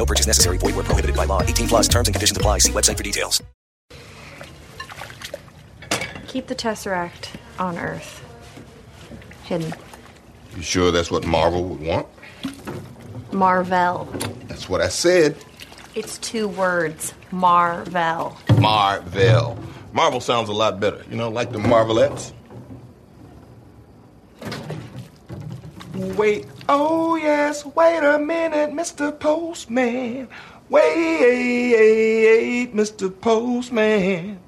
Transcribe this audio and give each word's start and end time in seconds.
No 0.00 0.06
purchase 0.06 0.26
necessary. 0.26 0.56
Void 0.56 0.76
where 0.76 0.84
prohibited 0.84 1.14
by 1.14 1.26
law. 1.26 1.42
18 1.42 1.68
plus 1.68 1.86
terms 1.86 2.08
and 2.08 2.14
conditions 2.14 2.34
apply. 2.34 2.60
See 2.60 2.72
website 2.72 2.96
for 2.96 3.02
details. 3.02 3.42
Keep 6.26 6.46
the 6.46 6.54
Tesseract 6.54 7.34
on 7.58 7.76
Earth. 7.76 8.24
Hidden. 9.44 9.74
You 10.56 10.62
sure 10.62 10.90
that's 10.90 11.10
what 11.10 11.26
Marvel 11.26 11.64
would 11.64 11.82
want? 11.82 12.06
Marvel. 13.30 14.08
That's 14.48 14.70
what 14.70 14.80
I 14.80 14.88
said. 14.88 15.36
It's 15.94 16.16
two 16.16 16.48
words. 16.48 17.12
Marvel. 17.30 18.38
Marvel. 18.58 19.58
Marvel 19.92 20.20
sounds 20.22 20.48
a 20.48 20.54
lot 20.54 20.80
better. 20.80 21.04
You 21.10 21.16
know, 21.16 21.28
like 21.28 21.52
the 21.52 21.58
Marvelettes. 21.58 22.32
Wait, 25.94 26.46
oh 26.68 27.16
yes, 27.16 27.66
wait 27.66 27.98
a 27.98 28.18
minute, 28.18 28.72
Mr. 28.72 29.18
Postman. 29.18 30.28
Wait, 30.68 32.72
Mr. 32.72 33.20
Postman. 33.20 34.38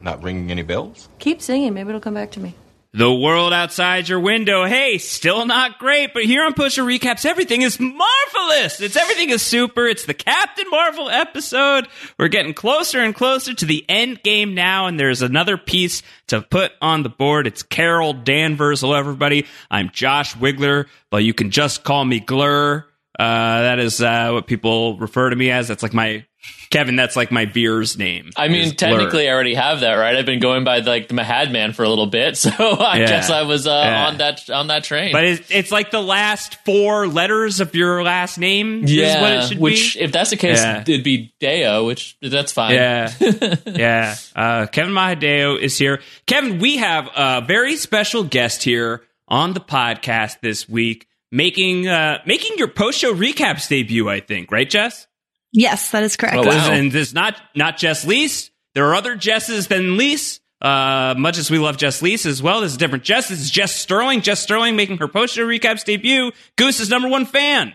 Not 0.00 0.22
ringing 0.22 0.50
any 0.50 0.62
bells? 0.62 1.08
Keep 1.18 1.42
singing. 1.42 1.74
Maybe 1.74 1.88
it'll 1.88 2.00
come 2.00 2.14
back 2.14 2.30
to 2.32 2.40
me. 2.40 2.54
The 2.94 3.10
world 3.10 3.54
outside 3.54 4.06
your 4.06 4.20
window, 4.20 4.66
hey, 4.66 4.98
still 4.98 5.46
not 5.46 5.78
great, 5.78 6.12
but 6.12 6.26
here 6.26 6.44
on 6.44 6.52
Post 6.52 6.76
Show 6.76 6.84
Recaps, 6.84 7.24
everything 7.24 7.62
is 7.62 7.80
marvelous. 7.80 8.82
It's 8.82 8.96
everything 8.96 9.30
is 9.30 9.40
super. 9.40 9.86
It's 9.86 10.04
the 10.04 10.12
Captain 10.12 10.68
Marvel 10.68 11.08
episode. 11.08 11.88
We're 12.18 12.28
getting 12.28 12.52
closer 12.52 13.00
and 13.00 13.14
closer 13.14 13.54
to 13.54 13.64
the 13.64 13.82
end 13.88 14.22
game 14.22 14.54
now, 14.54 14.88
and 14.88 15.00
there's 15.00 15.22
another 15.22 15.56
piece 15.56 16.02
to 16.26 16.42
put 16.42 16.72
on 16.82 17.02
the 17.02 17.08
board. 17.08 17.46
It's 17.46 17.62
Carol 17.62 18.12
Danvers. 18.12 18.82
Hello, 18.82 18.92
everybody. 18.92 19.46
I'm 19.70 19.88
Josh 19.90 20.34
Wigler, 20.34 20.86
but 21.08 21.24
you 21.24 21.32
can 21.32 21.50
just 21.50 21.84
call 21.84 22.04
me 22.04 22.20
Glur. 22.20 22.84
Uh, 23.18 23.62
that 23.62 23.78
is 23.78 24.02
uh, 24.02 24.32
what 24.32 24.46
people 24.46 24.98
refer 24.98 25.30
to 25.30 25.36
me 25.36 25.50
as. 25.50 25.66
That's 25.66 25.82
like 25.82 25.94
my 25.94 26.26
Kevin, 26.70 26.96
that's 26.96 27.16
like 27.16 27.30
my 27.30 27.44
beer's 27.44 27.98
name. 27.98 28.30
I 28.34 28.48
mean, 28.48 28.74
technically, 28.74 29.24
Blur. 29.24 29.30
I 29.30 29.34
already 29.34 29.54
have 29.54 29.80
that, 29.80 29.92
right? 29.94 30.16
I've 30.16 30.24
been 30.24 30.40
going 30.40 30.64
by 30.64 30.78
like 30.78 31.06
the 31.08 31.12
Mahad 31.14 31.50
Man 31.52 31.74
for 31.74 31.82
a 31.84 31.88
little 31.88 32.06
bit, 32.06 32.36
so 32.38 32.50
I 32.50 32.98
Yeah. 33.00 33.06
guess 33.08 33.28
I 33.28 33.42
was 33.42 33.66
uh, 33.66 33.70
Yeah. 33.84 34.06
on 34.06 34.16
that 34.18 34.48
on 34.48 34.66
that 34.68 34.82
train. 34.84 35.12
But 35.12 35.24
it's, 35.24 35.50
it's 35.50 35.70
like 35.70 35.90
the 35.90 36.00
last 36.02 36.56
four 36.64 37.06
letters 37.06 37.60
of 37.60 37.74
your 37.74 38.02
last 38.02 38.38
name. 38.38 38.84
yeah, 38.86 39.16
is 39.16 39.20
what 39.20 39.32
it 39.32 39.48
should 39.48 39.58
which 39.58 39.94
be. 39.94 40.00
if 40.00 40.12
that's 40.12 40.30
the 40.30 40.36
case, 40.38 40.62
Yeah. 40.62 40.80
it'd 40.80 41.04
be 41.04 41.34
Deo, 41.40 41.84
which 41.86 42.16
that's 42.22 42.52
fine. 42.52 42.74
Yeah, 42.74 43.12
yeah. 43.66 44.14
Uh, 44.34 44.66
Kevin 44.66 44.94
Mahadeo 44.94 45.58
is 45.60 45.76
here. 45.76 46.00
Kevin, 46.26 46.58
we 46.58 46.78
have 46.78 47.08
a 47.14 47.42
very 47.46 47.76
special 47.76 48.24
guest 48.24 48.62
here 48.62 49.02
on 49.28 49.52
the 49.52 49.60
podcast 49.60 50.40
this 50.40 50.66
week, 50.68 51.06
making 51.30 51.86
uh, 51.86 52.18
making 52.24 52.56
your 52.56 52.68
post 52.68 52.98
show 52.98 53.14
recaps 53.14 53.68
debut. 53.68 54.08
I 54.08 54.20
think, 54.20 54.50
right, 54.50 54.68
Jess? 54.68 55.06
Yes, 55.52 55.90
that 55.90 56.02
is 56.02 56.16
correct. 56.16 56.36
Oh, 56.36 56.42
wow. 56.42 56.70
And 56.70 56.90
this 56.90 57.12
not 57.12 57.40
not 57.54 57.76
Jess 57.76 58.06
Lease. 58.06 58.50
There 58.74 58.86
are 58.86 58.94
other 58.94 59.16
Jesses 59.16 59.68
than 59.68 59.96
Lease. 59.96 60.40
Uh, 60.60 61.14
much 61.18 61.38
as 61.38 61.50
we 61.50 61.58
love 61.58 61.76
Jess 61.76 62.02
Lease 62.02 62.24
as 62.24 62.40
well, 62.40 62.60
this 62.60 62.70
is 62.70 62.76
a 62.76 62.78
different 62.78 63.02
Jess. 63.04 63.28
This 63.28 63.40
is 63.40 63.50
Jess 63.50 63.74
Sterling. 63.74 64.22
Jess 64.22 64.40
Sterling 64.40 64.76
making 64.76 64.98
her 64.98 65.08
post 65.08 65.34
show 65.34 65.46
recaps 65.46 65.84
debut. 65.84 66.30
Goose's 66.56 66.88
number 66.88 67.08
one 67.08 67.26
fan. 67.26 67.74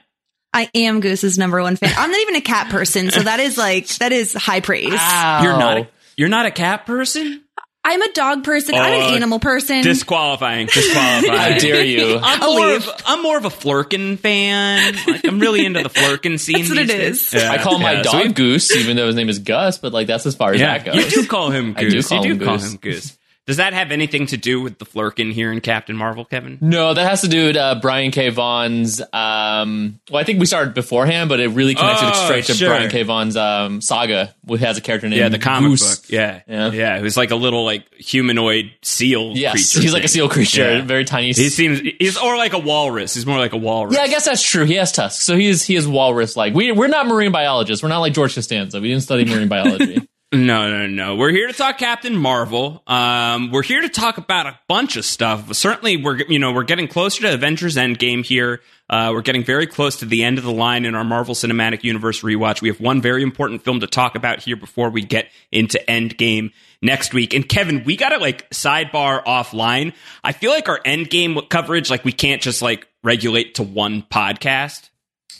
I 0.53 0.69
am 0.73 1.01
Goose's 1.01 1.37
number 1.37 1.61
one 1.61 1.75
fan. 1.75 1.93
I'm 1.97 2.09
not 2.09 2.21
even 2.21 2.35
a 2.37 2.41
cat 2.41 2.69
person, 2.69 3.11
so 3.11 3.19
that 3.21 3.39
is 3.39 3.57
like 3.57 3.87
that 3.97 4.11
is 4.11 4.33
high 4.33 4.61
praise. 4.61 4.93
Ow. 4.93 5.43
You're 5.43 5.59
not. 5.59 5.77
A, 5.77 5.87
you're 6.15 6.29
not 6.29 6.45
a 6.45 6.51
cat 6.51 6.85
person. 6.85 7.43
I'm 7.89 8.01
a 8.01 8.11
dog 8.11 8.43
person. 8.43 8.75
I'm 8.75 8.81
Oh, 9.01 9.07
an 9.09 9.13
animal 9.15 9.39
person. 9.39 9.81
Disqualifying. 9.81 10.67
Disqualifying. 10.67 11.33
How 11.53 11.57
dare 11.57 11.85
you? 11.85 12.17
I'm 12.21 12.43
I'll 12.43 12.55
more, 12.57 12.67
leave. 12.67 12.87
of, 12.87 13.01
I'm 13.05 13.23
more 13.23 13.37
of 13.37 13.45
a 13.45 13.49
Flerken 13.49 14.19
fan. 14.19 14.93
Like, 15.07 15.25
I'm 15.25 15.39
really 15.39 15.65
into 15.65 15.83
the 15.83 15.89
Flerken 15.89 16.37
scene. 16.37 16.57
That's 16.57 16.69
what 16.69 16.77
these 16.79 16.89
it 16.89 16.97
days. 16.97 17.33
is. 17.33 17.41
Yeah. 17.43 17.51
I 17.51 17.57
call 17.59 17.79
my 17.79 17.93
Yeah, 17.93 18.01
so 18.03 18.11
dog 18.11 18.23
we- 18.27 18.33
Goose, 18.33 18.75
even 18.75 18.97
though 18.97 19.07
his 19.07 19.15
name 19.15 19.29
is 19.29 19.39
Gus, 19.39 19.77
but 19.77 19.93
like 19.93 20.07
that's 20.07 20.25
as 20.25 20.35
far 20.35 20.53
as 20.53 20.59
Yeah, 20.59 20.77
that 20.77 20.85
goes. 20.93 20.95
you 21.15 21.21
do 21.21 21.27
call 21.27 21.49
him 21.49 21.75
I 21.77 21.81
do 21.81 21.91
Goose. 21.91 22.09
call 22.09 22.25
you 22.25 22.31
him 22.33 22.37
do 22.39 22.45
call 22.45 22.57
Goose. 22.57 22.71
him 22.73 22.77
Goose. 22.81 23.16
Does 23.47 23.57
that 23.57 23.71
have 23.73 23.91
anything 23.93 24.25
to 24.27 24.37
do 24.37 24.59
with 24.61 24.77
the 24.77 24.85
Flerken 24.85 25.31
here 25.31 25.53
in 25.53 25.61
Captain 25.61 25.95
Marvel, 25.95 26.25
Kevin? 26.25 26.57
No, 26.59 26.93
that 26.93 27.07
has 27.09 27.21
to 27.21 27.29
do 27.29 27.47
with 27.47 27.55
uh, 27.55 27.79
Brian 27.81 28.11
K. 28.11 28.27
Vaughan's. 28.29 29.01
Um, 29.13 29.99
well, 30.11 30.19
I 30.19 30.25
think 30.25 30.39
we 30.41 30.45
started 30.45 30.73
beforehand, 30.73 31.29
but 31.29 31.39
it 31.39 31.47
really 31.49 31.73
connected 31.73 32.07
Oh, 32.13 32.25
straight 32.25 32.43
to 32.45 32.53
sure. 32.53 32.67
Brian 32.69 32.89
K. 32.89 33.03
Vaughan's 33.03 33.37
um, 33.37 33.79
saga, 33.79 34.35
which 34.43 34.59
has 34.59 34.77
a 34.77 34.81
character 34.81 35.07
named 35.07 35.19
Yeah, 35.19 35.29
the 35.29 35.39
comic 35.39 35.71
Goose. 35.71 35.99
book. 36.01 36.09
Yeah, 36.09 36.41
Yeah. 36.47 36.71
yeah. 36.71 36.99
Who's 36.99 37.15
like 37.15 37.31
a 37.31 37.35
little 37.37 37.63
like 37.63 37.85
humanoid 37.95 38.71
seal 38.83 39.31
Yes, 39.37 39.53
creature. 39.71 39.81
he's 39.81 39.93
like 39.93 40.03
a 40.03 40.07
seal 40.09 40.27
creature, 40.27 40.73
Yeah. 40.79 40.81
very 40.83 41.05
tiny. 41.05 41.27
He 41.27 41.49
seems 41.49 41.79
he's 41.79 42.17
or 42.17 42.35
like 42.35 42.51
a 42.53 42.59
walrus. 42.59 43.13
He's 43.13 43.25
more 43.25 43.37
like 43.39 43.53
a 43.53 43.57
walrus. 43.57 43.95
yeah, 43.95 44.01
I 44.01 44.07
guess 44.09 44.25
that's 44.25 44.43
true. 44.43 44.65
He 44.65 44.73
has 44.75 44.91
tusks, 44.91 45.23
so 45.23 45.37
he 45.37 45.47
is 45.47 45.63
he 45.63 45.75
is 45.77 45.87
walrus 45.87 46.35
like. 46.35 46.53
We 46.53 46.73
we're 46.73 46.87
not 46.89 47.07
marine 47.07 47.31
biologists. 47.31 47.81
We're 47.81 47.87
not 47.89 47.99
like 47.99 48.11
George 48.13 48.35
Costanza. 48.35 48.81
We 48.81 48.89
didn't 48.89 49.03
study 49.03 49.23
marine 49.23 49.47
biology. 49.47 50.05
No, 50.33 50.69
no, 50.69 50.87
no. 50.87 51.15
We're 51.15 51.31
here 51.31 51.47
to 51.47 51.53
talk 51.53 51.77
Captain 51.77 52.13
Marvel. 52.17 52.83
Um, 52.85 53.49
we're 53.49 53.63
here 53.63 53.79
to 53.79 53.87
talk 53.87 54.17
about 54.17 54.45
a 54.45 54.59
bunch 54.67 54.97
of 54.97 55.05
stuff. 55.05 55.55
Certainly, 55.55 56.03
we're 56.03 56.17
you 56.27 56.37
know 56.37 56.51
we're 56.51 56.63
getting 56.63 56.89
closer 56.89 57.21
to 57.21 57.33
Avengers 57.33 57.77
Endgame 57.77 58.25
here. 58.25 58.59
Uh, 58.89 59.11
we're 59.13 59.21
getting 59.21 59.45
very 59.45 59.65
close 59.65 59.95
to 59.97 60.05
the 60.05 60.25
end 60.25 60.37
of 60.37 60.43
the 60.43 60.51
line 60.51 60.83
in 60.83 60.95
our 60.95 61.05
Marvel 61.05 61.33
Cinematic 61.33 61.85
Universe 61.85 62.23
rewatch. 62.23 62.61
We 62.61 62.67
have 62.67 62.81
one 62.81 63.01
very 63.01 63.23
important 63.23 63.63
film 63.63 63.79
to 63.79 63.87
talk 63.87 64.15
about 64.15 64.41
here 64.41 64.57
before 64.57 64.89
we 64.89 65.01
get 65.01 65.29
into 65.49 65.81
Endgame 65.87 66.51
next 66.81 67.13
week. 67.13 67.33
And 67.33 67.47
Kevin, 67.47 67.85
we 67.85 67.95
got 67.95 68.09
to 68.09 68.17
like 68.17 68.49
sidebar 68.49 69.23
offline. 69.23 69.93
I 70.25 70.33
feel 70.33 70.51
like 70.51 70.67
our 70.67 70.81
Endgame 70.81 71.47
coverage, 71.47 71.89
like 71.89 72.03
we 72.03 72.11
can't 72.11 72.41
just 72.41 72.61
like 72.61 72.85
regulate 73.01 73.55
to 73.55 73.63
one 73.63 74.01
podcast. 74.01 74.89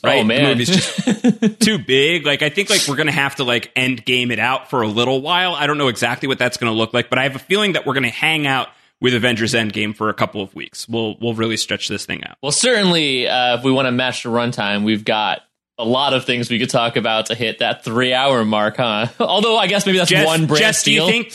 Right? 0.04 0.18
Oh 0.18 0.22
The 0.22 0.26
man, 0.26 0.44
movie's 0.44 0.70
just 0.70 1.60
too 1.60 1.78
big. 1.80 2.26
Like 2.26 2.42
I 2.42 2.50
think 2.50 2.70
like 2.70 2.82
we're 2.88 2.96
gonna 2.96 3.12
have 3.12 3.36
to 3.36 3.44
like 3.44 3.72
end 3.76 4.06
game 4.06 4.32
it 4.32 4.40
out 4.40 4.70
for 4.70 4.82
a 4.82 4.88
little 4.88 5.22
while. 5.22 5.54
I 5.54 5.68
don't 5.68 5.78
know 5.78 5.88
exactly 5.88 6.28
what 6.28 6.40
that's 6.40 6.58
gonna 6.58 6.72
look 6.74 6.94
like, 6.94 7.10
but 7.10 7.20
I 7.20 7.24
have 7.24 7.36
a 7.36 7.40
feeling 7.40 7.74
that 7.74 7.86
we're 7.86 7.94
gonna 7.94 8.10
hang 8.10 8.46
out 8.48 8.70
with 9.00 9.14
Avengers 9.14 9.54
Endgame 9.54 9.96
for 9.96 10.10
a 10.10 10.14
couple 10.14 10.42
of 10.42 10.54
weeks. 10.56 10.88
We'll 10.88 11.18
we'll 11.20 11.34
really 11.34 11.58
stretch 11.58 11.88
this 11.88 12.06
thing 12.06 12.24
out. 12.24 12.38
Well, 12.42 12.52
certainly, 12.52 13.28
uh, 13.28 13.58
if 13.58 13.64
we 13.64 13.72
want 13.72 13.88
to 13.88 13.92
match 13.92 14.24
the 14.24 14.30
runtime, 14.30 14.84
we've 14.84 15.06
got 15.06 15.42
a 15.80 15.86
lot 15.86 16.14
of 16.14 16.26
things 16.26 16.50
we 16.50 16.58
could 16.58 16.72
talk 16.72 16.96
about 16.96 17.28
to 17.28 17.36
hit 17.36 17.60
that 17.60 17.84
three-hour 17.84 18.44
mark, 18.46 18.78
huh? 18.78 19.06
Although 19.20 19.58
I 19.58 19.68
guess 19.68 19.86
maybe 19.86 20.00
that's 20.00 20.10
Jess, 20.10 20.26
one 20.26 20.48
brand 20.48 20.64
Jess, 20.64 20.84
do 20.84 20.92
you 20.92 21.06
think 21.06 21.32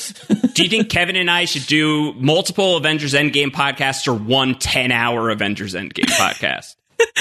do 0.54 0.64
you 0.64 0.68
think 0.68 0.88
Kevin 0.88 1.14
and 1.16 1.30
I 1.30 1.44
should 1.44 1.66
do 1.66 2.12
multiple 2.14 2.76
Avengers 2.76 3.14
Endgame 3.14 3.50
podcasts 3.50 4.08
or 4.08 4.14
one 4.14 4.56
10 4.56 4.90
hour 4.90 5.30
Avengers 5.30 5.74
Endgame 5.74 6.04
podcast? 6.18 6.74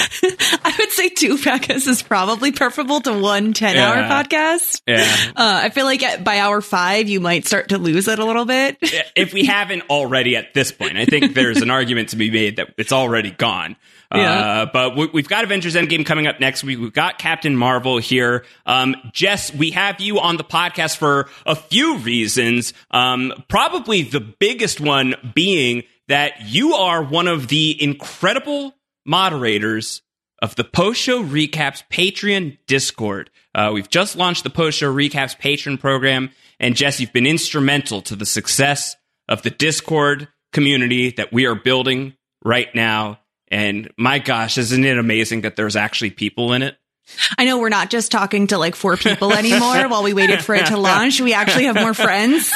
I 0.64 0.74
would 0.78 0.90
say 0.90 1.08
two 1.08 1.36
podcasts 1.36 1.86
is 1.88 2.02
probably 2.02 2.52
preferable 2.52 3.00
to 3.02 3.12
one 3.18 3.52
10 3.52 3.76
hour 3.76 3.96
Yeah. 3.96 4.22
podcast. 4.24 4.82
Yeah. 4.86 5.16
Uh, 5.30 5.60
I 5.64 5.70
feel 5.70 5.84
like 5.84 6.02
at, 6.02 6.24
by 6.24 6.38
hour 6.38 6.60
five, 6.60 7.08
you 7.08 7.20
might 7.20 7.46
start 7.46 7.70
to 7.70 7.78
lose 7.78 8.08
it 8.08 8.18
a 8.18 8.24
little 8.24 8.44
bit. 8.44 8.78
if 9.16 9.32
we 9.32 9.44
haven't 9.46 9.82
already 9.90 10.36
at 10.36 10.54
this 10.54 10.72
point. 10.72 10.96
I 10.96 11.04
think 11.04 11.34
there's 11.34 11.60
an 11.62 11.70
argument 11.70 12.10
to 12.10 12.16
be 12.16 12.30
made 12.30 12.56
that 12.56 12.74
it's 12.78 12.92
already 12.92 13.30
gone. 13.30 13.76
Yeah. 14.14 14.32
Uh, 14.62 14.66
but 14.72 14.96
we, 14.96 15.06
we've 15.06 15.28
got 15.28 15.44
Avengers 15.44 15.74
Endgame 15.74 16.04
coming 16.04 16.26
up 16.26 16.38
next 16.38 16.62
week. 16.64 16.78
We've 16.78 16.92
got 16.92 17.18
Captain 17.18 17.56
Marvel 17.56 17.96
here. 17.98 18.44
Um, 18.66 18.94
Jess, 19.12 19.52
we 19.54 19.70
have 19.70 20.00
you 20.00 20.20
on 20.20 20.36
the 20.36 20.44
podcast 20.44 20.98
for 20.98 21.28
a 21.46 21.56
few 21.56 21.96
reasons. 21.98 22.74
Um, 22.90 23.32
probably 23.48 24.02
the 24.02 24.20
biggest 24.20 24.80
one 24.80 25.14
being 25.34 25.84
that 26.08 26.42
you 26.42 26.74
are 26.74 27.02
one 27.02 27.26
of 27.26 27.48
the 27.48 27.82
incredible 27.82 28.74
moderators 29.04 30.02
of 30.40 30.56
the 30.56 30.64
post 30.64 31.00
show 31.00 31.22
recaps 31.22 31.82
Patreon 31.90 32.58
Discord. 32.66 33.30
Uh, 33.54 33.70
we've 33.72 33.88
just 33.88 34.16
launched 34.16 34.44
the 34.44 34.50
post 34.50 34.78
show 34.78 34.92
recaps 34.92 35.38
Patreon 35.38 35.78
program, 35.78 36.30
and 36.58 36.76
Jess, 36.76 37.00
you've 37.00 37.12
been 37.12 37.26
instrumental 37.26 38.02
to 38.02 38.16
the 38.16 38.26
success 38.26 38.96
of 39.28 39.42
the 39.42 39.50
Discord 39.50 40.28
community 40.52 41.10
that 41.12 41.32
we 41.32 41.46
are 41.46 41.54
building 41.54 42.14
right 42.44 42.72
now. 42.74 43.20
And 43.48 43.90
my 43.96 44.18
gosh, 44.18 44.58
isn't 44.58 44.84
it 44.84 44.98
amazing 44.98 45.42
that 45.42 45.56
there's 45.56 45.76
actually 45.76 46.10
people 46.10 46.52
in 46.52 46.62
it? 46.62 46.76
I 47.38 47.44
know 47.44 47.58
we're 47.58 47.68
not 47.68 47.90
just 47.90 48.10
talking 48.12 48.48
to 48.48 48.58
like 48.58 48.74
four 48.74 48.96
people 48.96 49.32
anymore 49.36 49.88
while 49.88 50.02
we 50.02 50.12
waited 50.14 50.42
for 50.44 50.54
it 50.54 50.66
to 50.66 50.76
launch. 50.76 51.20
We 51.20 51.34
actually 51.34 51.64
have 51.64 51.76
more 51.76 51.94
friends. 51.94 52.50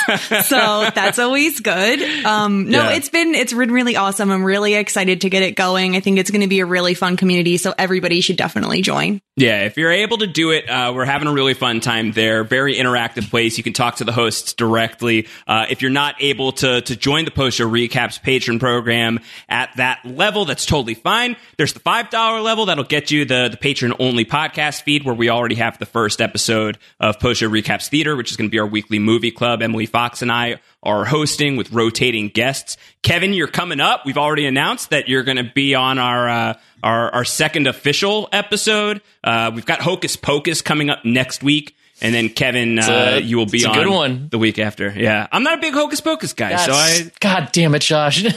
So 0.47 0.91
that's 0.94 1.19
always 1.19 1.61
good. 1.61 2.25
Um, 2.25 2.69
no, 2.70 2.82
Yeah. 2.85 2.97
it's 2.97 3.08
been, 3.08 3.35
it's 3.35 3.53
been 3.53 3.70
really 3.70 3.97
awesome. 3.97 4.31
I'm 4.31 4.44
really 4.44 4.75
excited 4.75 5.23
to 5.23 5.31
get 5.31 5.43
it 5.43 5.56
going. 5.56 5.97
I 5.97 6.00
think 6.00 6.19
it's 6.19 6.31
going 6.31 6.41
to 6.43 6.49
be 6.49 6.61
a 6.61 6.67
really 6.67 6.94
fun 6.94 7.17
community. 7.17 7.56
So 7.56 7.75
everybody 7.76 8.20
should 8.20 8.37
definitely 8.37 8.82
join. 8.82 9.20
Yeah, 9.38 9.65
if 9.67 9.77
you're 9.77 9.93
able 9.93 10.17
to 10.19 10.27
do 10.27 10.50
it, 10.53 10.67
uh, 10.67 10.93
we're 10.94 11.05
having 11.05 11.29
a 11.29 11.33
really 11.33 11.53
fun 11.53 11.81
time 11.81 12.12
there. 12.12 12.43
Very 12.43 12.77
interactive 12.77 13.29
place. 13.29 13.59
You 13.59 13.65
can 13.65 13.75
talk 13.75 13.97
to 13.97 14.05
the 14.05 14.12
hosts 14.12 14.55
directly. 14.55 15.29
Uh, 15.47 15.67
if 15.69 15.83
you're 15.83 15.91
not 15.91 16.15
able 16.21 16.53
to 16.53 16.81
to 16.81 16.97
join 16.97 17.27
the 17.27 17.31
post 17.31 17.59
show 17.59 17.69
recaps 17.69 18.19
Patreon 18.19 18.59
program 18.59 19.21
at 19.47 19.77
that 19.77 20.03
level, 20.06 20.47
that's 20.47 20.65
totally 20.65 20.94
fine. 20.94 21.37
There's 21.59 21.75
the 21.75 21.81
five 21.81 22.09
dollar 22.09 22.41
level 22.41 22.65
that'll 22.65 22.85
get 22.85 23.11
you 23.11 23.27
the 23.27 23.49
the 23.50 23.59
Patreon 23.59 23.97
only 23.99 24.25
podcast 24.25 24.85
feed 24.85 25.05
where 25.05 25.15
we 25.15 25.29
already 25.29 25.56
have 25.56 25.79
the 25.79 25.85
first 25.85 26.23
episode 26.23 26.79
of 26.99 27.21
post 27.21 27.41
show 27.41 27.50
recaps 27.50 27.89
theater, 27.91 28.17
which 28.17 28.31
is 28.31 28.39
going 28.39 28.49
to 28.49 28.53
be 28.53 28.59
our 28.59 28.67
weekly 28.67 28.99
movie 28.99 29.32
club. 29.32 29.61
Emily 29.61 29.85
Fox 29.85 30.23
and 30.23 30.32
I 30.32 30.61
are 30.82 31.05
hosting 31.05 31.56
with 31.56 31.73
rotating 31.73 32.29
guests. 32.29 32.79
Kevin, 33.03 33.35
you're 33.35 33.49
coming 33.49 33.81
up. 33.81 34.06
We've 34.06 34.17
already 34.17 34.47
announced 34.47 34.91
that 34.91 35.11
you're 35.11 35.25
going 35.25 35.37
to 35.37 35.50
be 35.55 35.75
on 35.75 35.99
our 35.99 36.29
uh, 36.29 36.55
our, 36.87 37.12
our 37.12 37.25
second 37.25 37.67
official 37.67 38.29
episode. 38.33 39.03
Uh, 39.25 39.50
we've 39.55 39.67
got 39.67 39.81
Hocus 39.81 40.15
Pocus 40.17 40.62
coming 40.62 40.88
up 40.88 41.05
next 41.05 41.43
week. 41.43 41.75
And 42.00 42.15
then 42.15 42.29
Kevin, 42.29 42.79
a- 42.79 42.83
uh, 42.83 43.17
you 43.17 43.38
will 43.38 43.47
be 43.47 43.56
it's 43.59 43.67
a 43.67 43.71
on 43.71 43.75
good 43.75 43.88
one. 43.88 44.29
the 44.31 44.37
week 44.38 44.59
after. 44.59 44.93
Yeah, 44.94 45.27
I'm 45.33 45.43
not 45.43 45.59
a 45.59 45.61
big 45.62 45.73
Hocus 45.73 46.03
Pocus 46.03 46.35
guy, 46.35 46.55
so 46.56 46.73
I 46.73 47.11
God 47.21 47.49
damn 47.53 47.75
it, 47.75 47.81
Josh. 47.81 48.23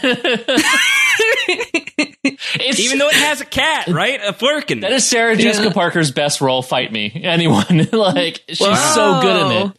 it's, 1.45 2.79
even 2.79 2.99
though 2.99 3.09
it 3.09 3.15
has 3.15 3.41
a 3.41 3.45
cat, 3.45 3.89
right, 3.89 4.21
a 4.23 4.31
flerken. 4.31 4.79
that 4.81 4.93
is 4.93 5.05
Sarah 5.05 5.35
Jessica 5.35 5.71
Parker's 5.71 6.11
best 6.11 6.39
role, 6.39 6.61
fight 6.61 6.89
me. 6.91 7.11
Anyone. 7.21 7.89
like, 7.91 8.43
she's 8.47 8.59
so 8.59 9.19
good 9.21 9.45
in 9.45 9.51
it. 9.67 9.77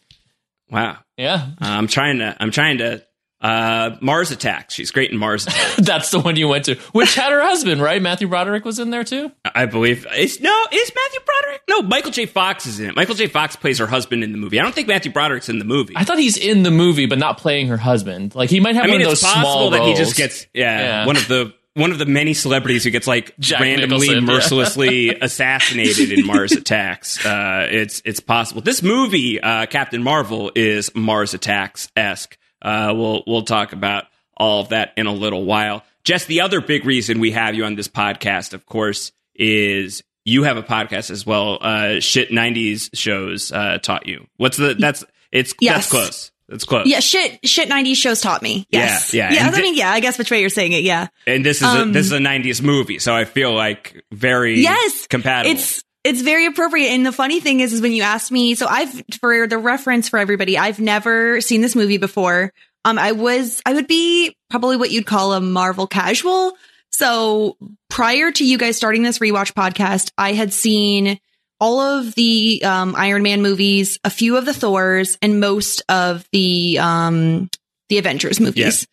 wow. 0.69 0.97
Yeah. 1.17 1.47
Uh, 1.59 1.65
I'm 1.65 1.87
trying 1.87 2.19
to. 2.19 2.37
I'm 2.39 2.51
trying 2.51 2.77
to. 2.77 3.03
Uh, 3.41 3.97
Mars 4.01 4.31
Attacks. 4.31 4.73
She's 4.73 4.91
great 4.91 5.11
in 5.11 5.17
Mars. 5.17 5.47
Attacks. 5.47 5.75
That's 5.77 6.11
the 6.11 6.19
one 6.19 6.35
you 6.35 6.47
went 6.47 6.65
to, 6.65 6.75
which 6.91 7.15
had 7.15 7.31
her 7.31 7.41
husband, 7.41 7.81
right? 7.81 8.01
Matthew 8.01 8.27
Broderick 8.27 8.63
was 8.65 8.77
in 8.79 8.89
there 8.91 9.03
too. 9.03 9.31
I 9.43 9.65
believe. 9.65 10.05
Is 10.15 10.39
no? 10.39 10.63
Is 10.71 10.91
Matthew 10.95 11.19
Broderick? 11.25 11.61
No, 11.69 11.81
Michael 11.81 12.11
J. 12.11 12.25
Fox 12.27 12.65
is 12.65 12.79
in 12.79 12.89
it. 12.89 12.95
Michael 12.95 13.15
J. 13.15 13.27
Fox 13.27 13.55
plays 13.55 13.79
her 13.79 13.87
husband 13.87 14.23
in 14.23 14.31
the 14.31 14.37
movie. 14.37 14.59
I 14.59 14.63
don't 14.63 14.75
think 14.75 14.87
Matthew 14.87 15.11
Broderick's 15.11 15.49
in 15.49 15.57
the 15.59 15.65
movie. 15.65 15.93
I 15.95 16.03
thought 16.03 16.19
he's 16.19 16.37
in 16.37 16.63
the 16.63 16.71
movie, 16.71 17.07
but 17.07 17.17
not 17.17 17.37
playing 17.37 17.67
her 17.67 17.77
husband. 17.77 18.35
Like 18.35 18.49
he 18.49 18.59
might 18.59 18.75
have 18.75 18.83
I 18.83 18.87
mean, 18.87 18.95
one 18.95 19.01
of 19.07 19.11
it's 19.11 19.21
those 19.21 19.31
possible 19.31 19.51
small 19.51 19.69
that 19.71 19.81
he 19.83 19.95
just 19.95 20.15
gets 20.15 20.45
yeah, 20.53 20.79
Yeah. 20.79 21.05
one 21.07 21.17
of 21.17 21.27
the 21.27 21.53
one 21.73 21.91
of 21.91 21.99
the 21.99 22.05
many 22.05 22.33
celebrities 22.33 22.83
who 22.83 22.89
gets 22.91 23.07
like 23.07 23.33
Jack 23.39 23.61
randomly 23.61 24.07
Nicholson, 24.07 24.27
yeah. 24.27 24.33
mercilessly 24.33 25.09
assassinated 25.21 26.11
in 26.11 26.25
Mars 26.27 26.51
Attacks. 26.51 27.25
Uh, 27.25 27.67
it's 27.71 28.01
it's 28.05 28.19
possible. 28.19 28.61
This 28.61 28.83
movie, 28.83 29.39
uh, 29.41 29.65
Captain 29.67 30.03
Marvel, 30.03 30.51
is 30.53 30.93
Mars 30.95 31.33
Attacks 31.33 31.89
esque. 31.95 32.37
Uh, 32.61 32.93
we'll 32.95 33.23
we'll 33.27 33.43
talk 33.43 33.73
about 33.73 34.05
all 34.37 34.61
of 34.61 34.69
that 34.69 34.93
in 34.97 35.07
a 35.07 35.13
little 35.13 35.45
while. 35.45 35.83
Jess, 36.03 36.25
the 36.25 36.41
other 36.41 36.61
big 36.61 36.85
reason 36.85 37.19
we 37.19 37.31
have 37.31 37.53
you 37.55 37.63
on 37.65 37.75
this 37.75 37.87
podcast, 37.87 38.53
of 38.53 38.65
course, 38.65 39.11
is 39.35 40.03
you 40.25 40.43
have 40.43 40.57
a 40.57 40.63
podcast 40.63 41.11
as 41.11 41.25
well. 41.25 41.57
Uh, 41.61 41.99
shit, 41.99 42.29
'90s 42.29 42.89
shows 42.93 43.51
uh, 43.51 43.77
taught 43.81 44.07
you. 44.07 44.27
What's 44.37 44.57
the? 44.57 44.73
That's 44.75 45.03
it's 45.31 45.53
Yes. 45.59 45.75
that's 45.75 45.89
close. 45.89 46.31
That's 46.49 46.63
close. 46.65 46.85
Yeah, 46.85 46.99
shit, 46.99 47.39
shit. 47.47 47.69
'90s 47.69 47.95
shows 47.95 48.19
taught 48.19 48.41
me. 48.41 48.67
Yes. 48.71 49.13
Yeah, 49.13 49.29
yeah. 49.29 49.35
yeah. 49.35 49.47
And 49.47 49.55
I 49.55 49.61
mean, 49.61 49.75
yeah. 49.75 49.89
I 49.91 49.99
guess 50.01 50.17
which 50.17 50.29
way 50.31 50.41
you're 50.41 50.49
saying 50.49 50.73
it. 50.73 50.83
Yeah. 50.83 51.07
And 51.25 51.45
this 51.45 51.57
is 51.57 51.63
a, 51.63 51.81
Um, 51.81 51.93
this 51.93 52.05
is 52.07 52.11
a 52.11 52.17
'90s 52.19 52.61
movie, 52.61 52.99
so 52.99 53.15
I 53.15 53.23
feel 53.25 53.53
like 53.53 54.03
very 54.11 54.59
yes 54.59 55.07
compatible. 55.07 55.55
it's 55.55 55.83
it's 56.03 56.21
very 56.21 56.45
appropriate. 56.45 56.89
And 56.89 57.05
the 57.05 57.11
funny 57.11 57.39
thing 57.39 57.59
is 57.59 57.73
is 57.73 57.81
when 57.81 57.91
you 57.91 58.03
asked 58.03 58.31
me 58.31 58.55
so 58.55 58.67
i've 58.67 59.03
for 59.19 59.47
the 59.47 59.57
reference 59.57 60.09
for 60.09 60.19
everybody 60.19 60.57
i've 60.57 60.79
never 60.79 61.41
seen 61.41 61.61
this 61.61 61.75
movie 61.75 61.97
before. 61.97 62.53
Um 62.85 62.97
i 62.97 63.11
was 63.11 63.61
i 63.65 63.73
would 63.73 63.87
be 63.87 64.35
probably 64.49 64.77
what 64.77 64.91
you'd 64.91 65.05
call 65.05 65.33
a 65.33 65.41
marvel 65.41 65.87
casual. 65.87 66.53
So 66.93 67.57
prior 67.89 68.31
to 68.31 68.45
you 68.45 68.57
guys 68.57 68.77
starting 68.77 69.03
this 69.03 69.19
rewatch 69.19 69.53
podcast 69.53 70.11
i 70.17 70.33
had 70.33 70.53
seen 70.53 71.19
all 71.59 71.79
of 71.79 72.15
the 72.15 72.61
um 72.63 72.95
iron 72.97 73.23
man 73.23 73.41
movies 73.41 73.99
a 74.03 74.09
few 74.09 74.37
of 74.37 74.45
the 74.45 74.53
thors 74.53 75.17
and 75.21 75.39
most 75.39 75.83
of 75.89 76.27
the 76.31 76.79
um 76.79 77.49
the 77.89 77.97
avengers 77.97 78.39
movies 78.39 78.87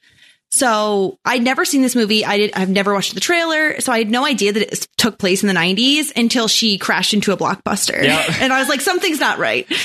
so 0.50 1.18
I'd 1.24 1.42
never 1.42 1.64
seen 1.64 1.82
this 1.82 1.94
movie. 1.94 2.24
I 2.24 2.38
did. 2.38 2.52
I've 2.54 2.70
never 2.70 2.94
watched 2.94 3.14
the 3.14 3.20
trailer, 3.20 3.80
so 3.80 3.92
I 3.92 3.98
had 3.98 4.10
no 4.10 4.24
idea 4.24 4.52
that 4.52 4.62
it 4.72 4.88
took 4.96 5.18
place 5.18 5.42
in 5.42 5.48
the 5.48 5.54
'90s 5.54 6.12
until 6.16 6.48
she 6.48 6.78
crashed 6.78 7.12
into 7.14 7.32
a 7.32 7.36
blockbuster. 7.36 8.02
Yeah. 8.02 8.24
and 8.40 8.52
I 8.52 8.58
was 8.60 8.68
like, 8.68 8.80
something's 8.80 9.20
not 9.20 9.38
right. 9.38 9.66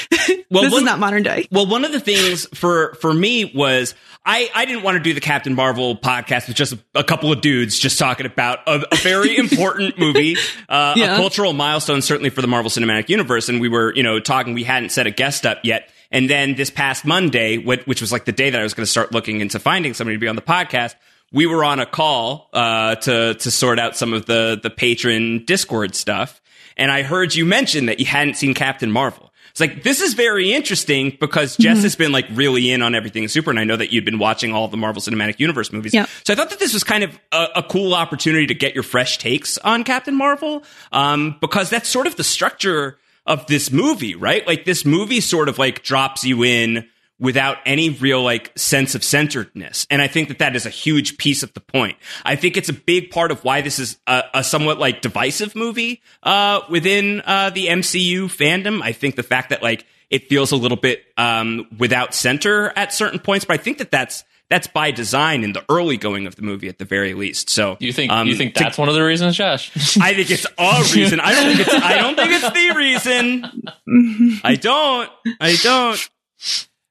Well, 0.50 0.62
this 0.64 0.72
one- 0.72 0.82
is 0.84 0.86
not 0.86 1.00
modern 1.00 1.24
day. 1.24 1.48
Well, 1.52 1.66
one 1.66 1.84
of 1.84 1.92
the 1.92 2.00
things 2.00 2.46
for 2.56 2.94
for 3.02 3.12
me 3.12 3.52
was 3.56 3.96
I 4.24 4.52
I 4.54 4.66
didn't 4.66 4.84
want 4.84 4.98
to 4.98 5.04
do 5.04 5.16
the 5.16 5.20
Captain 5.20 5.56
Marvel 5.56 5.96
podcast 5.96 6.48
with 6.48 6.56
just 6.56 6.74
a, 6.74 6.80
a 6.94 7.04
couple 7.04 7.32
of 7.32 7.42
dudes 7.42 7.80
just 7.80 7.98
talking 7.98 8.28
about 8.28 8.60
a, 8.68 8.86
a 8.92 8.96
very 8.98 9.36
important 9.40 9.98
movie, 9.98 10.38
uh, 10.70 10.94
Yeah. 10.96 11.16
a 11.16 11.18
cultural 11.18 11.54
milestone 11.54 12.04
certainly 12.04 12.30
for 12.30 12.42
the 12.42 12.48
Marvel 12.48 12.70
Cinematic 12.70 13.10
Universe, 13.10 13.50
and 13.50 13.60
we 13.62 13.68
were 13.68 13.96
you 13.96 14.04
know 14.04 14.20
talking. 14.20 14.54
We 14.54 14.64
hadn't 14.64 14.90
set 14.90 15.08
a 15.08 15.12
guest 15.12 15.48
up 15.48 15.60
yet. 15.64 15.90
And 16.14 16.30
then 16.30 16.54
this 16.54 16.70
past 16.70 17.04
Monday, 17.04 17.58
which 17.58 18.00
was 18.00 18.12
like 18.12 18.26
the 18.26 18.32
day 18.32 18.52
that 18.52 18.60
I 18.60 18.64
was 18.64 18.76
going 18.76 18.86
to 18.86 18.90
start 18.90 19.12
looking 19.12 19.42
into 19.42 19.60
finding 19.60 19.94
somebody 19.96 20.16
to 20.16 20.20
be 20.20 20.28
on 20.28 20.36
the 20.36 20.44
podcast, 20.44 20.94
we 21.34 21.48
were 21.48 21.66
on 21.66 21.80
a 21.80 21.86
call 21.88 22.50
uh, 22.54 22.96
to 22.96 23.34
to 23.34 23.52
sort 23.52 23.80
out 23.80 23.98
some 23.98 24.14
of 24.14 24.28
the 24.28 24.58
the 24.62 24.70
Patreon 24.70 25.46
Discord 25.48 25.96
stuff, 25.96 26.40
and 26.78 26.92
I 26.92 27.02
heard 27.02 27.34
you 27.34 27.46
mention 27.46 27.88
that 27.88 28.00
you 28.00 28.06
hadn't 28.06 28.36
seen 28.36 28.54
Captain 28.54 28.92
Marvel. 28.92 29.32
It's 29.50 29.60
like 29.60 29.84
this 29.84 30.02
is 30.02 30.14
very 30.14 30.54
interesting 30.54 31.18
because 31.20 31.58
Jess 31.58 31.84
has 31.84 31.96
been 31.96 32.12
like 32.12 32.26
really 32.32 32.72
in 32.72 32.82
on 32.82 32.96
everything 32.96 33.28
super, 33.28 33.50
and 33.50 33.60
I 33.60 33.64
know 33.64 33.76
that 33.76 33.92
you'd 33.92 34.06
been 34.06 34.20
watching 34.20 34.54
all 34.54 34.68
the 34.68 34.78
Marvel 34.78 35.02
Cinematic 35.02 35.40
Universe 35.40 35.72
movies. 35.72 35.94
Yeah. 35.94 36.06
So 36.24 36.34
I 36.34 36.36
thought 36.36 36.52
that 36.52 36.60
this 36.60 36.74
was 36.74 36.84
kind 36.84 37.04
of 37.04 37.20
a, 37.32 37.48
a 37.58 37.64
cool 37.64 37.94
opportunity 37.94 38.48
to 38.48 38.56
get 38.56 38.74
your 38.74 38.84
fresh 38.84 39.18
takes 39.18 39.58
on 39.60 39.84
Captain 39.84 40.16
Marvel, 40.16 40.64
um, 40.92 41.38
because 41.42 41.70
that's 41.70 41.90
sort 41.90 42.08
of 42.08 42.16
the 42.16 42.24
structure 42.24 42.98
of 43.26 43.48
this 43.48 43.72
movie, 43.72 44.16
right? 44.16 44.46
Like 44.46 44.66
this 44.66 44.86
movie 44.86 45.22
sort 45.22 45.50
of 45.50 45.58
like 45.58 45.84
drops 45.84 46.24
you 46.24 46.44
in 46.44 46.88
without 47.20 47.58
any 47.66 47.90
real 47.90 48.22
like 48.22 48.52
sense 48.58 48.96
of 48.96 49.04
centeredness. 49.04 49.88
And 49.90 50.02
I 50.02 50.08
think 50.08 50.28
that 50.28 50.40
that 50.40 50.56
is 50.56 50.66
a 50.66 50.70
huge 50.70 51.18
piece 51.18 51.42
of 51.42 51.54
the 51.54 51.62
point. 51.62 51.98
I 52.26 52.36
think 52.36 52.58
it's 52.58 52.70
a 52.70 52.74
big 52.74 53.12
part 53.12 53.32
of 53.32 53.44
why 53.44 53.62
this 53.62 53.80
is 53.80 53.98
a, 54.08 54.24
a 54.34 54.44
somewhat 54.44 54.78
like 54.78 55.02
divisive 55.02 55.56
movie, 55.56 56.02
uh, 56.24 56.62
within, 56.70 57.22
uh, 57.26 57.50
the 57.52 57.68
MCU 57.68 58.26
fandom. 58.26 58.82
I 58.82 58.92
think 58.92 59.16
the 59.16 59.24
fact 59.24 59.52
that 59.52 59.64
like 59.64 59.86
it 60.10 60.28
feels 60.28 60.52
a 60.52 60.58
little 60.58 60.78
bit, 60.78 61.04
um, 61.16 61.68
without 61.78 62.14
center 62.14 62.74
at 62.76 62.92
certain 62.92 63.20
points, 63.20 63.46
but 63.46 63.54
I 63.54 63.64
think 63.64 63.78
that 63.78 63.92
that's, 63.92 64.26
that's 64.54 64.68
by 64.68 64.92
design 64.92 65.44
in 65.44 65.54
the 65.54 65.66
early 65.68 65.98
going 65.98 66.28
of 66.28 66.36
the 66.36 66.44
movie 66.44 66.68
at 66.70 66.78
the 66.78 66.86
very 66.86 67.16
least. 67.16 67.50
So 67.50 67.76
You 67.80 67.92
think 67.92 68.12
um, 68.12 68.28
you 68.28 68.36
think 68.36 68.54
to- 68.54 68.64
that's 68.64 68.78
one 68.78 68.88
of 68.88 68.94
the 68.94 69.04
reasons, 69.04 69.36
Josh? 69.36 69.72
I 70.00 70.14
think 70.14 70.30
it's 70.30 70.46
a 70.46 70.84
reason. 70.96 71.20
I 71.20 71.34
don't 71.34 71.56
think 71.56 71.60
it's. 71.68 71.74
I 71.74 71.98
don't 71.98 72.16
think 72.16 72.32
it's 72.32 72.52
the 72.52 72.74
reason. 72.78 74.40
I 74.44 74.56
don't. 74.56 75.10
I 75.42 75.56
don't. 75.64 76.10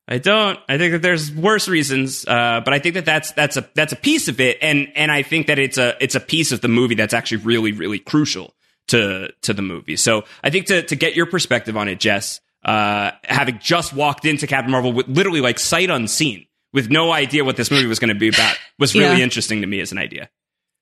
I 0.09 0.19
don't. 0.19 0.59
I 0.69 0.77
think 0.79 0.93
that 0.93 1.03
there's 1.03 1.31
worse 1.31 1.69
reasons, 1.69 2.27
uh, 2.27 2.61
but 2.65 2.75
I 2.75 2.81
think 2.81 2.95
that 2.97 3.05
that's 3.05 3.31
that's 3.33 3.57
a 3.57 3.69
that's 3.75 3.93
a 3.93 3.97
piece 3.97 4.27
of 4.27 4.41
it, 4.41 4.59
and 4.61 4.89
and 4.97 5.13
I 5.13 5.23
think 5.23 5.47
that 5.47 5.61
it's 5.61 5.79
a 5.79 5.97
it's 6.03 6.17
a 6.17 6.21
piece 6.21 6.51
of 6.51 6.61
the 6.61 6.69
movie 6.69 6.97
that's 6.97 7.15
actually 7.15 7.39
really 7.45 7.71
really 7.71 8.01
crucial 8.01 8.55
to 8.89 9.33
to 9.43 9.55
the 9.55 9.63
movie. 9.63 9.97
So 9.97 10.25
I 10.43 10.51
think 10.51 10.67
to 10.67 10.83
to 10.83 10.97
get 10.97 11.15
your 11.15 11.27
perspective 11.27 11.77
on 11.77 11.87
it, 11.87 12.01
Jess, 12.01 12.41
uh, 12.65 13.13
having 13.23 13.61
just 13.61 13.93
walked 13.93 14.25
into 14.25 14.49
Captain 14.49 14.73
Marvel 14.73 14.93
with 14.93 15.07
literally 15.09 15.41
like 15.41 15.61
sight 15.61 15.89
unseen, 15.89 16.47
with 16.73 16.91
no 16.91 17.13
idea 17.13 17.45
what 17.45 17.57
this 17.57 17.71
movie 17.71 17.87
was 17.87 17.99
going 17.99 18.09
to 18.13 18.19
be 18.19 18.29
about, 18.29 18.57
was 18.79 18.95
really 18.95 19.19
Yeah. 19.19 19.25
interesting 19.25 19.61
to 19.61 19.67
me 19.67 19.81
as 19.81 19.93
an 19.93 19.99
idea. 19.99 20.29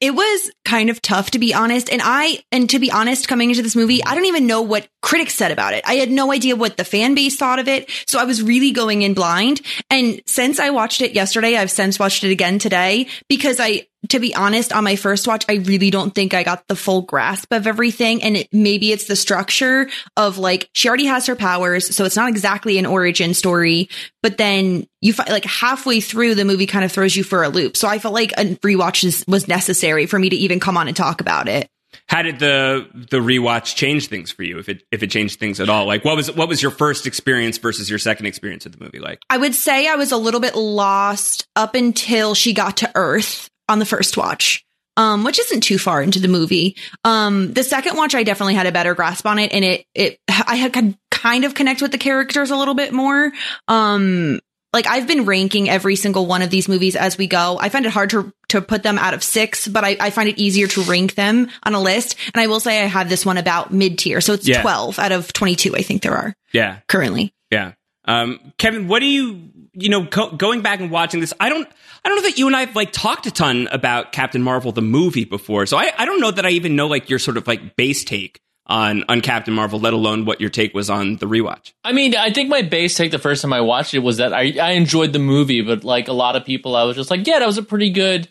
It 0.00 0.14
was 0.14 0.50
kind 0.64 0.88
of 0.88 1.02
tough 1.02 1.32
to 1.32 1.38
be 1.38 1.52
honest. 1.52 1.90
And 1.92 2.00
I, 2.02 2.38
and 2.50 2.70
to 2.70 2.78
be 2.78 2.90
honest, 2.90 3.28
coming 3.28 3.50
into 3.50 3.61
this 3.62 3.76
movie, 3.76 4.02
I 4.02 4.14
don't 4.14 4.25
even 4.25 4.47
know 4.47 4.62
what 4.62 4.88
critics 5.02 5.35
said 5.35 5.52
about 5.52 5.75
it. 5.75 5.85
I 5.87 5.97
had 5.97 6.11
no 6.11 6.32
idea 6.32 6.56
what 6.56 6.78
the 6.78 6.85
fan 6.85 7.14
base 7.14 7.37
thought 7.37 7.59
of 7.59 7.68
it. 7.68 7.90
So 8.06 8.18
I 8.18 8.25
was 8.25 8.42
really 8.42 8.70
going 8.70 9.02
in 9.02 9.12
blind. 9.12 9.61
And 9.90 10.23
since 10.26 10.59
I 10.59 10.70
watched 10.70 11.02
it 11.02 11.12
yesterday, 11.12 11.54
I've 11.56 11.70
since 11.70 11.99
watched 11.99 12.25
it 12.25 12.30
again 12.30 12.59
today 12.59 13.09
because 13.28 13.61
I, 13.61 13.88
to 14.09 14.19
be 14.19 14.35
honest, 14.35 14.73
on 14.73 14.85
my 14.85 14.97
first 14.97 15.26
watch, 15.26 15.45
I 15.49 15.57
really 15.57 15.90
don't 15.90 16.14
think 16.14 16.33
I 16.33 16.42
got 16.42 16.66
the 16.69 16.76
full 16.76 17.02
grasp 17.02 17.52
of 17.52 17.66
everything. 17.66 18.23
And 18.23 18.38
it, 18.38 18.49
maybe 18.52 18.92
it's 18.92 19.07
the 19.07 19.16
structure 19.16 19.88
of 20.16 20.38
like, 20.38 20.71
she 20.75 20.88
already 20.88 21.07
has 21.07 21.26
her 21.26 21.37
powers. 21.37 21.95
So 21.95 22.04
it's 22.04 22.16
not 22.16 22.28
exactly 22.28 22.78
an 22.78 22.87
origin 22.87 23.35
story, 23.35 23.88
but 24.23 24.38
then 24.38 24.87
you 25.00 25.12
find 25.12 25.28
like 25.28 25.45
halfway 25.45 26.00
through 26.00 26.35
the 26.35 26.45
movie 26.45 26.66
kind 26.66 26.85
of 26.85 26.92
throws 26.92 27.14
you 27.14 27.25
for 27.25 27.42
a 27.42 27.49
loop. 27.49 27.76
So 27.76 27.88
I 27.88 27.99
felt 27.99 28.14
like 28.14 28.33
a 28.33 28.57
rewatch 28.57 29.04
is, 29.04 29.25
was 29.28 29.49
necessary 29.49 30.07
for 30.07 30.19
me 30.19 30.30
to 30.30 30.37
even 30.37 30.61
come 30.61 30.76
on 30.76 30.88
and 30.88 30.97
talk 30.97 31.21
about 31.21 31.49
it. 31.49 31.69
How 32.07 32.23
did 32.23 32.38
the 32.38 32.88
the 32.92 33.19
rewatch 33.19 33.75
change 33.75 34.09
things 34.09 34.30
for 34.30 34.42
you? 34.42 34.59
If 34.59 34.69
it 34.69 34.85
if 34.92 35.02
it 35.02 35.11
changed 35.11 35.40
things 35.40 35.61
at 35.61 35.69
all, 35.69 35.87
like 35.87 36.04
what 36.04 36.16
was 36.16 36.30
what 36.33 36.49
was 36.49 36.62
your 36.62 36.71
first 36.71 37.07
experience 37.07 37.59
versus 37.59 37.90
your 37.90 37.99
second 37.99 38.26
experience 38.26 38.64
of 38.64 38.76
the 38.76 38.83
movie 38.83 39.00
like? 39.00 39.21
I 39.28 39.37
would 39.37 39.54
say 39.54 39.88
I 39.88 39.97
was 39.97 40.12
a 40.12 40.16
little 40.16 40.40
bit 40.40 40.54
lost 40.54 41.49
up 41.57 41.75
until 41.75 42.35
she 42.35 42.52
got 42.52 42.78
to 42.78 42.90
Earth 42.95 43.50
on 43.70 43.78
the 43.78 43.86
first 43.86 44.16
watch. 44.16 44.64
Um, 44.96 45.24
which 45.24 45.38
isn't 45.38 45.62
too 45.62 45.78
far 45.78 46.02
into 46.02 46.18
the 46.18 46.28
movie. 46.28 46.76
Um, 47.04 47.54
the 47.54 47.62
second 47.62 47.96
watch, 47.96 48.14
I 48.14 48.22
definitely 48.22 48.54
had 48.56 48.66
a 48.66 48.72
better 48.72 48.94
grasp 48.94 49.24
on 49.24 49.38
it, 49.38 49.50
and 49.52 49.64
it, 49.64 49.86
it, 49.94 50.18
I 50.28 50.56
had 50.56 50.74
could 50.74 50.98
kind 51.10 51.44
of 51.44 51.54
connect 51.54 51.80
with 51.80 51.92
the 51.92 51.96
characters 51.96 52.50
a 52.50 52.56
little 52.56 52.74
bit 52.74 52.92
more. 52.92 53.32
Um, 53.68 54.40
like 54.74 54.86
I've 54.86 55.06
been 55.06 55.24
ranking 55.24 55.70
every 55.70 55.96
single 55.96 56.26
one 56.26 56.42
of 56.42 56.50
these 56.50 56.68
movies 56.68 56.96
as 56.96 57.16
we 57.16 57.28
go. 57.28 57.56
I 57.58 57.70
find 57.70 57.86
it 57.86 57.92
hard 57.92 58.10
to 58.10 58.32
to 58.50 58.60
put 58.60 58.82
them 58.82 58.98
out 58.98 59.14
of 59.14 59.22
six, 59.22 59.66
but 59.66 59.84
I, 59.84 59.96
I 59.98 60.10
find 60.10 60.28
it 60.28 60.38
easier 60.38 60.66
to 60.66 60.82
rank 60.82 61.14
them 61.14 61.48
on 61.62 61.74
a 61.74 61.80
list. 61.80 62.16
And 62.34 62.42
I 62.42 62.48
will 62.48 62.60
say 62.60 62.82
I 62.82 62.86
have 62.86 63.08
this 63.08 63.24
one 63.24 63.38
about 63.38 63.72
mid 63.72 63.96
tier, 63.98 64.20
so 64.20 64.34
it's 64.34 64.46
Yeah. 64.46 64.60
twelve 64.60 64.98
out 64.98 65.12
of 65.12 65.32
twenty 65.32 65.54
two. 65.56 65.74
I 65.76 65.82
think 65.82 66.02
there 66.02 66.16
are 66.16 66.34
Yeah. 66.52 66.78
currently. 66.88 67.32
Yeah. 67.50 67.72
Um, 68.11 68.52
Kevin, 68.59 68.88
what 68.88 69.00
do 69.00 69.07
you, 69.07 69.50
you 69.73 69.88
know, 69.88 70.05
co- 70.07 70.33
going 70.37 70.62
back 70.62 70.81
and 70.81 70.90
watching 70.90 71.21
this, 71.21 71.33
I 71.38 71.49
don't, 71.49 71.69
I 72.05 72.09
don't 72.09 72.17
know 72.17 72.23
that 72.29 72.38
you 72.38 72.47
and 72.49 72.57
I 72.57 72.61
have 72.64 72.75
like 72.75 72.93
talked 72.93 73.26
a 73.26 73.31
ton 73.31 73.69
about 73.71 74.11
Captain 74.12 74.43
Marvel, 74.43 74.73
the 74.73 74.83
movie 74.83 75.25
before. 75.25 75.67
So 75.67 75.76
I, 75.76 75.93
I 75.97 76.05
don't 76.07 76.21
know 76.21 76.31
that 76.31 76.45
I 76.45 76.50
even 76.50 76.75
know 76.76 76.87
like 76.88 77.09
your 77.09 77.19
sort 77.19 77.37
of 77.37 77.47
like 77.47 77.76
base 77.76 78.02
take 78.05 78.40
on, 78.67 79.05
on 79.09 79.21
Captain 79.21 79.55
Marvel, 79.55 79.79
let 79.79 79.93
alone 79.93 80.25
what 80.25 80.40
your 80.40 80.50
take 80.50 80.75
was 80.75 80.90
on 80.90 81.17
the 81.17 81.26
rewatch. 81.26 81.73
I 81.85 81.93
mean, 81.93 82.17
I 82.17 82.31
think 82.33 82.49
my 82.49 82.62
base 82.62 82.97
take 82.97 83.11
the 83.11 83.19
first 83.19 83.43
time 83.43 83.52
I 83.52 83.61
watched 83.61 83.95
it 83.95 83.99
was 84.00 84.17
that 84.17 84.33
I, 84.33 84.55
I 84.61 84.71
enjoyed 84.73 85.12
the 85.12 85.19
movie, 85.19 85.61
but 85.62 85.85
like 85.85 86.09
a 86.09 86.12
lot 86.12 86.37
of 86.37 86.45
people, 86.45 86.75
I 86.76 86.85
was 86.85 86.97
just 86.97 87.11
like, 87.11 87.26
yeah, 87.26 87.38
that 87.38 87.47
was 87.47 87.59
a 87.59 87.62
pretty 87.62 87.90
good 87.90 88.29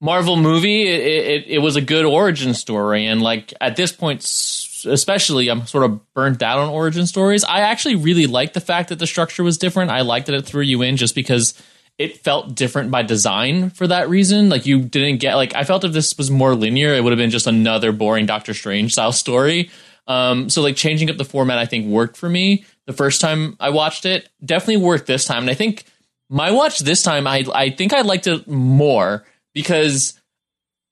Marvel 0.00 0.36
movie. 0.36 0.82
It, 0.82 1.00
it, 1.26 1.44
it 1.46 1.58
was 1.58 1.76
a 1.76 1.80
good 1.80 2.04
origin 2.04 2.54
story. 2.54 3.06
And 3.06 3.22
like 3.22 3.54
at 3.60 3.76
this 3.76 3.92
point, 3.92 4.22
s- 4.22 4.61
especially, 4.84 5.48
I'm 5.48 5.66
sort 5.66 5.84
of 5.84 6.00
burnt 6.14 6.42
out 6.42 6.58
on 6.58 6.68
origin 6.68 7.06
stories. 7.06 7.44
I 7.44 7.60
actually 7.60 7.96
really 7.96 8.26
liked 8.26 8.54
the 8.54 8.60
fact 8.60 8.88
that 8.88 8.98
the 8.98 9.06
structure 9.06 9.42
was 9.42 9.58
different. 9.58 9.90
I 9.90 10.02
liked 10.02 10.26
that 10.26 10.34
it 10.34 10.46
threw 10.46 10.62
you 10.62 10.82
in 10.82 10.96
just 10.96 11.14
because 11.14 11.54
it 11.98 12.18
felt 12.18 12.54
different 12.54 12.90
by 12.90 13.02
design 13.02 13.70
for 13.70 13.86
that 13.86 14.08
reason. 14.08 14.48
Like 14.48 14.66
you 14.66 14.82
didn't 14.82 15.18
get 15.18 15.34
like 15.34 15.54
I 15.54 15.64
felt 15.64 15.84
if 15.84 15.92
this 15.92 16.16
was 16.16 16.30
more 16.30 16.54
linear, 16.54 16.94
it 16.94 17.04
would 17.04 17.12
have 17.12 17.18
been 17.18 17.30
just 17.30 17.46
another 17.46 17.92
boring 17.92 18.26
Doctor 18.26 18.54
Strange 18.54 18.92
style 18.92 19.12
story. 19.12 19.70
Um, 20.06 20.50
so 20.50 20.62
like 20.62 20.76
changing 20.76 21.10
up 21.10 21.16
the 21.16 21.24
format, 21.24 21.58
I 21.58 21.66
think 21.66 21.86
worked 21.86 22.16
for 22.16 22.28
me 22.28 22.64
the 22.86 22.92
first 22.92 23.20
time 23.20 23.56
I 23.60 23.70
watched 23.70 24.04
it. 24.04 24.28
Definitely 24.44 24.78
worked 24.78 25.06
this 25.06 25.24
time, 25.24 25.42
and 25.42 25.50
I 25.50 25.54
think 25.54 25.84
my 26.28 26.50
watch 26.50 26.80
this 26.80 27.02
time, 27.02 27.26
I 27.26 27.44
I 27.54 27.70
think 27.70 27.92
I 27.92 28.00
liked 28.00 28.26
it 28.26 28.48
more 28.48 29.24
because 29.54 30.20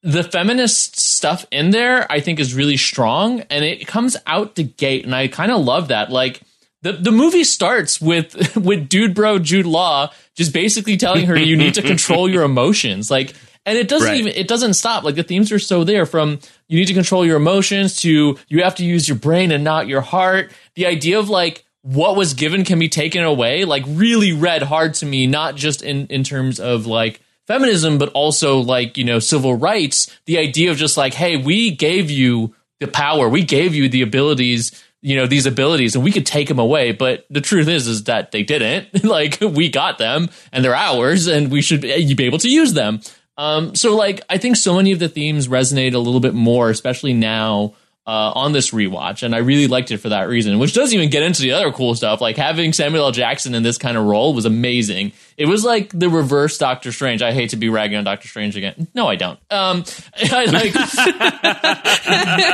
the 0.02 0.22
feminist 0.24 0.98
stuff 0.98 1.44
in 1.50 1.70
there 1.70 2.10
I 2.10 2.20
think 2.20 2.40
is 2.40 2.54
really 2.54 2.76
strong 2.78 3.40
and 3.50 3.64
it 3.64 3.86
comes 3.86 4.16
out 4.26 4.54
the 4.54 4.62
gate 4.64 5.04
and 5.04 5.14
I 5.14 5.28
kind 5.28 5.52
of 5.52 5.62
love 5.62 5.88
that. 5.88 6.10
Like 6.10 6.40
the 6.82 6.92
the 6.92 7.12
movie 7.12 7.44
starts 7.44 8.00
with 8.00 8.56
with 8.56 8.88
dude 8.88 9.14
bro 9.14 9.38
Jude 9.38 9.66
Law 9.66 10.10
just 10.34 10.52
basically 10.54 10.96
telling 10.96 11.26
her 11.26 11.36
you 11.38 11.56
need 11.56 11.74
to 11.74 11.82
control 11.82 12.28
your 12.30 12.44
emotions. 12.44 13.10
Like 13.10 13.34
and 13.66 13.76
it 13.76 13.88
doesn't 13.88 14.08
Right. 14.08 14.18
even 14.18 14.32
it 14.34 14.48
doesn't 14.48 14.72
stop. 14.74 15.04
Like 15.04 15.16
the 15.16 15.22
themes 15.22 15.52
are 15.52 15.58
so 15.58 15.84
there 15.84 16.06
from 16.06 16.38
you 16.66 16.78
need 16.78 16.86
to 16.88 16.94
control 16.94 17.26
your 17.26 17.36
emotions 17.36 17.96
to 18.00 18.38
you 18.48 18.62
have 18.62 18.76
to 18.76 18.84
use 18.86 19.06
your 19.06 19.18
brain 19.18 19.52
and 19.52 19.62
not 19.64 19.86
your 19.86 20.00
heart. 20.00 20.50
The 20.76 20.86
idea 20.86 21.18
of 21.18 21.28
like 21.28 21.66
what 21.82 22.16
was 22.16 22.32
given 22.34 22.64
can 22.64 22.78
be 22.78 22.88
taken 22.88 23.22
away 23.22 23.64
like 23.66 23.84
really 23.86 24.32
read 24.32 24.62
hard 24.62 24.94
to 24.94 25.04
me 25.06 25.26
not 25.26 25.56
just 25.56 25.82
in 25.82 26.06
in 26.08 26.24
terms 26.24 26.58
of 26.58 26.86
like 26.86 27.20
feminism 27.50 27.98
but 27.98 28.10
also 28.10 28.58
like 28.58 28.96
you 28.96 29.04
know 29.04 29.18
civil 29.18 29.54
rights 29.54 30.16
the 30.26 30.38
idea 30.38 30.70
of 30.70 30.76
just 30.76 30.96
like 30.96 31.14
hey 31.14 31.36
we 31.36 31.70
gave 31.70 32.10
you 32.10 32.54
the 32.78 32.86
power 32.86 33.28
we 33.28 33.42
gave 33.42 33.74
you 33.74 33.88
the 33.88 34.02
abilities 34.02 34.70
you 35.02 35.16
know 35.16 35.26
these 35.26 35.46
abilities 35.46 35.94
and 35.94 36.04
we 36.04 36.12
could 36.12 36.26
take 36.26 36.48
them 36.48 36.58
away. 36.58 36.92
But 36.92 37.26
the 37.30 37.40
truth 37.40 37.68
is 37.68 37.86
is 37.86 38.04
that 38.04 38.32
they 38.32 38.42
didn't. 38.42 38.88
Like 39.10 39.40
we 39.40 39.70
got 39.70 39.98
them 39.98 40.28
and 40.52 40.64
they're 40.64 40.74
ours 40.74 41.26
and 41.26 41.50
we 41.50 41.62
should 41.62 41.80
be 41.80 42.24
able 42.24 42.38
to 42.38 42.48
use 42.48 42.74
them. 42.74 43.00
Um 43.36 43.74
so 43.74 43.96
like 43.96 44.20
i 44.28 44.36
think 44.36 44.56
so 44.56 44.76
many 44.76 44.92
of 44.92 44.98
the 44.98 45.08
themes 45.08 45.48
resonate 45.48 45.94
a 45.94 45.98
little 45.98 46.20
bit 46.20 46.34
more 46.34 46.70
especially 46.70 47.14
now 47.14 47.74
uh, 48.06 48.32
on 48.34 48.52
this 48.52 48.70
rewatch, 48.70 49.22
and 49.22 49.34
I 49.34 49.38
really 49.38 49.66
liked 49.68 49.90
it 49.90 49.98
for 49.98 50.08
that 50.08 50.28
reason. 50.28 50.58
Which 50.58 50.72
doesn't 50.74 50.94
even 50.94 51.10
get 51.10 51.22
into 51.22 51.42
the 51.42 51.52
other 51.52 51.70
cool 51.70 51.94
stuff. 51.94 52.20
Like 52.20 52.36
having 52.36 52.72
Samuel 52.72 53.04
L. 53.04 53.12
Jackson 53.12 53.54
in 53.54 53.62
this 53.62 53.78
kind 53.78 53.96
of 53.96 54.04
role 54.04 54.34
was 54.34 54.46
amazing. 54.46 55.12
It 55.36 55.46
was 55.46 55.64
like 55.64 55.90
the 55.96 56.08
reverse 56.08 56.58
Doctor 56.58 56.92
Strange. 56.92 57.22
I 57.22 57.32
hate 57.32 57.50
to 57.50 57.56
be 57.56 57.68
ragging 57.68 57.98
on 57.98 58.04
Doctor 58.04 58.26
Strange 58.26 58.56
again. 58.56 58.88
No, 58.94 59.06
I 59.06 59.16
don't. 59.16 59.38
Um, 59.50 59.84
I 60.16 60.44
like 60.46 60.72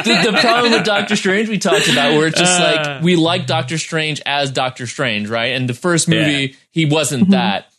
the, 0.05 0.31
the 0.31 0.39
problem 0.41 0.73
with 0.73 0.85
Doctor 0.85 1.17
Strange 1.17 1.49
we 1.49 1.59
talked 1.59 1.89
about, 1.89 2.15
where 2.15 2.27
it's 2.27 2.39
just 2.39 2.61
like 2.61 3.03
we 3.03 3.17
like 3.17 3.47
Doctor 3.47 3.79
Strange 3.79 4.21
as 4.27 4.51
Doctor 4.51 4.87
Strange, 4.87 5.29
right? 5.29 5.53
And 5.53 5.69
the 5.69 5.75
first 5.75 6.09
movie, 6.09 6.57
he 6.71 6.87
wasn't 6.87 7.31
that. 7.31 7.73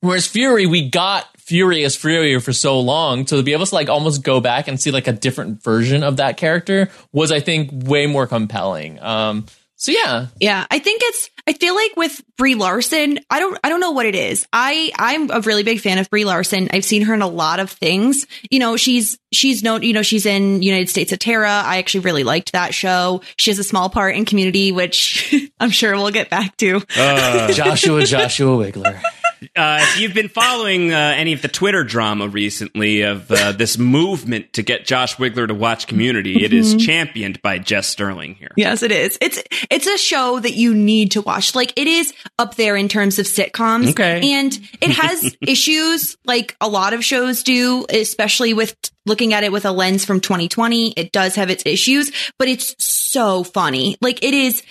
Whereas 0.00 0.26
Fury, 0.26 0.66
we 0.66 0.88
got 0.88 1.26
Fury 1.48 1.82
as 1.84 1.96
Fury 1.96 2.38
for 2.40 2.52
so 2.52 2.78
long, 2.78 3.26
so 3.26 3.38
to 3.38 3.42
be 3.42 3.54
able 3.54 3.64
to 3.64 3.74
like 3.74 3.88
almost 3.88 4.22
go 4.22 4.38
back 4.38 4.68
and 4.68 4.78
see 4.78 4.90
like 4.90 5.08
a 5.08 5.14
different 5.14 5.62
version 5.62 6.02
of 6.02 6.18
that 6.18 6.36
character 6.36 6.90
was, 7.10 7.32
I 7.32 7.40
think, 7.40 7.70
way 7.72 8.06
more 8.06 8.26
compelling. 8.26 9.00
Um, 9.00 9.46
so 9.76 9.90
yeah, 9.92 10.26
Yeah, 10.40 10.66
I 10.70 10.78
think 10.78 11.00
it's. 11.04 11.30
I 11.46 11.54
feel 11.54 11.74
like 11.74 11.96
with 11.96 12.20
Brie 12.36 12.54
Larson, 12.54 13.20
I 13.30 13.38
don't. 13.38 13.58
I 13.64 13.70
don't 13.70 13.80
know 13.80 13.92
what 13.92 14.04
it 14.04 14.14
is. 14.14 14.46
I 14.52 14.90
I'm 14.98 15.30
a 15.30 15.40
really 15.40 15.62
big 15.62 15.80
fan 15.80 15.96
of 15.96 16.10
Brie 16.10 16.26
Larson. 16.26 16.68
I've 16.72 16.84
seen 16.84 17.02
her 17.02 17.14
in 17.14 17.22
a 17.22 17.28
lot 17.28 17.60
of 17.60 17.70
things. 17.70 18.26
You 18.50 18.58
know, 18.58 18.76
she's 18.76 19.18
she's 19.32 19.62
known. 19.62 19.84
You 19.84 19.94
know, 19.94 20.02
she's 20.02 20.26
in 20.26 20.62
United 20.62 20.90
States 20.90 21.12
of 21.12 21.18
Tara. 21.20 21.62
I 21.64 21.78
actually 21.78 22.00
really 22.00 22.24
liked 22.24 22.52
that 22.52 22.74
show. 22.74 23.22
She 23.36 23.50
has 23.52 23.58
a 23.58 23.64
small 23.64 23.88
part 23.88 24.16
in 24.16 24.26
Community, 24.26 24.72
which 24.72 25.32
I'm 25.60 25.70
sure 25.70 25.94
we'll 25.94 26.10
get 26.10 26.28
back 26.28 26.56
to. 26.58 26.80
Joshua 27.54 28.04
Joshua 28.04 28.56
Wigler. 28.56 29.00
Uh, 29.56 29.78
if 29.82 30.00
you've 30.00 30.14
been 30.14 30.28
following 30.28 30.92
uh, 30.92 30.96
any 30.96 31.32
of 31.32 31.42
the 31.42 31.48
Twitter 31.48 31.84
drama 31.84 32.28
recently 32.28 33.02
of 33.02 33.30
uh, 33.30 33.52
this 33.52 33.78
movement 33.78 34.52
to 34.54 34.62
get 34.62 34.84
Josh 34.84 35.16
Wigler 35.16 35.46
to 35.46 35.54
watch 35.54 35.86
Community, 35.86 36.44
it 36.44 36.52
is 36.52 36.76
championed 36.76 37.40
by 37.42 37.58
Jess 37.58 37.86
Sterling 37.86 38.34
here. 38.34 38.50
Yes, 38.56 38.82
it 38.82 38.92
is. 38.92 39.18
It's 39.20 39.42
it's 39.70 39.86
a 39.86 39.98
show 39.98 40.40
that 40.40 40.54
you 40.54 40.74
need 40.74 41.12
to 41.12 41.22
watch. 41.22 41.54
Like 41.54 41.72
it 41.76 41.86
is 41.86 42.12
up 42.38 42.56
there 42.56 42.76
in 42.76 42.88
terms 42.88 43.18
of 43.18 43.26
sitcoms. 43.26 43.90
Okay. 43.90 44.32
And 44.32 44.58
it 44.80 44.90
has 44.90 45.36
issues 45.40 46.16
like 46.24 46.56
a 46.60 46.68
lot 46.68 46.92
of 46.92 47.04
shows 47.04 47.42
do, 47.42 47.86
especially 47.90 48.54
with 48.54 48.76
looking 49.06 49.32
at 49.32 49.44
it 49.44 49.52
with 49.52 49.64
a 49.64 49.72
lens 49.72 50.04
from 50.04 50.20
2020. 50.20 50.92
It 50.92 51.12
does 51.12 51.34
have 51.36 51.50
its 51.50 51.64
issues, 51.66 52.12
but 52.38 52.48
it's 52.48 52.74
so 52.78 53.42
funny. 53.44 53.96
Like 54.00 54.22
it 54.22 54.34
is 54.34 54.62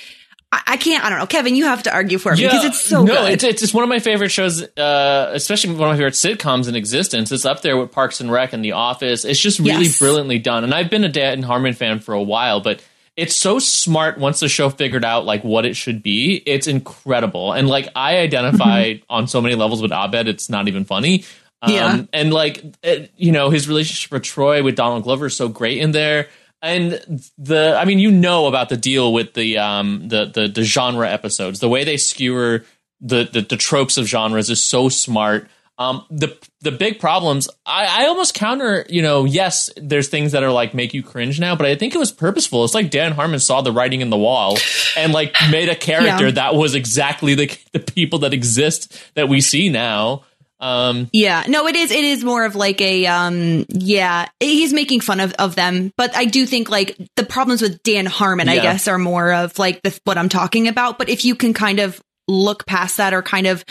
I, 0.51 0.77
can't 0.77 1.03
I 1.03 1.09
don't 1.09 1.19
know. 1.19 1.25
Kevin, 1.27 1.55
you 1.55 1.65
have 1.65 1.83
to 1.83 1.93
argue 1.93 2.17
for 2.17 2.33
me 2.33 2.43
because 2.43 2.63
it's 2.65 2.79
so 2.81 3.03
no, 3.03 3.13
good. 3.13 3.31
it's 3.33 3.43
it's 3.43 3.61
just 3.61 3.73
one 3.73 3.83
of 3.83 3.89
my 3.89 3.99
favorite 3.99 4.29
shows, 4.29 4.63
uh, 4.77 5.31
especially 5.33 5.71
one 5.75 5.89
of 5.89 5.93
my 5.93 5.97
favorite 5.97 6.13
sitcoms 6.13 6.67
in 6.69 6.75
existence. 6.75 7.31
It's 7.31 7.45
up 7.45 7.61
there 7.61 7.77
with 7.77 7.91
Parks 7.91 8.21
and 8.21 8.31
Rec 8.31 8.53
and 8.53 8.63
The 8.63 8.71
Office. 8.73 9.25
It's 9.25 9.39
just 9.39 9.59
really 9.59 9.85
Yes. 9.85 9.99
brilliantly 9.99 10.39
done. 10.39 10.63
And 10.63 10.73
I've 10.73 10.89
been 10.89 11.03
a 11.03 11.09
Dan 11.09 11.41
Harmon 11.43 11.73
fan 11.73 11.99
for 11.99 12.13
a 12.13 12.21
while, 12.23 12.61
but 12.61 12.81
it's 13.17 13.35
so 13.35 13.59
smart 13.59 14.19
once 14.19 14.39
the 14.39 14.47
show 14.47 14.69
figured 14.69 15.03
out 15.03 15.25
like 15.25 15.43
what 15.43 15.65
it 15.65 15.75
should 15.75 16.01
be. 16.03 16.41
It's 16.45 16.67
incredible. 16.67 17.51
And 17.51 17.67
like 17.67 17.89
I 17.95 18.19
identify 18.19 18.95
on 19.09 19.27
so 19.27 19.41
many 19.41 19.55
levels 19.55 19.81
with 19.81 19.91
Abed, 19.91 20.27
it's 20.27 20.49
not 20.49 20.67
even 20.67 20.85
funny. 20.85 21.25
Um, 21.61 21.73
Yeah. 21.73 22.01
And 22.13 22.31
like, 22.33 22.63
it, 22.83 23.11
you 23.17 23.31
know, 23.31 23.49
his 23.49 23.67
relationship 23.67 24.11
with 24.11 24.23
Troy 24.23 24.61
with 24.63 24.75
Donald 24.75 25.03
Glover 25.03 25.25
is 25.25 25.35
so 25.35 25.49
great 25.49 25.79
in 25.79 25.91
there. 25.91 26.27
And 26.61 27.21
the, 27.37 27.77
I 27.79 27.85
mean, 27.85 27.99
you 27.99 28.11
know 28.11 28.47
about 28.47 28.69
the 28.69 28.77
deal 28.77 29.13
with 29.13 29.33
the, 29.33 29.57
um, 29.59 30.07
the, 30.09 30.25
the, 30.25 30.47
the 30.47 30.63
genre 30.63 31.09
episodes, 31.09 31.59
the 31.59 31.69
way 31.69 31.83
they 31.83 31.97
skewer 31.97 32.63
the, 32.99 33.25
the, 33.31 33.41
the 33.41 33.57
tropes 33.57 33.97
of 33.97 34.07
genres 34.07 34.49
is 34.49 34.63
so 34.63 34.89
smart. 34.89 35.47
Um, 35.79 36.03
the, 36.09 36.35
the 36.61 36.71
big 36.71 36.99
problems, 36.99 37.47
I, 37.63 38.03
I 38.03 38.07
almost 38.07 38.33
counter, 38.33 38.83
you 38.89 39.03
know, 39.03 39.25
yes, 39.25 39.69
there's 39.77 40.07
things 40.07 40.31
that 40.31 40.41
are 40.41 40.51
like 40.51 40.73
make 40.73 40.95
you 40.95 41.03
cringe 41.03 41.39
now, 41.39 41.55
but 41.55 41.67
I 41.67 41.75
think 41.75 41.93
it 41.93 41.99
was 41.99 42.11
purposeful. 42.11 42.65
It's 42.65 42.73
like 42.73 42.89
Dan 42.89 43.11
Harmon 43.11 43.39
saw 43.39 43.61
the 43.61 43.71
writing 43.71 44.01
in 44.01 44.09
the 44.09 44.17
wall 44.17 44.57
and 44.97 45.13
like 45.13 45.35
made 45.51 45.69
a 45.69 45.75
character 45.75 46.25
Yeah. 46.25 46.31
that 46.31 46.55
was 46.55 46.73
exactly 46.73 47.35
the, 47.35 47.55
the 47.73 47.79
people 47.79 48.17
that 48.19 48.33
exist 48.33 48.99
that 49.13 49.29
we 49.29 49.39
see 49.39 49.69
now. 49.69 50.23
Um, 50.59 51.09
Yeah, 51.13 51.43
no, 51.47 51.67
it 51.67 51.75
is. 51.75 51.91
It 51.91 52.03
is 52.03 52.23
more 52.23 52.45
of 52.45 52.55
like 52.55 52.81
a, 52.81 53.05
um, 53.05 53.65
yeah, 53.69 54.27
he's 54.39 54.73
making 54.73 55.01
fun 55.01 55.19
of, 55.19 55.33
of 55.33 55.55
them, 55.55 55.91
but 55.97 56.15
I 56.15 56.25
do 56.25 56.45
think 56.45 56.69
like 56.69 56.97
the 57.15 57.23
problems 57.23 57.61
with 57.61 57.83
Dan 57.83 58.05
Harmon, 58.05 58.49
I 58.49 58.55
guess, 58.59 58.87
are 58.87 58.97
more 58.97 59.31
of 59.31 59.59
like 59.59 59.81
the, 59.83 59.99
what 60.03 60.17
I'm 60.17 60.29
talking 60.29 60.67
about. 60.67 60.97
But 60.97 61.09
if 61.09 61.25
you 61.25 61.35
can 61.35 61.53
kind 61.53 61.79
of 61.79 62.01
look 62.27 62.65
past 62.65 62.97
that 62.97 63.13
or 63.13 63.21
kind 63.21 63.47
of 63.47 63.63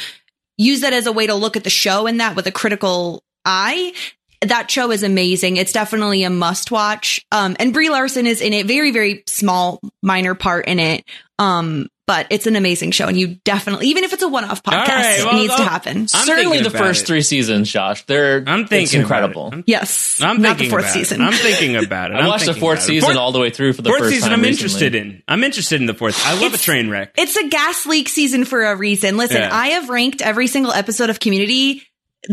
use 0.57 0.81
that 0.83 0.93
as 0.93 1.07
a 1.07 1.13
way 1.13 1.27
to 1.27 1.35
look 1.35 1.57
at 1.57 1.65
the 1.65 1.71
show 1.71 2.07
and 2.07 2.21
that 2.21 2.37
with 2.37 2.47
a 2.47 2.53
critical 2.53 3.23
eye, 3.45 3.93
that 4.43 4.71
show 4.71 4.91
is 4.91 5.03
amazing. 5.03 5.57
It's 5.57 5.73
definitely 5.73 6.23
a 6.23 6.31
must 6.31 6.71
watch. 6.71 7.25
Um, 7.33 7.57
and 7.59 7.73
Brie 7.73 7.91
Larson 7.91 8.27
is 8.27 8.41
in 8.41 8.53
it, 8.53 8.67
very, 8.67 8.91
very 8.91 9.23
small, 9.27 9.81
minor 10.03 10.35
part 10.35 10.67
in 10.67 10.79
it. 10.79 11.05
Um, 11.39 11.89
but 12.07 12.27
it's 12.31 12.47
an 12.47 12.57
amazing 12.57 12.93
show, 12.93 13.07
and 13.09 13.19
you 13.19 13.37
definitely, 13.45 13.89
even 13.89 14.05
if 14.05 14.13
it's 14.13 14.23
a 14.23 14.29
one-off 14.29 14.63
podcast, 14.63 14.87
right, 14.89 15.17
well, 15.25 15.31
it 15.31 15.37
needs 15.41 15.55
to 15.57 15.63
I'll- 15.63 15.69
happen. 15.69 15.97
I'm 15.99 16.07
certainly 16.07 16.61
the 16.61 16.71
first 16.71 17.03
it. 17.03 17.07
three 17.07 17.23
seasons, 17.23 17.71
Josh. 17.71 18.05
They're 18.07 18.45
I'm 18.47 18.61
it's 18.61 18.71
thinking 18.71 19.01
incredible. 19.03 19.49
About 19.49 19.53
it. 19.55 19.57
I'm, 19.59 19.65
Yes, 19.67 20.21
I'm 20.23 20.41
not 20.43 20.57
thinking 20.59 20.67
the 20.67 20.71
fourth 20.71 20.85
about 20.85 20.93
season. 20.95 21.21
It. 21.21 21.25
I'm 21.25 21.33
thinking 21.33 21.77
about 21.77 22.11
it. 22.13 22.15
I 22.15 22.27
watched 22.29 22.47
the 22.47 22.55
fourth 22.55 22.83
season 22.83 23.07
Fourth- 23.07 23.17
all 23.19 23.33
the 23.33 23.41
way 23.41 23.51
through 23.51 23.73
for 23.73 23.83
the 23.83 23.91
Fourth 23.91 24.01
first 24.03 24.15
season, 24.15 24.31
time. 24.31 24.39
I'm 24.41 24.45
recently. 24.45 24.65
interested 24.87 24.95
in. 24.95 25.23
I'm 25.29 25.45
interested 25.45 25.81
in 25.81 25.87
the 25.87 25.95
fourth. 25.95 26.25
I 26.27 26.41
love 26.41 26.55
a 26.55 26.59
train 26.59 26.89
wreck. 26.91 27.13
It's 27.19 27.37
a 27.37 27.49
gas 27.49 27.87
leak 27.87 28.09
season 28.09 28.45
for 28.45 28.65
a 28.65 28.77
reason. 28.77 29.17
Listen, 29.17 29.39
Yeah. 29.43 29.49
I 29.53 29.69
have 29.71 29.89
ranked 29.89 30.23
every 30.23 30.47
single 30.47 30.73
episode 30.73 31.11
of 31.11 31.19
Community. 31.21 31.83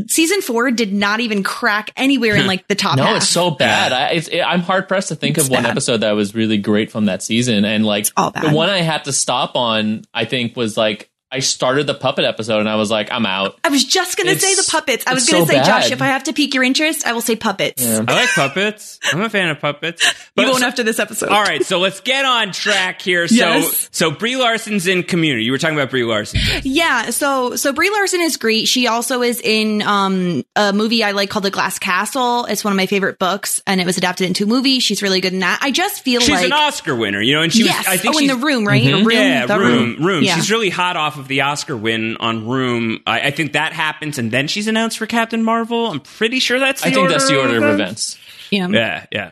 Season 0.07 0.41
four 0.41 0.71
did 0.71 0.91
not 0.91 1.19
even 1.19 1.43
crack 1.43 1.91
anywhere 1.95 2.35
in 2.35 2.47
like 2.47 2.67
the 2.67 2.75
top. 2.75 2.97
No, 2.97 3.03
half. 3.03 3.17
it's 3.17 3.27
so 3.29 3.51
bad. 3.51 3.93
I, 3.93 4.09
it's, 4.13 4.27
it, 4.27 4.41
I'm 4.41 4.61
hard 4.61 4.87
pressed 4.87 5.09
to 5.09 5.15
think 5.15 5.37
It's 5.37 5.47
of 5.47 5.51
one 5.51 5.63
bad. 5.63 5.71
episode 5.71 5.97
that 5.97 6.11
was 6.13 6.33
really 6.33 6.57
great 6.57 6.91
from 6.91 7.05
that 7.05 7.21
season. 7.21 7.63
And 7.63 7.85
like 7.85 8.05
the 8.15 8.51
one 8.51 8.69
I 8.69 8.79
had 8.79 9.03
to 9.05 9.13
stop 9.13 9.55
on, 9.55 10.03
I 10.13 10.25
think 10.25 10.55
was 10.55 10.75
like 10.77 11.09
I 11.33 11.39
started 11.39 11.87
the 11.87 11.95
puppet 11.95 12.25
episode 12.25 12.59
and 12.59 12.69
I 12.69 12.75
was 12.75 12.91
like, 12.91 13.11
I'm 13.11 13.25
out. 13.25 13.57
I 13.63 13.69
was 13.69 13.83
just 13.83 14.17
gonna 14.17 14.31
It's- 14.31 14.43
say 14.47 14.53
the 14.55 14.69
puppets. 14.69 15.03
I 15.07 15.15
was 15.15 15.27
gonna 15.27 15.45
so 15.47 15.51
say, 15.51 15.63
Josh, 15.63 15.91
if 15.91 16.01
I 16.01 16.05
have 16.07 16.25
to 16.25 16.33
pique 16.33 16.53
your 16.53 16.63
interest, 16.63 17.07
I 17.07 17.13
will 17.13 17.21
say 17.21 17.35
puppets. 17.35 17.83
Yeah. 17.83 18.03
I 18.07 18.13
like 18.13 18.29
puppets. 18.29 18.99
I'm 19.11 19.21
a 19.21 19.29
fan 19.29 19.49
of 19.49 19.59
puppets. 19.59 20.03
You 20.35 20.45
But 20.45 20.45
won't 20.47 20.59
so- 20.61 20.65
after 20.67 20.81
this 20.83 20.97
episode. 20.99 21.29
all 21.29 21.43
right, 21.43 21.63
so 21.63 21.77
let's 21.79 21.99
get 21.99 22.25
on 22.25 22.51
track 22.51 23.01
here. 23.03 23.27
So, 23.27 23.35
Yes. 23.35 23.89
so 23.91 24.09
Brie 24.09 24.35
Larson's 24.35 24.87
in 24.87 25.03
Community. 25.03 25.43
You 25.43 25.51
were 25.51 25.59
talking 25.59 25.77
about 25.77 25.91
Brie 25.91 26.03
Larson. 26.03 26.39
Yeah, 26.63 27.11
so 27.11 27.55
so 27.55 27.71
Brie 27.71 27.91
Larson 27.91 28.19
is 28.21 28.37
great. 28.37 28.67
She 28.67 28.87
also 28.87 29.21
is 29.21 29.39
in 29.41 29.83
um 29.83 30.43
a 30.55 30.73
movie 30.73 31.03
I 31.03 31.11
like 31.11 31.29
called 31.29 31.45
The 31.45 31.51
Glass 31.51 31.77
Castle. 31.77 32.45
It's 32.45 32.63
one 32.63 32.73
of 32.73 32.77
my 32.77 32.87
favorite 32.87 33.19
books, 33.19 33.61
and 33.67 33.79
it 33.79 33.85
was 33.85 33.97
adapted 33.99 34.25
into 34.27 34.45
a 34.45 34.47
movie. 34.47 34.79
She's 34.79 35.03
really 35.03 35.21
good 35.21 35.33
in 35.33 35.39
that. 35.39 35.59
I 35.61 35.69
just 35.71 36.01
feel 36.03 36.21
She's 36.21 36.29
like 36.29 36.39
She's 36.39 36.45
an 36.47 36.53
Oscar 36.53 36.95
winner, 36.95 37.21
you 37.21 37.35
know, 37.35 37.41
and 37.43 37.53
she 37.53 37.65
yes. 37.65 37.79
was. 37.79 37.87
I 37.87 37.97
think 37.97 38.15
oh, 38.15 38.17
in 38.17 38.23
she's, 38.23 38.31
the 38.39 38.43
room, 38.45 38.65
right? 38.67 38.83
Room, 38.91 39.11
yeah, 39.11 39.45
the 39.45 39.59
room, 39.59 40.03
room. 40.03 40.23
Yeah. 40.23 40.35
She's 40.35 40.49
really 40.51 40.69
hot 40.71 40.97
off 40.97 41.17
of 41.19 41.23
the 41.27 41.42
Oscar 41.42 41.75
win 41.75 42.18
on 42.18 42.48
Room. 42.48 43.01
I, 43.06 43.27
I 43.27 43.32
think 43.32 43.53
that 43.53 43.74
happens, 43.74 44.18
and 44.18 44.32
then 44.32 44.48
she's 44.48 44.68
announced 44.68 44.98
for 44.98 45.06
Captain 45.06 45.44
Marvel. 45.44 45.88
I'm 45.88 46.00
pretty 46.00 46.39
sure 46.39 46.60
that's. 46.60 46.82
The 46.82 46.89
I 46.89 46.92
think 46.92 47.10
that's 47.10 47.27
the 47.27 47.39
order 47.39 47.58
of 47.58 47.63
events. 47.63 48.15
events. 48.15 48.51
yeah. 48.51 48.68
Yeah, 48.70 49.06
yeah. 49.12 49.32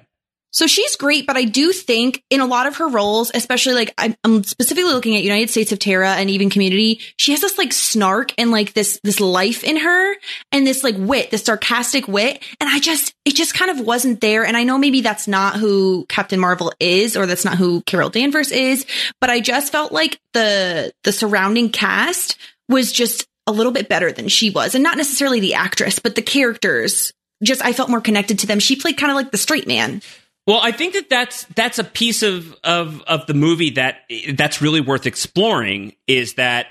So 0.52 0.68
she's 0.68 0.98
great, 0.98 1.26
but 1.26 1.38
I 1.38 1.46
do 1.46 1.72
think 1.72 2.24
in 2.30 2.42
a 2.42 2.46
lot 2.46 2.68
of 2.68 2.76
her 2.78 2.88
roles, 2.90 3.32
especially 3.34 3.74
like 3.74 3.94
I'm, 3.98 4.44
specifically 4.44 4.92
looking 4.92 5.16
at 5.16 5.24
United 5.24 5.50
States 5.50 5.72
of 5.72 5.80
Tara 5.80 6.10
and 6.10 6.30
even 6.30 6.50
Community, 6.50 7.00
she 7.16 7.32
has 7.32 7.40
this 7.40 7.58
like 7.58 7.72
snark 7.72 8.34
and 8.38 8.52
like 8.52 8.74
this 8.74 9.00
this 9.04 9.22
life 9.22 9.64
in 9.64 9.78
her 9.78 10.16
and 10.52 10.68
this 10.68 10.84
like 10.84 10.96
wit, 10.98 11.32
this 11.32 11.44
sarcastic 11.44 12.08
wit, 12.08 12.44
and 12.60 12.70
I 12.70 12.80
just 12.80 13.14
it 13.24 13.36
just 13.36 13.54
kind 13.54 13.72
of 13.72 13.86
wasn't 13.86 14.20
there. 14.20 14.46
And 14.46 14.58
I 14.58 14.64
know 14.64 14.78
maybe 14.78 15.00
that's 15.02 15.28
not 15.28 15.56
who 15.56 16.06
Captain 16.10 16.40
Marvel 16.40 16.74
is, 16.80 17.16
or 17.16 17.26
that's 17.26 17.46
not 17.46 17.58
who 17.58 17.82
Carol 17.82 18.10
Danvers 18.10 18.52
is, 18.52 18.86
but 19.22 19.30
I 19.30 19.40
just 19.40 19.72
felt 19.72 19.94
like 19.94 20.20
the 20.34 20.92
the 21.06 21.14
surrounding 21.14 21.70
cast 21.70 22.38
was 22.68 22.92
just 22.92 23.26
a 23.48 23.54
little 23.54 23.72
bit 23.72 23.88
better 23.88 24.12
than 24.12 24.28
she 24.28 24.50
was, 24.50 24.76
and 24.76 24.84
not 24.84 24.98
necessarily 24.98 25.40
the 25.40 25.54
actress, 25.54 26.00
but 26.00 26.16
the 26.16 26.22
characters. 26.22 27.14
Just 27.44 27.66
I 27.66 27.74
felt 27.74 27.90
more 27.90 28.02
connected 28.02 28.38
to 28.40 28.48
them. 28.48 28.60
She 28.60 28.76
played 28.76 28.98
kind 28.98 29.10
of 29.10 29.16
like 29.16 29.32
the 29.32 29.38
straight 29.38 29.66
man. 29.66 30.04
Well, 30.48 30.60
I 30.62 30.72
think 30.72 30.94
that 30.94 31.10
that's 31.10 31.44
that's 31.56 31.80
a 31.80 31.84
piece 31.84 32.24
of 32.24 32.56
of 32.64 33.02
of 33.04 33.28
the 33.28 33.34
movie 33.34 33.72
that 33.72 34.02
that's 34.34 34.62
really 34.62 34.82
worth 34.82 35.06
exploring. 35.06 35.94
Is 36.08 36.36
that 36.36 36.68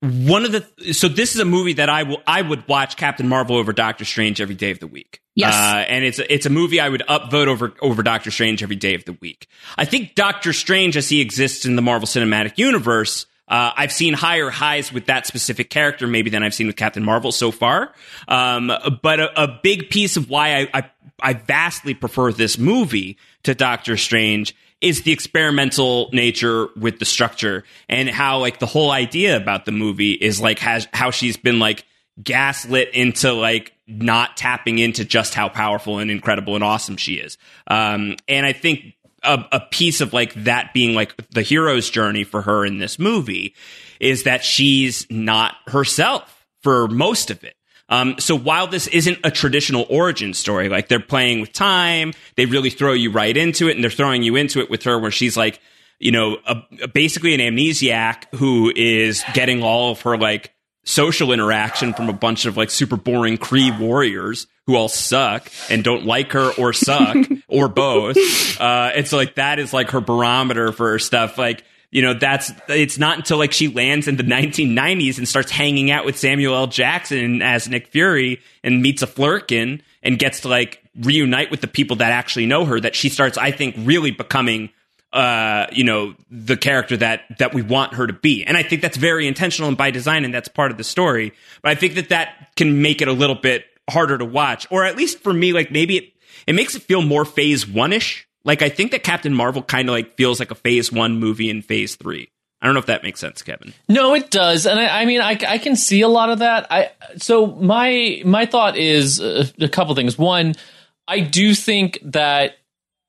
one 0.00 0.44
of 0.44 0.52
the 0.52 0.94
so 0.94 1.08
this 1.08 1.34
is 1.34 1.40
a 1.40 1.44
movie 1.44 1.74
that 1.74 1.88
I 1.88 2.04
will 2.04 2.22
I 2.26 2.42
would 2.42 2.66
watch 2.68 2.96
Captain 2.96 3.28
Marvel 3.28 3.56
over 3.56 3.72
Doctor 3.72 4.04
Strange 4.04 4.40
every 4.40 4.54
day 4.54 4.70
of 4.70 4.78
the 4.78 4.86
week. 4.86 5.20
Yes. 5.34 5.54
uh, 5.54 5.84
and 5.88 6.04
it's 6.04 6.18
a, 6.18 6.32
it's 6.32 6.46
a 6.46 6.50
movie 6.50 6.80
I 6.80 6.88
would 6.88 7.02
upvote 7.08 7.46
over 7.46 7.74
over 7.80 8.02
Doctor 8.02 8.30
Strange 8.30 8.62
every 8.62 8.76
day 8.76 8.94
of 8.94 9.04
the 9.04 9.12
week. 9.20 9.48
I 9.76 9.84
think 9.84 10.14
Doctor 10.14 10.52
Strange, 10.52 10.96
as 10.96 11.08
he 11.08 11.20
exists 11.20 11.64
in 11.66 11.76
the 11.76 11.82
Marvel 11.82 12.06
Cinematic 12.06 12.58
Universe. 12.58 13.26
Uh, 13.48 13.70
I've 13.76 13.92
seen 13.92 14.12
higher 14.12 14.50
highs 14.50 14.92
with 14.92 15.06
that 15.06 15.24
specific 15.24 15.70
character, 15.70 16.08
maybe 16.08 16.30
than 16.30 16.42
I've 16.42 16.52
seen 16.52 16.66
with 16.66 16.74
Captain 16.74 17.04
Marvel 17.04 17.30
so 17.30 17.52
far. 17.52 17.92
Um, 18.26 18.72
but 19.02 19.20
a, 19.20 19.44
a 19.44 19.60
big 19.62 19.88
piece 19.88 20.16
of 20.16 20.28
why 20.28 20.62
I, 20.62 20.68
I 20.74 20.90
I 21.20 21.34
vastly 21.34 21.94
prefer 21.94 22.32
this 22.32 22.58
movie 22.58 23.18
to 23.44 23.54
Doctor 23.54 23.96
Strange 23.96 24.54
is 24.80 25.02
the 25.02 25.12
experimental 25.12 26.10
nature 26.12 26.68
with 26.76 26.98
the 26.98 27.04
structure 27.04 27.64
and 27.88 28.08
how 28.10 28.38
like 28.38 28.58
the 28.58 28.66
whole 28.66 28.90
idea 28.90 29.36
about 29.36 29.64
the 29.64 29.72
movie 29.72 30.12
is 30.12 30.40
like 30.40 30.58
has 30.58 30.86
how 30.92 31.10
she's 31.10 31.36
been 31.36 31.58
like 31.58 31.84
gaslit 32.22 32.90
into 32.92 33.32
like 33.32 33.72
not 33.86 34.36
tapping 34.36 34.78
into 34.78 35.04
just 35.04 35.34
how 35.34 35.48
powerful 35.48 35.98
and 35.98 36.10
incredible 36.10 36.54
and 36.54 36.64
awesome 36.64 36.96
she 36.96 37.14
is. 37.14 37.38
Um, 37.68 38.16
and 38.28 38.44
I 38.44 38.52
think 38.52 38.94
a, 39.22 39.44
a 39.52 39.60
piece 39.60 40.00
of 40.00 40.12
like 40.12 40.34
that 40.44 40.74
being 40.74 40.94
like 40.94 41.16
the 41.30 41.42
hero's 41.42 41.88
journey 41.88 42.24
for 42.24 42.42
her 42.42 42.64
in 42.64 42.78
this 42.78 42.98
movie 42.98 43.54
is 44.00 44.24
that 44.24 44.44
she's 44.44 45.06
not 45.10 45.54
herself 45.68 46.46
for 46.62 46.88
most 46.88 47.30
of 47.30 47.44
it. 47.44 47.55
Um, 47.88 48.16
so 48.18 48.36
while 48.36 48.66
this 48.66 48.86
isn't 48.88 49.18
a 49.22 49.30
traditional 49.30 49.86
origin 49.88 50.34
story, 50.34 50.68
like 50.68 50.88
they're 50.88 50.98
playing 51.00 51.40
with 51.40 51.52
time, 51.52 52.12
they 52.36 52.46
really 52.46 52.70
throw 52.70 52.92
you 52.92 53.10
right 53.12 53.36
into 53.36 53.68
it, 53.68 53.76
and 53.76 53.84
they're 53.84 53.90
throwing 53.90 54.22
you 54.22 54.34
into 54.36 54.60
it 54.60 54.68
with 54.68 54.82
her, 54.84 54.98
where 54.98 55.10
she's 55.12 55.36
like, 55.36 55.60
you 55.98 56.10
know, 56.10 56.38
a, 56.46 56.56
a- 56.82 56.88
basically 56.88 57.32
an 57.34 57.40
amnesiac 57.40 58.24
who 58.34 58.72
is 58.74 59.22
getting 59.34 59.62
all 59.62 59.92
of 59.92 60.00
her 60.02 60.16
like 60.18 60.52
social 60.84 61.32
interaction 61.32 61.92
from 61.94 62.08
a 62.08 62.12
bunch 62.12 62.44
of 62.46 62.56
like 62.56 62.70
super 62.70 62.96
boring 62.96 63.38
Kree 63.38 63.76
warriors 63.78 64.46
who 64.66 64.74
all 64.76 64.88
suck 64.88 65.50
and 65.70 65.82
don't 65.84 66.04
like 66.06 66.32
her 66.32 66.52
or 66.58 66.72
suck 66.72 67.16
or 67.48 67.68
both. 67.68 68.16
Uh, 68.60 68.90
it's 68.94 69.12
like 69.12 69.36
that 69.36 69.58
is 69.58 69.72
like 69.72 69.90
her 69.90 70.00
barometer 70.00 70.72
for 70.72 70.90
her 70.90 70.98
stuff. 70.98 71.38
Like, 71.38 71.64
you 71.96 72.02
know, 72.02 72.12
that's 72.12 72.52
it's 72.68 72.98
not 72.98 73.16
until 73.16 73.38
like 73.38 73.54
she 73.54 73.68
lands 73.68 74.06
in 74.06 74.16
the 74.16 74.22
1990s 74.22 75.16
and 75.16 75.26
starts 75.26 75.50
hanging 75.50 75.90
out 75.90 76.04
with 76.04 76.18
Samuel 76.18 76.54
L. 76.54 76.66
Jackson 76.66 77.40
as 77.40 77.70
Nick 77.70 77.86
Fury 77.86 78.42
and 78.62 78.82
meets 78.82 79.00
a 79.00 79.06
Flerken 79.06 79.80
and 80.02 80.18
gets 80.18 80.40
to 80.40 80.48
like 80.48 80.82
reunite 81.00 81.50
with 81.50 81.62
the 81.62 81.66
people 81.66 81.96
that 81.96 82.12
actually 82.12 82.44
know 82.44 82.66
her 82.66 82.78
that 82.78 82.94
she 82.94 83.08
starts, 83.08 83.38
I 83.38 83.50
think, 83.50 83.76
really 83.78 84.10
becoming 84.10 84.68
uh, 85.14 85.68
you 85.72 85.84
know, 85.84 86.14
the 86.30 86.58
character 86.58 86.98
that 86.98 87.22
that 87.38 87.54
we 87.54 87.62
want 87.62 87.94
her 87.94 88.06
to 88.06 88.12
be. 88.12 88.44
And 88.44 88.58
I 88.58 88.62
think 88.62 88.82
that's 88.82 88.98
very 88.98 89.26
intentional 89.26 89.68
and 89.68 89.78
by 89.78 89.90
design, 89.90 90.26
and 90.26 90.34
that's 90.34 90.48
part 90.48 90.70
of 90.70 90.76
the 90.76 90.84
story. 90.84 91.32
But 91.62 91.70
I 91.70 91.76
think 91.76 91.94
that 91.94 92.10
that 92.10 92.54
can 92.56 92.82
make 92.82 93.00
it 93.00 93.08
a 93.08 93.12
little 93.14 93.36
bit 93.36 93.64
harder 93.88 94.18
to 94.18 94.26
watch, 94.26 94.66
or 94.70 94.84
at 94.84 94.98
least 94.98 95.20
for 95.20 95.32
me, 95.32 95.54
like 95.54 95.70
maybe 95.70 95.96
it 95.96 96.12
it 96.46 96.54
makes 96.54 96.74
it 96.74 96.82
feel 96.82 97.00
more 97.00 97.24
Phase 97.24 97.66
One 97.66 97.94
ish. 97.94 98.25
Like 98.46 98.62
I 98.62 98.70
think 98.70 98.92
that 98.92 99.02
Captain 99.02 99.34
Marvel 99.34 99.62
kind 99.62 99.88
of 99.88 99.92
like 99.92 100.16
feels 100.16 100.38
like 100.38 100.50
a 100.50 100.54
Phase 100.54 100.90
One 100.90 101.18
movie 101.18 101.50
in 101.50 101.60
Phase 101.60 101.96
Three. 101.96 102.30
I 102.62 102.66
don't 102.66 102.74
know 102.74 102.80
if 102.80 102.86
that 102.86 103.02
makes 103.02 103.20
sense, 103.20 103.42
Kevin. 103.42 103.74
No, 103.88 104.14
it 104.14 104.30
does, 104.30 104.64
and 104.64 104.80
I, 104.80 105.02
I 105.02 105.04
mean, 105.04 105.20
I, 105.20 105.38
I 105.46 105.58
can 105.58 105.76
see 105.76 106.00
a 106.00 106.08
lot 106.08 106.30
of 106.30 106.38
that. 106.38 106.66
I 106.70 106.90
so 107.18 107.46
my 107.46 108.22
my 108.24 108.46
thought 108.46 108.78
is 108.78 109.20
uh, 109.20 109.46
a 109.60 109.68
couple 109.68 109.94
things. 109.94 110.16
One, 110.16 110.54
I 111.06 111.20
do 111.20 111.54
think 111.54 111.98
that 112.02 112.56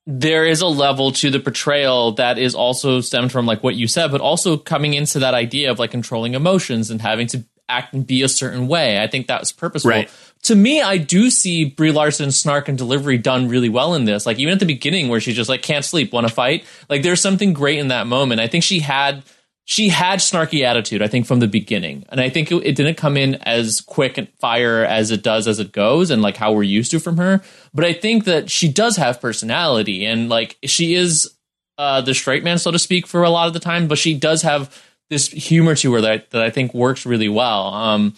there 0.05 0.45
is 0.45 0.61
a 0.61 0.67
level 0.67 1.11
to 1.11 1.29
the 1.29 1.39
portrayal 1.39 2.13
that 2.13 2.37
is 2.37 2.55
also 2.55 3.01
stemmed 3.01 3.31
from 3.31 3.45
like 3.45 3.61
what 3.61 3.75
you 3.75 3.87
said, 3.87 4.11
but 4.11 4.21
also 4.21 4.57
coming 4.57 4.93
into 4.93 5.19
that 5.19 5.33
idea 5.33 5.69
of 5.69 5.79
like 5.79 5.91
controlling 5.91 6.33
emotions 6.33 6.89
and 6.89 7.01
having 7.01 7.27
to 7.27 7.43
act 7.69 7.93
and 7.93 8.07
be 8.07 8.23
a 8.23 8.29
certain 8.29 8.67
way. 8.67 9.01
I 9.01 9.07
think 9.07 9.27
that 9.27 9.41
was 9.41 9.51
purposeful. 9.51 9.91
Right. 9.91 10.09
To 10.43 10.55
me, 10.55 10.81
I 10.81 10.97
do 10.97 11.29
see 11.29 11.65
Brie 11.65 11.91
Larson's 11.91 12.39
snark 12.39 12.69
and 12.69 12.77
delivery 12.77 13.17
done 13.17 13.49
really 13.49 13.69
well 13.69 13.95
in 13.95 14.05
this. 14.05 14.25
Like 14.25 14.39
even 14.39 14.53
at 14.53 14.59
the 14.59 14.65
beginning 14.65 15.09
where 15.09 15.19
she's 15.19 15.35
just 15.35 15.49
like 15.49 15.61
can't 15.61 15.83
sleep, 15.83 16.13
want 16.13 16.27
to 16.27 16.33
fight. 16.33 16.65
Like 16.89 17.03
there's 17.03 17.21
something 17.21 17.53
great 17.53 17.79
in 17.79 17.89
that 17.89 18.07
moment. 18.07 18.41
I 18.41 18.47
think 18.47 18.63
she 18.63 18.79
had 18.79 19.23
she 19.69 19.89
had 19.89 20.19
snarky 20.19 20.63
attitude, 20.63 21.01
I 21.01 21.09
think, 21.09 21.25
from 21.25 21.41
the 21.41 21.47
beginning. 21.47 22.05
And 22.07 22.21
I 22.21 22.29
think 22.29 22.49
it, 22.53 22.55
it 22.65 22.75
didn't 22.77 22.95
come 22.95 23.17
in 23.17 23.35
as 23.35 23.81
quick 23.81 24.17
and 24.17 24.29
fire 24.39 24.85
as 24.85 25.11
it 25.11 25.23
does 25.23 25.45
as 25.45 25.59
it 25.59 25.73
goes 25.73 26.09
and 26.09 26.21
like 26.21 26.37
how 26.37 26.53
we're 26.53 26.63
used 26.63 26.91
to 26.91 27.01
from 27.01 27.17
her. 27.17 27.41
But 27.73 27.83
I 27.83 27.91
think 27.91 28.23
that 28.23 28.49
she 28.49 28.71
does 28.71 28.95
have 28.95 29.19
personality 29.19 30.05
and 30.05 30.29
like 30.29 30.57
she 30.63 30.95
is 30.95 31.29
uh, 31.77 31.99
the 31.99 32.13
straight 32.13 32.45
man, 32.45 32.59
so 32.59 32.71
to 32.71 32.79
speak, 32.79 33.05
for 33.05 33.23
a 33.23 33.29
lot 33.29 33.47
of 33.47 33.53
the 33.53 33.59
time, 33.59 33.89
but 33.89 33.97
she 33.97 34.17
does 34.17 34.41
have 34.43 34.81
this 35.09 35.27
humor 35.27 35.75
to 35.75 35.93
her 35.95 36.01
that, 36.01 36.31
that 36.31 36.41
I 36.41 36.49
think 36.49 36.73
works 36.73 37.05
really 37.05 37.29
well. 37.29 37.67
Um, 37.73 38.15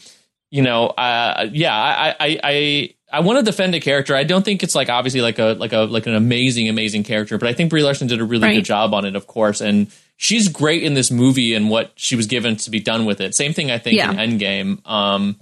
you 0.51 0.62
know, 0.62 0.88
uh, 0.88 1.47
yeah, 1.51 1.73
I, 1.75 2.15
I, 2.19 2.39
I, 2.43 2.93
I 3.12 3.19
want 3.21 3.39
to 3.39 3.43
defend 3.45 3.75
a 3.75 3.79
character. 3.79 4.15
I 4.15 4.23
don't 4.23 4.43
think 4.43 4.63
it's 4.63 4.75
like 4.75 4.89
obviously 4.89 5.21
like 5.21 5.39
a 5.39 5.53
like 5.59 5.73
a 5.73 5.79
like 5.79 6.07
an 6.07 6.15
amazing 6.15 6.69
amazing 6.69 7.03
character, 7.03 7.38
but 7.38 7.47
I 7.49 7.53
think 7.53 7.69
Brie 7.69 7.83
Larson 7.83 8.07
did 8.07 8.19
a 8.21 8.25
really 8.25 8.43
Right. 8.47 8.55
good 8.55 8.65
job 8.65 8.93
on 8.93 9.05
it, 9.05 9.15
of 9.15 9.27
course, 9.27 9.62
and 9.62 9.88
she's 10.17 10.47
great 10.47 10.83
in 10.83 10.93
this 10.95 11.09
movie 11.12 11.53
and 11.53 11.69
what 11.69 11.91
she 11.95 12.15
was 12.15 12.27
given 12.27 12.55
to 12.57 12.69
be 12.69 12.79
done 12.79 13.05
with 13.05 13.21
it. 13.21 13.33
Same 13.35 13.53
thing 13.53 13.71
I 13.71 13.77
think 13.77 13.97
Yeah. 13.97 14.12
in 14.12 14.17
Endgame. 14.39 14.88
Um, 14.88 15.39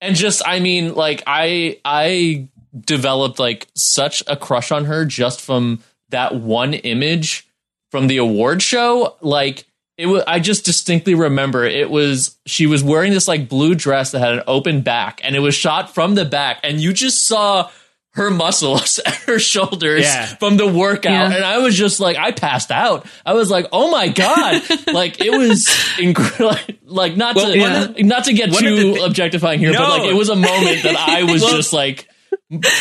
and 0.00 0.16
just 0.16 0.42
I 0.46 0.60
mean, 0.60 0.94
like 0.94 1.22
I 1.26 1.78
I 1.84 2.48
developed 2.78 3.38
like 3.38 3.68
such 3.74 4.22
a 4.26 4.36
crush 4.36 4.72
on 4.72 4.86
her 4.86 5.04
just 5.04 5.40
from 5.40 5.80
that 6.10 6.34
one 6.34 6.72
image 6.74 7.46
from 7.90 8.06
the 8.06 8.16
award 8.16 8.62
show. 8.62 9.16
Like 9.20 9.64
it 9.98 10.06
was, 10.06 10.24
I 10.26 10.40
just 10.40 10.64
distinctly 10.64 11.14
remember 11.14 11.64
it 11.64 11.90
was 11.90 12.36
she 12.46 12.66
was 12.66 12.82
wearing 12.82 13.12
this 13.12 13.28
like 13.28 13.48
blue 13.48 13.74
dress 13.74 14.12
that 14.12 14.20
had 14.20 14.32
an 14.34 14.42
open 14.46 14.80
back, 14.82 15.20
and 15.22 15.36
it 15.36 15.40
was 15.40 15.54
shot 15.54 15.94
from 15.94 16.14
the 16.14 16.24
back, 16.24 16.60
and 16.64 16.80
you 16.80 16.92
just 16.92 17.26
saw 17.26 17.70
her 18.14 18.30
muscles 18.30 18.98
at 19.06 19.14
her 19.14 19.38
shoulders 19.38 20.02
Yeah. 20.02 20.26
from 20.26 20.56
the 20.58 20.66
workout, 20.66 21.12
Yeah. 21.30 21.34
and 21.36 21.44
I 21.44 21.58
was 21.58 21.76
just 21.76 21.98
like, 22.00 22.16
I 22.16 22.32
passed 22.32 22.70
out. 22.70 23.06
I 23.24 23.32
was 23.34 23.50
like, 23.50 23.66
oh 23.72 23.90
my 23.90 24.08
god, 24.08 24.62
like 24.92 25.20
it 25.20 25.30
was 25.30 25.68
incredible. 25.98 26.56
Like 26.84 27.16
not 27.16 27.36
Well, 27.36 27.52
to 27.52 27.60
one 27.60 27.72
of 27.72 27.98
not 28.04 28.24
to 28.24 28.32
get 28.34 28.50
one 28.52 28.62
too 28.62 28.76
the 28.76 28.94
thi- 28.94 29.04
objectifying 29.04 29.60
here, 29.60 29.72
but 29.72 29.88
like 30.00 30.10
it 30.10 30.14
was 30.14 30.28
a 30.28 30.36
moment 30.36 30.82
that 30.82 30.96
I 30.96 31.22
was 31.30 31.42
Well- 31.42 31.56
just 31.56 31.72
like, 31.72 32.08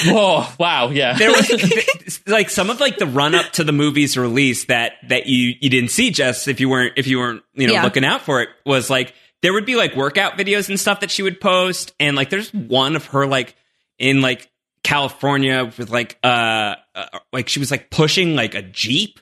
oh 0.08 0.54
wow, 0.60 0.90
yeah. 0.90 1.18
there 1.18 1.32
was 1.32 2.22
like 2.28 2.50
some 2.50 2.70
of 2.70 2.80
like 2.80 2.98
the 2.98 3.06
run 3.06 3.36
up 3.36 3.52
to 3.54 3.64
the 3.64 3.72
movie's 3.72 4.18
release 4.18 4.66
that 4.66 4.94
that 5.08 5.28
you 5.28 5.54
you 5.60 5.70
didn't 5.70 5.92
see 5.92 6.12
Jess 6.12 6.48
if 6.48 6.60
you 6.60 6.70
weren't 6.70 6.94
if 6.98 7.08
you 7.08 7.20
weren't 7.20 7.44
you 7.54 7.68
know 7.68 7.74
Yeah. 7.74 7.84
looking 7.84 8.06
out 8.06 8.22
for 8.22 8.42
it 8.42 8.50
was 8.66 8.90
like 8.90 9.14
there 9.42 9.54
would 9.54 9.66
be 9.66 9.76
like 9.76 9.96
workout 9.96 10.38
videos 10.38 10.70
and 10.70 10.80
stuff 10.80 11.00
that 11.02 11.12
she 11.12 11.24
would 11.24 11.40
post 11.42 11.94
and 12.00 12.16
like 12.16 12.30
there's 12.30 12.54
one 12.54 12.96
of 12.96 13.06
her 13.08 13.26
like 13.26 13.56
in 13.98 14.22
like 14.22 14.50
California 14.84 15.66
with 15.78 15.90
like 15.90 16.18
uh, 16.24 16.76
uh 16.96 17.20
like 17.32 17.48
she 17.50 17.60
was 17.60 17.72
like 17.72 17.90
pushing 17.90 18.36
like 18.36 18.56
a 18.56 18.62
jeep 18.62 19.20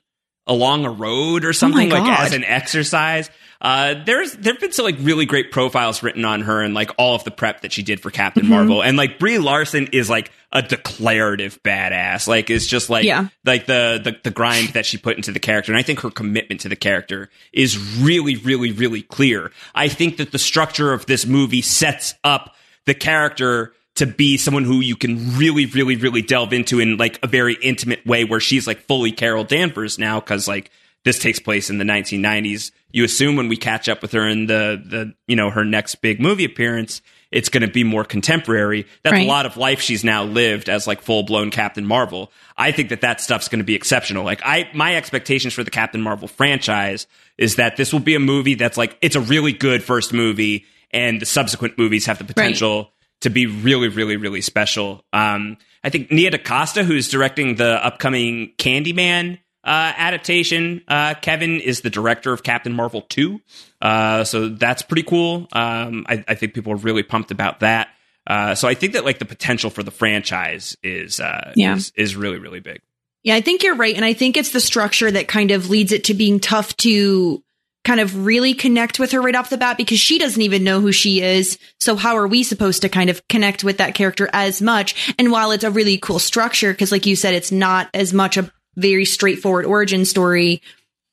along 0.47 0.85
a 0.85 0.89
road 0.91 1.45
or 1.45 1.53
something 1.53 1.89
like 1.89 2.03
God. 2.03 2.25
as 2.25 2.33
an 2.33 2.43
exercise 2.43 3.29
uh, 3.61 3.95
there's 4.05 4.33
there've 4.33 4.59
been 4.59 4.71
some 4.71 4.85
like 4.85 4.95
really 4.99 5.25
great 5.25 5.51
profiles 5.51 6.01
written 6.01 6.23
on 6.25 6.41
her 6.41 6.61
and 6.61 6.73
like 6.73 6.91
all 6.97 7.15
of 7.15 7.23
the 7.25 7.31
prep 7.31 7.61
that 7.61 7.71
she 7.73 7.83
did 7.83 7.99
for 7.99 8.09
Captain 8.11 8.47
Marvel, 8.47 8.81
and 8.81 8.95
like 8.97 9.19
Brie 9.19 9.37
Larson 9.37 9.87
is 9.91 10.09
like 10.09 10.31
a 10.51 10.61
declarative 10.61 11.61
badass. 11.63 12.27
Like 12.27 12.49
it's 12.49 12.65
just 12.65 12.89
like 12.89 13.03
Yeah. 13.05 13.27
like 13.45 13.65
the, 13.65 13.99
the 14.03 14.15
the 14.23 14.31
grind 14.31 14.69
that 14.69 14.85
she 14.85 14.97
put 14.97 15.17
into 15.17 15.31
the 15.31 15.39
character, 15.39 15.71
and 15.71 15.79
I 15.79 15.83
think 15.83 15.99
her 16.01 16.09
commitment 16.09 16.61
to 16.61 16.69
the 16.69 16.75
character 16.75 17.29
is 17.53 17.77
really, 17.99 18.35
really, 18.37 18.71
really 18.71 19.01
clear. 19.01 19.51
I 19.75 19.89
think 19.89 20.17
that 20.17 20.31
the 20.31 20.39
structure 20.39 20.93
of 20.93 21.05
this 21.05 21.25
movie 21.25 21.61
sets 21.61 22.15
up 22.23 22.55
the 22.85 22.93
character 22.93 23.73
to 23.95 24.05
be 24.05 24.37
someone 24.37 24.63
who 24.63 24.79
you 24.79 24.95
can 24.95 25.35
really, 25.37 25.65
really, 25.65 25.97
really 25.97 26.21
delve 26.21 26.53
into 26.53 26.79
in 26.79 26.95
like 26.95 27.19
a 27.21 27.27
very 27.27 27.55
intimate 27.61 28.05
way, 28.05 28.23
where 28.23 28.39
she's 28.39 28.65
like 28.65 28.79
fully 28.87 29.11
Carol 29.11 29.43
Danvers 29.43 29.99
now, 29.99 30.21
because 30.21 30.47
like 30.47 30.71
this 31.03 31.19
takes 31.19 31.39
place 31.39 31.69
in 31.69 31.77
the 31.77 31.85
1990s. 31.85 32.71
You 32.91 33.03
assume 33.03 33.35
when 33.35 33.47
we 33.47 33.57
catch 33.57 33.87
up 33.87 34.01
with 34.01 34.11
her 34.11 34.27
in 34.27 34.47
the 34.47 34.81
the 34.83 35.13
you 35.27 35.35
know 35.35 35.49
her 35.49 35.63
next 35.63 35.95
big 35.95 36.19
movie 36.19 36.45
appearance, 36.45 37.01
it's 37.31 37.49
going 37.49 37.61
to 37.61 37.71
be 37.71 37.83
more 37.83 38.03
contemporary. 38.03 38.87
That's 39.03 39.17
a 39.17 39.27
lot 39.27 39.45
of 39.45 39.55
life 39.55 39.81
she's 39.81 40.03
now 40.03 40.23
lived 40.23 40.67
as 40.67 40.87
like 40.87 41.01
full 41.01 41.23
blown 41.23 41.51
Captain 41.51 41.85
Marvel. 41.85 42.31
I 42.57 42.71
think 42.71 42.89
that 42.89 43.01
that 43.01 43.21
stuff's 43.21 43.47
going 43.47 43.59
to 43.59 43.65
be 43.65 43.75
exceptional. 43.75 44.23
Like 44.25 44.41
I, 44.43 44.69
my 44.73 44.95
expectations 44.95 45.53
for 45.53 45.63
the 45.63 45.71
Captain 45.71 46.01
Marvel 46.01 46.27
franchise 46.27 47.07
is 47.37 47.55
that 47.55 47.77
this 47.77 47.93
will 47.93 47.99
be 47.99 48.15
a 48.15 48.19
movie 48.19 48.55
that's 48.55 48.77
like 48.77 48.97
it's 49.01 49.15
a 49.15 49.21
really 49.21 49.53
good 49.53 49.83
first 49.83 50.11
movie, 50.11 50.65
and 50.91 51.21
the 51.21 51.25
subsequent 51.25 51.77
movies 51.77 52.07
have 52.07 52.17
the 52.17 52.25
potential 52.25 52.91
to 53.21 53.29
be 53.29 53.45
really, 53.45 53.89
really, 53.89 54.17
really 54.17 54.41
special. 54.41 55.03
Um, 55.13 55.57
I 55.83 55.89
think 55.89 56.11
Nia 56.11 56.31
DaCosta, 56.31 56.83
who's 56.83 57.09
directing 57.09 57.55
the 57.55 57.85
upcoming 57.85 58.53
Candyman 58.57 59.39
uh, 59.63 59.93
adaptation, 59.97 60.81
uh, 60.87 61.13
Kevin 61.15 61.59
is 61.59 61.81
the 61.81 61.89
director 61.89 62.31
of 62.33 62.43
Captain 62.43 62.73
Marvel 62.73 63.01
2. 63.01 63.39
Uh, 63.81 64.23
so 64.23 64.49
that's 64.49 64.81
pretty 64.81 65.03
cool. 65.03 65.47
Um, 65.51 66.05
I, 66.07 66.23
I 66.27 66.35
think 66.35 66.53
people 66.53 66.73
are 66.73 66.77
really 66.77 67.03
pumped 67.03 67.31
about 67.31 67.59
that. 67.61 67.89
Uh, 68.27 68.55
so 68.55 68.67
I 68.67 68.73
think 68.73 68.93
that 68.93 69.05
like 69.05 69.19
the 69.19 69.25
potential 69.25 69.69
for 69.69 69.83
the 69.83 69.91
franchise 69.91 70.77
is 70.83 71.19
uh, 71.19 71.51
Yeah. 71.55 71.75
is, 71.75 71.91
is 71.95 72.15
really, 72.15 72.37
really 72.37 72.59
big. 72.59 72.81
Yeah, 73.23 73.35
I 73.35 73.41
think 73.41 73.63
you're 73.63 73.75
right. 73.75 73.95
And 73.95 74.05
I 74.05 74.13
think 74.13 74.37
it's 74.37 74.51
the 74.51 74.59
structure 74.61 75.11
that 75.11 75.27
kind 75.27 75.51
of 75.51 75.69
leads 75.69 75.91
it 75.91 76.05
to 76.05 76.13
being 76.13 76.39
tough 76.39 76.75
to 76.77 77.43
kind 77.85 77.99
of 78.01 78.25
really 78.25 78.53
connect 78.53 78.99
with 78.99 79.11
her 79.13 79.21
right 79.21 79.35
off 79.35 79.49
the 79.49 79.57
bat 79.57 79.77
because 79.77 79.99
she 79.99 80.19
doesn't 80.19 80.41
even 80.41 80.63
know 80.63 80.79
who 80.79 80.91
she 80.91 81.21
is. 81.21 81.57
So 81.79 81.95
how 81.95 82.15
are 82.17 82.27
we 82.27 82.43
supposed 82.43 82.81
to 82.83 82.89
kind 82.89 83.09
of 83.09 83.25
connect 83.27 83.63
with 83.63 83.77
that 83.79 83.95
character 83.95 84.29
as 84.31 84.61
much? 84.61 85.13
And 85.17 85.31
while 85.31 85.51
it's 85.51 85.63
a 85.63 85.71
really 85.71 85.97
cool 85.97 86.19
structure, 86.19 86.71
because 86.71 86.91
like 86.91 87.05
you 87.05 87.15
said, 87.15 87.33
it's 87.33 87.51
not 87.51 87.89
as 87.93 88.13
much 88.13 88.37
a 88.37 88.51
very 88.79 89.05
straightforward 89.05 89.65
origin 89.65 90.05
story. 90.05 90.61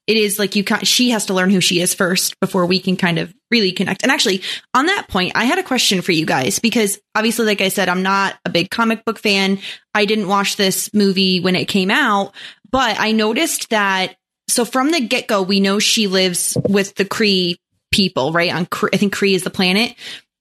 It 0.07 0.17
is 0.17 0.39
like 0.39 0.55
you 0.55 0.63
can 0.63 0.85
she 0.85 1.11
has 1.11 1.27
to 1.27 1.35
learn 1.35 1.51
who 1.51 1.61
she 1.61 1.81
is 1.81 1.93
first 1.93 2.39
before 2.41 2.67
we 2.67 2.79
can 2.79 2.97
kind 2.97 3.19
of 3.19 3.35
really 3.51 3.73
connect. 3.73 4.03
And 4.03 4.13
actually, 4.13 4.43
on 4.73 4.87
that 4.87 5.09
point, 5.09 5.33
I 5.35 5.45
had 5.45 5.59
a 5.59 5.65
question 5.65 6.01
for 6.01 6.13
you 6.13 6.27
guys 6.27 6.61
because 6.61 7.01
obviously, 7.15 7.47
like 7.47 7.61
I 7.61 7.69
said, 7.69 7.89
I'm 7.89 8.03
not 8.03 8.37
a 8.45 8.51
big 8.51 8.71
comic 8.71 9.05
book 9.05 9.19
fan. 9.19 9.59
I 9.95 10.05
didn't 10.05 10.29
watch 10.29 10.57
this 10.57 10.93
movie 10.95 11.41
when 11.41 11.57
it 11.57 11.67
came 11.67 11.91
out, 11.91 12.35
but 12.71 13.01
I 13.01 13.13
noticed 13.13 13.71
that 13.71 14.17
so 14.49 14.65
from 14.65 14.91
the 14.91 15.01
get 15.01 15.27
go, 15.27 15.43
we 15.43 15.61
know 15.61 15.79
she 15.79 16.07
lives 16.07 16.57
with 16.69 16.95
the 16.95 17.05
Kree 17.05 17.57
people, 17.93 18.33
right? 18.33 18.55
On 18.55 18.69
I 18.93 18.97
think 18.97 19.15
Kree 19.15 19.35
is 19.35 19.43
the 19.43 19.51
planet, 19.51 19.95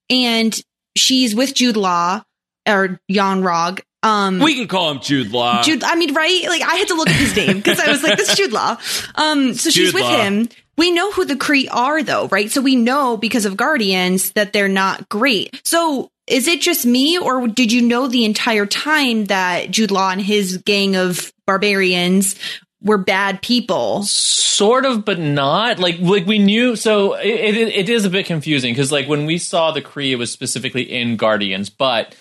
and 0.10 0.60
she's 0.96 1.36
with 1.36 1.54
Jude 1.54 1.78
Law 1.78 2.22
or 2.68 3.00
Yon-Rogg. 3.08 3.82
Um, 4.06 4.40
We 4.40 4.56
can 4.56 4.68
call 4.68 4.92
him 4.92 5.00
Jude 5.02 5.32
Law. 5.32 5.64
Jude, 5.64 5.84
I 5.84 5.96
mean, 5.96 6.14
right? 6.14 6.44
Like 6.48 6.62
I 6.62 6.76
had 6.76 6.88
to 6.90 6.94
look 6.94 7.10
at 7.10 7.16
his 7.16 7.36
name 7.36 7.58
because 7.58 7.80
I 7.80 7.90
was 7.90 8.04
like, 8.04 8.18
this 8.18 8.30
is 8.30 8.38
Jude 8.38 8.54
Law. 8.54 8.78
Um, 9.16 9.54
so 9.56 9.70
she's 9.70 9.94
with 9.94 10.04
Law. 10.04 10.22
him. 10.22 10.48
We 10.78 10.92
know 10.92 11.12
who 11.12 11.26
the 11.26 11.36
Kree 11.36 11.68
are 11.72 12.04
though, 12.04 12.28
right? 12.28 12.52
So 12.52 12.62
we 12.62 12.76
know 12.76 13.18
because 13.18 13.46
of 13.46 13.58
Guardians 13.58 14.32
that 14.34 14.54
they're 14.54 14.68
not 14.68 15.10
great. 15.10 15.60
So 15.64 16.12
is 16.28 16.48
it 16.48 16.62
just 16.62 16.86
me 16.86 17.18
or 17.18 17.48
did 17.48 17.72
you 17.72 17.82
know 17.82 18.08
the 18.08 18.26
entire 18.26 18.66
time 18.66 19.26
that 19.26 19.72
Jude 19.72 19.92
Law 19.92 20.12
and 20.12 20.22
his 20.22 20.58
gang 20.58 20.96
of 20.96 21.34
barbarians 21.48 22.36
were 22.82 22.98
bad 22.98 23.42
people? 23.42 24.04
sort 24.04 24.86
of 24.86 25.04
but 25.04 25.20
not 25.20 25.80
like 25.80 26.00
like 26.00 26.26
we 26.26 26.40
knew 26.40 26.78
so 26.78 27.14
it, 27.16 27.28
it, 27.28 27.76
it 27.76 27.90
is 27.90 28.06
a 28.06 28.10
bit 28.10 28.26
confusing 28.26 28.74
because 28.74 28.90
like 28.90 29.06
when 29.06 29.26
we 29.26 29.38
saw 29.38 29.72
the 29.72 29.82
Kree 29.82 30.12
it 30.12 30.16
was 30.16 30.32
specifically 30.32 30.84
in 30.84 31.18
Guardians 31.18 31.70
but 31.70 32.16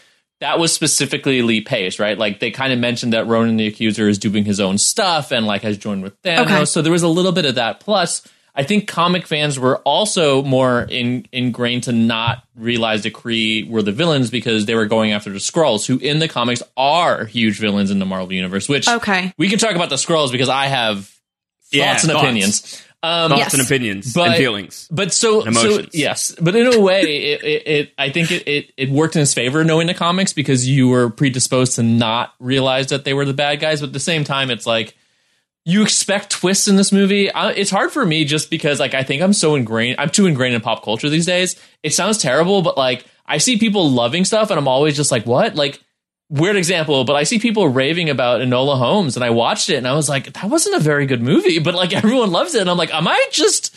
that 0.45 0.59
was 0.59 0.73
specifically 0.73 1.41
Lee 1.43 1.63
Pace 1.63 1.99
right 1.99 2.19
like 2.19 2.39
they 2.39 2.51
kind 2.51 2.73
of 2.73 2.79
mentioned 2.79 3.13
that 3.15 3.27
Ronan 3.27 3.57
the 3.57 3.67
Accuser 3.67 4.09
is 4.09 4.19
doing 4.19 4.45
his 4.45 4.61
own 4.61 4.77
stuff 4.79 5.33
and 5.33 5.47
like 5.47 5.63
has 5.63 5.79
joined 5.79 6.03
with 6.03 6.21
Thanos 6.23 6.43
Okay. 6.47 6.65
so 6.67 6.83
there 6.83 6.93
was 6.93 7.03
a 7.03 7.09
little 7.09 7.33
bit 7.33 7.45
of 7.47 7.55
that 7.55 7.81
plus 7.81 8.23
I 8.57 8.63
think 8.63 8.87
comic 8.87 9.27
fans 9.27 9.59
were 9.59 9.79
also 9.79 10.43
more 10.45 10.83
in, 10.89 11.27
ingrained 11.33 11.83
to 11.85 11.93
not 11.93 12.45
realize 12.55 13.03
the 13.03 13.11
Kree 13.11 13.69
were 13.69 13.83
the 13.83 13.91
villains 13.91 14.31
because 14.31 14.67
they 14.67 14.77
were 14.77 14.87
going 14.87 15.11
after 15.11 15.31
the 15.31 15.41
Skrulls, 15.41 15.87
who 15.87 15.99
in 15.99 16.21
the 16.21 16.29
comics 16.29 16.63
are 16.77 17.25
huge 17.25 17.59
villains 17.59 17.91
in 17.91 17.99
the 17.99 18.07
Marvel 18.07 18.33
universe. 18.33 18.69
Which 18.69 18.87
Okay. 18.89 19.33
we 19.39 19.49
can 19.49 19.59
talk 19.59 19.75
about 19.75 19.89
the 19.91 19.97
Skrulls 19.97 20.31
because 20.31 20.49
I 20.49 20.67
have 20.67 20.99
thoughts 20.99 21.73
Yeah, 21.73 21.91
and 21.95 22.01
thoughts. 22.03 22.23
opinions. 22.23 22.83
Um, 23.05 23.31
Thoughts 23.31 23.41
Yes. 23.41 23.53
and 23.55 23.63
opinions 23.63 24.13
But- 24.15 24.29
and 24.29 24.37
feelings. 24.37 24.89
but 24.91 25.13
so, 25.13 25.43
And 25.43 25.55
so 25.57 25.67
emotions. 25.69 25.95
yes, 25.95 26.35
but 26.41 26.57
in 26.57 26.73
a 26.73 26.81
way, 26.81 27.03
it, 27.33 27.45
it, 27.45 27.67
it 27.67 27.93
I 27.99 28.09
think 28.11 28.31
it, 28.31 28.49
it 28.49 28.73
it 28.77 28.89
worked 28.91 29.15
in 29.17 29.21
his 29.21 29.35
favor 29.35 29.63
knowing 29.65 29.87
the 29.87 29.95
comics 29.95 30.33
because 30.33 30.67
you 30.69 30.89
were 30.89 31.11
predisposed 31.11 31.75
to 31.77 31.83
not 31.83 32.33
realize 32.39 32.87
that 32.89 33.05
they 33.05 33.13
were 33.15 33.25
the 33.25 33.35
bad 33.35 33.61
guys. 33.61 33.81
But 33.81 33.89
at 33.89 33.93
the 33.93 34.01
same 34.01 34.25
time, 34.25 34.51
it's 34.51 34.67
like 34.67 34.97
you 35.67 35.83
expect 35.83 36.31
twists 36.31 36.69
in 36.69 36.77
this 36.77 36.93
movie. 36.93 37.31
I, 37.31 37.53
it's 37.53 37.71
hard 37.71 37.91
for 37.91 38.05
me 38.05 38.25
just 38.25 38.51
because 38.51 38.81
like 38.81 38.95
I 38.95 39.03
think 39.03 39.23
I'm 39.23 39.33
so 39.33 39.55
ingrained. 39.55 39.97
I'm 39.99 40.11
too 40.11 40.27
ingrained 40.27 40.55
in 40.55 40.61
pop 40.61 40.83
culture 40.85 41.09
these 41.09 41.27
days. 41.27 41.57
It 41.83 41.93
sounds 41.95 42.19
terrible, 42.19 42.63
but 42.63 42.77
like 42.79 43.05
I 43.27 43.39
see 43.39 43.59
people 43.59 43.91
loving 43.91 44.25
stuff, 44.25 44.51
and 44.51 44.59
I'm 44.59 44.69
always 44.69 44.97
just 44.97 45.11
like, 45.11 45.27
what? 45.27 45.55
Like 45.57 45.81
weird 46.31 46.57
example, 46.57 47.05
but 47.05 47.17
I 47.17 47.25
see 47.25 47.39
people 47.39 47.69
raving 47.69 48.11
about 48.11 48.41
Enola 48.41 48.79
Holmes, 48.79 49.17
and 49.17 49.25
I 49.25 49.31
watched 49.31 49.71
it, 49.71 49.77
and 49.77 49.87
I 49.87 49.95
was 49.95 50.09
like, 50.09 50.33
that 50.33 50.45
wasn't 50.47 50.77
a 50.77 50.81
very 50.81 51.07
good 51.07 51.23
movie, 51.23 51.59
but 51.61 51.75
like 51.75 51.95
everyone 51.95 52.31
loves 52.31 52.55
it, 52.55 52.61
and 52.61 52.71
I'm 52.71 52.79
like, 52.79 52.93
am 52.93 53.09
I 53.09 53.25
just 53.31 53.75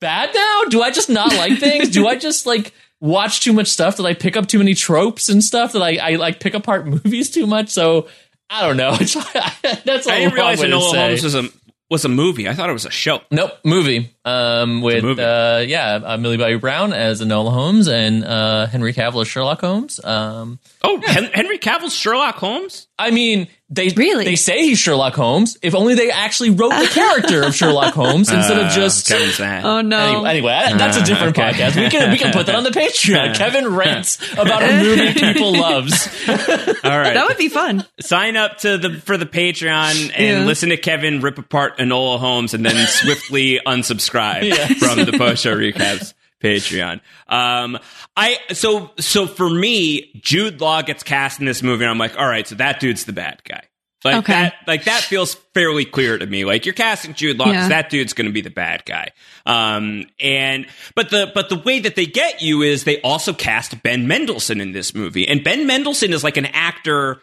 bad 0.00 0.30
now? 0.34 0.62
Do 0.68 0.82
I 0.82 0.90
just 0.90 1.10
not 1.10 1.32
like 1.34 1.58
things? 1.58 1.90
Do 1.90 2.08
I 2.08 2.16
just 2.16 2.46
like 2.46 2.72
watch 3.00 3.40
too 3.40 3.52
much 3.52 3.68
stuff? 3.68 3.96
Did 3.96 4.06
I 4.06 4.14
pick 4.14 4.36
up 4.36 4.46
too 4.46 4.58
many 4.58 4.74
tropes 4.74 5.28
and 5.28 5.42
stuff? 5.42 5.72
That 5.72 5.82
I, 5.82 5.96
I 5.96 6.16
like 6.16 6.40
pick 6.40 6.54
apart 6.54 6.86
movies 6.86 7.30
too 7.30 7.46
much? 7.46 7.68
So 7.68 8.08
I 8.48 8.66
don't 8.66 8.76
know. 8.76 8.96
It's, 9.00 9.14
that's 9.84 10.06
a 10.06 10.12
I 10.12 10.18
didn't 10.18 10.34
realize 10.34 10.60
Enola. 10.60 10.96
Holmes 10.96 11.22
was 11.22 11.34
a 11.34 11.48
was 11.88 12.04
a 12.04 12.08
movie. 12.08 12.48
I 12.48 12.54
thought 12.54 12.70
it 12.70 12.74
was 12.74 12.86
a 12.86 12.90
show. 12.90 13.20
Nope, 13.30 13.52
movie. 13.64 14.14
Um, 14.22 14.82
with 14.82 15.18
uh, 15.18 15.62
yeah, 15.66 15.94
uh, 16.04 16.16
Millie 16.18 16.36
Bobby 16.36 16.56
Brown 16.56 16.92
as 16.92 17.22
Enola 17.22 17.52
Holmes 17.52 17.88
and 17.88 18.22
uh, 18.22 18.66
Henry 18.66 18.92
Cavill 18.92 19.22
as 19.22 19.28
Sherlock 19.28 19.60
Holmes. 19.62 19.98
Um, 20.04 20.58
Oh, 20.82 21.00
Hen- 21.04 21.30
Henry 21.32 21.58
Cavill's 21.58 21.94
Sherlock 21.94 22.36
Holmes. 22.36 22.86
I 22.98 23.10
mean, 23.10 23.48
they 23.70 23.88
Really? 23.90 24.24
they 24.26 24.36
say 24.36 24.62
he's 24.62 24.78
Sherlock 24.78 25.14
Holmes. 25.14 25.56
If 25.62 25.74
only 25.74 25.94
they 25.94 26.10
actually 26.10 26.50
wrote 26.50 26.70
the 26.70 26.86
character 26.90 27.42
of 27.44 27.54
Sherlock 27.54 27.94
Holmes 27.94 28.30
instead 28.32 28.58
of 28.58 28.66
Uh, 28.66 28.70
just 28.74 29.06
Kevin's 29.08 29.38
that. 29.38 29.64
Oh 29.64 29.80
no. 29.80 30.24
Anyway, 30.24 30.52
anyway, 30.52 30.78
that's 30.78 30.96
a 30.98 31.04
different 31.04 31.38
okay. 31.38 31.52
podcast. 31.52 31.76
We 31.82 31.88
can 31.88 32.10
we 32.10 32.18
can 32.18 32.32
put 32.32 32.46
that 32.46 32.54
on 32.56 32.64
the 32.64 32.70
Patreon. 32.80 33.36
Kevin 33.36 33.74
rants 33.74 34.18
about 34.34 34.62
a 34.62 34.82
movie 34.82 35.12
people 35.18 35.52
loves. 35.52 36.06
All 36.28 36.98
right, 36.98 37.14
that 37.14 37.24
would 37.28 37.38
be 37.38 37.48
fun. 37.48 37.86
sign 38.00 38.36
up 38.36 38.58
to 38.58 38.76
the 38.76 39.00
for 39.00 39.16
the 39.16 39.26
Patreon 39.26 40.12
and 40.14 40.40
Yeah. 40.40 40.44
listen 40.44 40.68
to 40.70 40.76
Kevin 40.76 41.20
rip 41.20 41.38
apart 41.38 41.78
Enola 41.78 42.18
Holmes 42.18 42.52
and 42.54 42.64
then 42.66 42.86
swiftly 42.86 43.60
unsubscribe 43.66 44.09
Yes. 44.14 44.72
from 44.78 45.04
the 45.04 45.16
post 45.16 45.42
show 45.42 45.56
recaps 45.56 46.14
Patreon. 46.42 47.00
Um, 47.28 47.78
I 48.16 48.36
so 48.52 48.90
so 48.98 49.26
for 49.26 49.48
me, 49.48 50.12
Jude 50.22 50.60
Law 50.60 50.82
gets 50.82 51.02
cast 51.02 51.40
in 51.40 51.46
this 51.46 51.62
movie, 51.62 51.84
and 51.84 51.90
I'm 51.90 51.98
like, 51.98 52.18
all 52.18 52.26
right, 52.26 52.46
so 52.46 52.54
that 52.56 52.80
dude's 52.80 53.04
the 53.04 53.12
bad 53.12 53.42
guy. 53.44 53.62
Like 54.02 54.16
Okay. 54.16 54.32
that, 54.32 54.54
like 54.66 54.84
that 54.84 55.02
feels 55.02 55.34
fairly 55.52 55.84
clear 55.84 56.16
to 56.16 56.24
me. 56.24 56.46
Like 56.46 56.64
you're 56.64 56.74
casting 56.74 57.12
Jude 57.12 57.38
Law, 57.38 57.48
Yeah. 57.52 57.68
that 57.68 57.90
dude's 57.90 58.14
going 58.14 58.28
to 58.28 58.32
be 58.32 58.40
the 58.40 58.48
bad 58.48 58.86
guy. 58.86 59.10
Um, 59.44 60.06
and 60.18 60.66
but 60.94 61.10
the 61.10 61.30
but 61.34 61.50
the 61.50 61.56
way 61.58 61.80
that 61.80 61.96
they 61.96 62.06
get 62.06 62.40
you 62.40 62.62
is 62.62 62.84
they 62.84 62.98
also 63.02 63.34
cast 63.34 63.82
Ben 63.82 64.08
Mendelsohn 64.08 64.58
in 64.62 64.72
this 64.72 64.94
movie, 64.94 65.28
and 65.28 65.44
Ben 65.44 65.66
Mendelsohn 65.66 66.14
is 66.14 66.24
like 66.24 66.38
an 66.38 66.46
actor 66.46 67.20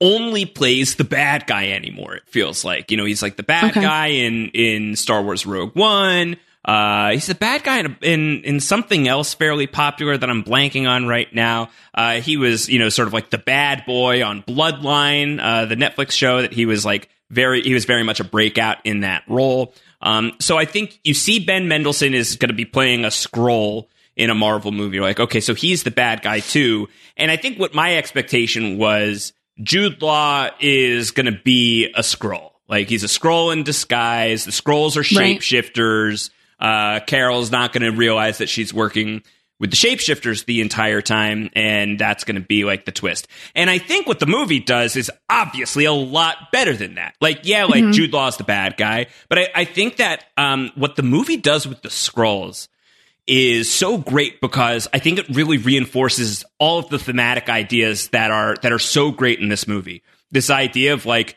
only 0.00 0.44
plays 0.46 0.94
the 0.96 1.04
bad 1.04 1.46
guy 1.46 1.70
anymore. 1.70 2.14
It 2.14 2.22
feels 2.26 2.64
like 2.64 2.90
you 2.90 2.96
know 2.96 3.04
he's 3.04 3.22
like 3.22 3.36
the 3.36 3.42
bad 3.42 3.70
Okay. 3.70 3.80
guy 3.82 4.06
in 4.08 4.48
in 4.54 4.96
Star 4.96 5.22
Wars 5.22 5.44
Rogue 5.46 5.74
One. 5.74 6.36
Uh, 6.64 7.12
he's 7.12 7.26
the 7.26 7.34
bad 7.34 7.62
guy 7.64 7.78
in, 7.78 7.96
in 8.02 8.42
in 8.44 8.60
something 8.60 9.08
else 9.08 9.32
fairly 9.32 9.66
popular 9.66 10.16
that 10.18 10.28
I'm 10.28 10.44
blanking 10.44 10.88
on 10.88 11.06
right 11.06 11.32
now. 11.34 11.70
Uh, 11.94 12.20
he 12.20 12.36
was 12.36 12.68
you 12.68 12.78
know 12.78 12.88
sort 12.90 13.08
of 13.08 13.14
like 13.14 13.30
the 13.30 13.38
bad 13.38 13.84
boy 13.86 14.22
on 14.22 14.42
Bloodline, 14.42 15.40
uh, 15.42 15.64
the 15.64 15.76
Netflix 15.76 16.12
show 16.12 16.42
that 16.42 16.52
he 16.52 16.66
was 16.66 16.84
like 16.84 17.08
very 17.30 17.62
he 17.62 17.74
was 17.74 17.84
very 17.84 18.02
much 18.02 18.20
a 18.20 18.24
breakout 18.24 18.78
in 18.84 19.00
that 19.00 19.22
role. 19.28 19.72
Um, 20.02 20.32
so 20.40 20.56
I 20.58 20.64
think 20.64 21.00
you 21.04 21.14
see 21.14 21.40
Ben 21.44 21.66
Mendelsohn 21.68 22.14
is 22.14 22.36
going 22.36 22.50
to 22.50 22.54
be 22.54 22.64
playing 22.64 23.04
a 23.04 23.08
Skrull 23.08 23.86
in 24.16 24.30
a 24.30 24.34
Marvel 24.34 24.70
movie. 24.72 24.96
You're 24.96 25.04
like, 25.04 25.20
okay, 25.20 25.40
so 25.40 25.54
he's 25.54 25.82
the 25.84 25.90
bad 25.90 26.22
guy 26.22 26.40
too. 26.40 26.88
And 27.16 27.30
I 27.30 27.36
think 27.36 27.58
what 27.58 27.74
my 27.74 27.96
expectation 27.96 28.78
was 28.78 29.32
Jude 29.62 30.00
Law 30.02 30.50
is 30.60 31.10
going 31.10 31.26
to 31.26 31.40
be 31.44 31.86
a 31.94 32.00
Skrull. 32.00 32.52
Like 32.68 32.88
he's 32.88 33.04
a 33.04 33.08
Skrull 33.08 33.52
in 33.52 33.62
disguise. 33.62 34.44
The 34.44 34.50
Skrulls 34.50 34.96
are 34.96 35.16
Right. 35.16 35.38
shapeshifters. 35.40 36.30
Uh, 36.60 37.00
Carol's 37.00 37.50
not 37.50 37.72
going 37.72 37.82
to 37.90 37.96
realize 37.96 38.38
that 38.38 38.48
she's 38.48 38.74
working 38.74 39.22
with 39.60 39.70
the 39.70 39.76
shapeshifters 39.76 40.44
the 40.44 40.60
entire 40.60 41.00
time, 41.00 41.50
and 41.54 41.98
that's 41.98 42.24
going 42.24 42.40
to 42.40 42.46
be 42.46 42.64
like 42.64 42.84
the 42.84 42.92
twist. 42.92 43.26
And 43.54 43.68
I 43.68 43.78
think 43.78 44.06
what 44.06 44.20
the 44.20 44.26
movie 44.26 44.60
does 44.60 44.94
is 44.96 45.10
obviously 45.28 45.84
a 45.84 45.92
lot 45.92 46.36
better 46.52 46.76
than 46.76 46.94
that. 46.94 47.14
Like, 47.20 47.40
yeah, 47.42 47.64
like 47.64 47.82
mm-hmm. 47.82 47.92
Jude 47.92 48.12
Law's 48.12 48.36
the 48.36 48.44
bad 48.44 48.76
guy, 48.76 49.06
but 49.28 49.38
I, 49.38 49.48
I 49.54 49.64
think 49.64 49.96
that 49.96 50.24
um, 50.36 50.70
what 50.76 50.96
the 50.96 51.02
movie 51.02 51.36
does 51.36 51.66
with 51.66 51.82
the 51.82 51.88
Skrulls 51.88 52.68
is 53.28 53.70
so 53.70 53.98
great 53.98 54.40
because 54.40 54.88
I 54.92 54.98
think 54.98 55.18
it 55.18 55.28
really 55.28 55.58
reinforces 55.58 56.44
all 56.58 56.78
of 56.78 56.88
the 56.88 56.98
thematic 56.98 57.50
ideas 57.50 58.08
that 58.08 58.30
are 58.30 58.56
that 58.62 58.72
are 58.72 58.78
so 58.78 59.10
great 59.10 59.38
in 59.38 59.48
this 59.48 59.68
movie. 59.68 60.02
This 60.30 60.50
idea 60.50 60.94
of 60.94 61.06
like, 61.06 61.36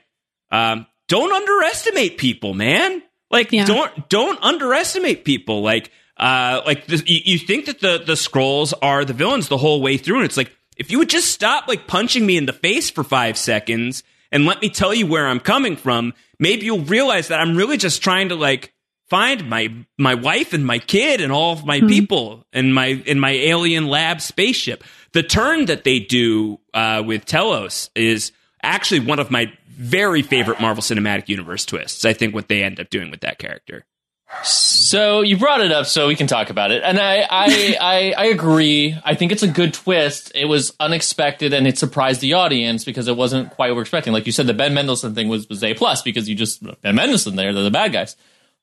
um, 0.51 0.87
don't 1.07 1.31
underestimate 1.31 2.17
people, 2.17 2.53
man. 2.53 3.03
Like, 3.29 3.51
yeah. 3.51 3.65
don't 3.65 4.09
don't 4.09 4.39
underestimate 4.41 5.25
people. 5.25 5.61
Like, 5.61 5.91
uh, 6.17 6.61
like 6.65 6.89
you, 6.89 7.19
you 7.25 7.37
think 7.37 7.65
that 7.65 7.81
the 7.81 8.01
the 8.05 8.13
Skrulls 8.13 8.73
are 8.81 9.03
the 9.03 9.13
villains 9.13 9.49
the 9.49 9.57
whole 9.57 9.81
way 9.81 9.97
through, 9.97 10.17
and 10.17 10.25
it's 10.25 10.37
like 10.37 10.51
if 10.77 10.91
you 10.91 10.97
would 10.99 11.09
just 11.09 11.31
stop 11.31 11.67
like 11.67 11.87
punching 11.87 12.25
me 12.25 12.37
in 12.37 12.45
the 12.45 12.53
face 12.53 12.89
for 12.89 13.03
five 13.03 13.37
seconds 13.37 14.03
and 14.31 14.45
let 14.45 14.61
me 14.61 14.69
tell 14.69 14.93
you 14.93 15.05
where 15.07 15.27
I'm 15.27 15.41
coming 15.41 15.75
from, 15.75 16.13
maybe 16.39 16.65
you'll 16.65 16.85
realize 16.85 17.27
that 17.27 17.41
I'm 17.41 17.57
really 17.57 17.77
just 17.77 18.01
trying 18.01 18.29
to 18.29 18.35
like 18.35 18.73
find 19.11 19.49
my 19.49 19.67
my 19.97 20.15
wife 20.15 20.53
and 20.53 20.65
my 20.65 20.79
kid 20.79 21.19
and 21.19 21.33
all 21.33 21.51
of 21.51 21.65
my 21.65 21.79
mm-hmm. 21.79 21.87
people 21.87 22.45
and 22.53 22.73
my 22.73 22.87
in 22.87 23.19
my 23.19 23.31
alien 23.31 23.87
lab 23.87 24.21
spaceship. 24.21 24.85
The 25.11 25.21
turn 25.21 25.65
that 25.65 25.83
they 25.83 25.99
do 25.99 26.59
uh, 26.73 27.03
with 27.05 27.25
Talos 27.25 27.89
is 27.93 28.31
actually 28.63 29.01
one 29.01 29.19
of 29.19 29.29
my 29.29 29.51
very 29.67 30.21
favorite 30.21 30.61
Marvel 30.61 30.81
Cinematic 30.81 31.27
Universe 31.27 31.65
twists. 31.65 32.05
I 32.05 32.13
think 32.13 32.33
what 32.33 32.47
they 32.47 32.63
end 32.63 32.79
up 32.79 32.89
doing 32.89 33.11
with 33.11 33.19
that 33.21 33.37
character. 33.37 33.83
So 34.43 35.19
you 35.19 35.37
brought 35.37 35.59
it 35.59 35.73
up, 35.73 35.87
so 35.87 36.07
we 36.07 36.15
can 36.15 36.27
talk 36.27 36.49
about 36.49 36.71
it, 36.71 36.81
and 36.85 36.97
I, 36.97 37.27
I, 37.29 37.75
I, 37.81 38.13
I, 38.17 38.25
agree. 38.27 38.97
I 39.03 39.13
think 39.13 39.33
it's 39.33 39.43
a 39.43 39.47
good 39.47 39.73
twist. 39.73 40.31
It 40.33 40.45
was 40.45 40.73
unexpected, 40.79 41.51
and 41.51 41.67
it 41.67 41.77
surprised 41.77 42.21
the 42.21 42.33
audience 42.33 42.85
because 42.85 43.09
it 43.09 43.17
wasn't 43.17 43.49
quite 43.49 43.71
what 43.71 43.75
we're 43.75 43.81
expecting. 43.81 44.13
Like 44.13 44.25
you 44.25 44.31
said, 44.31 44.47
the 44.47 44.53
Ben 44.53 44.73
Mendelsohn 44.73 45.15
thing 45.15 45.27
was 45.27 45.49
was 45.49 45.61
a 45.65 45.73
plus 45.73 46.01
because 46.01 46.29
you 46.29 46.35
just 46.35 46.63
Ben 46.81 46.95
Mendelsohn 46.95 47.35
there, 47.35 47.51
they're 47.51 47.63
the 47.63 47.71
bad 47.71 47.91
guys. 47.91 48.15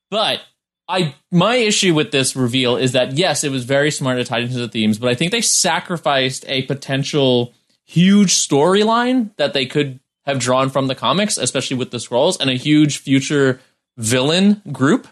But 0.09 0.41
I, 0.87 1.15
my 1.31 1.55
issue 1.55 1.93
with 1.93 2.11
this 2.11 2.35
reveal 2.35 2.75
is 2.75 2.93
that 2.93 3.17
yes, 3.17 3.43
it 3.43 3.51
was 3.51 3.63
very 3.63 3.91
smart 3.91 4.17
to 4.17 4.23
tie 4.23 4.39
into 4.39 4.57
the 4.57 4.67
themes, 4.67 4.97
but 4.97 5.09
I 5.09 5.15
think 5.15 5.31
they 5.31 5.41
sacrificed 5.41 6.45
a 6.47 6.63
potential 6.63 7.53
huge 7.85 8.33
storyline 8.33 9.35
that 9.37 9.53
they 9.53 9.65
could 9.65 9.99
have 10.25 10.39
drawn 10.39 10.69
from 10.69 10.87
the 10.87 10.95
comics, 10.95 11.37
especially 11.37 11.77
with 11.77 11.91
the 11.91 11.97
Skrulls, 11.97 12.39
and 12.39 12.49
a 12.49 12.53
huge 12.53 12.97
future 12.97 13.59
villain 13.97 14.61
group 14.71 15.07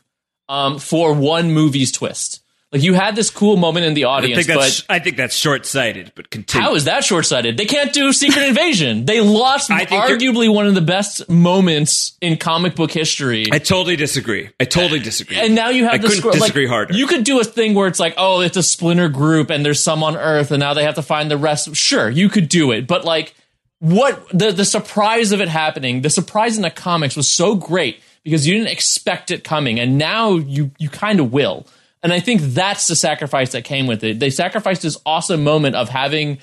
um, 0.49 0.79
for 0.79 1.13
one 1.13 1.51
movie's 1.51 1.91
twist. 1.91 2.43
Like 2.71 2.83
you 2.83 2.93
had 2.95 3.15
this 3.15 3.29
cool 3.29 3.55
moment 3.55 3.85
in 3.85 3.93
the 3.93 4.03
audience, 4.03 4.39
I 4.39 4.43
think 4.43 4.59
that's, 4.59 4.81
but 4.81 4.93
I 4.93 4.99
think 4.99 5.15
that's 5.15 5.35
short 5.35 5.65
sighted. 5.65 6.11
But 6.15 6.29
continue. 6.29 6.67
How 6.67 6.75
is 6.75 6.83
that 6.83 7.05
short 7.05 7.25
sighted? 7.25 7.55
They 7.55 7.65
can't 7.65 7.93
do 7.93 8.11
Secret 8.11 8.43
Invasion. 8.49 9.05
They 9.05 9.21
lost 9.21 9.69
arguably 9.69 10.53
one 10.53 10.67
of 10.67 10.75
the 10.75 10.81
best 10.81 11.29
moments 11.29 12.17
in 12.19 12.35
comic 12.35 12.75
book 12.75 12.91
history. 12.91 13.45
I 13.53 13.59
totally 13.59 13.95
disagree. 13.95 14.49
I 14.59 14.65
totally 14.65 14.99
disagree. 14.99 15.37
And 15.37 15.55
now 15.55 15.69
you 15.69 15.85
have 15.85 15.93
I 15.93 15.97
this 15.99 16.19
couldn't 16.19 16.39
disagree 16.39 16.65
like, 16.65 16.71
harder. 16.71 16.93
You 16.93 17.07
could 17.07 17.23
do 17.23 17.39
a 17.39 17.45
thing 17.45 17.73
where 17.73 17.87
it's 17.87 18.01
like, 18.01 18.15
oh, 18.17 18.41
it's 18.41 18.57
a 18.57 18.63
splinter 18.63 19.07
group, 19.07 19.49
and 19.49 19.65
there's 19.65 19.81
some 19.81 20.03
on 20.03 20.17
Earth, 20.17 20.51
and 20.51 20.59
now 20.59 20.73
they 20.73 20.83
have 20.83 20.95
to 20.95 21.01
find 21.01 21.31
the 21.31 21.37
rest. 21.37 21.73
Sure, 21.73 22.09
you 22.09 22.27
could 22.27 22.49
do 22.49 22.73
it, 22.73 22.85
but 22.85 23.05
like 23.05 23.33
what 23.79 24.27
the 24.29 24.51
the 24.51 24.65
surprise 24.65 25.31
of 25.31 25.39
it 25.39 25.47
happening, 25.47 26.01
the 26.01 26.09
surprise 26.09 26.57
in 26.57 26.63
the 26.63 26.69
comics 26.69 27.15
was 27.15 27.29
so 27.29 27.55
great 27.55 28.01
because 28.23 28.45
you 28.45 28.55
didn't 28.55 28.71
expect 28.71 29.31
it 29.31 29.45
coming, 29.45 29.79
and 29.79 29.97
now 29.97 30.35
you 30.35 30.71
you 30.77 30.89
kind 30.89 31.21
of 31.21 31.31
will. 31.31 31.65
And 32.07 32.13
I 32.13 32.21
think 32.21 32.39
that's 32.39 32.87
the 32.87 32.95
sacrifice 32.95 33.51
that 33.51 33.65
came 33.65 33.85
with 33.85 34.01
it. 34.01 34.17
They 34.17 34.29
sacrificed 34.29 34.81
this 34.81 34.97
awesome 35.05 35.43
moment 35.43 35.75
of 35.75 35.89
having 35.89 36.37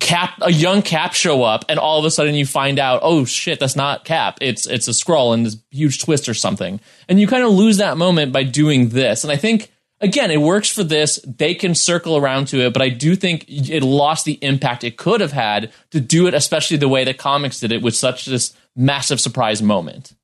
Cap, 0.00 0.34
a 0.42 0.50
young 0.50 0.82
Cap, 0.82 1.14
show 1.14 1.44
up, 1.44 1.64
and 1.68 1.78
all 1.78 2.00
of 2.00 2.04
a 2.04 2.10
sudden 2.10 2.34
you 2.34 2.44
find 2.44 2.80
out, 2.80 2.98
oh 3.04 3.24
shit, 3.24 3.60
that's 3.60 3.76
not 3.76 4.04
Cap. 4.04 4.38
It's 4.40 4.66
it's 4.66 4.88
a 4.88 4.90
Skrull 4.90 5.32
and 5.32 5.46
this 5.46 5.58
huge 5.70 6.02
twist 6.02 6.28
or 6.28 6.34
something. 6.34 6.80
And 7.08 7.20
you 7.20 7.28
kind 7.28 7.44
of 7.44 7.52
lose 7.52 7.76
that 7.76 7.96
moment 7.96 8.32
by 8.32 8.42
doing 8.42 8.88
this. 8.88 9.22
And 9.22 9.32
I 9.32 9.36
think 9.36 9.70
again, 10.00 10.32
it 10.32 10.40
works 10.40 10.68
for 10.68 10.82
this. 10.82 11.20
They 11.24 11.54
can 11.54 11.76
circle 11.76 12.16
around 12.16 12.48
to 12.48 12.66
it, 12.66 12.72
but 12.72 12.82
I 12.82 12.88
do 12.88 13.14
think 13.14 13.44
it 13.48 13.84
lost 13.84 14.24
the 14.24 14.40
impact 14.42 14.82
it 14.82 14.96
could 14.96 15.20
have 15.20 15.30
had 15.30 15.72
to 15.92 16.00
do 16.00 16.26
it, 16.26 16.34
especially 16.34 16.78
the 16.78 16.88
way 16.88 17.04
the 17.04 17.14
comics 17.14 17.60
did 17.60 17.70
it 17.70 17.80
with 17.80 17.94
such 17.94 18.24
this 18.24 18.56
massive 18.74 19.20
surprise 19.20 19.62
moment. 19.62 20.14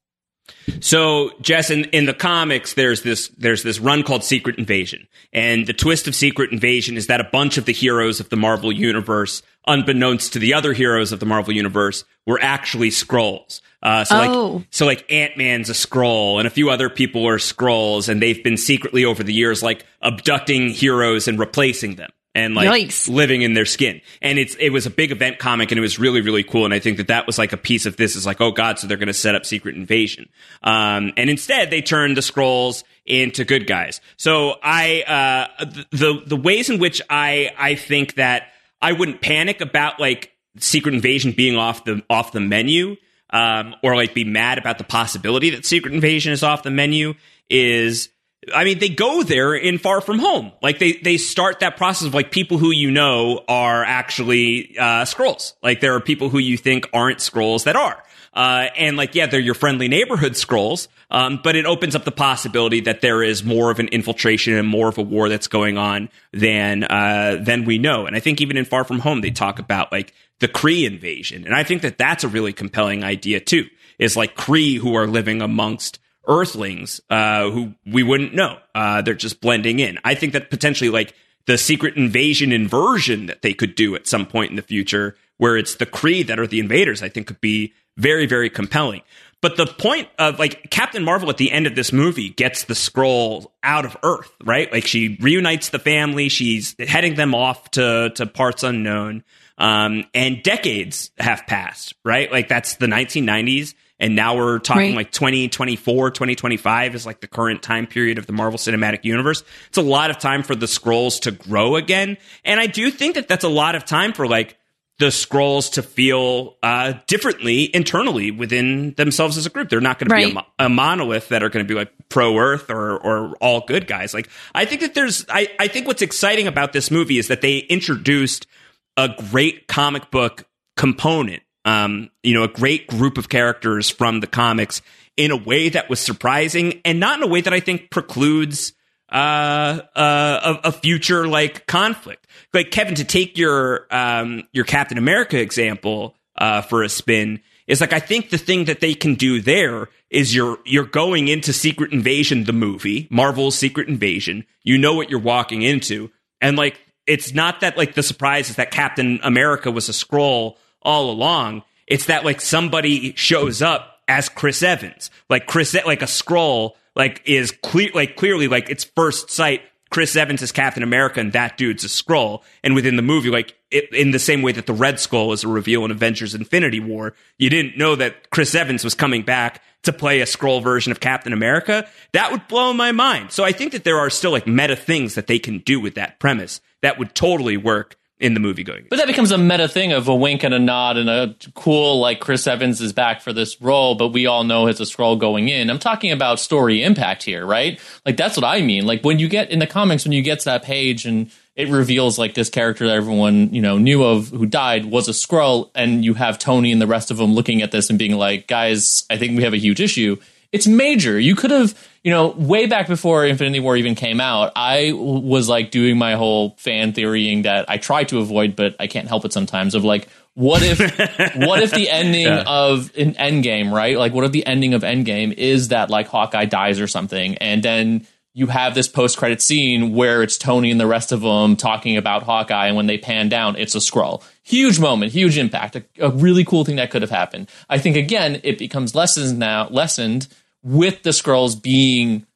So, 0.81 1.31
Jess, 1.41 1.71
in, 1.71 1.85
in 1.87 2.07
the 2.07 2.15
comics, 2.15 2.75
there's 2.75 3.03
this 3.03 3.29
there's 3.39 3.63
this 3.63 3.79
run 3.79 4.03
called 4.03 4.25
Secret 4.25 4.59
Invasion, 4.59 5.07
and 5.33 5.67
the 5.67 5.73
twist 5.73 6.09
of 6.09 6.15
Secret 6.15 6.53
Invasion 6.53 6.97
is 6.97 7.07
that 7.09 7.21
a 7.21 7.25
bunch 7.25 7.59
of 7.59 7.65
the 7.65 7.73
heroes 7.73 8.21
of 8.21 8.29
the 8.29 8.37
Marvel 8.37 8.73
universe, 8.73 9.43
unbeknownst 9.67 10.33
to 10.33 10.39
the 10.39 10.55
other 10.55 10.73
heroes 10.73 11.13
of 11.13 11.21
the 11.21 11.27
Marvel 11.27 11.53
universe, 11.53 12.05
were 12.27 12.39
actually 12.41 12.91
Skrulls. 12.91 13.61
Uh, 13.83 14.05
so 14.05 14.17
oh. 14.17 14.53
like 14.57 14.67
so 14.71 14.87
like 14.87 15.13
Ant 15.13 15.37
Man's 15.37 15.69
a 15.69 15.75
Skrull, 15.75 16.39
and 16.39 16.47
a 16.47 16.51
few 16.51 16.71
other 16.71 16.89
people 16.89 17.27
are 17.27 17.39
Skrulls, 17.39 18.09
and 18.09 18.23
they've 18.23 18.43
been 18.43 18.57
secretly 18.57 19.05
over 19.05 19.23
the 19.23 19.33
years 19.33 19.63
like 19.63 19.85
abducting 20.01 20.69
heroes 20.69 21.27
and 21.27 21.39
replacing 21.39 21.97
them 21.97 22.11
and 22.35 22.55
like 22.55 22.69
Yikes. 22.69 23.09
living 23.09 23.43
in 23.43 23.55
their 23.55 23.67
skin. 23.67 24.01
And 24.21 24.39
it's 24.39 24.55
it 24.57 24.71
was 24.71 24.87
a 24.87 24.91
big 24.91 25.13
event 25.13 25.39
comic, 25.39 25.71
and 25.71 25.79
it 25.79 25.83
was 25.83 25.99
really 25.99 26.21
really 26.21 26.43
cool. 26.43 26.65
And 26.65 26.75
I 26.75 26.79
think 26.79 26.97
that 26.97 27.09
that 27.09 27.27
was 27.27 27.39
like 27.39 27.53
a 27.53 27.57
piece 27.57 27.87
of 27.87 27.97
this 27.97 28.17
is 28.17 28.27
like, 28.27 28.41
oh 28.41 28.53
god, 28.53 28.79
so 28.79 28.87
they're 28.87 28.97
going 28.97 29.09
to 29.09 29.15
set 29.15 29.35
up 29.35 29.45
Secret 29.45 29.77
Invasion. 29.77 30.29
Um, 30.63 31.13
and 31.17 31.29
instead 31.29 31.71
they 31.71 31.83
turned 31.83 32.17
the 32.17 32.21
Skrulls 32.21 32.85
into 33.05 33.45
good 33.45 33.67
guys. 33.67 34.01
So 34.17 34.57
I 34.63 35.49
uh, 35.61 35.65
the 35.91 36.23
the 36.27 36.37
ways 36.37 36.71
in 36.71 36.79
which 36.79 37.03
I 37.11 37.51
I 37.59 37.75
think 37.75 38.15
that 38.15 38.45
I 38.81 38.93
wouldn't 38.93 39.21
panic 39.21 39.61
about 39.61 40.01
like 40.01 40.33
Secret 40.59 40.95
Invasion 40.95 41.33
being 41.33 41.57
off 41.57 41.85
the 41.85 42.03
off 42.09 42.33
the 42.33 42.41
menu. 42.41 42.97
Um, 43.35 43.75
or 43.83 43.97
like 43.97 44.13
be 44.13 44.25
mad 44.25 44.59
about 44.59 44.77
the 44.77 44.85
possibility 44.85 45.49
that 45.51 45.65
Secret 45.65 45.95
Invasion 45.95 46.35
is 46.35 46.43
off 46.43 46.65
the 46.65 46.71
menu 46.71 47.15
is 47.49 48.11
I 48.53 48.65
mean, 48.65 48.79
they 48.81 48.89
go 48.89 49.23
there 49.23 49.55
in 49.55 49.79
Far 49.79 50.01
From 50.01 50.19
Home. 50.19 50.53
Like 50.63 50.79
they 50.79 50.95
they 50.95 51.17
start 51.17 51.61
that 51.61 51.77
process 51.77 52.09
of 52.09 52.15
like 52.15 52.33
people 52.33 52.59
who 52.59 52.73
you 52.73 52.91
know 52.91 53.45
are 53.47 53.85
actually 53.85 54.77
uh, 54.79 55.05
Skrulls. 55.05 55.55
Like 55.63 55.81
there 55.81 55.95
are 55.95 56.01
people 56.01 56.29
who 56.29 56.39
you 56.39 56.57
think 56.57 56.89
aren't 56.93 57.19
Skrulls 57.19 57.65
that 57.65 57.77
are. 57.77 58.03
Uh, 58.35 58.69
and 58.79 58.97
like, 58.97 59.15
yeah, 59.15 59.27
they're 59.27 59.41
your 59.41 59.55
friendly 59.55 59.89
neighborhood 59.89 60.33
Skrulls, 60.33 60.89
um, 61.11 61.41
but 61.45 61.55
it 61.55 61.67
opens 61.67 61.95
up 61.95 62.05
the 62.05 62.13
possibility 62.13 62.81
that 62.81 63.03
there 63.03 63.23
is 63.23 63.45
more 63.45 63.71
of 63.71 63.79
an 63.79 63.89
infiltration 63.89 64.55
and 64.55 64.67
more 64.67 64.89
of 64.89 64.97
a 64.97 65.03
war 65.03 65.29
that's 65.29 65.49
going 65.49 65.77
on 65.77 66.09
than 66.33 66.83
uh, 66.85 67.39
than 67.41 67.65
we 67.65 67.77
know. 67.79 68.07
And 68.07 68.17
I 68.17 68.21
think 68.21 68.41
even 68.41 68.57
in 68.57 68.65
Far 68.65 68.85
From 68.85 69.01
Home, 69.01 69.21
they 69.21 69.31
talk 69.31 69.59
about 69.59 69.93
like 69.93 70.15
the 70.41 70.49
Kree 70.49 70.87
invasion, 70.87 71.45
and 71.45 71.55
I 71.55 71.63
think 71.63 71.83
that 71.83 71.99
that's 71.99 72.25
a 72.25 72.29
really 72.29 72.55
compelling 72.55 73.05
idea 73.05 73.39
too. 73.39 73.67
Is 73.99 74.17
like 74.17 74.35
Kree 74.35 74.79
who 74.79 74.95
are 74.95 75.07
living 75.07 75.43
amongst 75.43 75.99
Earthlings 76.27 77.01
uh, 77.11 77.51
who 77.51 77.75
we 77.85 78.03
wouldn't 78.03 78.35
know. 78.35 78.59
Uh, 78.75 79.03
they're 79.03 79.15
just 79.15 79.41
blending 79.41 79.79
in. 79.81 79.99
I 80.05 80.15
think 80.15 80.33
that 80.35 80.51
potentially, 80.51 80.91
like 80.91 81.15
the 81.47 81.59
secret 81.59 81.97
invasion 81.97 82.53
inversion 82.53 83.27
that 83.27 83.43
they 83.43 83.55
could 83.55 83.75
do 83.75 83.95
at 83.95 84.07
some 84.07 84.27
point 84.27 84.51
in 84.51 84.57
the 84.57 84.63
future, 84.63 85.17
where 85.39 85.57
it's 85.57 85.77
the 85.77 85.87
Kree 85.87 86.27
that 86.27 86.39
are 86.39 86.47
the 86.47 86.61
invaders, 86.61 87.03
I 87.03 87.09
think 87.09 87.27
could 87.27 87.41
be 87.41 87.73
very, 87.97 88.27
very 88.27 88.49
compelling. 88.49 89.03
But 89.41 89.57
the 89.57 89.67
point 89.67 90.09
of 90.21 90.39
like 90.39 90.71
Captain 90.71 91.03
Marvel 91.03 91.29
at 91.29 91.37
the 91.37 91.51
end 91.51 91.67
of 91.67 91.75
this 91.75 91.93
movie 91.93 92.29
gets 92.29 92.65
the 92.65 92.75
Skrulls 92.75 93.47
out 93.65 93.85
of 93.85 93.97
Earth, 94.05 94.31
right? 94.45 94.73
Like 94.73 94.87
she 94.87 95.19
reunites 95.21 95.71
the 95.71 95.81
family. 95.81 96.29
She's 96.29 96.77
heading 96.79 97.17
them 97.17 97.35
off 97.35 97.71
to 97.73 98.11
to 98.15 98.27
parts 98.27 98.63
unknown. 98.63 99.25
Um, 99.59 100.05
and 100.15 100.43
decades 100.43 101.11
have 101.19 101.47
passed, 101.49 101.95
right? 102.05 102.31
Like 102.31 102.49
that's 102.49 102.77
the 102.77 102.87
1990s. 102.87 103.75
And 104.03 104.17
now 104.17 104.37
we're 104.37 104.59
talking 104.59 104.89
right. 104.89 104.97
like 104.97 105.13
2024, 105.13 106.11
2025 106.11 106.95
is 106.97 107.07
like 107.07 107.21
the 107.21 107.29
current 107.29 107.63
time 107.63 107.87
period 107.87 108.19
of 108.19 108.27
the 108.27 108.33
Marvel 108.33 108.59
Cinematic 108.59 109.05
Universe. 109.05 109.45
It's 109.69 109.79
a 109.79 109.83
lot 109.83 110.11
of 110.11 110.19
time 110.19 110.43
for 110.43 110.57
the 110.57 110.67
Skrulls 110.67 111.21
to 111.21 111.31
grow 111.31 111.77
again. 111.77 112.17
And 112.45 112.59
I 112.59 112.67
do 112.67 112.91
think 112.91 113.15
that 113.15 113.29
that's 113.29 113.45
a 113.45 113.49
lot 113.49 113.77
of 113.77 113.85
time 113.85 114.13
for 114.13 114.27
like 114.27 114.59
the 114.99 115.07
Skrulls 115.07 115.75
to 115.75 115.85
feel 115.85 116.57
uh, 116.65 116.95
differently 117.07 117.71
internally 117.75 118.33
within 118.33 118.93
themselves 118.95 119.37
as 119.37 119.47
a 119.47 119.51
group. 119.51 119.69
They're 119.69 119.81
not 119.81 120.01
going 120.01 120.11
right. 120.11 120.29
to 120.29 120.35
be 120.35 120.47
a, 120.59 120.67
a, 120.67 120.69
monolith 120.69 121.29
that 121.29 121.45
are 121.45 121.49
going 121.49 121.65
to 121.65 121.69
be 121.69 121.79
like 121.79 121.93
pro 122.09 122.37
Earth 122.39 122.71
or 122.71 122.99
or 122.99 123.37
all 123.37 123.65
good 123.67 123.87
guys. 123.87 124.13
Like 124.15 124.29
I 124.53 124.65
think 124.65 124.81
that 124.81 124.95
there's 124.95 125.25
I, 125.29 125.49
I 125.61 125.69
think 125.69 125.87
what's 125.87 126.03
exciting 126.03 126.49
about 126.49 126.73
this 126.73 126.91
movie 126.91 127.19
is 127.19 127.29
that 127.29 127.41
they 127.41 127.59
introduced 127.59 128.49
a 128.97 129.11
great 129.31 129.69
comic 129.69 130.11
book 130.11 130.49
component 130.77 131.43
um, 131.65 132.11
you 132.23 132.35
know, 132.35 132.43
a 132.43 132.49
great 132.49 132.87
group 132.87 133.19
of 133.19 133.29
characters 133.29 133.89
from 133.89 134.21
the 134.21 134.27
comics 134.27 134.83
in 135.17 135.31
a 135.31 135.37
way 135.37 135.69
that 135.69 135.89
was 135.89 136.01
surprising 136.01 136.81
and 136.85 136.99
not 136.99 137.19
in 137.19 137.23
a 137.23 137.27
way 137.27 137.41
that 137.41 137.53
I 137.53 137.61
think 137.61 137.91
precludes 137.91 138.73
uh, 139.11 139.81
uh, 139.95 140.57
a, 140.65 140.69
a, 140.69 140.73
future 140.73 141.29
like 141.29 141.67
conflict. 141.67 142.27
Like 142.55 142.71
Kevin, 142.71 142.95
to 142.95 143.05
take 143.05 143.37
your 143.37 143.87
um, 143.91 144.45
your 144.53 144.65
Captain 144.65 144.97
America 144.97 145.39
example 145.39 146.17
uh, 146.37 146.63
for 146.63 146.83
a 146.83 146.89
spin, 146.89 147.41
is 147.67 147.83
like 147.83 147.93
I 147.93 148.01
think 148.01 148.31
the 148.31 148.39
thing 148.39 148.65
that 148.65 148.81
they 148.81 148.95
can 148.95 149.15
do 149.15 149.41
there 149.43 149.91
is 150.09 150.35
you're 150.35 150.59
you're 150.65 150.87
going 150.87 151.29
into 151.29 151.53
Secret 151.53 151.93
Invasion 151.93 152.45
the 152.45 152.55
movie, 152.55 153.07
Marvel's 153.11 153.55
Secret 153.55 153.89
Invasion. 153.89 154.47
You 154.63 154.79
know 154.79 154.95
what 154.95 155.11
you're 155.11 155.21
walking 155.21 155.61
into. 155.61 156.11
And 156.41 156.57
like 156.57 156.81
it's 157.07 157.35
not 157.35 157.61
that 157.61 157.77
like 157.77 157.95
the 157.95 158.03
surprise 158.03 158.49
is 158.49 158.57
that 158.57 158.71
Captain 158.71 159.21
America 159.23 159.71
was 159.71 159.89
a 159.91 159.93
Skrull 159.93 160.57
all 160.85 161.11
along. 161.11 161.63
It's 161.87 162.07
that 162.07 162.25
like 162.25 162.41
somebody 162.41 163.15
shows 163.15 163.63
up 163.63 164.01
as 164.09 164.29
Chris 164.29 164.63
Evans. 164.63 165.11
Like 165.29 165.47
Chris 165.47 165.75
like 165.75 166.03
a 166.03 166.07
Skrull, 166.07 166.73
like 166.95 167.23
is 167.25 167.53
clear 167.63 167.91
like 167.95 168.17
clearly 168.17 168.49
like 168.49 168.71
it's 168.71 168.85
first 168.85 169.31
sight 169.31 169.63
Chris 169.93 170.17
Evans 170.17 170.41
is 170.41 170.53
Captain 170.53 170.83
America 170.83 171.21
and 171.21 171.35
that 171.35 171.59
dude's 171.59 171.85
a 171.85 171.89
Skrull. 171.89 172.43
And 172.65 172.75
within 172.75 172.97
the 172.97 173.03
movie, 173.03 173.29
like 173.29 173.55
it, 173.71 173.93
in 173.93 174.11
the 174.11 174.19
same 174.19 174.41
way 174.41 174.53
that 174.53 174.67
the 174.67 174.73
Red 174.73 174.99
Skull 174.99 175.33
is 175.33 175.45
a 175.45 175.49
reveal 175.49 175.85
in 175.85 175.91
Avengers 175.91 176.35
Infinity 176.35 176.81
War, 176.81 177.15
you 177.37 177.51
didn't 177.51 177.77
know 177.77 177.95
that 177.97 178.31
Chris 178.31 178.55
Evans 178.55 178.85
was 178.85 178.95
coming 178.95 179.23
back 179.23 179.63
to 179.83 179.93
play 179.93 180.21
a 180.21 180.25
Skrull 180.25 180.63
version 180.63 180.93
of 180.93 181.01
Captain 181.01 181.35
America. 181.35 181.87
That 182.13 182.33
would 182.33 182.49
blow 182.49 182.73
my 182.73 182.93
mind. 182.93 183.33
So 183.33 183.45
I 183.45 183.53
think 183.53 183.73
that 183.73 183.85
there 183.85 183.99
are 183.99 184.09
still 184.09 184.31
like 184.31 184.47
meta 184.47 184.77
things 184.77 185.15
that 185.15 185.27
they 185.27 185.39
can 185.39 185.59
do 185.59 185.79
with 185.79 185.97
that 185.97 186.19
premise 186.19 186.63
that 186.81 186.99
would 186.99 187.15
totally 187.15 187.59
work 187.59 187.97
in 188.23 188.35
the 188.35 188.41
movie 188.41 188.63
going. 188.63 188.87
But 188.89 189.01
that 189.01 189.09
becomes 189.09 189.33
a 189.33 189.37
meta 189.37 189.67
thing 189.67 189.93
of 189.93 190.07
a 190.07 190.15
wink 190.15 190.45
and 190.45 190.55
a 190.55 190.59
nod 190.59 190.97
and 190.97 191.11
a 191.11 191.35
cool 191.55 191.99
like 191.99 192.21
Chris 192.21 192.47
Evans 192.47 192.81
is 192.81 192.93
back 192.93 193.21
for 193.21 193.33
this 193.33 193.61
role, 193.61 193.97
but 193.97 194.09
we 194.09 194.27
all 194.27 194.45
know 194.45 194.69
it's 194.69 194.79
a 194.79 194.85
Skrull 194.85 195.19
going 195.19 195.49
in. 195.49 195.69
I'm 195.69 195.81
talking 195.81 196.13
about 196.13 196.39
story 196.39 196.85
impact 196.85 197.25
here, 197.25 197.45
right? 197.45 197.81
Like 198.07 198.17
that's 198.17 198.37
what 198.37 198.45
I 198.45 198.63
mean. 198.63 198.87
Like 198.87 199.03
when 199.03 199.19
you 199.19 199.29
get 199.29 199.51
in 199.51 199.59
the 199.59 199.67
comics, 199.67 200.05
when 200.05 200.13
you 200.13 200.23
get 200.23 200.39
to 200.39 200.45
that 200.47 200.63
page 200.63 201.05
and 201.05 201.33
it 201.57 201.69
reveals 201.69 202.17
like 202.17 202.35
this 202.35 202.49
character 202.49 202.87
that 202.87 202.95
everyone 202.95 203.53
you 203.53 203.61
know 203.61 203.77
knew 203.77 204.05
of 204.05 204.29
who 204.29 204.47
died 204.47 204.87
was 204.87 205.09
a 205.09 205.13
Skrull, 205.13 205.71
and 205.75 206.05
you 206.05 206.15
have 206.15 206.39
Tony 206.39 206.71
and 206.71 206.81
the 206.81 206.87
rest 206.87 207.11
of 207.11 207.17
them 207.17 207.35
looking 207.35 207.61
at 207.61 207.73
this 207.73 207.91
and 207.91 207.99
being 207.99 208.17
like, 208.17 208.47
"Guys, 208.47 209.05
I 209.11 209.19
think 209.19 209.37
we 209.37 209.43
have 209.43 209.53
a 209.53 209.59
huge 209.59 209.81
issue." 209.81 210.17
It's 210.53 210.67
major. 210.67 211.19
You 211.19 211.35
could 211.35 211.51
have 211.51 211.75
you 212.03 212.11
know, 212.11 212.29
way 212.29 212.67
back 212.67 212.89
before 212.89 213.25
Infinity 213.25 213.61
War 213.61 213.77
even 213.77 213.95
came 213.95 214.21
out, 214.21 214.53
I 214.57 214.93
was 214.93 215.49
like 215.49 215.71
doing 215.71 215.97
my 215.99 216.15
whole 216.17 216.57
fan 216.59 216.93
theorying 216.93 217.43
that 217.43 217.71
I 217.71 217.79
try 217.79 218.05
to 218.05 218.19
avoid, 218.19 218.57
but 218.57 218.75
I 218.81 218.89
can't 218.89 219.07
help 219.07 219.25
it 219.25 219.33
sometimes. 219.33 219.77
Of 219.77 219.85
like, 219.85 220.09
what 220.35 220.63
if, 220.65 220.79
what 221.37 221.63
if 221.63 221.71
the 221.71 221.89
ending 221.89 222.27
yeah. 222.27 222.43
of 222.45 222.91
an 222.97 223.15
Endgame, 223.15 223.71
right? 223.71 223.97
Like, 223.97 224.13
what 224.13 224.25
if 224.25 224.33
the 224.33 224.45
ending 224.47 224.75
of 224.75 224.83
Endgame 224.83 225.33
is 225.33 225.69
that 225.69 225.91
like 225.91 226.09
Hawkeye 226.09 226.47
dies 226.47 226.81
or 226.81 226.89
something, 226.89 227.37
and 227.39 227.63
then 227.63 228.07
you 228.35 228.49
have 228.49 228.75
this 228.75 228.89
post 228.89 229.17
credit 229.17 229.41
scene 229.41 229.95
where 229.95 230.25
it's 230.25 230.39
Tony 230.39 230.73
and 230.73 230.81
the 230.81 230.87
rest 230.87 231.13
of 231.13 231.21
them 231.21 231.55
talking 231.55 231.97
about 231.97 232.25
Hawkeye, 232.25 232.67
and 232.67 232.75
when 232.75 232.87
they 232.87 232.99
pan 232.99 233.29
down, 233.29 233.55
it's 233.55 233.77
a 233.77 233.79
Skrull. 233.79 234.25
Huge 234.43 234.81
moment, 234.81 235.13
huge 235.13 235.39
impact, 235.39 235.77
a, 235.77 235.85
a 236.01 236.11
really 236.11 236.45
cool 236.45 236.65
thing 236.65 236.77
that 236.77 236.91
could 236.91 237.03
have 237.03 237.13
happened. 237.13 237.49
I 237.71 237.79
think 237.79 237.95
again, 237.95 238.41
it 238.43 238.59
becomes 238.59 238.97
lessons 238.97 239.33
now 239.33 239.69
lessened 239.69 240.27
with 240.63 241.03
the 241.03 241.11
Skrulls 241.11 241.61
being 241.61 242.27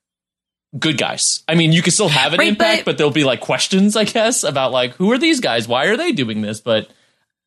good 0.79 0.99
guys. 0.99 1.43
I 1.49 1.55
mean, 1.55 1.73
you 1.73 1.83
can 1.83 1.93
still 1.93 2.09
have 2.09 2.33
an 2.33 2.39
right, 2.39 2.49
impact, 2.49 2.85
but, 2.85 2.93
but, 2.93 2.99
there'll 2.99 3.13
be 3.13 3.25
like 3.25 3.41
questions, 3.41 3.97
I 3.97 4.05
guess, 4.05 4.43
about 4.43 4.73
like 4.73 4.95
who 4.95 5.13
are 5.13 5.19
these 5.19 5.41
guys? 5.41 5.69
Why 5.69 5.87
are 5.87 5.97
they 5.97 6.13
doing 6.13 6.43
this? 6.43 6.61
But 6.61 6.91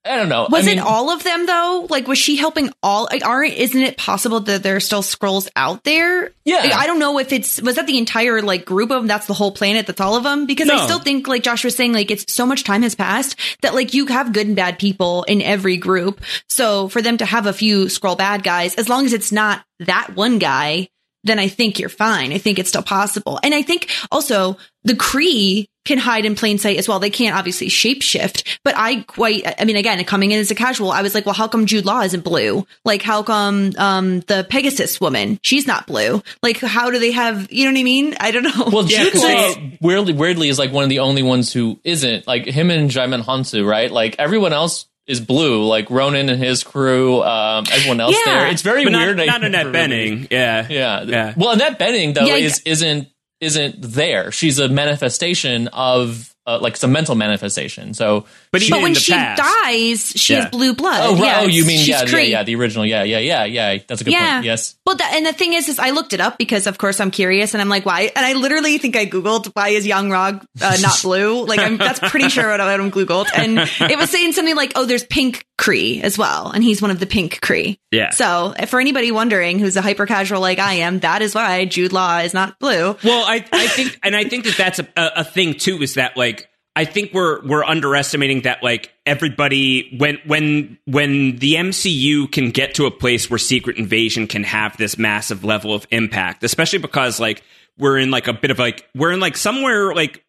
I 0.06 0.16
don't 0.16 0.30
know. 0.30 0.48
Was 0.50 0.64
I 0.64 0.68
mean, 0.68 0.78
it 0.80 0.82
all 0.82 1.10
of 1.10 1.24
them 1.24 1.46
though? 1.46 1.88
Like, 1.90 2.08
was 2.08 2.18
she 2.18 2.38
helping 2.38 2.72
all? 2.82 3.10
Like, 3.12 3.26
aren't 3.26 3.54
isn't 3.54 3.82
it 3.82 3.98
possible 3.98 4.40
that 4.40 4.64
there 4.64 4.78
are 4.78 4.80
still 4.80 5.02
Skrulls 5.02 5.50
out 5.58 5.84
there? 5.84 6.32
Yeah, 6.46 6.60
like, 6.60 6.74
I 6.74 6.88
don't 6.88 7.00
know 7.00 7.20
if 7.20 7.34
it's 7.34 7.62
was 7.62 7.76
that 7.76 7.86
the 7.86 7.98
entire 7.98 8.42
like 8.42 8.64
group 8.64 8.92
of 8.92 9.02
them. 9.02 9.08
That's 9.08 9.28
the 9.28 9.34
whole 9.34 9.52
planet. 9.52 9.88
That's 9.88 10.00
all 10.00 10.16
of 10.16 10.24
them. 10.24 10.46
Because 10.46 10.68
no. 10.68 10.76
I 10.76 10.86
still 10.86 11.00
think, 11.00 11.28
like 11.28 11.44
Josh 11.44 11.66
was 11.66 11.76
saying, 11.76 11.92
like 11.92 12.12
it's 12.12 12.32
so 12.32 12.46
much 12.46 12.64
time 12.64 12.82
has 12.84 12.96
passed 12.96 13.38
that 13.62 13.76
like 13.76 13.94
you 13.94 14.06
have 14.06 14.32
good 14.32 14.48
and 14.48 14.56
bad 14.56 14.80
people 14.80 15.24
in 15.24 15.42
every 15.42 15.76
group. 15.76 16.22
So 16.48 16.88
for 16.88 17.02
them 17.02 17.18
to 17.18 17.26
have 17.26 17.46
a 17.46 17.54
few 17.54 17.86
Skrull 17.86 18.18
bad 18.18 18.42
guys, 18.42 18.76
as 18.76 18.88
long 18.88 19.06
as 19.06 19.12
it's 19.12 19.34
not 19.34 19.66
that 19.80 20.16
one 20.16 20.40
guy, 20.40 20.88
then 21.26 21.40
I 21.40 21.50
think 21.50 21.78
you're 21.78 21.90
fine. 21.90 22.32
I 22.32 22.38
think 22.38 22.58
it's 22.58 22.70
still 22.70 22.82
possible. 22.82 23.40
And 23.44 23.54
I 23.54 23.62
think 23.62 23.90
also 24.12 24.58
the 24.86 24.94
Kree 24.94 25.68
can 25.90 25.98
hide 25.98 26.24
in 26.24 26.36
plain 26.36 26.58
sight 26.58 26.78
as 26.78 26.88
well. 26.88 27.00
They 27.00 27.10
can't 27.10 27.36
obviously 27.36 27.68
shapeshift, 27.68 28.60
but 28.64 28.76
I 28.78 29.02
quite, 29.02 29.44
I 29.60 29.66
mean, 29.66 29.76
again, 29.76 30.02
coming 30.06 30.32
in 30.32 30.40
as 30.40 30.52
a 30.52 30.56
casual, 30.56 30.92
I 30.92 31.02
was 31.02 31.14
like, 31.14 31.26
well, 31.26 31.36
how 31.36 31.48
come 31.48 31.66
Jude 31.66 31.86
Law 31.86 32.02
isn't 32.02 32.24
blue? 32.24 32.66
Like, 32.86 33.02
how 33.02 33.24
come, 33.24 33.74
um, 33.78 34.22
the 34.22 34.46
Pegasus 34.50 35.02
woman, 35.02 35.40
she's 35.44 35.68
not 35.68 35.88
blue? 35.88 36.22
Like, 36.42 36.60
how 36.60 36.92
do 36.92 37.00
they 37.00 37.12
have, 37.12 37.52
you 37.52 37.66
know 37.66 37.72
what 37.72 37.80
I 37.80 37.84
mean? 37.84 38.16
I 38.20 38.32
don't 38.32 38.44
know. 38.44 38.70
Well, 38.72 38.86
yeah, 38.86 39.04
Jude 39.04 39.16
Law 39.16 39.54
weirdly, 39.82 40.14
weirdly 40.14 40.48
is 40.48 40.60
like 40.60 40.72
one 40.72 40.84
of 40.84 40.90
the 40.90 41.00
only 41.00 41.24
ones 41.24 41.52
who 41.52 41.80
isn't 41.84 42.28
like 42.28 42.46
him 42.46 42.72
and 42.72 42.90
Djimon 42.90 43.24
Hounsou, 43.24 43.68
right? 43.68 43.92
Like 43.92 44.16
everyone 44.20 44.54
else 44.54 44.86
is 45.08 45.20
blue, 45.20 45.66
like 45.66 45.90
Ronan 45.90 46.30
and 46.30 46.42
his 46.42 46.64
crew, 46.64 47.24
um, 47.24 47.66
everyone 47.72 48.00
else 48.00 48.16
yeah. 48.26 48.42
there. 48.42 48.48
It's 48.50 48.62
very 48.62 48.84
but 48.84 48.94
weird. 48.94 49.18
Not, 49.18 49.26
not 49.26 49.44
Annette 49.44 49.68
Bening. 49.68 50.28
Yeah. 50.30 50.68
yeah. 50.70 51.02
Yeah. 51.02 51.34
Well, 51.36 51.50
Annette 51.50 51.80
Bening 51.80 52.14
though 52.14 52.26
yeah, 52.26 52.36
is 52.36 52.62
isn't 52.64 53.08
isn't 53.42 53.82
there. 53.82 54.32
She's 54.32 54.60
a 54.60 54.68
manifestation 54.70 55.68
of 55.70 56.36
uh, 56.46 56.60
like 56.60 56.76
some 56.76 56.92
mental 56.92 57.16
manifestation. 57.16 57.94
So, 57.94 58.26
but, 58.52 58.62
she, 58.62 58.72
but 58.72 58.82
when 58.82 58.96
she 58.96 59.12
past. 59.12 59.42
dies, 59.42 60.14
she 60.16 60.34
yeah. 60.34 60.42
has 60.42 60.50
blue 60.50 60.74
blood. 60.74 61.00
Oh, 61.04 61.14
right. 61.14 61.24
Yeah, 61.24 61.40
oh, 61.42 61.48
you 61.48 61.66
mean 61.66 61.88
yeah, 61.88 62.04
yeah, 62.06 62.18
yeah, 62.20 62.44
the 62.44 62.56
original. 62.56 62.86
Yeah, 62.86 63.04
yeah, 63.04 63.20
yeah, 63.20 63.44
yeah. 63.46 63.78
That's 63.88 64.02
a 64.02 64.04
good 64.04 64.14
yeah. 64.14 64.38
point. 64.38 64.46
Yes. 64.46 64.76
Well, 64.86 64.96
that, 64.96 65.14
and 65.16 65.26
the 65.26 65.34
thing 65.34 65.54
is, 65.54 65.70
is 65.70 65.78
I 65.78 65.92
looked 65.92 66.14
it 66.14 66.22
up 66.22 66.38
because, 66.38 66.66
of 66.66 66.78
course, 66.78 67.00
I'm 67.00 67.12
curious, 67.12 67.54
and 67.54 67.62
I'm 67.62 67.70
like, 67.70 67.86
why? 67.86 68.12
And 68.16 68.26
I 68.26 68.34
literally 68.34 68.78
think 68.80 68.96
I 68.96 69.06
googled 69.06 69.52
why 69.54 69.70
is 69.70 69.86
Yon-Rogg 69.86 70.46
uh, 70.62 70.78
not 70.82 71.00
blue? 71.04 71.46
like, 71.46 71.60
I'm, 71.60 71.78
that's 71.78 72.00
pretty 72.00 72.30
sure 72.30 72.50
what 72.50 72.60
I'm 72.62 72.92
googled, 72.92 73.28
and 73.36 73.60
it 73.92 73.98
was 73.98 74.10
saying 74.10 74.34
something 74.34 74.56
like, 74.56 74.74
oh, 74.76 74.86
there's 74.86 75.04
pink 75.04 75.46
Kree 75.60 76.02
as 76.02 76.18
well, 76.18 76.50
and 76.50 76.64
he's 76.64 76.82
one 76.82 76.90
of 76.90 77.00
the 77.00 77.06
pink 77.06 77.42
Kree. 77.42 77.78
Yeah. 77.92 78.10
So, 78.12 78.56
for 78.68 78.80
anybody 78.80 79.12
wondering 79.12 79.60
who's 79.60 79.76
a 79.76 79.82
hyper 79.82 80.08
casual 80.08 80.42
like 80.42 80.58
I 80.58 80.76
am, 80.76 81.00
that 81.00 81.22
is 81.22 81.36
why 81.36 81.66
Jude 81.66 81.94
Law 81.94 82.20
is 82.20 82.34
not 82.34 82.58
blue. 82.60 82.98
Well, 83.04 83.26
I 83.26 83.46
I 83.52 83.68
think, 83.68 84.00
and 84.02 84.16
I 84.16 84.24
think 84.24 84.46
that 84.46 84.58
that's 84.58 84.80
a, 84.80 84.88
a 84.96 85.24
thing 85.24 85.54
too, 85.54 85.82
is 85.82 85.96
that 85.96 86.18
like 86.18 86.50
I 86.80 86.86
think 86.86 87.14
we're 87.14 87.46
we're 87.46 87.66
underestimating 87.66 88.44
that 88.44 88.64
like 88.64 88.94
everybody 89.06 89.98
when 89.98 90.18
when 90.26 90.78
when 90.86 91.36
the 91.36 91.56
MCU 91.56 92.32
can 92.32 92.52
get 92.52 92.76
to 92.76 92.86
a 92.86 92.92
place 92.92 93.30
where 93.30 93.38
Secret 93.38 93.76
Invasion 93.76 94.28
can 94.28 94.46
have 94.46 94.78
this 94.78 94.98
massive 94.98 95.44
level 95.44 95.74
of 95.74 95.86
impact, 95.92 96.42
especially 96.42 96.80
because 96.80 97.20
like 97.20 97.44
we're 97.78 97.98
in 97.98 98.12
like 98.12 98.30
a 98.30 98.34
bit 98.34 98.50
of 98.50 98.60
like 98.60 98.88
we're 98.96 99.12
in 99.12 99.20
like 99.20 99.36
somewhere 99.36 99.94
like 99.94 100.24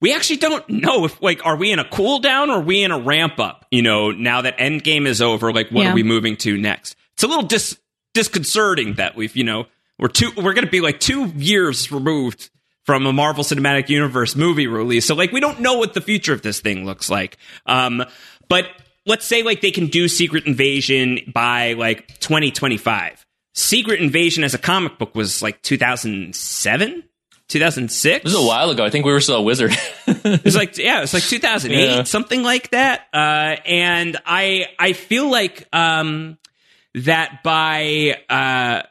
we 0.00 0.12
actually 0.12 0.38
don't 0.38 0.68
know 0.68 1.04
if 1.04 1.22
like 1.22 1.46
are 1.46 1.54
we 1.54 1.70
in 1.70 1.78
a 1.78 1.88
cool 1.88 2.18
down 2.18 2.50
or 2.50 2.54
are 2.54 2.60
we 2.60 2.82
in 2.82 2.90
a 2.90 2.98
ramp 2.98 3.38
up, 3.38 3.64
you 3.70 3.82
know, 3.82 4.10
now 4.10 4.42
that 4.42 4.58
Endgame 4.58 5.06
is 5.06 5.22
over, 5.22 5.52
like 5.52 5.70
what 5.70 5.84
yeah. 5.84 5.92
are 5.92 5.94
we 5.94 6.02
moving 6.02 6.36
to 6.38 6.58
next? 6.58 6.96
It's 7.12 7.22
a 7.22 7.28
little 7.28 7.44
dis 7.44 7.78
disconcerting 8.12 8.94
that 8.94 9.14
we've, 9.14 9.36
you 9.36 9.44
know, 9.44 9.66
we're 10.00 10.08
two 10.08 10.32
we're 10.36 10.54
gonna 10.54 10.66
be 10.66 10.80
like 10.80 10.98
two 10.98 11.26
years 11.26 11.92
removed 11.92 12.50
from 12.84 13.06
a 13.06 13.12
Marvel 13.12 13.44
Cinematic 13.44 13.88
Universe 13.88 14.34
movie 14.36 14.66
release. 14.66 15.06
So 15.06 15.14
like 15.14 15.32
we 15.32 15.40
don't 15.40 15.60
know 15.60 15.78
what 15.78 15.94
the 15.94 16.00
future 16.00 16.32
of 16.32 16.42
this 16.42 16.60
thing 16.60 16.84
looks 16.84 17.10
like. 17.10 17.36
Um, 17.66 18.04
but 18.48 18.66
let's 19.06 19.26
say 19.26 19.42
like 19.42 19.60
they 19.60 19.70
can 19.70 19.86
do 19.86 20.08
Secret 20.08 20.46
Invasion 20.46 21.20
by 21.32 21.74
like 21.74 22.06
2025. 22.20 23.24
Secret 23.54 24.00
Invasion 24.00 24.44
as 24.44 24.54
a 24.54 24.58
comic 24.58 24.98
book 24.98 25.14
was 25.14 25.42
like 25.42 25.62
2007. 25.62 27.04
2006. 27.48 28.24
This 28.24 28.32
is 28.32 28.38
a 28.38 28.42
while 28.42 28.70
ago. 28.70 28.82
I 28.82 28.88
think 28.88 29.04
we 29.04 29.12
were 29.12 29.20
still 29.20 29.36
a 29.36 29.42
wizard. 29.42 29.72
it 30.06 30.44
was 30.44 30.56
like 30.56 30.78
yeah, 30.78 30.98
it 30.98 31.00
was 31.02 31.14
like 31.14 31.22
2008, 31.22 31.84
yeah. 31.84 32.02
something 32.04 32.42
like 32.42 32.70
that. 32.70 33.06
Uh, 33.12 33.56
and 33.66 34.16
I 34.24 34.68
I 34.78 34.94
feel 34.94 35.30
like 35.30 35.68
um, 35.72 36.38
that 36.94 37.42
by 37.42 38.18
uh, 38.30 38.82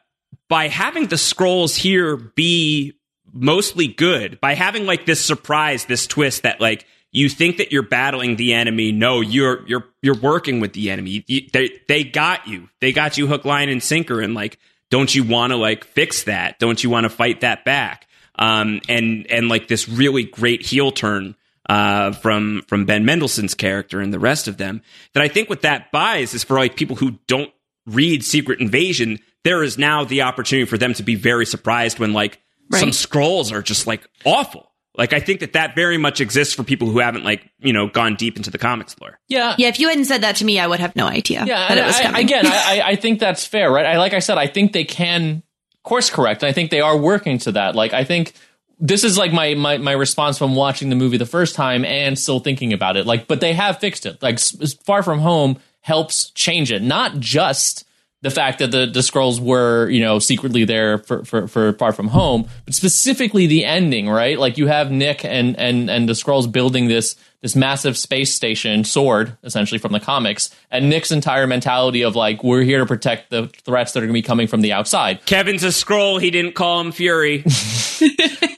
by 0.47 0.67
having 0.67 1.07
the 1.07 1.15
Skrulls 1.15 1.75
here 1.75 2.15
be 2.15 2.93
mostly 3.33 3.87
good 3.87 4.39
by 4.41 4.55
having 4.55 4.85
like 4.85 5.05
this 5.05 5.23
surprise, 5.23 5.85
this 5.85 6.07
twist 6.07 6.43
that 6.43 6.61
like 6.61 6.85
you 7.11 7.27
think 7.27 7.57
that 7.57 7.71
you're 7.71 7.83
battling 7.83 8.35
the 8.37 8.53
enemy. 8.53 8.91
No, 8.91 9.21
you're 9.21 9.67
you're 9.67 9.85
you're 10.01 10.17
working 10.17 10.59
with 10.59 10.73
the 10.73 10.89
enemy. 10.89 11.23
You, 11.27 11.41
they 11.51 11.81
they 11.87 12.03
got 12.03 12.47
you. 12.47 12.69
They 12.79 12.93
got 12.93 13.17
you 13.17 13.27
hook, 13.27 13.45
line, 13.45 13.69
and 13.69 13.83
sinker. 13.83 14.21
And 14.21 14.33
like, 14.33 14.57
don't 14.89 15.13
you 15.13 15.23
want 15.23 15.51
to 15.51 15.57
like 15.57 15.83
fix 15.83 16.23
that? 16.23 16.59
Don't 16.59 16.83
you 16.83 16.89
want 16.89 17.03
to 17.03 17.09
fight 17.09 17.41
that 17.41 17.65
back? 17.65 18.07
Um, 18.35 18.81
and 18.87 19.29
and 19.29 19.49
like 19.49 19.67
this 19.67 19.89
really 19.89 20.23
great 20.23 20.65
heel 20.65 20.91
turn 20.91 21.35
uh, 21.69 22.13
from 22.13 22.63
from 22.67 22.85
Ben 22.85 23.05
Mendelsohn's 23.05 23.55
character 23.55 23.99
and 23.99 24.13
the 24.13 24.19
rest 24.19 24.47
of 24.47 24.57
them. 24.57 24.81
That 25.13 25.23
I 25.23 25.27
think 25.27 25.49
what 25.49 25.61
that 25.63 25.91
buys 25.91 26.33
is 26.33 26.43
for 26.43 26.57
like 26.57 26.75
people 26.75 26.95
who 26.95 27.19
don't 27.27 27.51
read 27.85 28.23
Secret 28.23 28.61
Invasion. 28.61 29.19
There 29.43 29.63
is 29.63 29.77
now 29.77 30.05
the 30.05 30.21
opportunity 30.21 30.65
for 30.65 30.77
them 30.77 30.93
to 30.93 31.03
be 31.03 31.15
very 31.15 31.45
surprised 31.45 31.99
when 31.99 32.13
like 32.13 32.39
Right. 32.71 32.79
Some 32.79 32.89
Skrulls 32.89 33.51
are 33.51 33.61
just 33.61 33.87
like 33.87 34.07
awful. 34.25 34.71
Like 34.97 35.13
I 35.13 35.19
think 35.19 35.39
that 35.39 35.53
that 35.53 35.73
very 35.75 35.97
much 35.97 36.19
exists 36.19 36.53
for 36.53 36.63
people 36.63 36.89
who 36.89 36.99
haven't 36.99 37.23
like 37.23 37.49
you 37.59 37.71
know 37.71 37.87
gone 37.87 38.15
deep 38.15 38.35
into 38.35 38.51
the 38.51 38.57
comics 38.57 38.95
lore. 38.99 39.19
Yeah, 39.29 39.55
yeah. 39.57 39.69
If 39.69 39.79
you 39.79 39.87
hadn't 39.87 40.05
said 40.05 40.21
that 40.21 40.35
to 40.37 40.45
me, 40.45 40.59
I 40.59 40.67
would 40.67 40.79
have 40.79 40.95
no 40.95 41.07
idea. 41.07 41.45
Yeah, 41.45 41.65
I, 41.69 42.19
again, 42.19 42.45
I, 42.45 42.81
I 42.85 42.95
think 42.97 43.19
that's 43.19 43.45
fair, 43.45 43.71
right? 43.71 43.85
I 43.85 43.97
like 43.97 44.13
I 44.13 44.19
said, 44.19 44.37
I 44.37 44.47
think 44.47 44.73
they 44.73 44.83
can 44.83 45.43
course 45.83 46.09
correct. 46.09 46.43
I 46.43 46.51
think 46.51 46.71
they 46.71 46.81
are 46.81 46.97
working 46.97 47.37
to 47.39 47.53
that. 47.53 47.75
Like 47.75 47.93
I 47.93 48.03
think 48.03 48.33
this 48.79 49.03
is 49.03 49.17
like 49.17 49.31
my 49.31 49.53
my 49.53 49.77
my 49.77 49.93
response 49.93 50.37
from 50.37 50.55
watching 50.55 50.89
the 50.89 50.95
movie 50.95 51.17
the 51.17 51.25
first 51.25 51.55
time 51.55 51.85
and 51.85 52.17
still 52.17 52.39
thinking 52.39 52.73
about 52.73 52.97
it. 52.97 53.05
Like, 53.05 53.27
but 53.27 53.39
they 53.39 53.53
have 53.53 53.79
fixed 53.79 54.05
it. 54.05 54.21
Like 54.21 54.39
Far 54.85 55.03
From 55.03 55.19
Home 55.19 55.59
helps 55.81 56.31
change 56.31 56.71
it, 56.71 56.81
not 56.81 57.19
just 57.19 57.85
the 58.21 58.29
fact 58.29 58.59
that 58.59 58.71
the, 58.71 58.85
the 58.85 58.99
Skrulls 58.99 59.39
were, 59.39 59.89
you 59.89 59.99
know, 59.99 60.19
secretly 60.19 60.63
there 60.63 60.99
for, 60.99 61.25
for, 61.25 61.47
for 61.47 61.73
Far 61.73 61.91
From 61.91 62.07
Home, 62.09 62.47
but 62.65 62.75
specifically 62.75 63.47
the 63.47 63.65
ending, 63.65 64.07
right? 64.07 64.37
Like 64.37 64.57
you 64.57 64.67
have 64.67 64.91
Nick 64.91 65.25
and, 65.25 65.57
and, 65.57 65.89
and 65.89 66.07
the 66.07 66.13
Skrulls 66.13 66.51
building 66.51 66.87
this, 66.87 67.15
this 67.41 67.55
massive 67.55 67.97
space 67.97 68.33
station 68.33 68.83
sword, 68.83 69.35
essentially 69.43 69.79
from 69.79 69.91
the 69.91 69.99
comics, 69.99 70.49
and 70.69 70.89
Nick's 70.89 71.11
entire 71.11 71.47
mentality 71.47 72.03
of 72.03 72.15
like, 72.15 72.43
we're 72.43 72.61
here 72.61 72.79
to 72.79 72.85
protect 72.85 73.29
the 73.31 73.47
threats 73.65 73.93
that 73.93 73.99
are 73.99 74.05
going 74.05 74.09
to 74.09 74.13
be 74.13 74.21
coming 74.21 74.47
from 74.47 74.61
the 74.61 74.73
outside. 74.73 75.25
Kevin's 75.25 75.63
a 75.63 75.67
Skrull 75.67 76.21
He 76.21 76.29
didn't 76.31 76.53
call 76.53 76.79
him 76.81 76.91
Fury. 76.91 77.43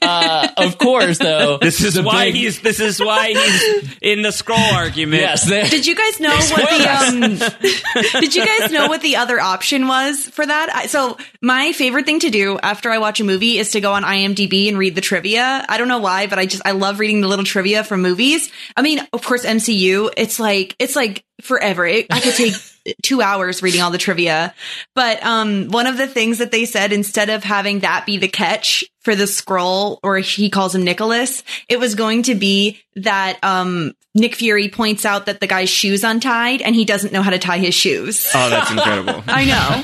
Uh, 0.06 0.48
of 0.58 0.76
course, 0.78 1.18
though, 1.18 1.56
This 1.62 1.82
is 1.82 2.00
why 2.00 2.26
big- 2.26 2.34
he's. 2.34 2.60
This 2.60 2.78
is 2.80 3.00
why 3.00 3.28
he's 3.28 3.96
in 4.02 4.20
the 4.22 4.28
Skrull 4.30 4.72
argument. 4.74 5.22
yes. 5.22 5.48
they- 5.48 5.68
Did 5.68 5.86
you 5.86 5.94
guys 5.94 6.20
know 6.20 6.34
what 6.34 6.70
the 6.70 6.88
um, 6.90 8.20
Did 8.20 8.34
you 8.34 8.44
guys 8.44 8.70
know 8.70 8.86
what 8.88 9.00
the 9.00 9.16
other 9.16 9.40
option 9.40 9.88
was 9.88 10.26
for 10.28 10.44
that? 10.44 10.70
I, 10.74 10.86
so 10.86 11.16
my 11.40 11.72
favorite 11.72 12.04
thing 12.06 12.20
to 12.20 12.30
do 12.30 12.58
after 12.58 12.90
I 12.90 12.98
watch 12.98 13.20
a 13.20 13.24
movie 13.24 13.58
is 13.58 13.70
to 13.72 13.80
go 13.80 13.92
on 13.92 14.02
IMDb 14.02 14.68
and 14.68 14.76
read 14.78 14.94
the 14.94 15.00
trivia. 15.00 15.64
I 15.68 15.78
don't 15.78 15.88
know 15.88 16.00
why, 16.00 16.26
but 16.26 16.38
I 16.38 16.44
just 16.46 16.62
I 16.66 16.72
love 16.72 16.98
reading 16.98 17.20
the 17.22 17.28
little 17.28 17.44
trivia 17.44 17.82
from 17.84 18.02
movies. 18.02 18.50
I 18.76 18.82
mean, 18.82 19.00
of 19.12 19.24
course, 19.24 19.44
MCU. 19.44 20.10
It's 20.16 20.40
like 20.40 20.74
it's 20.78 20.96
like 20.96 21.24
forever. 21.40 21.86
It, 21.86 22.06
I 22.10 22.20
could 22.20 22.34
take 22.34 22.54
two 23.02 23.22
hours 23.22 23.62
reading 23.62 23.80
all 23.80 23.90
the 23.90 23.98
trivia. 23.98 24.54
But 24.94 25.24
um, 25.24 25.68
one 25.68 25.86
of 25.86 25.96
the 25.96 26.06
things 26.06 26.38
that 26.38 26.50
they 26.50 26.64
said 26.64 26.92
instead 26.92 27.30
of 27.30 27.44
having 27.44 27.80
that 27.80 28.06
be 28.06 28.16
the 28.16 28.28
catch 28.28 28.84
for 29.00 29.14
the 29.14 29.24
Skrull, 29.24 29.98
or 30.02 30.18
he 30.18 30.50
calls 30.50 30.74
him 30.74 30.82
Nicholas, 30.82 31.42
it 31.68 31.78
was 31.78 31.94
going 31.94 32.24
to 32.24 32.34
be 32.34 32.80
that 32.96 33.38
um, 33.42 33.94
Nick 34.14 34.34
Fury 34.36 34.68
points 34.68 35.04
out 35.04 35.26
that 35.26 35.40
the 35.40 35.46
guy's 35.46 35.68
shoes 35.68 36.04
untied 36.04 36.62
and 36.62 36.74
he 36.74 36.84
doesn't 36.84 37.12
know 37.12 37.22
how 37.22 37.30
to 37.30 37.38
tie 37.38 37.58
his 37.58 37.74
shoes. 37.74 38.30
Oh, 38.34 38.50
that's 38.50 38.70
incredible. 38.70 39.22
I 39.28 39.44
know. 39.44 39.82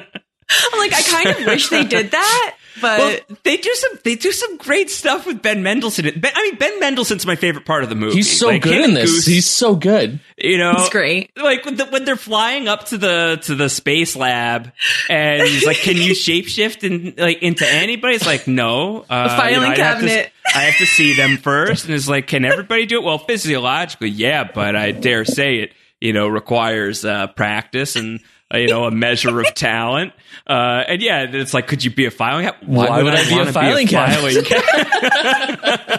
I'm 0.52 0.78
like, 0.78 0.92
I 0.92 1.02
kind 1.02 1.28
of 1.28 1.46
wish 1.46 1.68
they 1.68 1.84
did 1.84 2.10
that, 2.10 2.56
but 2.80 2.98
well, 2.98 3.18
they 3.44 3.56
do 3.56 3.72
some. 3.74 3.98
They 4.04 4.14
do 4.14 4.32
some 4.32 4.56
great 4.58 4.90
stuff 4.90 5.26
with 5.26 5.42
Ben 5.42 5.62
Mendelsohn. 5.62 6.04
Ben, 6.20 6.32
I 6.34 6.42
mean, 6.42 6.56
Ben 6.56 6.78
Mendelsohn's 6.80 7.26
my 7.26 7.36
favorite 7.36 7.64
part 7.64 7.82
of 7.82 7.88
the 7.88 7.94
movie. 7.94 8.16
he's 8.16 8.30
so 8.38 8.48
Like, 8.48 8.62
good 8.62 8.84
in 8.84 8.94
this. 8.94 9.10
Goose, 9.10 9.26
He's 9.26 9.46
so 9.48 9.74
good. 9.74 10.20
you 10.36 10.58
know, 10.58 10.72
it's 10.78 10.88
great. 10.88 11.30
like 11.36 11.64
when, 11.64 11.76
the, 11.76 11.86
when 11.86 12.04
they're 12.04 12.16
flying 12.16 12.68
up 12.68 12.86
to 12.86 12.98
the 12.98 13.38
to 13.44 13.54
the 13.54 13.68
space 13.68 14.16
lab 14.16 14.72
and 15.08 15.42
he's 15.42 15.66
like 15.66 15.76
can 15.78 15.96
you 15.96 16.12
shapeshift 16.12 16.82
in, 16.84 17.14
like 17.18 17.42
into 17.42 17.66
anybody 17.68 18.14
it's 18.16 18.26
like 18.26 18.46
no 18.48 19.00
uh, 19.10 19.28
A 19.30 19.36
filing 19.36 19.54
you 19.54 19.60
know, 19.60 19.66
I'd 19.66 19.78
have 19.78 20.00
to- 20.00 20.06
cabinet. 20.06 20.32
I 20.54 20.58
have 20.62 20.78
to 20.78 20.86
see 20.86 21.14
them 21.14 21.36
first 21.42 21.84
and 21.84 21.94
it's 21.94 22.08
like 22.08 22.26
can 22.26 22.44
everybody 22.46 22.86
do 22.86 22.96
it 22.98 23.04
well 23.04 23.18
physiologically 23.18 24.08
yeah 24.08 24.44
but 24.52 24.76
I 24.76 24.92
dare 24.92 25.24
say 25.26 25.56
it 25.56 25.72
you 26.00 26.12
know 26.14 26.26
requires 26.28 27.04
uh, 27.04 27.26
practice 27.28 27.96
and 27.96 28.20
you 28.54 28.68
know 28.68 28.84
a 28.84 28.90
measure 28.90 29.40
of 29.40 29.54
talent 29.54 30.12
uh, 30.46 30.84
and 30.88 31.02
yeah 31.02 31.26
it's 31.28 31.54
like 31.54 31.66
could 31.66 31.84
you 31.84 31.90
be 31.90 32.06
a 32.06 32.10
filing 32.10 32.44
cabinet 32.46 32.68
Why 32.68 33.02
would 33.02 33.14
I 33.14 33.24
be 33.24 33.34
a 33.34 33.36
wanna 33.36 33.52
filing 33.52 33.86
cabinet? 33.86 34.44
cabinet? 34.44 35.90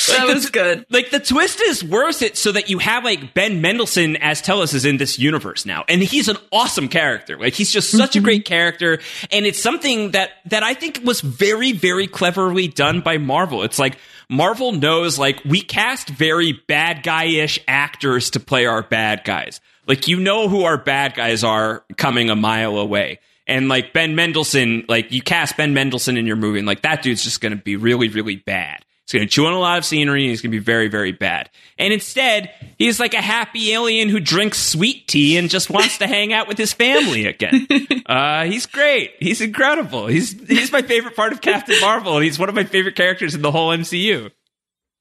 That 0.08 0.26
was 0.26 0.50
good. 0.50 0.84
Like 0.90 1.10
the 1.10 1.20
twist 1.20 1.60
is 1.60 1.82
worth 1.82 2.22
it 2.22 2.36
so 2.36 2.52
that 2.52 2.68
you 2.68 2.78
have 2.78 3.04
like 3.04 3.34
Ben 3.34 3.60
Mendelsohn 3.60 4.16
as 4.16 4.42
Talos 4.42 4.74
is 4.74 4.84
in 4.84 4.96
this 4.96 5.18
universe 5.18 5.64
now. 5.64 5.84
And 5.88 6.02
he's 6.02 6.28
an 6.28 6.36
awesome 6.52 6.88
character. 6.88 7.38
Like 7.38 7.54
he's 7.54 7.72
just 7.72 7.90
such 7.90 8.16
a 8.16 8.20
great 8.20 8.44
character. 8.44 9.00
And 9.30 9.46
it's 9.46 9.62
something 9.62 10.10
that, 10.12 10.30
that 10.46 10.62
I 10.62 10.74
think 10.74 11.00
was 11.04 11.20
very, 11.20 11.72
very 11.72 12.06
cleverly 12.06 12.68
done 12.68 13.00
by 13.00 13.18
Marvel. 13.18 13.62
It's 13.62 13.78
like 13.78 13.98
Marvel 14.28 14.72
knows 14.72 15.18
like 15.18 15.42
we 15.44 15.60
cast 15.60 16.08
very 16.08 16.52
bad 16.52 17.02
guy-ish 17.02 17.58
actors 17.66 18.30
to 18.30 18.40
play 18.40 18.66
our 18.66 18.82
bad 18.82 19.22
guys. 19.24 19.60
Like 19.86 20.08
you 20.08 20.20
know 20.20 20.48
who 20.48 20.64
our 20.64 20.78
bad 20.78 21.14
guys 21.14 21.44
are 21.44 21.84
coming 21.96 22.30
a 22.30 22.36
mile 22.36 22.76
away. 22.78 23.20
And 23.46 23.68
like 23.68 23.92
Ben 23.92 24.14
Mendelsohn, 24.14 24.84
like 24.88 25.12
you 25.12 25.20
cast 25.20 25.56
Ben 25.56 25.74
Mendelsohn 25.74 26.16
in 26.16 26.26
your 26.26 26.36
movie, 26.36 26.58
and 26.58 26.66
like 26.66 26.82
that 26.82 27.02
dude's 27.02 27.22
just 27.22 27.40
going 27.40 27.56
to 27.56 27.62
be 27.62 27.76
really, 27.76 28.08
really 28.08 28.36
bad. 28.36 28.84
He's 29.04 29.12
going 29.12 29.28
to 29.28 29.30
chew 29.30 29.44
on 29.44 29.52
a 29.52 29.58
lot 29.58 29.76
of 29.76 29.84
scenery, 29.84 30.22
and 30.22 30.30
he's 30.30 30.40
going 30.40 30.50
to 30.50 30.58
be 30.58 30.64
very, 30.64 30.88
very 30.88 31.12
bad. 31.12 31.50
And 31.78 31.92
instead, 31.92 32.50
he's 32.78 32.98
like 32.98 33.12
a 33.12 33.20
happy 33.20 33.72
alien 33.72 34.08
who 34.08 34.18
drinks 34.18 34.58
sweet 34.58 35.06
tea 35.08 35.36
and 35.36 35.50
just 35.50 35.68
wants 35.68 35.98
to 35.98 36.06
hang 36.06 36.32
out 36.32 36.48
with 36.48 36.56
his 36.56 36.72
family 36.72 37.26
again. 37.26 37.66
Uh, 38.06 38.44
he's 38.44 38.66
great. 38.66 39.12
He's 39.18 39.40
incredible. 39.40 40.06
He's 40.06 40.32
he's 40.46 40.70
my 40.70 40.82
favorite 40.82 41.16
part 41.16 41.32
of 41.32 41.40
Captain 41.40 41.80
Marvel, 41.80 42.16
and 42.16 42.24
he's 42.24 42.38
one 42.38 42.50
of 42.50 42.54
my 42.54 42.64
favorite 42.64 42.96
characters 42.96 43.34
in 43.34 43.40
the 43.40 43.50
whole 43.50 43.70
MCU. 43.70 44.30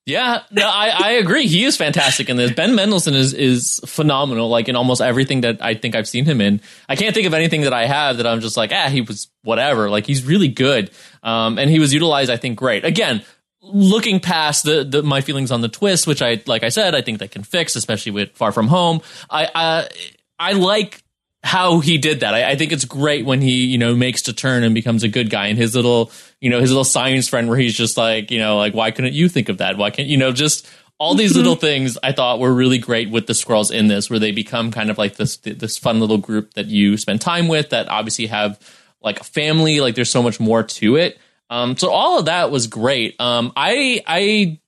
Yeah, 0.06 0.41
no, 0.51 0.68
I, 0.68 0.89
I 0.89 1.12
agree. 1.12 1.47
He 1.47 1.64
is 1.64 1.78
fantastic 1.78 2.28
in 2.28 2.36
this. 2.36 2.51
Ben 2.51 2.76
Mendelsohn 2.76 3.14
is 3.14 3.34
is 3.34 3.80
phenomenal, 3.86 4.49
like 4.49 4.68
in 4.68 4.76
almost 4.76 5.01
everything 5.01 5.41
that 5.41 5.64
I 5.64 5.76
think 5.76 5.95
I've 5.95 6.10
seen 6.10 6.26
him 6.26 6.41
in. 6.41 6.60
I 6.89 6.97
can't 6.97 7.16
think 7.16 7.26
of 7.26 7.34
anything 7.34 7.62
that 7.62 7.74
I 7.74 7.86
have 7.86 8.18
that 8.18 8.28
I'm 8.28 8.41
just 8.41 8.58
like, 8.58 8.72
ah, 8.74 8.89
he 8.89 8.99
was 8.99 9.30
whatever. 9.43 9.89
Like 9.89 10.06
he's 10.06 10.26
really 10.26 10.49
good, 10.49 10.91
um, 11.24 11.58
and 11.58 11.70
he 11.70 11.80
was 11.80 11.93
utilized, 11.93 12.30
I 12.30 12.36
think, 12.36 12.58
great. 12.58 12.84
Again, 12.84 13.24
looking 13.62 14.20
past 14.20 14.66
the, 14.66 14.84
the 14.84 15.04
my 15.04 15.22
feelings 15.22 15.51
on 15.51 15.62
the 15.62 15.70
twist, 15.70 16.06
which 16.06 16.22
I 16.22 16.41
like 16.47 16.64
I 16.64 16.70
said, 16.70 16.95
I 16.95 17.01
think 17.01 17.20
they 17.20 17.30
can 17.30 17.43
fix, 17.43 17.78
especially 17.78 18.12
with 18.12 18.32
Far 18.34 18.51
From 18.51 18.68
Home. 18.68 18.99
I 19.30 19.47
I, 19.56 19.89
I 20.38 20.51
like 20.54 21.03
how 21.44 21.82
he 21.82 21.98
did 21.98 22.22
that. 22.22 22.34
I, 22.34 22.52
I 22.52 22.56
think 22.56 22.72
it's 22.72 22.86
great 22.86 23.26
when 23.26 23.41
he, 23.41 23.66
you 23.66 23.78
know, 23.78 23.96
makes 23.96 24.22
the 24.22 24.34
turn 24.34 24.64
and 24.64 24.74
becomes 24.74 25.04
a 25.04 25.10
good 25.10 25.30
guy. 25.30 25.48
And 25.48 25.58
his 25.58 25.76
little, 25.76 26.12
you 26.39 26.50
know, 26.50 26.60
his 26.60 26.70
little 26.70 26.86
science 26.86 27.28
friend 27.28 27.50
where 27.50 27.58
he's 27.58 27.76
just 27.76 27.98
like, 27.98 28.32
you 28.32 28.39
know, 28.39 28.58
like 28.58 28.74
why 28.74 28.91
couldn't 28.91 29.14
you 29.14 29.28
think 29.28 29.50
of 29.50 29.58
that? 29.58 29.78
Why 29.78 29.89
can't 29.89 30.08
you 30.08 30.18
know 30.18 30.32
just 30.32 30.68
all 31.00 31.16
these 31.16 31.36
little 31.36 31.56
things 31.56 31.98
I 32.02 32.14
thought 32.14 32.39
were 32.39 32.54
really 32.54 32.78
great 32.78 33.10
with 33.10 33.28
the 33.28 33.34
Skrulls 33.34 33.72
in 33.72 33.88
this, 33.88 34.10
where 34.10 34.20
they 34.20 34.32
become 34.32 34.72
kind 34.72 34.89
of 34.89 34.98
like 34.98 35.18
this 35.18 35.38
this 35.38 35.78
fun 35.78 36.00
little 36.00 36.18
group 36.18 36.54
that 36.54 36.68
you 36.68 36.98
spend 36.98 37.20
time 37.20 37.50
with 37.50 37.72
that 37.72 37.89
obviously 37.89 38.28
have 38.28 38.58
like 39.02 39.20
a 39.20 39.26
family. 39.26 39.82
Like 39.82 39.96
there's 39.96 40.12
so 40.12 40.24
much 40.24 40.39
more 40.39 40.64
to 40.64 40.96
it. 40.96 41.20
Um, 41.50 41.76
so 41.78 41.91
all 41.91 42.20
of 42.20 42.26
that 42.26 42.52
was 42.52 42.68
great. 42.68 43.20
Um, 43.20 43.52
I 43.56 44.02
I 44.08 44.60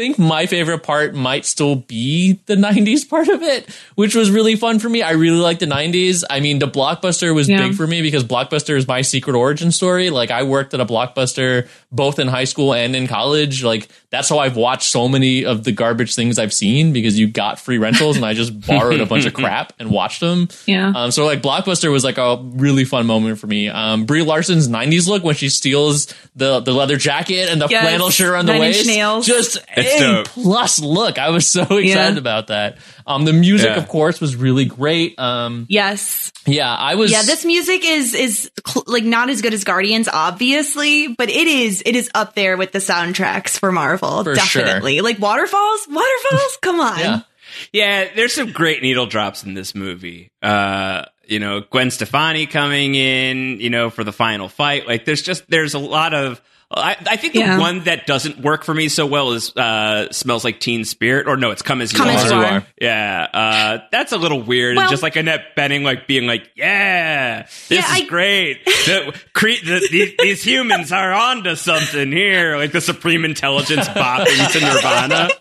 think 0.00 0.18
my 0.18 0.46
favorite 0.46 0.82
part 0.82 1.14
might 1.14 1.44
still 1.44 1.76
be 1.76 2.40
the 2.46 2.54
90s 2.56 3.08
part 3.08 3.28
of 3.28 3.42
it, 3.42 3.68
which 3.94 4.14
was 4.14 4.30
really 4.30 4.56
fun 4.56 4.78
for 4.78 4.88
me. 4.88 5.02
I 5.02 5.10
really 5.12 5.36
like 5.38 5.58
the 5.58 5.66
90s. 5.66 6.24
I 6.30 6.40
mean, 6.40 6.58
the 6.58 6.66
Blockbuster 6.66 7.34
was 7.34 7.48
Yeah. 7.48 7.68
big 7.68 7.76
for 7.76 7.86
me 7.86 8.00
because 8.00 8.24
Blockbuster 8.24 8.76
is 8.76 8.88
my 8.88 9.02
secret 9.02 9.34
origin 9.36 9.70
story. 9.72 10.08
Like, 10.10 10.30
I 10.30 10.42
worked 10.44 10.72
at 10.74 10.80
a 10.80 10.86
Blockbuster 10.86 11.68
both 11.92 12.18
in 12.18 12.28
high 12.28 12.44
school 12.44 12.72
and 12.72 12.94
in 12.94 13.06
college. 13.06 13.64
Like, 13.64 13.88
that's 14.10 14.28
how 14.28 14.38
I've 14.38 14.56
watched 14.56 14.84
so 14.90 15.08
many 15.08 15.44
of 15.44 15.64
the 15.64 15.72
garbage 15.72 16.14
things 16.14 16.38
I've 16.38 16.52
seen 16.52 16.92
because 16.92 17.18
you 17.18 17.26
got 17.28 17.58
free 17.58 17.78
rentals 17.78 18.16
and 18.16 18.24
I 18.24 18.34
just 18.34 18.60
borrowed 18.66 19.00
a 19.00 19.06
bunch 19.06 19.26
of 19.26 19.34
crap 19.34 19.72
and 19.78 19.90
watched 19.90 20.20
them. 20.20 20.48
Yeah. 20.66 20.92
Um, 20.94 21.10
so 21.10 21.24
like 21.26 21.42
Blockbuster 21.42 21.90
was 21.90 22.04
like 22.04 22.18
a 22.18 22.36
really 22.42 22.84
fun 22.84 23.06
moment 23.06 23.38
for 23.38 23.46
me. 23.46 23.68
Um, 23.68 24.04
Brie 24.06 24.22
Larson's 24.22 24.68
'90s 24.68 25.08
look 25.08 25.24
when 25.24 25.34
she 25.34 25.48
steals 25.48 26.06
the 26.36 26.60
the 26.60 26.72
leather 26.72 26.96
jacket 26.96 27.48
and 27.50 27.60
the 27.60 27.66
Yes. 27.68 27.82
flannel 27.82 28.10
shirt 28.10 28.34
on 28.36 28.46
the 28.46 28.52
Nine 28.52 28.62
Inch 28.62 28.76
waist, 28.76 28.86
Nails. 28.86 29.26
just 29.26 29.58
It's 29.76 29.94
a 29.96 29.98
dope. 30.00 30.26
plus 30.28 30.80
look. 30.80 31.18
I 31.18 31.30
was 31.30 31.46
so 31.50 31.62
excited 31.62 31.84
Yeah. 31.86 32.08
about 32.18 32.48
that. 32.48 32.78
Um, 33.06 33.24
the 33.24 33.32
music, 33.32 33.70
Yeah. 33.70 33.76
of 33.78 33.88
course, 33.88 34.20
was 34.20 34.36
really 34.36 34.64
great. 34.64 35.18
Um, 35.18 35.66
Yes. 35.68 36.30
yeah, 36.46 36.72
I 36.72 36.94
was. 36.94 37.10
Yeah, 37.10 37.22
this 37.22 37.44
music 37.44 37.84
is 37.84 38.14
is 38.14 38.50
cl- 38.66 38.84
like 38.86 39.02
not 39.04 39.28
as 39.30 39.42
good 39.42 39.52
as 39.54 39.64
Guardians, 39.64 40.08
obviously, 40.12 41.08
but 41.08 41.28
it 41.28 41.46
is 41.48 41.79
it 41.84 41.96
is 41.96 42.10
up 42.14 42.34
there 42.34 42.56
with 42.56 42.72
the 42.72 42.78
soundtracks 42.78 43.58
for 43.58 43.72
Marvel. 43.72 44.24
For 44.24 44.36
sure. 44.36 44.62
definitely, 44.64 45.00
like 45.00 45.18
Waterfalls. 45.18 45.86
Waterfalls, 45.88 46.58
come 46.62 46.80
on. 46.80 46.98
Yeah. 46.98 47.20
Yeah, 47.72 48.08
there's 48.14 48.34
some 48.34 48.52
great 48.52 48.80
needle 48.80 49.06
drops 49.06 49.42
in 49.44 49.54
this 49.54 49.74
movie. 49.74 50.30
Uh, 50.40 51.06
you 51.26 51.40
know, 51.40 51.60
Gwen 51.60 51.90
Stefani 51.90 52.46
coming 52.46 52.94
in, 52.94 53.60
you 53.60 53.70
know, 53.70 53.90
for 53.90 54.04
the 54.04 54.12
final 54.12 54.48
fight. 54.48 54.86
Like, 54.86 55.04
there's 55.04 55.22
just 55.22 55.48
there's 55.48 55.74
a 55.74 55.78
lot 55.78 56.14
of. 56.14 56.40
I, 56.72 56.96
I 57.04 57.16
think 57.16 57.32
the 57.32 57.40
Yeah. 57.40 57.58
one 57.58 57.80
that 57.84 58.06
doesn't 58.06 58.38
work 58.38 58.62
for 58.64 58.72
me 58.72 58.88
so 58.88 59.04
well 59.04 59.32
is 59.32 59.54
uh, 59.56 60.12
smells 60.12 60.44
like 60.44 60.60
Teen 60.60 60.84
Spirit, 60.84 61.26
or 61.26 61.36
no, 61.36 61.50
it's 61.50 61.62
Come 61.62 61.80
as 61.80 61.92
You 61.92 61.98
Come 61.98 62.08
Are. 62.08 62.12
As 62.12 62.30
You 62.30 62.36
Are. 62.38 62.66
Yeah, 62.80 63.26
uh, 63.34 63.78
that's 63.90 64.12
a 64.12 64.16
little 64.16 64.40
weird. 64.40 64.76
Well- 64.76 64.84
and 64.84 64.90
just 64.90 65.02
like 65.02 65.16
Annette 65.16 65.56
Bening, 65.56 65.82
like 65.82 66.06
being 66.06 66.26
like, 66.28 66.48
"Yeah, 66.54 67.42
this 67.42 67.70
Yeah, 67.70 67.78
is 67.78 67.84
I- 68.02 68.06
great. 68.06 68.64
The, 68.64 69.14
cre- 69.32 69.48
the, 69.64 69.88
these, 69.90 70.14
these 70.18 70.42
humans 70.46 70.92
are 70.92 71.12
onto 71.12 71.56
something 71.56 72.12
here." 72.12 72.56
Like 72.56 72.70
the 72.72 72.80
Supreme 72.80 73.24
Intelligence 73.24 73.88
bopping 73.88 74.52
to 74.52 74.60
Nirvana. 74.60 75.28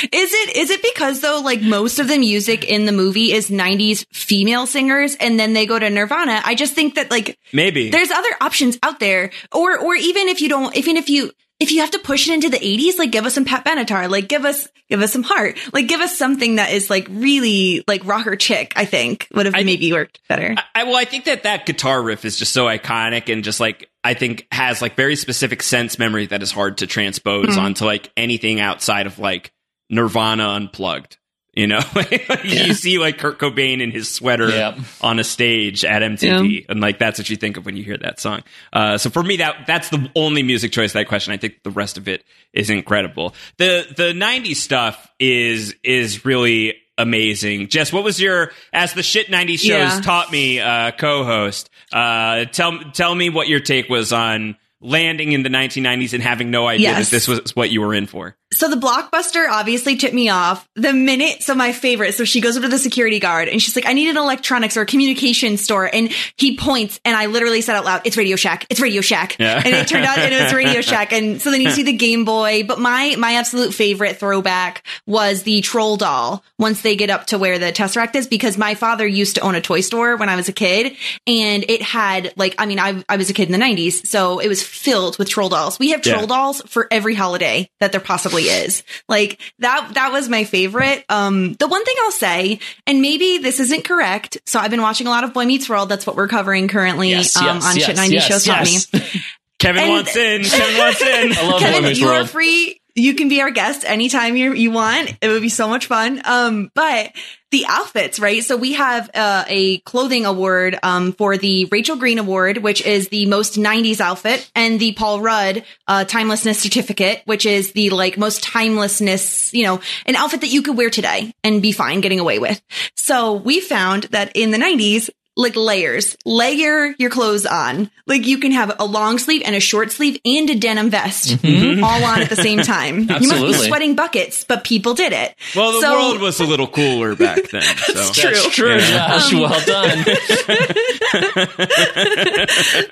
Is 0.00 0.32
it 0.32 0.56
is 0.56 0.70
it 0.70 0.82
because 0.82 1.20
though 1.20 1.40
like 1.44 1.60
most 1.60 1.98
of 1.98 2.08
the 2.08 2.16
music 2.18 2.64
in 2.64 2.86
the 2.86 2.92
movie 2.92 3.32
is 3.32 3.50
90s 3.50 4.06
female 4.12 4.66
singers 4.66 5.14
and 5.16 5.38
then 5.38 5.52
they 5.52 5.66
go 5.66 5.78
to 5.78 5.90
Nirvana? 5.90 6.40
I 6.44 6.54
just 6.54 6.72
think 6.74 6.94
that 6.94 7.10
like 7.10 7.38
Maybe 7.52 7.90
there's 7.90 8.10
other 8.10 8.28
options 8.40 8.78
out 8.82 8.98
there 9.00 9.30
or 9.52 9.76
or 9.78 9.94
even 9.94 10.28
if 10.28 10.40
you 10.40 10.48
don't 10.48 10.67
even 10.74 10.96
if 10.96 11.08
you 11.08 11.30
if 11.60 11.72
you 11.72 11.80
have 11.80 11.90
to 11.90 11.98
push 11.98 12.28
it 12.28 12.34
into 12.34 12.48
the 12.48 12.58
80s 12.58 12.98
like 12.98 13.10
give 13.10 13.26
us 13.26 13.34
some 13.34 13.44
Pat 13.44 13.64
Benatar 13.64 14.08
like 14.08 14.28
give 14.28 14.44
us 14.44 14.68
give 14.88 15.00
us 15.00 15.12
some 15.12 15.22
heart 15.22 15.58
like 15.72 15.88
give 15.88 16.00
us 16.00 16.16
something 16.16 16.56
that 16.56 16.72
is 16.72 16.88
like 16.88 17.06
really 17.10 17.84
like 17.86 18.04
rocker 18.04 18.36
chick 18.36 18.72
I 18.76 18.84
think 18.84 19.28
would 19.34 19.46
have 19.46 19.54
maybe 19.54 19.92
worked 19.92 20.20
better. 20.28 20.54
I, 20.74 20.84
well, 20.84 20.96
I 20.96 21.04
think 21.04 21.24
that 21.24 21.42
that 21.42 21.66
guitar 21.66 22.00
riff 22.00 22.24
is 22.24 22.36
just 22.36 22.52
so 22.52 22.66
iconic 22.66 23.32
and 23.32 23.44
just 23.44 23.60
like 23.60 23.90
I 24.04 24.14
think 24.14 24.46
has 24.52 24.80
like 24.80 24.94
very 24.94 25.16
specific 25.16 25.62
sense 25.62 25.98
memory 25.98 26.26
that 26.26 26.42
is 26.42 26.52
hard 26.52 26.78
to 26.78 26.86
transpose 26.86 27.48
mm-hmm. 27.48 27.60
onto 27.60 27.84
like 27.84 28.10
anything 28.16 28.60
outside 28.60 29.06
of 29.06 29.18
like 29.18 29.52
Nirvana 29.90 30.48
unplugged. 30.48 31.17
You 31.58 31.66
know, 31.66 31.80
you 32.44 32.72
see 32.72 32.98
like 32.98 33.18
Kurt 33.18 33.40
Cobain 33.40 33.80
in 33.80 33.90
his 33.90 34.08
sweater 34.08 34.48
Yeah. 34.48 34.78
on 35.00 35.18
a 35.18 35.24
stage 35.24 35.84
at 35.84 36.02
MTV, 36.02 36.66
and 36.68 36.80
like 36.80 37.00
that's 37.00 37.18
what 37.18 37.28
you 37.28 37.34
think 37.36 37.56
of 37.56 37.66
when 37.66 37.76
you 37.76 37.82
hear 37.82 37.96
that 37.98 38.20
song. 38.20 38.42
Uh, 38.72 38.96
so 38.96 39.10
for 39.10 39.24
me, 39.24 39.38
that 39.38 39.66
that's 39.66 39.88
the 39.88 40.08
only 40.14 40.44
music 40.44 40.70
choice 40.70 40.92
that 40.92 41.08
question. 41.08 41.32
I 41.32 41.36
think 41.36 41.64
the 41.64 41.70
rest 41.72 41.98
of 41.98 42.06
it 42.06 42.22
is 42.52 42.70
incredible. 42.70 43.34
the 43.56 43.86
The 43.96 44.12
'90s 44.12 44.54
stuff 44.56 45.10
is 45.18 45.74
is 45.82 46.24
really 46.24 46.74
amazing. 46.96 47.66
Jess, 47.68 47.92
what 47.92 48.04
was 48.04 48.20
your 48.20 48.52
as 48.72 48.92
the 48.94 49.02
shit 49.02 49.26
'90s 49.26 49.58
shows 49.58 49.68
Yeah. 49.96 50.00
taught 50.00 50.30
me 50.30 50.60
uh, 50.60 50.92
co-host? 50.92 51.70
Uh, 51.92 52.44
tell 52.44 52.78
tell 52.92 53.14
me 53.14 53.30
what 53.30 53.48
your 53.48 53.60
take 53.60 53.88
was 53.88 54.12
on 54.12 54.56
landing 54.80 55.32
in 55.32 55.42
the 55.42 55.48
1990s 55.48 56.12
and 56.12 56.22
having 56.22 56.50
no 56.50 56.66
idea 56.66 56.88
Yes. 56.90 57.06
that 57.06 57.10
this 57.16 57.28
was 57.28 57.54
what 57.56 57.70
you 57.70 57.80
were 57.80 57.94
in 57.94 58.06
for. 58.06 58.36
So 58.52 58.70
the 58.70 58.76
blockbuster 58.76 59.46
obviously 59.50 59.96
tipped 59.96 60.14
me 60.14 60.30
off 60.30 60.66
the 60.74 60.92
minute. 60.92 61.42
So 61.42 61.54
my 61.54 61.72
favorite. 61.72 62.14
So 62.14 62.24
she 62.24 62.40
goes 62.40 62.56
up 62.56 62.62
to 62.62 62.68
the 62.68 62.78
security 62.78 63.18
guard 63.20 63.48
and 63.48 63.60
she's 63.60 63.76
like, 63.76 63.86
I 63.86 63.92
need 63.92 64.08
an 64.08 64.16
electronics 64.16 64.76
or 64.76 64.82
a 64.82 64.86
communication 64.86 65.56
store. 65.58 65.88
And 65.92 66.10
he 66.36 66.56
points 66.56 66.98
and 67.04 67.16
I 67.16 67.26
literally 67.26 67.60
said 67.60 67.76
out 67.76 67.84
loud, 67.84 68.02
it's 68.04 68.16
Radio 68.16 68.36
Shack. 68.36 68.66
It's 68.70 68.80
Radio 68.80 69.00
Shack. 69.02 69.36
Yeah. 69.38 69.60
And 69.62 69.74
it 69.74 69.86
turned 69.86 70.06
out 70.06 70.18
it 70.18 70.42
was 70.42 70.54
Radio 70.54 70.80
Shack. 70.80 71.12
And 71.12 71.42
so 71.42 71.50
then 71.50 71.60
you 71.60 71.70
see 71.70 71.82
the 71.82 71.92
Game 71.92 72.24
Boy. 72.24 72.62
But 72.64 72.78
my, 72.80 73.16
my 73.18 73.32
absolute 73.34 73.74
favorite 73.74 74.16
throwback 74.18 74.84
was 75.06 75.42
the 75.42 75.60
troll 75.60 75.96
doll 75.96 76.42
once 76.58 76.80
they 76.80 76.96
get 76.96 77.10
up 77.10 77.26
to 77.26 77.38
where 77.38 77.58
the 77.58 77.70
Tesseract 77.72 78.14
is 78.14 78.26
because 78.26 78.56
my 78.56 78.74
father 78.74 79.06
used 79.06 79.34
to 79.34 79.40
own 79.42 79.56
a 79.56 79.60
toy 79.60 79.80
store 79.82 80.16
when 80.16 80.28
I 80.30 80.36
was 80.36 80.48
a 80.48 80.52
kid 80.52 80.96
and 81.26 81.64
it 81.68 81.82
had 81.82 82.32
like, 82.36 82.54
I 82.58 82.64
mean, 82.66 82.78
I, 82.78 83.04
I 83.08 83.16
was 83.18 83.28
a 83.28 83.34
kid 83.34 83.46
in 83.48 83.52
the 83.52 83.58
nineties. 83.58 84.08
So 84.08 84.38
it 84.38 84.48
was 84.48 84.62
filled 84.68 85.18
with 85.18 85.28
troll 85.28 85.48
dolls. 85.48 85.78
We 85.78 85.90
have 85.90 86.04
Yeah. 86.06 86.14
troll 86.14 86.26
dolls 86.26 86.62
for 86.66 86.86
every 86.90 87.14
holiday 87.14 87.68
that 87.80 87.92
there 87.92 88.00
possibly 88.00 88.44
is. 88.44 88.82
Like 89.08 89.40
that 89.60 89.94
that 89.94 90.12
was 90.12 90.28
my 90.28 90.44
favorite. 90.44 91.04
Um 91.08 91.54
the 91.54 91.66
one 91.66 91.84
thing 91.84 91.94
I'll 92.04 92.10
say, 92.12 92.60
and 92.86 93.00
maybe 93.02 93.38
this 93.38 93.58
isn't 93.60 93.84
correct, 93.84 94.38
so 94.46 94.58
I've 94.60 94.70
been 94.70 94.82
watching 94.82 95.06
a 95.06 95.10
lot 95.10 95.24
of 95.24 95.32
Boy 95.32 95.46
Meets 95.46 95.68
World. 95.68 95.88
That's 95.88 96.06
what 96.06 96.14
we're 96.16 96.28
covering 96.28 96.68
currently 96.68 97.10
Yes, 97.10 97.36
um, 97.36 97.44
yes, 97.56 97.66
on 97.66 97.76
yes, 97.76 97.86
Shit 97.86 97.96
90 97.96 98.14
yes, 98.14 98.26
Shows 98.28 98.44
Taught 98.44 98.70
yes. 98.70 98.92
Me. 98.92 99.00
Kevin 99.58 99.82
And- 99.82 99.90
wants 99.92 100.14
in. 100.16 100.44
Kevin 100.44 100.78
wants 100.78 101.00
in. 101.02 101.32
I 101.36 101.42
love 101.42 101.52
Boy 101.52 101.58
Kevin, 101.58 101.82
Meets 101.84 101.98
you 101.98 102.08
are 102.08 102.24
free. 102.26 102.80
You 102.98 103.14
can 103.14 103.28
be 103.28 103.40
our 103.40 103.50
guest 103.50 103.84
anytime 103.86 104.36
you 104.36 104.52
you 104.52 104.70
want. 104.70 105.16
It 105.20 105.28
would 105.28 105.42
be 105.42 105.48
so 105.48 105.68
much 105.68 105.86
fun. 105.86 106.20
Um, 106.24 106.70
but 106.74 107.12
the 107.50 107.64
outfits, 107.66 108.20
right? 108.20 108.44
So 108.44 108.56
we 108.56 108.74
have 108.74 109.10
uh, 109.14 109.44
a 109.46 109.78
clothing 109.78 110.26
award 110.26 110.78
um, 110.82 111.12
for 111.12 111.38
the 111.38 111.66
Rachel 111.72 111.96
Green 111.96 112.18
Award, 112.18 112.58
which 112.58 112.84
is 112.84 113.08
the 113.08 113.26
most 113.26 113.54
'90s 113.54 114.00
outfit, 114.00 114.50
and 114.54 114.78
the 114.78 114.92
Paul 114.92 115.20
Rudd 115.20 115.64
uh, 115.86 116.04
Timelessness 116.04 116.60
Certificate, 116.60 117.22
which 117.24 117.46
is 117.46 117.72
the 117.72 117.90
like 117.90 118.18
most 118.18 118.42
timelessness, 118.42 119.52
you 119.54 119.64
know, 119.64 119.80
an 120.04 120.16
outfit 120.16 120.42
that 120.42 120.48
you 120.48 120.62
could 120.62 120.76
wear 120.76 120.90
today 120.90 121.32
and 121.42 121.62
be 121.62 121.72
fine 121.72 122.00
getting 122.00 122.20
away 122.20 122.38
with. 122.38 122.60
So 122.94 123.34
we 123.34 123.60
found 123.60 124.04
that 124.04 124.32
in 124.34 124.50
the 124.50 124.58
'90s. 124.58 125.08
Like 125.40 125.54
layers, 125.54 126.16
layer 126.26 126.96
your 126.98 127.10
clothes 127.10 127.46
on. 127.46 127.92
Like 128.08 128.26
you 128.26 128.38
can 128.38 128.50
have 128.50 128.74
a 128.80 128.84
long 128.84 129.18
sleeve 129.18 129.42
and 129.44 129.54
a 129.54 129.60
short 129.60 129.92
sleeve 129.92 130.18
and 130.24 130.50
a 130.50 130.56
denim 130.56 130.90
vest 130.90 131.36
all 131.44 132.04
on 132.04 132.22
at 132.22 132.28
the 132.28 132.34
same 132.36 132.58
time. 132.58 133.00
You 133.02 133.06
must 133.06 133.20
be 133.20 133.26
Absolutely. 133.26 133.68
sweating 133.68 133.94
buckets, 133.94 134.42
but 134.44 134.64
people 134.64 134.94
did 134.94 135.12
it. 135.12 135.36
Well, 135.54 135.72
the 135.72 135.80
So- 135.82 135.92
world 135.92 136.20
was 136.20 136.40
a 136.40 136.44
little 136.44 136.66
cooler 136.66 137.14
back 137.14 137.48
then. 137.50 137.62
So. 137.88 138.12
true. 138.12 138.30
That's 138.32 138.48
true, 138.54 138.78
Josh. 138.80 139.32
Um, 139.32 139.40
well 139.40 139.64
done. 139.64 140.04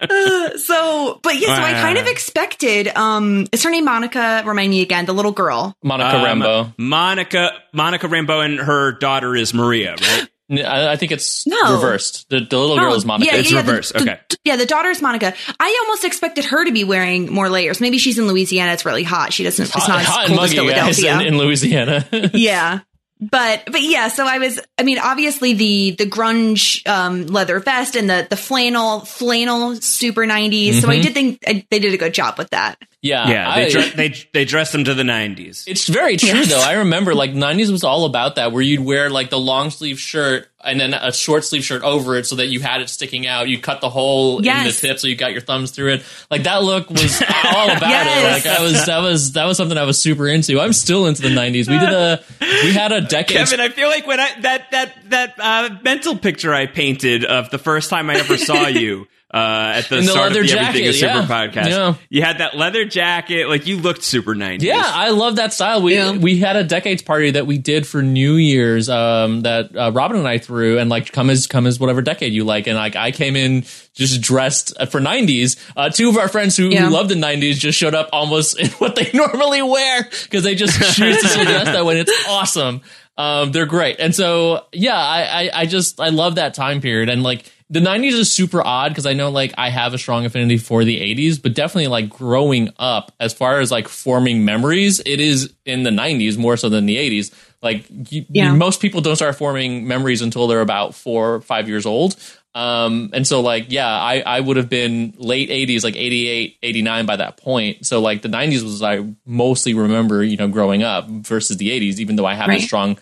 So, 0.57 1.21
but 1.23 1.37
yeah, 1.39 1.57
so 1.57 1.63
I 1.63 1.73
kind 1.73 1.99
of 1.99 2.07
expected. 2.07 2.89
Um, 2.97 3.47
is 3.53 3.63
her 3.63 3.71
name 3.71 3.85
Monica? 3.85 4.43
Remind 4.47 4.71
me 4.71 4.83
again. 4.83 5.07
The 5.07 5.15
little 5.15 5.33
girl. 5.33 5.77
Monica 5.83 6.17
Um, 6.17 6.25
Rambeau. 6.41 6.75
Monica 6.79 7.51
Monica 7.73 8.09
Rambeau 8.09 8.45
and 8.45 8.59
her 8.59 8.93
daughter 8.93 9.35
is 9.37 9.53
Maria, 9.55 9.97
right? 10.01 10.29
N- 10.51 10.65
I, 10.65 10.93
I 10.93 10.97
think 10.97 11.13
it's 11.13 11.47
No. 11.47 11.75
reversed. 11.75 12.29
The, 12.31 12.41
the 12.41 12.59
little 12.59 12.77
girl 12.79 12.93
Oh, 12.93 12.97
is 12.97 13.05
Monica. 13.05 13.37
It's 13.37 13.51
the- 13.51 13.57
reversed, 13.57 13.93
the- 13.95 14.03
okay. 14.03 14.21
yeah, 14.45 14.57
the 14.57 14.67
daughter 14.67 14.91
is 14.91 15.03
Monica. 15.03 15.35
I 15.59 15.83
almost 15.85 16.05
expected 16.05 16.45
her 16.47 16.65
to 16.65 16.73
be 16.73 16.85
wearing 16.85 17.33
more 17.33 17.49
layers. 17.49 17.81
Maybe 17.81 17.99
she's 17.99 18.19
in 18.19 18.29
Louisiana. 18.29 18.73
It's 18.73 18.85
really 18.87 19.03
hot. 19.03 19.33
She 19.33 19.43
doesn't. 19.45 19.65
It's 19.65 19.89
not 19.89 20.01
as 20.01 20.07
hot 20.07 20.27
cold 20.29 20.39
and 20.41 20.49
as 20.49 20.55
muggy 20.57 20.69
guys 20.71 20.99
Philadelphia. 21.01 21.27
in, 21.29 21.35
in 21.35 21.39
Louisiana. 21.39 22.09
yeah 22.35 22.81
but 23.21 23.63
but 23.67 23.81
yeah 23.83 24.09
so 24.09 24.27
i 24.27 24.39
was 24.39 24.61
i 24.79 24.83
mean 24.83 24.99
obviously 24.99 25.55
the 25.55 25.93
the 25.93 26.05
grunge 26.07 26.87
um 26.87 27.27
leather 27.27 27.59
vest 27.61 27.97
and 27.97 28.11
the 28.11 28.27
the 28.29 28.37
flannel 28.37 29.01
flannel 29.01 29.75
super 29.77 30.27
90s 30.27 30.81
so 30.81 30.89
i 30.91 31.01
did 31.01 31.15
think 31.15 31.43
uh, 31.47 31.55
they 31.71 31.79
did 31.79 31.95
a 31.95 31.97
good 31.97 32.13
job 32.15 32.37
with 32.39 32.51
that 32.51 32.79
yeah, 33.03 33.29
yeah, 33.29 33.49
I- 33.51 33.65
they 33.65 33.71
dre- 33.71 33.91
they 33.91 34.15
they 34.33 34.45
dressed 34.45 34.73
them 34.73 34.83
to 34.85 34.93
the 34.95 35.05
90s. 35.05 35.69
It's 35.69 35.87
very 35.87 36.17
true 36.17 36.31
Yes. 36.41 36.49
though. 36.51 36.61
I 36.61 36.73
remember 36.79 37.15
like 37.15 37.31
90s 37.31 37.71
was 37.71 37.85
all 37.85 38.05
about 38.05 38.35
that 38.35 38.51
where 38.51 38.63
you'd 38.63 38.81
wear 38.81 39.11
like 39.11 39.31
the 39.31 39.39
long 39.39 39.71
sleeve 39.71 40.01
shirt 40.01 40.49
and 40.67 40.79
then 40.81 40.93
a 40.95 41.13
short 41.13 41.45
sleeve 41.45 41.65
shirt 41.65 41.83
over 41.83 42.17
it 42.17 42.27
so 42.27 42.37
that 42.37 42.47
you 42.49 42.61
had 42.61 42.81
it 42.81 42.89
sticking 42.91 43.27
out. 43.27 43.49
You 43.49 43.59
cut 43.61 43.81
the 43.81 43.89
hole 43.91 44.39
in 44.39 44.45
the 44.45 44.73
tip 44.73 44.99
so 44.99 45.07
you 45.09 45.17
got 45.17 45.33
your 45.33 45.41
thumbs 45.41 45.71
through 45.71 45.95
it. 45.95 46.03
Like 46.31 46.43
that 46.43 46.63
look 46.63 46.91
was 46.91 47.23
all 47.23 47.71
about 47.71 47.83
Yes. 47.91 48.45
it. 48.45 48.49
Like 48.49 48.59
I 48.59 48.63
was 48.63 48.87
that 48.87 48.99
was 49.01 49.33
that 49.33 49.45
was 49.45 49.57
something 49.57 49.79
I 49.79 49.85
was 49.85 49.99
super 50.01 50.27
into. 50.29 50.61
I'm 50.61 50.73
still 50.73 51.07
into 51.07 51.23
the 51.23 51.29
90s. 51.29 51.69
We 51.69 51.79
did 51.79 51.91
a 51.93 52.23
we 52.65 52.73
had 52.73 52.93
a 52.93 53.01
decade 53.01 53.37
Kevin, 53.37 53.61
I 53.61 53.69
feel 53.69 53.89
like 53.89 54.07
when 54.07 54.21
I 54.21 54.41
that 54.41 54.71
that 54.73 55.11
that 55.11 55.35
uh, 55.39 55.71
mental 55.83 56.17
picture 56.17 56.53
I 56.53 56.67
painted 56.67 57.25
of 57.25 57.51
the 57.51 57.59
first 57.59 57.89
time 57.91 58.11
I 58.11 58.15
ever 58.17 58.37
saw 58.37 58.67
you 58.67 59.07
uh, 59.35 59.73
at 59.77 59.89
the 59.89 59.99
In 59.99 60.05
the 60.05 60.11
start 60.13 60.31
of 60.31 60.37
leather 60.37 60.47
the 60.47 60.53
Everything 60.59 60.85
jacket, 60.85 60.89
is 60.89 61.01
Super 61.01 61.23
podcast, 61.23 61.69
Yeah. 61.71 61.95
you 62.09 62.23
had 62.23 62.39
that 62.39 62.57
leather 62.57 62.85
jacket, 62.85 63.49
like 63.49 63.67
you 63.67 63.77
looked 63.77 64.05
super 64.05 64.35
90s. 64.37 64.63
Yeah, 64.63 64.81
I 64.85 65.11
love 65.11 65.37
that 65.37 65.53
style. 65.53 65.83
We 65.83 65.95
Yeah. 65.97 66.13
we 66.13 66.39
had 66.39 66.55
a 66.55 66.63
decades 66.63 67.03
party 67.03 67.33
that 67.33 67.45
we 67.47 67.59
did 67.59 67.87
for 67.89 68.03
New 68.03 68.35
Year's 68.35 68.89
um, 68.89 69.43
that 69.43 69.77
uh, 69.77 69.91
Robin 69.93 70.17
and 70.17 70.29
I 70.29 70.39
threw, 70.39 70.79
and 70.79 70.89
like 70.89 71.11
come 71.13 71.29
as 71.29 71.49
come 71.49 71.67
as 71.67 71.81
whatever 71.81 72.03
decade 72.03 72.33
you 72.33 72.45
like, 72.45 72.69
and 72.69 72.77
like 72.77 72.95
I 72.95 73.11
came 73.11 73.35
in 73.35 73.65
just 73.95 74.21
dressed 74.21 74.75
for 74.91 75.01
'90s. 75.01 75.57
Uh, 75.77 75.91
two 75.91 76.09
of 76.09 76.17
our 76.17 76.29
friends 76.29 76.57
who, 76.57 76.69
Yeah. 76.71 76.85
who 76.87 76.91
love 76.91 77.09
the 77.09 77.17
'90s 77.17 77.59
just 77.59 77.77
showed 77.77 77.95
up 77.97 78.09
almost 78.13 78.57
in 78.61 78.69
what 78.79 78.95
they 78.95 79.11
normally 79.15 79.61
wear 79.61 80.09
because 80.23 80.45
they 80.45 80.55
just 80.55 80.79
choose 80.95 81.21
to 81.21 81.45
dress 81.45 81.65
that 81.65 81.85
way. 81.85 81.99
It's 81.99 82.13
awesome. 82.29 82.81
Um, 83.19 83.51
they're 83.51 83.67
great, 83.67 83.97
and 83.99 84.15
so 84.15 84.67
yeah, 84.73 84.97
I, 84.97 85.23
I 85.47 85.61
I 85.63 85.67
just 85.67 85.99
I 86.01 86.11
love 86.11 86.35
that 86.37 86.55
time 86.55 86.81
period, 86.81 87.09
and 87.09 87.23
like 87.23 87.45
the 87.69 87.81
90s 87.81 88.13
is 88.13 88.31
super 88.31 88.65
odd 88.65 88.91
because 88.91 89.07
I 89.07 89.13
know 89.13 89.31
like 89.31 89.53
I 89.59 89.71
have 89.71 89.93
a 89.93 89.99
strong 89.99 90.25
affinity 90.25 90.57
for 90.59 90.85
the 90.85 91.01
80s, 91.01 91.43
but 91.43 91.53
definitely 91.55 91.89
like 91.89 92.09
growing 92.09 92.71
up 92.79 93.13
as 93.19 93.33
far 93.35 93.59
as 93.61 93.71
like 93.73 93.89
forming 93.89 94.45
memories, 94.45 95.01
it 95.05 95.19
is 95.21 95.53
in 95.65 95.83
the 95.83 95.91
90s 95.91 96.39
more 96.39 96.57
so 96.57 96.69
than 96.69 96.87
the 96.87 96.97
80s. 96.97 97.35
Like 97.63 97.87
you, 98.13 98.25
Yeah. 98.29 98.55
most 98.55 98.81
people 98.81 99.01
don't 99.01 99.17
start 99.17 99.37
forming 99.37 99.89
memories 99.89 100.23
until 100.23 100.47
they're 100.47 100.61
about 100.61 100.95
four 100.95 101.35
or 101.35 101.41
five 101.41 101.69
years 101.69 101.87
old. 101.87 102.15
Um, 102.55 103.11
and 103.13 103.27
so 103.27 103.41
like, 103.43 103.67
yeah, 103.71 103.89
I, 103.89 104.21
I 104.25 104.41
would 104.41 104.57
have 104.57 104.69
been 104.71 105.15
late 105.19 105.51
80s, 105.51 105.83
like 105.85 105.97
88, 105.97 106.57
89 106.63 107.05
by 107.05 107.17
that 107.17 107.37
point. 107.37 107.85
So 107.85 108.01
like 108.01 108.23
the 108.23 108.29
90s 108.29 108.63
was 108.63 108.83
I 108.83 109.05
mostly 109.27 109.75
remember, 109.75 110.23
you 110.23 110.37
know, 110.37 110.49
growing 110.49 110.83
up 110.83 111.09
versus 111.09 111.57
the 111.59 111.69
80s, 111.69 111.99
even 111.99 112.17
though 112.17 112.25
I 112.27 112.35
have 112.35 112.49
a 112.49 112.61
strong 112.63 112.99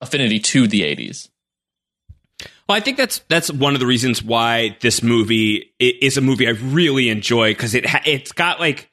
affinity 0.00 0.40
to 0.40 0.66
the 0.66 0.82
80s. 0.82 1.28
Well, 2.68 2.76
I 2.76 2.80
think 2.80 2.96
that's 2.98 3.20
that's 3.28 3.50
one 3.50 3.74
of 3.74 3.80
the 3.80 3.86
reasons 3.86 4.22
why 4.22 4.76
this 4.80 5.02
movie 5.02 5.72
i- 5.80 5.94
is 6.02 6.16
a 6.16 6.20
movie 6.20 6.46
I 6.46 6.50
really 6.50 7.08
enjoy 7.08 7.52
because 7.52 7.74
it 7.74 7.86
ha- 7.86 8.02
it's 8.04 8.32
got 8.32 8.60
like 8.60 8.90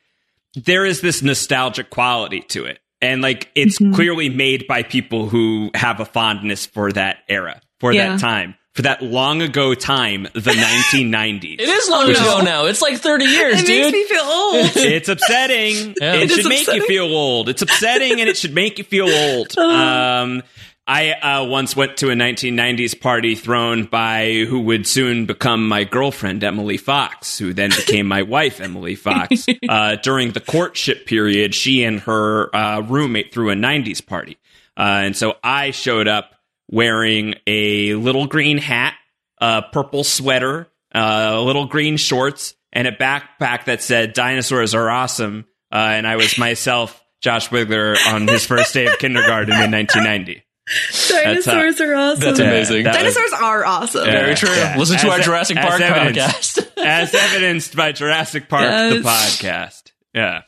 there 0.55 0.85
is 0.85 1.01
this 1.01 1.21
nostalgic 1.21 1.89
quality 1.89 2.39
to 2.49 2.65
it, 2.65 2.79
and 3.01 3.21
like 3.21 3.51
it's 3.55 3.77
Mm-hmm. 3.79 3.93
clearly 3.93 4.29
made 4.29 4.65
by 4.67 4.83
people 4.83 5.27
who 5.27 5.71
have 5.75 5.99
a 5.99 6.05
fondness 6.05 6.65
for 6.65 6.91
that 6.93 7.17
era, 7.27 7.59
for 7.81 7.91
Yeah. 7.91 8.11
that 8.11 8.21
time, 8.21 8.55
for 8.73 8.83
that 8.83 9.03
long 9.03 9.41
ago 9.41 9.73
time, 9.73 10.23
the 10.33 10.39
1990s. 10.93 11.59
It 11.59 11.67
is 11.67 11.89
long 11.89 12.09
ago 12.09 12.37
is- 12.39 12.43
now. 12.45 12.65
It's 12.67 12.81
like 12.81 12.97
30 12.99 13.25
years, 13.25 13.61
it 13.61 13.65
dude. 13.67 13.91
makes 13.91 13.93
me 13.93 14.05
feel 14.05 14.23
old 14.23 14.71
It's 14.77 15.09
upsetting. 15.09 15.95
Yeah. 15.99 16.13
It, 16.13 16.21
It 16.23 16.31
is 16.31 16.37
should 16.37 16.45
make 16.47 16.67
you 16.67 16.85
feel 16.85 17.03
old. 17.13 17.49
It's 17.49 17.61
upsetting 17.61 18.21
and 18.21 18.29
it 18.29 18.37
should 18.37 18.53
make 18.53 18.77
you 18.77 18.85
feel 18.85 19.09
old. 19.09 19.53
Um, 19.57 20.43
I 20.87 21.11
uh, 21.13 21.45
once 21.45 21.75
went 21.75 21.97
to 21.97 22.11
a 22.11 22.13
1990s 22.13 22.99
party 22.99 23.33
thrown 23.33 23.85
by 23.85 24.45
who 24.47 24.59
would 24.61 24.85
soon 24.85 25.25
become 25.25 25.67
my 25.67 25.83
girlfriend, 25.83 26.43
Emily 26.43 26.77
Fox, 26.77 27.39
who 27.39 27.53
then 27.53 27.71
became 27.71 28.05
my 28.05 28.21
wife, 28.21 28.61
Emily 28.61 28.95
Fox. 28.95 29.45
Uh, 29.67 29.95
during 29.95 30.31
the 30.31 30.39
courtship 30.39 31.07
period, 31.07 31.55
she 31.55 31.83
and 31.83 32.01
her 32.01 32.55
uh, 32.55 32.81
roommate 32.81 33.33
threw 33.33 33.49
a 33.49 33.55
90s 33.55 34.05
party. 34.05 34.37
Uh, 34.77 35.01
and 35.05 35.17
so 35.17 35.35
I 35.43 35.71
showed 35.71 36.07
up 36.07 36.35
wearing 36.69 37.35
a 37.47 37.95
little 37.95 38.27
green 38.27 38.59
hat, 38.59 38.93
a 39.39 39.63
purple 39.63 40.03
sweater, 40.03 40.67
uh, 40.93 41.41
little 41.41 41.65
green 41.65 41.97
shorts, 41.97 42.53
and 42.71 42.87
a 42.87 42.91
backpack 42.91 43.65
that 43.65 43.81
said 43.81 44.13
"Dinosaurs 44.13 44.75
are 44.75 44.89
awesome." 44.89 45.45
Uh, 45.71 45.77
and 45.77 46.07
I 46.07 46.17
was 46.17 46.37
myself, 46.37 47.03
Josh 47.21 47.49
Wigler, 47.49 47.95
on 48.13 48.27
his 48.27 48.45
first 48.45 48.73
day 48.73 48.85
of 48.85 48.97
kindergarten 48.99 49.53
in 49.53 49.71
1990. 49.71 50.43
dinosaurs 51.09 51.79
are 51.81 51.93
awesome 51.95 52.19
That's 52.21 52.39
Yeah, 52.39 52.45
amazing. 52.47 52.83
that 52.83 53.03
was- 53.03 53.13
dinosaurs 53.15 53.41
are 53.41 53.65
awesome 53.65 54.05
Yeah. 54.05 54.11
Very 54.21 54.35
true. 54.35 54.49
Yeah. 54.49 54.75
Listen 54.77 54.97
to 54.97 55.07
As 55.07 55.11
our 55.13 55.19
Jurassic 55.19 55.57
as 55.57 55.65
Park 55.65 55.81
evidence. 55.81 56.17
podcast. 56.57 56.67
as 56.85 57.13
evidenced 57.13 57.75
by 57.75 57.91
Jurassic 57.91 58.49
Park, 58.49 58.63
the 58.93 58.99
podcast. 59.01 59.91
Yeah. 60.13 60.41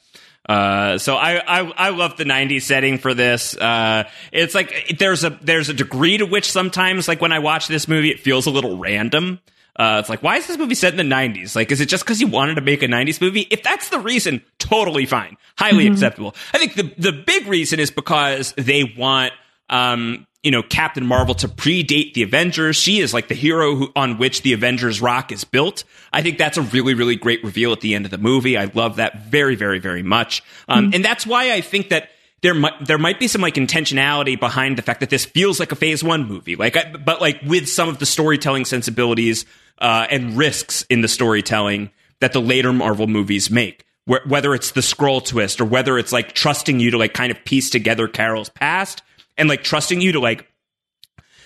Uh, 0.48 0.98
so 0.98 1.16
I, 1.16 1.36
I 1.40 1.60
I 1.72 1.90
love 1.90 2.16
the 2.16 2.24
'90s 2.24 2.62
setting 2.62 3.00
for 3.00 3.14
this. 3.14 3.56
Uh, 3.58 4.06
it's 4.32 4.56
like 4.56 4.96
there's 4.98 5.26
a 5.26 5.38
there's 5.42 5.68
a 5.68 5.74
degree 5.74 6.18
to 6.20 6.26
which 6.26 6.50
sometimes 6.50 7.08
like 7.10 7.20
when 7.20 7.34
I 7.34 7.40
watch 7.40 7.68
this 7.68 7.88
movie, 7.90 8.12
it 8.12 8.22
feels 8.22 8.46
a 8.46 8.50
little 8.50 8.78
random. 8.78 9.42
Uh, 9.76 9.98
it's 10.00 10.08
like, 10.10 10.24
why 10.24 10.38
is 10.38 10.48
this 10.48 10.58
movie 10.58 10.74
set 10.74 10.92
in 10.92 10.98
the 10.98 11.16
90s? 11.16 11.56
Like, 11.56 11.70
is 11.72 11.82
it 11.82 11.86
just 11.88 12.04
because 12.04 12.20
you 12.22 12.26
wanted 12.28 12.56
to 12.56 12.62
make 12.62 12.82
a 12.82 12.88
90s 12.88 13.20
movie? 13.22 13.42
If 13.52 13.62
that's 13.62 13.90
the 13.90 14.00
reason, 14.00 14.42
totally 14.58 15.06
fine. 15.06 15.38
Highly 15.56 15.84
Mm-hmm. 15.84 15.94
acceptable. 15.94 16.36
I 16.52 16.58
think 16.58 16.74
the, 16.74 16.92
the 16.98 17.12
big 17.12 17.46
reason 17.46 17.80
is 17.80 17.92
because 17.92 18.54
they 18.58 18.86
want, 18.98 19.34
um, 19.70 20.28
you 20.44 20.52
know, 20.52 20.64
Captain 20.64 21.06
Marvel 21.06 21.36
to 21.36 21.48
predate 21.48 22.14
the 22.14 22.24
Avengers. 22.24 22.78
She 22.78 23.00
is 23.00 23.14
like 23.14 23.28
the 23.28 23.36
hero 23.36 23.76
who, 23.76 23.92
on 23.96 24.18
which 24.18 24.44
the 24.44 24.54
Avengers 24.54 25.02
rock 25.02 25.32
is 25.32 25.44
built. 25.44 25.84
I 26.14 26.22
think 26.22 26.38
that's 26.38 26.58
a 26.58 26.62
really, 26.62 26.94
really 26.94 27.16
great 27.16 27.44
reveal 27.44 27.74
at 27.74 27.82
the 27.82 27.96
end 27.96 28.06
of 28.06 28.12
the 28.12 28.18
movie. 28.18 28.58
I 28.58 28.72
love 28.74 28.96
that 28.96 29.26
very, 29.26 29.56
very, 29.56 29.80
very 29.80 30.04
much. 30.04 30.44
Um, 30.70 30.92
and 30.94 31.04
that's 31.04 31.26
why 31.26 31.52
I 31.52 31.62
think 31.62 31.90
that 31.90 32.10
there 32.42 32.54
might 32.54 32.86
there 32.86 32.98
might 32.98 33.20
be 33.20 33.28
some 33.28 33.42
like 33.42 33.56
intentionality 33.56 34.40
behind 34.40 34.78
the 34.78 34.82
fact 34.82 35.00
that 35.00 35.10
this 35.10 35.26
feels 35.26 35.60
like 35.60 35.72
a 35.72 35.76
phase 35.76 36.04
one 36.04 36.28
movie 36.28 36.56
like 36.56 36.78
I, 36.78 36.92
but 36.92 37.20
like 37.20 37.42
with 37.46 37.68
some 37.68 37.90
of 37.90 38.00
the 38.00 38.06
storytelling 38.06 38.66
sensibilities 38.66 39.46
uh, 39.80 40.08
and 40.10 40.38
risks 40.38 40.84
in 40.84 41.02
the 41.02 41.08
storytelling 41.08 41.92
that 42.20 42.34
the 42.34 42.42
later 42.42 42.72
marvel 42.74 43.08
movies 43.08 43.50
make 43.50 43.86
whether 44.06 44.54
it's 44.54 44.72
the 44.72 44.80
Skrull 44.80 45.26
twist 45.26 45.60
or 45.60 45.66
whether 45.66 45.98
it's 45.98 46.14
like 46.14 46.32
trusting 46.32 46.80
you 46.80 46.92
to 46.92 46.98
like 46.98 47.14
kind 47.14 47.32
of 47.32 47.44
piece 47.44 47.70
together 47.70 48.08
carol's 48.08 48.50
past 48.50 49.02
and 49.38 49.50
like 49.50 49.64
trusting 49.64 50.02
you 50.02 50.14
to 50.14 50.20
like 50.20 50.48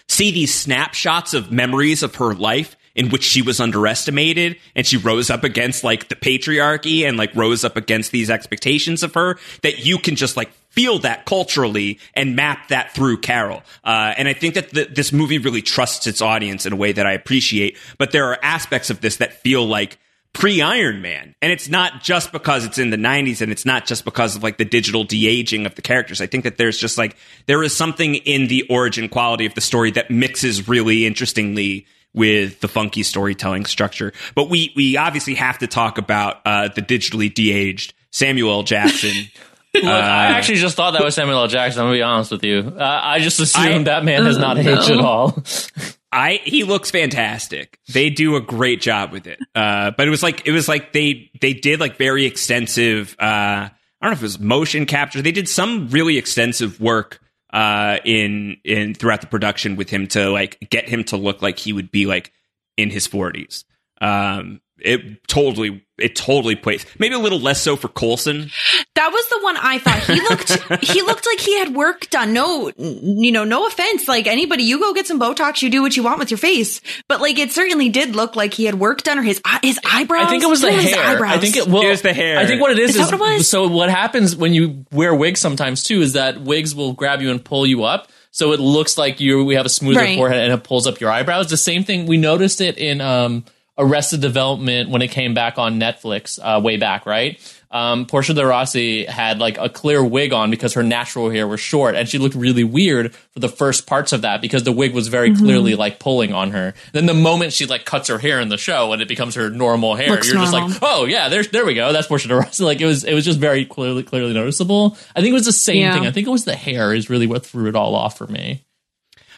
see 0.07 0.31
these 0.31 0.53
snapshots 0.53 1.33
of 1.33 1.51
memories 1.51 2.03
of 2.03 2.15
her 2.15 2.33
life 2.33 2.75
in 2.95 3.09
which 3.09 3.23
she 3.23 3.41
was 3.41 3.59
underestimated 3.59 4.57
and 4.75 4.85
she 4.85 4.97
rose 4.97 5.29
up 5.29 5.43
against 5.43 5.83
like 5.83 6.09
the 6.09 6.15
patriarchy 6.15 7.07
and 7.07 7.17
like 7.17 7.33
rose 7.35 7.63
up 7.63 7.77
against 7.77 8.11
these 8.11 8.29
expectations 8.29 9.03
of 9.03 9.13
her 9.13 9.37
that 9.63 9.85
you 9.85 9.97
can 9.97 10.15
just 10.15 10.35
like 10.35 10.51
feel 10.69 10.99
that 10.99 11.25
culturally 11.25 11.99
and 12.13 12.35
map 12.35 12.69
that 12.69 12.93
through 12.93 13.17
Carol. 13.17 13.61
Uh, 13.83 14.13
and 14.17 14.27
I 14.27 14.33
think 14.33 14.55
that 14.55 14.69
the, 14.71 14.85
this 14.85 15.11
movie 15.11 15.37
really 15.37 15.61
trusts 15.61 16.07
its 16.07 16.21
audience 16.21 16.65
in 16.65 16.73
a 16.73 16.77
way 16.77 16.91
that 16.91 17.05
I 17.05 17.13
appreciate. 17.13 17.77
But 17.97 18.11
there 18.11 18.25
are 18.25 18.39
aspects 18.41 18.89
of 18.89 19.01
this 19.01 19.17
that 19.17 19.33
feel 19.33 19.65
like 19.65 19.97
pre 20.33 20.61
Iron 20.61 21.01
Man. 21.01 21.35
And 21.41 21.51
it's 21.51 21.69
not 21.69 22.01
just 22.01 22.31
because 22.31 22.65
it's 22.65 22.77
in 22.77 22.89
the 22.89 22.97
90s 22.97 23.41
and 23.41 23.51
it's 23.51 23.65
not 23.65 23.85
just 23.85 24.05
because 24.05 24.35
of 24.35 24.43
like 24.43 24.57
the 24.57 24.65
digital 24.65 25.03
de 25.03 25.27
aging 25.27 25.65
of 25.65 25.75
the 25.75 25.81
characters. 25.81 26.21
I 26.21 26.27
think 26.27 26.43
that 26.45 26.57
there's 26.57 26.77
just 26.77 26.97
like, 26.97 27.15
there 27.47 27.61
is 27.63 27.75
something 27.75 28.15
in 28.15 28.47
the 28.47 28.63
origin 28.69 29.09
quality 29.09 29.45
of 29.45 29.53
the 29.55 29.61
story 29.61 29.91
that 29.91 30.09
mixes 30.09 30.67
really 30.67 31.05
interestingly 31.05 31.85
with 32.13 32.59
the 32.59 32.67
funky 32.67 33.03
storytelling 33.03 33.65
structure. 33.65 34.13
But 34.35 34.49
we, 34.49 34.73
we 34.75 34.97
obviously 34.97 35.35
have 35.35 35.59
to 35.59 35.67
talk 35.67 35.97
about 35.97 36.41
uh, 36.45 36.67
the 36.69 36.81
digitally 36.81 37.33
de 37.33 37.51
aged 37.51 37.93
Samuel 38.11 38.63
Jackson. 38.63 39.13
Look, 39.73 39.85
I 39.85 40.25
actually 40.27 40.57
just 40.57 40.75
thought 40.75 40.91
that 40.91 41.03
was 41.03 41.15
Samuel 41.15 41.39
L. 41.39 41.47
Jackson. 41.47 41.79
I'm 41.81 41.85
gonna 41.87 41.97
be 41.97 42.01
honest 42.01 42.29
with 42.29 42.43
you. 42.43 42.73
Uh, 42.77 42.99
I 43.01 43.19
just 43.19 43.39
assumed 43.39 43.87
I- 43.87 43.99
that 43.99 44.03
man 44.03 44.25
has 44.25 44.37
not 44.37 44.57
aged 44.59 44.89
at 44.91 44.99
all. 44.99 45.41
I 46.11 46.41
he 46.43 46.63
looks 46.63 46.91
fantastic. 46.91 47.79
They 47.91 48.09
do 48.09 48.35
a 48.35 48.41
great 48.41 48.81
job 48.81 49.11
with 49.11 49.27
it. 49.27 49.39
Uh, 49.55 49.91
but 49.91 50.07
it 50.07 50.09
was 50.09 50.21
like 50.21 50.45
it 50.45 50.51
was 50.51 50.67
like 50.67 50.93
they 50.93 51.31
they 51.39 51.53
did 51.53 51.79
like 51.79 51.97
very 51.97 52.25
extensive. 52.25 53.15
Uh, 53.19 53.69
I 53.69 53.71
don't 54.01 54.11
know 54.11 54.13
if 54.13 54.19
it 54.19 54.23
was 54.23 54.39
motion 54.39 54.85
capture. 54.85 55.21
They 55.21 55.31
did 55.31 55.47
some 55.47 55.89
really 55.89 56.17
extensive 56.17 56.81
work 56.81 57.19
uh, 57.53 57.97
in 58.03 58.57
in 58.65 58.93
throughout 58.93 59.21
the 59.21 59.27
production 59.27 59.75
with 59.75 59.89
him 59.89 60.07
to 60.07 60.29
like 60.29 60.57
get 60.69 60.89
him 60.89 61.03
to 61.05 61.17
look 61.17 61.41
like 61.41 61.59
he 61.59 61.71
would 61.71 61.91
be 61.91 62.05
like 62.05 62.33
in 62.77 62.89
his 62.89 63.07
forties. 63.07 63.63
Um, 64.01 64.61
it 64.83 65.27
totally 65.27 65.83
it 65.97 66.15
totally 66.15 66.55
plays 66.55 66.83
maybe 66.97 67.13
a 67.13 67.19
little 67.19 67.39
less 67.39 67.61
so 67.61 67.75
for 67.75 67.87
Coulson. 67.87 68.49
That 68.95 69.09
was 69.11 69.27
the 69.29 69.39
one 69.43 69.55
I 69.57 69.77
thought 69.77 69.99
he 69.99 70.19
looked. 70.21 70.83
he 70.91 71.01
looked 71.03 71.27
like 71.27 71.39
he 71.39 71.59
had 71.59 71.75
work 71.75 72.09
done. 72.09 72.33
No, 72.33 72.71
you 72.77 73.31
know, 73.31 73.43
no 73.43 73.67
offense. 73.67 74.07
Like 74.07 74.25
anybody, 74.25 74.63
you 74.63 74.79
go 74.79 74.93
get 74.93 75.05
some 75.05 75.19
Botox, 75.19 75.61
you 75.61 75.69
do 75.69 75.81
what 75.83 75.95
you 75.95 76.01
want 76.01 76.17
with 76.17 76.31
your 76.31 76.39
face. 76.39 76.81
But 77.07 77.21
like, 77.21 77.37
it 77.37 77.51
certainly 77.51 77.89
did 77.89 78.15
look 78.15 78.35
like 78.35 78.53
he 78.55 78.65
had 78.65 78.75
work 78.79 79.03
done, 79.03 79.19
or 79.19 79.21
his 79.23 79.39
eye- 79.45 79.59
his 79.61 79.79
eyebrows. 79.85 80.25
I 80.25 80.29
think 80.29 80.43
it 80.43 80.49
was 80.49 80.61
the 80.61 80.67
What 80.71 80.81
his 80.81 80.93
hair. 80.95 81.03
eyebrows? 81.05 81.33
I 81.33 81.37
think 81.39 81.55
it, 81.55 81.67
well, 81.67 81.83
It 81.83 81.89
was 81.89 82.01
the 82.01 82.13
hair. 82.13 82.39
I 82.39 82.47
think 82.47 82.61
what 82.61 82.71
it 82.71 82.79
is 82.79 82.91
Is 82.91 82.95
is, 82.95 83.09
that 83.11 83.19
what 83.19 83.31
it 83.31 83.35
was? 83.37 83.47
so 83.47 83.67
what 83.67 83.89
happens 83.91 84.35
when 84.35 84.53
you 84.55 84.85
wear 84.91 85.13
wigs 85.13 85.39
sometimes 85.39 85.83
too 85.83 86.01
is 86.01 86.13
that 86.13 86.41
wigs 86.41 86.73
will 86.73 86.93
grab 86.93 87.21
you 87.21 87.29
and 87.29 87.43
pull 87.45 87.67
you 87.67 87.83
up. 87.83 88.09
So 88.31 88.53
it 88.53 88.59
looks 88.59 88.97
like 88.97 89.19
you 89.19 89.43
we 89.45 89.55
have 89.55 89.65
a 89.65 89.69
smoother 89.69 89.99
Right. 89.99 90.17
forehead 90.17 90.49
and 90.49 90.53
it 90.53 90.63
pulls 90.63 90.87
up 90.87 90.99
your 90.99 91.11
eyebrows. 91.11 91.49
The 91.49 91.57
same 91.57 91.83
thing 91.83 92.05
we 92.07 92.17
noticed 92.17 92.59
it 92.61 92.77
in 92.77 93.01
um, 93.01 93.45
Arrested 93.81 94.21
Development 94.21 94.89
when 94.89 95.01
it 95.01 95.09
came 95.09 95.33
back 95.33 95.57
on 95.57 95.79
Netflix 95.79 96.39
uh, 96.41 96.61
way 96.61 96.77
back, 96.77 97.05
right? 97.05 97.39
Um, 97.71 98.05
Portia 98.05 98.33
de 98.33 98.45
Rossi 98.45 99.05
had 99.05 99.39
like 99.39 99.57
a 99.57 99.69
clear 99.69 100.03
wig 100.03 100.33
on 100.33 100.51
because 100.51 100.73
her 100.73 100.83
natural 100.83 101.29
hair 101.29 101.47
was 101.47 101.61
short, 101.61 101.95
and 101.95 102.07
she 102.07 102.17
looked 102.17 102.35
really 102.35 102.65
weird 102.65 103.15
for 103.15 103.39
the 103.39 103.47
first 103.47 103.87
parts 103.87 104.11
of 104.11 104.23
that 104.23 104.41
because 104.41 104.63
the 104.65 104.73
wig 104.73 104.93
was 104.93 105.07
very 105.07 105.31
Mm-hmm. 105.31 105.45
clearly 105.45 105.75
like 105.75 105.97
pulling 105.97 106.33
on 106.33 106.51
her. 106.51 106.73
Then 106.91 107.05
the 107.05 107.13
moment 107.13 107.53
she 107.53 107.65
like 107.65 107.85
cuts 107.85 108.09
her 108.09 108.17
hair 108.17 108.41
in 108.41 108.49
the 108.49 108.57
show 108.57 108.91
and 108.91 109.01
it 109.01 109.07
becomes 109.07 109.35
her 109.35 109.49
normal 109.49 109.95
hair, 109.95 110.09
Looks 110.09 110.27
you're 110.29 110.41
just 110.41 110.51
like, 110.53 110.79
oh 110.81 111.05
yeah, 111.05 111.29
there's 111.29 111.47
there 111.47 111.65
we 111.65 111.73
go. 111.73 111.93
That's 111.93 112.07
Portia 112.07 112.27
de 112.27 112.35
Rossi. 112.35 112.63
Like 112.65 112.81
it 112.81 112.85
was 112.85 113.05
it 113.05 113.13
was 113.13 113.23
just 113.23 113.39
very 113.39 113.63
clearly 113.65 114.03
clearly 114.03 114.33
noticeable. 114.33 114.97
I 115.15 115.21
think 115.21 115.31
it 115.31 115.33
was 115.33 115.45
the 115.45 115.53
same 115.53 115.77
Yeah. 115.77 115.93
thing. 115.93 116.05
I 116.05 116.11
think 116.11 116.27
it 116.27 116.31
was 116.31 116.43
the 116.43 116.55
hair 116.55 116.93
is 116.93 117.09
really 117.09 117.25
what 117.27 117.45
threw 117.45 117.69
it 117.69 117.75
all 117.77 117.95
off 117.95 118.17
for 118.17 118.27
me. 118.27 118.63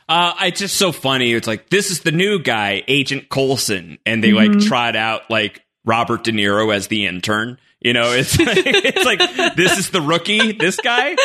Uh, 0.10 0.34
it's 0.42 0.60
just 0.60 0.76
so 0.78 0.92
funny. 0.92 1.34
It's 1.34 1.48
like 1.48 1.70
this 1.70 1.92
is 1.92 2.02
the 2.02 2.12
new 2.12 2.40
guy, 2.40 2.84
Agent 2.88 3.30
Coulson, 3.30 3.98
and 4.06 4.24
they 4.24 4.32
like 4.34 4.60
trot 4.60 4.96
out 4.96 5.30
like 5.30 5.62
Robert 5.86 6.24
De 6.24 6.32
Niro 6.32 6.74
as 6.74 6.88
the 6.88 7.06
intern. 7.06 7.58
You 7.82 7.92
know, 7.92 8.14
it's 8.14 8.40
like, 8.40 8.48
it's 8.66 9.06
like 9.06 9.56
this 9.56 9.78
is 9.78 9.90
the 9.90 10.00
rookie, 10.02 10.54
this 10.54 10.78
guy. 10.80 11.16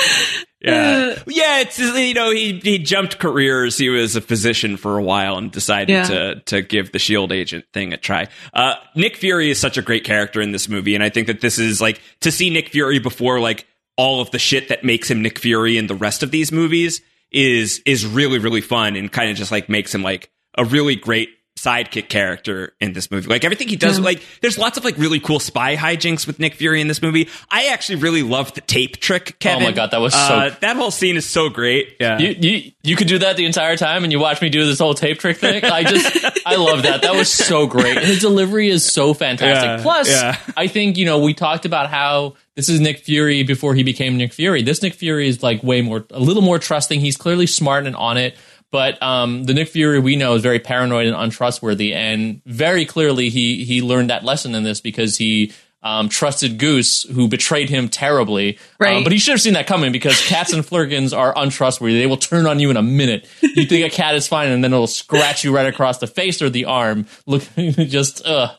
Yeah, 0.60 1.14
yeah. 1.28 1.60
It's 1.60 1.78
you 1.78 2.14
know 2.14 2.30
he 2.32 2.58
he 2.58 2.78
jumped 2.78 3.18
careers. 3.20 3.78
He 3.78 3.88
was 3.88 4.16
a 4.16 4.20
physician 4.20 4.76
for 4.76 4.98
a 4.98 5.02
while 5.02 5.36
and 5.38 5.52
decided 5.52 5.90
Yeah. 5.92 6.02
to 6.04 6.40
to 6.46 6.62
give 6.62 6.90
the 6.90 6.98
Shield 6.98 7.30
agent 7.30 7.64
thing 7.72 7.92
a 7.92 7.96
try. 7.96 8.26
Uh, 8.52 8.74
Nick 8.96 9.16
Fury 9.16 9.50
is 9.50 9.58
such 9.60 9.78
a 9.78 9.82
great 9.82 10.02
character 10.02 10.40
in 10.40 10.50
this 10.50 10.68
movie, 10.68 10.96
and 10.96 11.04
I 11.04 11.10
think 11.10 11.28
that 11.28 11.40
this 11.40 11.60
is 11.60 11.80
like 11.80 12.00
to 12.22 12.32
see 12.32 12.50
Nick 12.50 12.70
Fury 12.70 12.98
before 12.98 13.38
like 13.38 13.66
all 13.96 14.20
of 14.20 14.32
the 14.32 14.38
shit 14.40 14.68
that 14.70 14.82
makes 14.82 15.08
him 15.08 15.22
Nick 15.22 15.38
Fury 15.38 15.76
in 15.78 15.86
the 15.86 15.94
rest 15.94 16.24
of 16.24 16.32
these 16.32 16.50
movies 16.50 17.02
is 17.30 17.82
is 17.86 18.06
really 18.06 18.38
really 18.38 18.60
fun 18.62 18.96
and 18.96 19.10
kind 19.12 19.30
of 19.30 19.36
just 19.36 19.52
like 19.52 19.68
makes 19.68 19.94
him 19.94 20.02
like 20.02 20.30
a 20.56 20.64
really 20.64 20.96
great 20.96 21.30
sidekick 21.58 22.08
character 22.08 22.72
in 22.80 22.92
this 22.92 23.10
movie. 23.10 23.26
Like 23.28 23.42
everything 23.42 23.66
he 23.66 23.74
does, 23.74 23.98
like 23.98 24.22
there's 24.42 24.58
lots 24.58 24.78
of 24.78 24.84
like 24.84 24.96
really 24.96 25.18
cool 25.18 25.40
spy 25.40 25.74
hijinks 25.74 26.24
with 26.24 26.38
Nick 26.38 26.54
Fury 26.54 26.80
in 26.80 26.86
this 26.86 27.02
movie. 27.02 27.28
I 27.50 27.66
actually 27.72 27.96
really 27.96 28.22
love 28.22 28.54
the 28.54 28.60
tape 28.60 28.98
trick. 28.98 29.40
Kevin. 29.40 29.64
Oh 29.64 29.66
my 29.66 29.72
God, 29.72 29.90
that 29.90 30.00
was 30.00 30.12
so- 30.14 30.18
Uh, 30.20 30.54
that 30.60 30.76
whole 30.76 30.92
scene 30.92 31.16
is 31.16 31.28
so 31.28 31.48
great. 31.48 31.96
Yeah. 31.98 32.18
You, 32.20 32.28
you 32.38 32.72
you 32.84 32.94
could 32.94 33.08
do 33.08 33.18
that 33.18 33.36
the 33.36 33.44
entire 33.44 33.76
time, 33.76 34.04
and 34.04 34.12
you 34.12 34.20
watch 34.20 34.40
me 34.40 34.50
do 34.50 34.64
this 34.66 34.78
whole 34.78 34.94
tape 34.94 35.18
trick 35.18 35.38
thing. 35.38 35.64
I 35.64 35.82
just 35.82 36.24
I 36.46 36.54
love 36.54 36.84
that. 36.84 37.02
That 37.02 37.16
was 37.16 37.28
so 37.28 37.66
great. 37.66 37.96
And 37.96 38.06
his 38.06 38.20
delivery 38.20 38.68
is 38.68 38.84
so 38.84 39.12
fantastic. 39.12 39.68
Yeah, 39.68 39.82
Plus, 39.82 40.08
yeah. 40.08 40.38
I 40.56 40.68
think 40.68 40.96
you 40.96 41.06
know 41.06 41.18
we 41.18 41.34
talked 41.34 41.64
about 41.66 41.90
how 41.90 42.36
this 42.58 42.68
is 42.68 42.80
Nick 42.80 42.98
Fury 42.98 43.44
before 43.44 43.76
he 43.76 43.84
became 43.84 44.16
Nick 44.16 44.32
Fury. 44.32 44.62
This 44.62 44.82
Nick 44.82 44.94
Fury 44.94 45.28
is 45.28 45.44
like 45.44 45.62
way 45.62 45.80
more, 45.80 46.04
a 46.10 46.18
little 46.18 46.42
more 46.42 46.58
trusting. 46.58 46.98
He's 46.98 47.16
clearly 47.16 47.46
smart 47.46 47.86
and 47.86 47.94
on 47.94 48.16
it. 48.16 48.36
But 48.72 49.00
um, 49.00 49.44
the 49.44 49.54
Nick 49.54 49.68
Fury 49.68 50.00
we 50.00 50.16
know 50.16 50.34
is 50.34 50.42
very 50.42 50.58
paranoid 50.58 51.06
and 51.06 51.14
untrustworthy, 51.14 51.94
and 51.94 52.42
very 52.44 52.84
clearly 52.84 53.28
he 53.28 53.64
he 53.64 53.80
learned 53.80 54.10
that 54.10 54.24
lesson 54.24 54.56
in 54.56 54.64
this 54.64 54.80
because 54.80 55.16
he 55.16 55.52
um, 55.84 56.08
trusted 56.08 56.58
Goose, 56.58 57.04
who 57.04 57.28
betrayed 57.28 57.70
him 57.70 57.88
terribly. 57.88 58.58
Right. 58.80 58.96
Um, 58.96 59.04
but 59.04 59.12
he 59.12 59.18
should 59.20 59.34
have 59.34 59.40
seen 59.40 59.54
that 59.54 59.68
coming 59.68 59.92
because 59.92 60.20
cats 60.26 60.52
and 60.52 60.66
flerkens 60.66 61.12
are 61.12 61.32
untrustworthy. 61.36 62.00
They 62.00 62.06
will 62.06 62.16
turn 62.16 62.48
on 62.48 62.58
you 62.58 62.70
in 62.70 62.76
a 62.76 62.82
minute. 62.82 63.28
You 63.40 63.66
think 63.66 63.86
a 63.86 63.94
cat 63.94 64.16
is 64.16 64.26
fine, 64.26 64.50
and 64.50 64.64
then 64.64 64.72
it'll 64.72 64.88
scratch 64.88 65.44
you 65.44 65.54
right 65.54 65.68
across 65.68 65.98
the 65.98 66.08
face 66.08 66.42
or 66.42 66.50
the 66.50 66.64
arm. 66.64 67.06
Look, 67.24 67.44
just 67.56 68.26
ugh. 68.26 68.50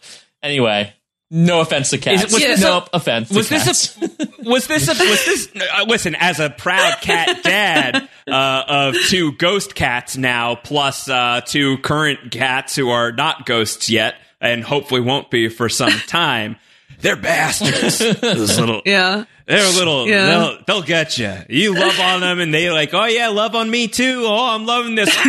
Anyway, 0.42 0.94
no 1.32 1.62
offense 1.62 1.92
to 1.92 1.98
cats. 1.98 2.24
Is- 2.26 2.34
was 2.34 2.42
this 2.42 2.62
a- 2.62 2.66
nope, 2.66 2.90
offense. 2.94 3.30
was 3.36 3.50
this 3.50 3.98
a 3.98 4.02
was 4.44 4.68
this 4.68 4.88
a 4.88 4.92
was 4.92 5.26
this 5.26 5.50
uh, 5.56 5.84
listen 5.88 6.16
as 6.16 6.40
a 6.40 6.50
proud 6.50 7.00
cat 7.02 7.44
dad 7.44 8.10
uh, 8.28 8.64
of 8.68 8.96
two 9.08 9.32
ghost 9.34 9.76
cats 9.76 10.18
now 10.18 10.56
plus 10.56 11.08
uh, 11.10 11.42
two 11.46 11.78
current 11.80 12.32
cats 12.32 12.76
who 12.76 12.90
are 12.90 13.12
not 13.12 13.46
ghosts 13.46 13.90
yet 13.90 14.16
and 14.42 14.64
hopefully 14.64 15.02
won't 15.02 15.30
be 15.30 15.50
for 15.50 15.70
some 15.70 15.92
time 16.08 16.56
they're 17.00 17.16
bastards. 17.16 17.98
Those 18.22 18.60
little 18.60 18.82
Yeah. 18.86 19.26
they're 19.46 19.66
a 19.66 19.72
little 19.78 20.08
Yeah. 20.08 20.26
they'll, 20.28 20.58
they'll 20.68 20.82
get 20.84 21.18
you 21.18 21.34
you 21.50 21.74
love 21.74 22.00
on 22.00 22.22
them 22.22 22.40
and 22.40 22.54
they 22.54 22.70
like 22.72 22.94
oh 22.94 23.06
yeah 23.06 23.30
love 23.30 23.56
on 23.56 23.70
me 23.70 23.88
too. 23.88 24.24
Oh 24.26 24.56
i'm 24.56 24.66
loving 24.66 24.96
this. 24.96 25.10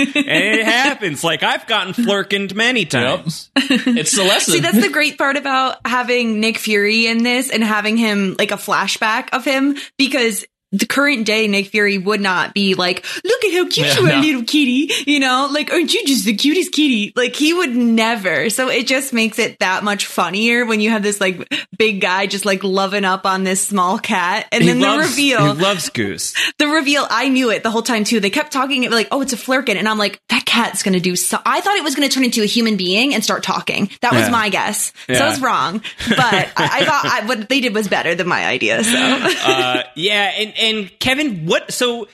And 0.00 0.58
it 0.58 0.64
happens. 0.64 1.22
Like 1.24 1.42
i've 1.42 1.66
gotten 1.66 1.92
flerkened 1.92 2.54
many 2.54 2.84
times. 2.86 3.50
It's 3.56 4.16
the 4.16 4.22
lesson. 4.24 4.54
See, 4.54 4.60
that's 4.60 4.80
the 4.80 4.88
great 4.90 5.18
part 5.18 5.36
about 5.36 5.76
having 5.86 6.40
Nick 6.40 6.58
Fury 6.58 7.06
in 7.06 7.22
this 7.22 7.50
and 7.50 7.62
having 7.62 7.96
him 7.96 8.34
like 8.38 8.50
a 8.50 8.56
flashback 8.56 9.28
of 9.32 9.44
him 9.44 9.76
because 9.98 10.44
the 10.72 10.86
current 10.86 11.26
day 11.26 11.48
Nick 11.48 11.66
Fury 11.68 11.98
would 11.98 12.20
not 12.20 12.54
be 12.54 12.74
like, 12.74 13.04
look 13.24 13.44
at 13.44 13.52
how 13.54 13.68
cute 13.68 13.86
Yeah, 13.86 13.94
you 13.98 14.06
are, 14.06 14.12
no. 14.12 14.20
little 14.20 14.42
kitty. 14.44 14.90
You 15.06 15.20
know, 15.20 15.48
like, 15.50 15.72
aren't 15.72 15.92
you 15.92 16.04
just 16.06 16.24
the 16.24 16.34
cutest 16.34 16.72
kitty? 16.72 17.12
Like, 17.16 17.34
he 17.34 17.52
would 17.52 17.74
never. 17.74 18.50
So 18.50 18.68
it 18.68 18.86
just 18.86 19.12
makes 19.12 19.38
it 19.38 19.58
that 19.58 19.82
much 19.82 20.06
funnier 20.06 20.64
when 20.64 20.80
you 20.80 20.90
have 20.90 21.02
this 21.02 21.20
like 21.20 21.52
big 21.76 22.00
guy 22.00 22.26
just 22.26 22.44
like 22.44 22.62
loving 22.62 23.04
up 23.04 23.26
on 23.26 23.44
this 23.44 23.66
small 23.66 23.98
cat. 23.98 24.46
And 24.52 24.66
then 24.66 24.76
he 24.76 24.82
the 24.84 24.98
reveal, 24.98 25.54
He 25.54 25.60
loves 25.62 25.88
Goose. 25.88 26.34
the 26.58 26.66
reveal, 26.68 27.06
I 27.10 27.28
knew 27.28 27.50
it 27.50 27.62
the 27.62 27.70
whole 27.70 27.82
time 27.82 28.04
too. 28.04 28.20
They 28.20 28.30
kept 28.30 28.52
talking 28.52 28.84
it 28.84 28.90
like, 28.92 29.08
oh, 29.10 29.22
it's 29.22 29.32
a 29.32 29.36
flerken. 29.36 29.76
And 29.76 29.88
I'm 29.88 29.98
like, 29.98 30.20
that 30.28 30.44
cat's 30.44 30.82
going 30.82 30.94
to 30.94 31.00
do 31.00 31.16
so. 31.16 31.38
I 31.44 31.60
thought 31.60 31.76
it 31.76 31.84
was 31.84 31.94
going 31.94 32.08
to 32.08 32.14
turn 32.14 32.24
into 32.24 32.42
a 32.42 32.46
human 32.46 32.76
being 32.76 33.14
and 33.14 33.24
start 33.24 33.42
talking. 33.42 33.90
That 34.02 34.12
was 34.12 34.22
Yeah. 34.26 34.30
my 34.30 34.48
guess. 34.50 34.92
So 35.08 35.14
I 35.14 35.28
was 35.28 35.40
wrong. 35.40 35.82
But 36.08 36.20
I, 36.20 36.50
I 36.56 36.84
thought 36.84 37.04
I, 37.06 37.26
what 37.26 37.48
they 37.48 37.60
did 37.60 37.74
was 37.74 37.88
better 37.88 38.14
than 38.14 38.28
my 38.28 38.46
idea. 38.46 38.84
So. 38.84 38.96
uh, 38.96 39.82
yeah, 39.96 40.32
and 40.36 40.52
and 40.60 40.90
Kevin, 40.98 41.46
what? 41.46 41.72
So 41.72 42.08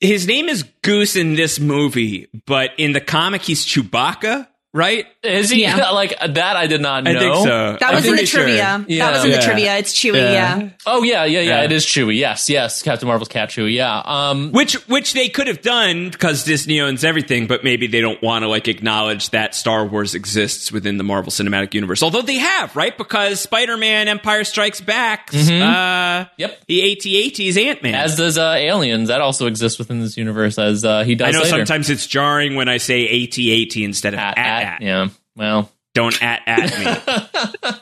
his 0.00 0.26
name 0.26 0.48
is 0.48 0.64
Goose 0.82 1.16
in 1.16 1.34
this 1.34 1.58
movie, 1.58 2.28
but 2.46 2.70
in 2.78 2.92
the 2.92 3.00
comic 3.00 3.42
he's 3.42 3.64
Chewbacca, 3.64 4.46
right? 4.78 5.06
Is 5.22 5.50
he 5.50 5.62
Yeah. 5.62 5.90
like 5.90 6.18
that? 6.20 6.56
I 6.56 6.66
did 6.68 6.80
not 6.80 7.04
know. 7.04 7.10
I 7.10 7.18
think 7.18 7.34
so. 7.36 7.76
That 7.78 7.82
I'm 7.82 7.94
was 7.96 8.04
in 8.04 8.10
the 8.12 8.16
pretty 8.16 8.26
sure. 8.26 8.42
trivia. 8.44 8.84
Yeah. 8.88 9.06
That 9.06 9.12
was 9.16 9.24
in 9.24 9.30
the 9.32 9.38
trivia. 9.38 9.76
It's 9.76 9.92
Chewy. 9.92 10.14
Yeah. 10.14 10.70
Oh 10.86 11.02
yeah, 11.02 11.24
yeah, 11.24 11.40
yeah, 11.40 11.48
Yeah. 11.58 11.62
It 11.64 11.72
is 11.72 11.84
Chewy. 11.84 12.16
Yes, 12.16 12.48
yes. 12.48 12.82
Captain 12.82 13.06
Marvel's 13.08 13.28
cat 13.28 13.50
Chewie. 13.50 13.74
Yeah. 13.74 14.00
Um. 14.04 14.52
Which 14.52 14.74
which 14.88 15.12
they 15.12 15.28
could 15.28 15.48
have 15.48 15.60
done 15.60 16.10
because 16.10 16.44
Disney 16.44 16.80
owns 16.80 17.04
everything, 17.04 17.46
but 17.46 17.64
maybe 17.64 17.86
they 17.88 18.00
don't 18.00 18.22
want 18.22 18.44
to 18.44 18.48
like 18.48 18.68
acknowledge 18.68 19.30
that 19.30 19.54
Star 19.54 19.84
Wars 19.84 20.14
exists 20.14 20.70
within 20.72 20.96
the 20.96 21.04
Marvel 21.04 21.30
Cinematic 21.32 21.74
Universe. 21.74 22.02
Although 22.02 22.22
they 22.22 22.38
have, 22.38 22.74
right? 22.76 22.96
Because 22.96 23.40
Spider-Man: 23.40 24.06
Empire 24.08 24.44
Strikes 24.44 24.80
Back, 24.80 25.30
uh, 25.34 26.26
Yep. 26.36 26.60
the 26.66 26.92
AT-AT 26.92 27.40
is 27.40 27.56
Ant-Man. 27.58 27.94
As 27.94 28.16
does 28.16 28.38
uh, 28.38 28.54
aliens. 28.56 29.08
That 29.08 29.20
also 29.20 29.46
exists 29.46 29.78
within 29.78 30.00
this 30.00 30.16
universe. 30.16 30.58
As 30.58 30.84
uh, 30.84 31.02
he 31.04 31.14
does. 31.14 31.28
I 31.28 31.30
know 31.32 31.38
later. 31.44 31.50
sometimes 31.50 31.90
it's 31.90 32.06
jarring 32.06 32.54
when 32.54 32.68
I 32.68 32.76
say 32.76 33.24
AT-AT 33.24 33.76
instead 33.76 34.14
of 34.14 34.20
At, 34.20 34.38
at, 34.38 34.62
at, 34.68 34.74
at. 34.74 34.82
Yeah. 34.82 35.08
Well, 35.36 35.70
Don't 35.94 36.20
at 36.22 36.42
at 36.46 36.78
me 36.78 37.72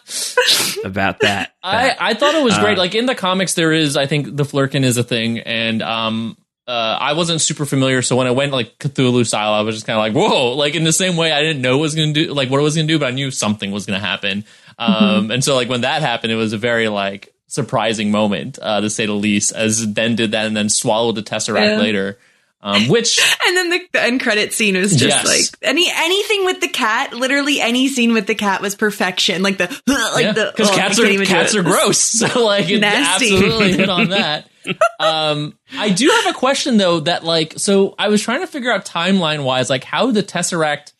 about 0.84 1.20
that. 1.20 1.55
I, 1.62 1.97
I 1.99 2.14
thought 2.14 2.34
it 2.34 2.45
was 2.45 2.57
great. 2.59 2.78
Uh, 2.78 2.80
Like 2.82 2.95
in 2.95 3.07
the 3.07 3.14
comics, 3.14 3.55
there 3.55 3.72
is 3.72 3.97
I 3.97 4.07
think 4.07 4.37
the 4.37 4.45
Flerken 4.45 4.84
is 4.84 4.97
a 4.97 5.03
thing, 5.05 5.39
and 5.41 5.82
um, 5.82 6.37
uh, 6.66 6.70
I 7.01 7.12
wasn't 7.14 7.41
super 7.41 7.64
familiar. 7.64 8.03
So 8.03 8.16
when 8.16 8.26
I 8.26 8.30
went 8.32 8.53
like 8.53 8.78
Cthulhu 8.78 9.26
style, 9.26 9.53
I 9.53 9.61
was 9.62 9.76
just 9.76 9.87
kind 9.87 9.99
of 9.99 10.01
like, 10.01 10.12
whoa! 10.14 10.53
Like 10.55 10.74
in 10.74 10.84
the 10.84 10.93
same 10.93 11.16
way, 11.16 11.32
I 11.32 11.41
didn't 11.43 11.62
know 11.62 11.76
what 11.78 11.82
was 11.82 11.95
going 11.95 12.12
to 12.14 12.26
do, 12.26 12.34
like 12.34 12.51
what 12.51 12.59
it 12.61 12.62
was 12.62 12.74
going 12.74 12.87
to 12.87 12.93
do, 12.95 12.99
but 12.99 13.07
I 13.09 13.11
knew 13.12 13.30
something 13.30 13.70
was 13.70 13.87
going 13.87 14.01
to 14.01 14.07
happen. 14.07 14.45
Um, 14.78 14.95
Mm-hmm. 14.95 15.30
and 15.30 15.45
so 15.45 15.55
like 15.55 15.68
when 15.68 15.82
that 15.82 16.03
happened, 16.03 16.32
it 16.32 16.37
was 16.37 16.53
a 16.53 16.59
very 16.59 16.89
like 16.89 17.32
surprising 17.47 18.11
moment, 18.11 18.59
uh, 18.61 18.80
to 18.80 18.91
say 18.91 19.07
the 19.07 19.12
least. 19.12 19.53
As 19.53 19.87
Ben 19.87 20.16
did 20.16 20.32
that 20.32 20.47
and 20.47 20.57
then 20.57 20.68
swallowed 20.68 21.14
the 21.14 21.22
Tesseract 21.22 21.70
Yeah. 21.70 21.78
later, 21.78 22.18
um, 22.67 22.89
which 22.89 23.21
And 23.47 23.57
then 23.57 23.71
the, 23.71 23.81
the 23.93 24.03
end 24.03 24.21
credit 24.21 24.53
scene 24.53 24.77
was 24.77 24.91
just 24.97 25.25
Yes. 25.25 25.27
like 25.27 25.59
any 25.62 25.89
anything 25.91 26.45
with 26.45 26.61
the 26.61 26.69
cat. 26.69 27.12
Literally 27.14 27.61
any 27.61 27.89
scene 27.89 28.12
with 28.12 28.27
the 28.27 28.35
cat 28.35 28.61
was 28.61 28.75
perfection. 28.75 29.43
Like 29.43 29.59
the 29.59 29.69
like 29.87 30.35
the 30.35 30.53
because 30.55 30.71
oh, 30.71 30.75
cats 30.75 30.99
are 30.99 31.25
cats 31.25 31.55
are 31.55 31.62
gross. 31.62 31.99
So 32.27 32.45
like 32.45 32.69
it 32.69 32.81
Nasty. 32.81 33.35
absolutely 33.35 33.73
hit 33.75 33.89
on 33.89 34.09
that. 34.11 34.49
um, 34.99 35.57
I 35.79 35.91
do 35.91 36.09
have 36.09 36.35
a 36.35 36.39
question 36.39 36.77
though. 36.77 37.01
That 37.01 37.23
like, 37.25 37.55
so 37.57 37.95
I 37.99 38.09
was 38.09 38.21
trying 38.21 38.41
to 38.41 38.47
figure 38.49 38.73
out 38.73 38.85
timeline 38.85 39.45
wise, 39.45 39.71
like 39.71 39.85
how 39.85 40.11
the 40.11 40.23
Tesseract 40.25 40.93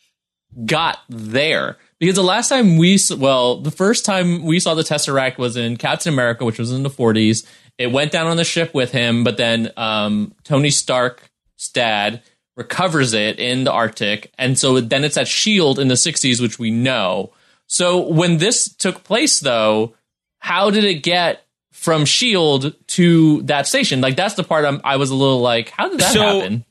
got 0.65 0.99
there. 1.09 1.77
Because 1.99 2.15
the 2.15 2.23
last 2.23 2.49
time 2.49 2.77
we, 2.77 2.99
well, 3.17 3.59
the 3.61 3.71
first 3.71 4.05
time 4.05 4.43
we 4.45 4.59
saw 4.59 4.75
the 4.75 4.83
Tesseract 4.83 5.37
was 5.39 5.57
in 5.57 5.77
Captain 5.77 6.13
America, 6.13 6.45
which 6.45 6.59
was 6.59 6.71
in 6.71 6.83
the 6.83 6.89
40s. 6.91 7.45
It 7.79 7.91
went 7.91 8.11
down 8.11 8.27
on 8.27 8.37
the 8.37 8.43
ship 8.43 8.73
with 8.73 8.91
him, 8.91 9.23
but 9.23 9.37
then 9.37 9.71
um, 9.77 10.33
Tony 10.43 10.69
Stark's 10.69 11.27
dad 11.73 12.21
recovers 12.55 13.13
it 13.13 13.39
in 13.39 13.63
the 13.63 13.71
Arctic. 13.71 14.31
And 14.37 14.57
so 14.57 14.79
then 14.81 15.03
it's 15.03 15.17
at 15.17 15.23
S.H.I.E.L.D. 15.23 15.81
in 15.81 15.87
the 15.87 15.93
60s, 15.95 16.41
which 16.41 16.57
we 16.57 16.71
know. 16.71 17.31
So 17.67 17.99
when 17.99 18.37
this 18.37 18.73
took 18.73 19.03
place, 19.03 19.39
though, 19.39 19.93
how 20.39 20.69
did 20.71 20.83
it 20.83 21.03
get 21.03 21.43
from 21.71 22.03
S.H.I.E.L.D. 22.03 22.75
to 22.87 23.41
that 23.43 23.67
station? 23.67 24.01
Like, 24.01 24.15
that's 24.15 24.35
the 24.35 24.43
part 24.43 24.65
I'm, 24.65 24.81
I 24.83 24.95
was 24.97 25.09
a 25.11 25.15
little 25.15 25.41
like, 25.41 25.69
how 25.69 25.89
did 25.89 25.99
that 25.99 26.13
So- 26.13 26.39
happen? 26.39 26.63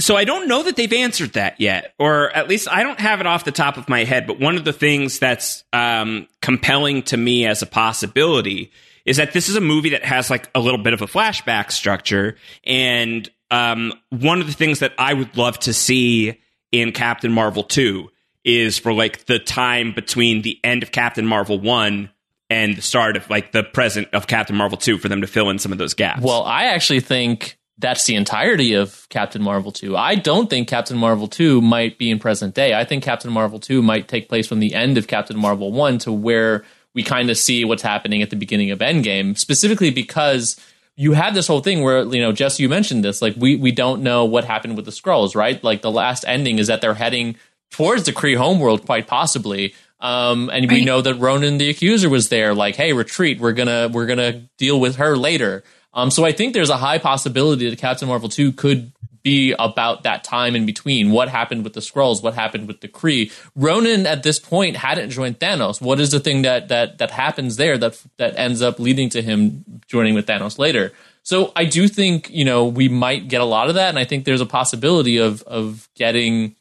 So 0.00 0.16
I 0.16 0.24
don't 0.24 0.48
know 0.48 0.64
that 0.64 0.74
they've 0.74 0.92
answered 0.92 1.34
that 1.34 1.60
yet, 1.60 1.94
or 2.00 2.28
at 2.32 2.48
least 2.48 2.66
I 2.68 2.82
don't 2.82 2.98
have 2.98 3.20
it 3.20 3.28
off 3.28 3.44
the 3.44 3.52
top 3.52 3.76
of 3.76 3.88
my 3.88 4.02
head. 4.02 4.26
But 4.26 4.40
one 4.40 4.56
of 4.56 4.64
the 4.64 4.72
things 4.72 5.20
that's 5.20 5.62
um, 5.72 6.26
compelling 6.42 7.04
to 7.04 7.16
me 7.16 7.46
as 7.46 7.62
a 7.62 7.66
possibility 7.66 8.72
is 9.04 9.18
that 9.18 9.32
this 9.32 9.48
is 9.48 9.54
a 9.54 9.60
movie 9.60 9.90
that 9.90 10.04
has 10.04 10.30
like 10.30 10.50
a 10.52 10.58
little 10.58 10.82
bit 10.82 10.94
of 10.94 11.02
a 11.02 11.06
flashback 11.06 11.70
structure, 11.70 12.36
and 12.64 13.30
um, 13.50 13.92
one 14.10 14.40
of 14.40 14.46
the 14.46 14.52
things 14.52 14.80
that 14.80 14.92
I 14.98 15.14
would 15.14 15.36
love 15.36 15.58
to 15.60 15.72
see 15.72 16.40
in 16.72 16.92
Captain 16.92 17.32
Marvel 17.32 17.62
two 17.62 18.10
is 18.44 18.78
for 18.78 18.92
like 18.92 19.26
the 19.26 19.38
time 19.38 19.92
between 19.92 20.42
the 20.42 20.58
end 20.62 20.82
of 20.82 20.92
Captain 20.92 21.26
Marvel 21.26 21.58
one 21.58 22.10
and 22.50 22.76
the 22.76 22.82
start 22.82 23.16
of 23.16 23.28
like 23.30 23.52
the 23.52 23.62
present 23.62 24.08
of 24.12 24.26
Captain 24.26 24.56
Marvel 24.56 24.78
two 24.78 24.98
for 24.98 25.08
them 25.08 25.20
to 25.20 25.26
fill 25.26 25.50
in 25.50 25.58
some 25.58 25.72
of 25.72 25.78
those 25.78 25.94
gaps. 25.94 26.22
Well, 26.22 26.42
I 26.42 26.64
actually 26.64 27.00
think 27.00 27.58
that's 27.78 28.04
the 28.04 28.14
entirety 28.14 28.74
of 28.74 29.06
Captain 29.08 29.42
Marvel 29.42 29.72
2. 29.72 29.96
I 29.96 30.14
don't 30.14 30.48
think 30.48 30.68
Captain 30.68 30.96
Marvel 30.96 31.26
2 31.26 31.60
might 31.60 31.98
be 31.98 32.10
in 32.10 32.18
present 32.18 32.54
day. 32.54 32.74
I 32.74 32.84
think 32.84 33.02
Captain 33.02 33.32
Marvel 33.32 33.58
2 33.58 33.82
might 33.82 34.06
take 34.06 34.28
place 34.28 34.46
from 34.46 34.60
the 34.60 34.74
end 34.74 34.96
of 34.96 35.08
Captain 35.08 35.36
Marvel 35.36 35.72
1 35.72 35.98
to 35.98 36.12
where 36.12 36.64
we 36.94 37.02
kind 37.02 37.30
of 37.30 37.36
see 37.36 37.64
what's 37.64 37.82
happening 37.82 38.22
at 38.22 38.30
the 38.30 38.36
beginning 38.36 38.70
of 38.70 38.78
Endgame, 38.78 39.36
specifically 39.36 39.90
because 39.90 40.56
you 40.96 41.12
have 41.12 41.34
this 41.34 41.46
whole 41.46 41.60
thing 41.60 41.82
where, 41.82 42.04
you 42.04 42.20
know, 42.20 42.32
Jess, 42.32 42.60
you 42.60 42.68
mentioned 42.68 43.04
this, 43.04 43.20
like 43.20 43.34
we 43.36 43.56
we 43.56 43.72
don't 43.72 44.02
know 44.02 44.24
what 44.24 44.44
happened 44.44 44.76
with 44.76 44.84
the 44.84 44.90
Skrulls, 44.92 45.34
right? 45.34 45.62
Like 45.62 45.82
the 45.82 45.90
last 45.90 46.24
ending 46.26 46.58
is 46.58 46.68
that 46.68 46.80
they're 46.80 46.94
heading 46.94 47.36
towards 47.70 48.04
the 48.04 48.12
Kree 48.12 48.36
homeworld, 48.36 48.86
quite 48.86 49.06
possibly. 49.06 49.74
Um, 50.00 50.50
and 50.50 50.70
we 50.70 50.84
know 50.84 51.00
that 51.00 51.14
Ronan 51.14 51.58
the 51.58 51.70
Accuser 51.70 52.08
was 52.10 52.28
there, 52.28 52.54
like, 52.54 52.76
hey, 52.76 52.92
retreat, 52.92 53.40
we're 53.40 53.52
gonna 53.52 53.88
we're 53.92 54.06
gonna 54.06 54.42
deal 54.58 54.78
with 54.78 54.96
her 54.96 55.16
later. 55.16 55.64
Um, 55.94 56.10
so 56.10 56.24
I 56.24 56.32
think 56.32 56.54
there's 56.54 56.70
a 56.70 56.76
high 56.76 56.98
possibility 56.98 57.70
that 57.70 57.78
Captain 57.78 58.08
Marvel 58.08 58.28
2 58.28 58.52
could 58.52 58.92
be 59.24 59.52
about 59.58 60.04
that 60.04 60.22
time 60.22 60.54
in 60.54 60.66
between. 60.66 61.10
What 61.10 61.28
happened 61.28 61.64
with 61.64 61.72
the 61.72 61.80
Skrulls? 61.80 62.22
What 62.22 62.34
happened 62.34 62.68
with 62.68 62.80
the 62.80 62.88
Kree? 62.88 63.32
Ronan 63.56 64.06
at 64.06 64.22
this 64.22 64.38
point 64.38 64.76
hadn't 64.76 65.10
joined 65.10 65.40
Thanos. 65.40 65.80
What 65.80 65.98
is 65.98 66.10
the 66.10 66.20
thing 66.20 66.42
that 66.42 66.68
that 66.68 66.98
that 66.98 67.10
happens 67.10 67.56
there 67.56 67.76
that 67.78 68.00
that 68.18 68.38
ends 68.38 68.62
up 68.62 68.78
leading 68.78 69.08
to 69.10 69.22
him 69.22 69.64
joining 69.88 70.14
with 70.14 70.26
Thanos 70.26 70.58
later? 70.58 70.92
So 71.22 71.52
I 71.56 71.64
do 71.64 71.88
think 71.88 72.28
you 72.30 72.44
know 72.44 72.66
we 72.66 72.88
might 72.88 73.26
get 73.28 73.40
a 73.40 73.44
lot 73.46 73.68
of 73.68 73.74
that, 73.76 73.88
and 73.88 73.98
I 73.98 74.04
think 74.04 74.24
there's 74.26 74.42
a 74.42 74.46
possibility 74.46 75.16
of 75.16 75.42
of 75.44 75.88
getting 75.96 76.54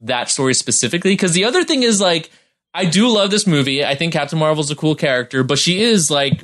that 0.00 0.30
story 0.30 0.54
specifically. 0.54 1.12
Because 1.12 1.32
the 1.32 1.44
other 1.44 1.64
thing 1.64 1.82
is 1.82 2.00
like 2.00 2.30
I 2.72 2.86
do 2.86 3.08
love 3.08 3.30
this 3.30 3.46
movie. 3.46 3.84
I 3.84 3.94
think 3.94 4.14
Captain 4.14 4.38
Marvel's 4.38 4.70
a 4.70 4.76
cool 4.76 4.94
character, 4.94 5.42
but 5.44 5.58
she 5.58 5.82
is 5.82 6.10
like 6.10 6.42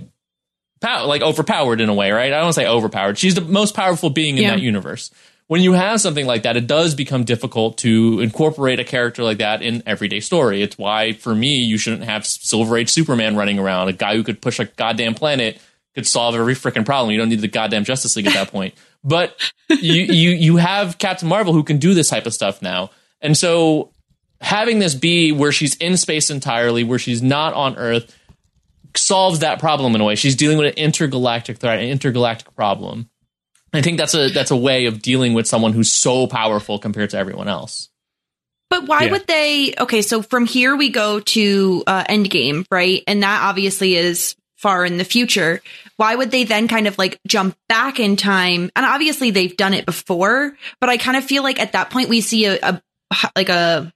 pow- 0.83 1.07
like 1.07 1.23
overpowered 1.23 1.81
in 1.81 1.89
a 1.89 1.95
way, 1.95 2.11
right? 2.11 2.27
I 2.27 2.37
don't 2.37 2.43
want 2.45 2.55
to 2.57 2.61
say 2.61 2.67
overpowered. 2.67 3.17
She's 3.19 3.35
the 3.35 3.41
most 3.41 3.75
powerful 3.75 4.11
being 4.11 4.37
in 4.37 4.43
Yeah. 4.43 4.51
that 4.51 4.61
universe. 4.61 5.11
When 5.53 5.61
you 5.61 5.75
have 5.75 6.01
something 6.01 6.25
like 6.25 6.45
that, 6.45 6.57
it 6.57 6.67
does 6.67 6.95
become 6.95 7.25
difficult 7.25 7.77
to 7.77 8.21
incorporate 8.21 8.81
a 8.81 8.85
character 8.85 9.23
like 9.23 9.37
that 9.37 9.61
in 9.61 9.83
everyday 9.85 10.21
story. 10.21 10.63
It's 10.63 10.79
why, 10.79 11.13
for 11.13 11.35
me, 11.35 11.57
you 11.59 11.77
shouldn't 11.77 12.05
have 12.05 12.25
Silver 12.25 12.79
Age 12.79 12.89
Superman 12.89 13.37
running 13.37 13.59
around. 13.59 13.89
A 13.89 13.93
guy 13.93 14.17
who 14.17 14.23
could 14.23 14.41
push 14.41 14.61
a 14.61 14.65
goddamn 14.65 15.13
planet 15.13 15.61
could 15.95 16.07
solve 16.07 16.35
every 16.37 16.55
freaking 16.55 16.87
problem. 16.87 17.11
You 17.11 17.19
don't 17.19 17.29
need 17.29 17.43
the 17.43 17.49
goddamn 17.49 17.85
Justice 17.85 18.17
League 18.17 18.29
at 18.29 18.33
that 18.33 18.51
point. 18.51 18.73
But 19.05 19.37
you 19.69 20.05
you 20.05 20.31
you 20.31 20.57
have 20.57 20.97
Captain 20.97 21.29
Marvel 21.29 21.53
who 21.53 21.65
can 21.65 21.77
do 21.77 21.93
this 21.93 22.09
type 22.09 22.25
of 22.25 22.33
stuff 22.33 22.63
now, 22.63 22.91
and 23.21 23.37
so 23.37 23.91
having 24.41 24.79
this 24.79 24.95
be 24.95 25.33
where 25.33 25.53
she's 25.53 25.75
in 25.75 25.99
space 25.99 26.31
entirely, 26.31 26.83
where 26.83 26.99
she's 26.99 27.21
not 27.21 27.53
on 27.53 27.77
Earth, 27.77 28.17
solves 28.97 29.41
that 29.41 29.59
problem 29.59 29.95
in 29.95 30.01
a 30.01 30.05
way. 30.05 30.15
She's 30.15 30.35
dealing 30.35 30.57
with 30.57 30.69
an 30.69 30.79
intergalactic 30.83 31.59
threat, 31.59 31.79
an 31.79 31.91
intergalactic 31.91 32.55
problem. 32.55 33.11
I 33.73 33.81
think 33.83 33.99
that's 33.99 34.15
a 34.15 34.29
that's 34.29 34.51
a 34.51 34.57
way 34.57 34.87
of 34.87 35.01
dealing 35.01 35.35
with 35.35 35.47
someone 35.47 35.73
who's 35.73 35.91
so 35.91 36.27
powerful 36.27 36.79
compared 36.79 37.11
to 37.11 37.19
everyone 37.19 37.49
else. 37.49 37.89
But 38.71 38.87
why 38.87 39.05
Yeah. 39.05 39.13
would 39.13 39.27
they? 39.27 39.75
Okay, 39.79 40.03
so 40.03 40.23
from 40.23 40.47
here 40.47 40.77
we 40.77 40.89
go 40.91 41.21
to 41.21 41.83
uh, 41.87 42.05
Endgame, 42.05 42.65
right? 42.71 43.03
And 43.07 43.23
that 43.23 43.43
obviously 43.43 43.97
is 43.97 44.35
far 44.57 44.85
in 44.85 44.97
the 44.97 45.05
future. 45.05 45.61
Why 45.97 46.15
would 46.15 46.31
they 46.31 46.45
then 46.45 46.69
kind 46.69 46.87
of 46.87 46.97
like 46.99 47.19
jump 47.27 47.57
back 47.69 47.99
in 48.01 48.17
time? 48.17 48.71
And 48.77 48.87
obviously 48.87 49.31
they've 49.31 49.57
done 49.57 49.75
it 49.75 49.87
before, 49.87 50.57
but 50.81 50.89
I 50.89 50.97
kind 50.97 51.17
of 51.17 51.25
feel 51.25 51.43
like 51.43 51.61
at 51.61 51.73
that 51.73 51.91
point 51.91 52.09
we 52.09 52.21
see 52.21 52.47
a, 52.47 52.59
a 52.63 52.83
like 53.37 53.49
a 53.49 53.93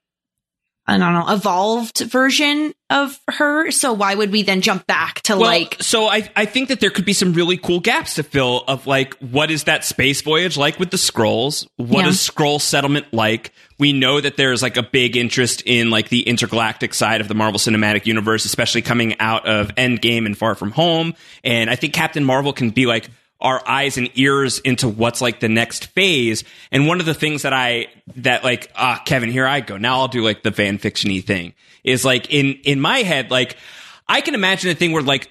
I 0.89 0.99
don't 0.99 1.13
know 1.15 1.25
evolved 1.33 1.99
version 2.01 2.73
of 2.91 3.19
her. 3.29 3.71
So 3.73 3.93
why 3.93 4.15
would 4.15 4.31
we 4.31 4.43
then 4.43 4.61
jump 4.61 4.87
back 4.87 5.21
to 5.23 5.33
Well, 5.37 5.47
like? 5.51 5.77
so 5.81 6.07
I, 6.07 6.31
I 6.37 6.45
think 6.45 6.69
that 6.69 6.79
there 6.79 6.91
could 6.91 7.05
be 7.05 7.13
some 7.13 7.33
really 7.33 7.57
cool 7.57 7.81
gaps 7.81 8.15
to 8.15 8.23
fill 8.23 8.63
of 8.69 8.87
like 8.87 9.15
what 9.19 9.51
is 9.51 9.65
that 9.65 9.85
space 9.85 10.23
voyage 10.23 10.57
like 10.57 10.79
with 10.79 10.91
the 10.91 10.97
Skrulls 10.97 11.67
What 11.77 12.05
Yeah. 12.05 12.11
is 12.11 12.19
Skrull 12.19 12.61
settlement 12.61 13.13
like 13.13 13.53
we 13.79 13.93
know 13.93 14.21
that 14.21 14.37
there's 14.37 14.63
like 14.63 14.77
a 14.77 14.83
big 14.85 15.17
interest 15.17 15.63
in 15.67 15.91
like 15.91 16.09
the 16.09 16.23
intergalactic 16.23 16.95
side 16.95 17.21
of 17.21 17.27
the 17.29 17.35
marvel 17.35 17.59
cinematic 17.59 18.07
universe 18.07 18.45
especially 18.45 18.83
coming 18.83 19.19
out 19.19 19.47
of 19.47 19.75
endgame 19.75 20.25
and 20.25 20.39
far 20.39 20.55
from 20.55 20.71
home 20.71 21.15
and 21.45 21.69
i 21.69 21.75
think 21.77 21.93
captain 21.93 22.25
marvel 22.25 22.53
can 22.53 22.71
be 22.71 22.87
like 22.87 23.11
our 23.41 23.67
eyes 23.69 23.99
and 23.99 24.11
ears 24.15 24.59
into 24.61 24.89
what's 24.89 25.21
like 25.21 25.41
the 25.41 25.49
next 25.49 25.87
phase. 25.87 26.45
And 26.73 26.87
one 26.87 27.01
of 27.01 27.07
the 27.07 27.15
things 27.15 27.43
that 27.43 27.53
I 27.53 27.89
that 28.17 28.45
like 28.45 28.71
ah 28.77 29.03
Kevin, 29.05 29.31
here 29.31 29.47
I 29.47 29.61
go. 29.61 29.77
Now 29.77 30.01
I'll 30.01 30.09
do 30.09 30.23
like 30.23 30.43
the 30.43 30.53
fan 30.53 30.79
fictiony 30.79 31.25
thing. 31.25 31.55
Is 31.85 32.05
like 32.05 32.33
in 32.33 32.55
in 32.65 32.81
my 32.81 32.99
head, 32.99 33.31
like 33.31 33.57
I 34.09 34.21
can 34.21 34.35
imagine 34.35 34.71
a 34.71 34.75
thing 34.75 34.93
where 34.93 35.03
like 35.03 35.31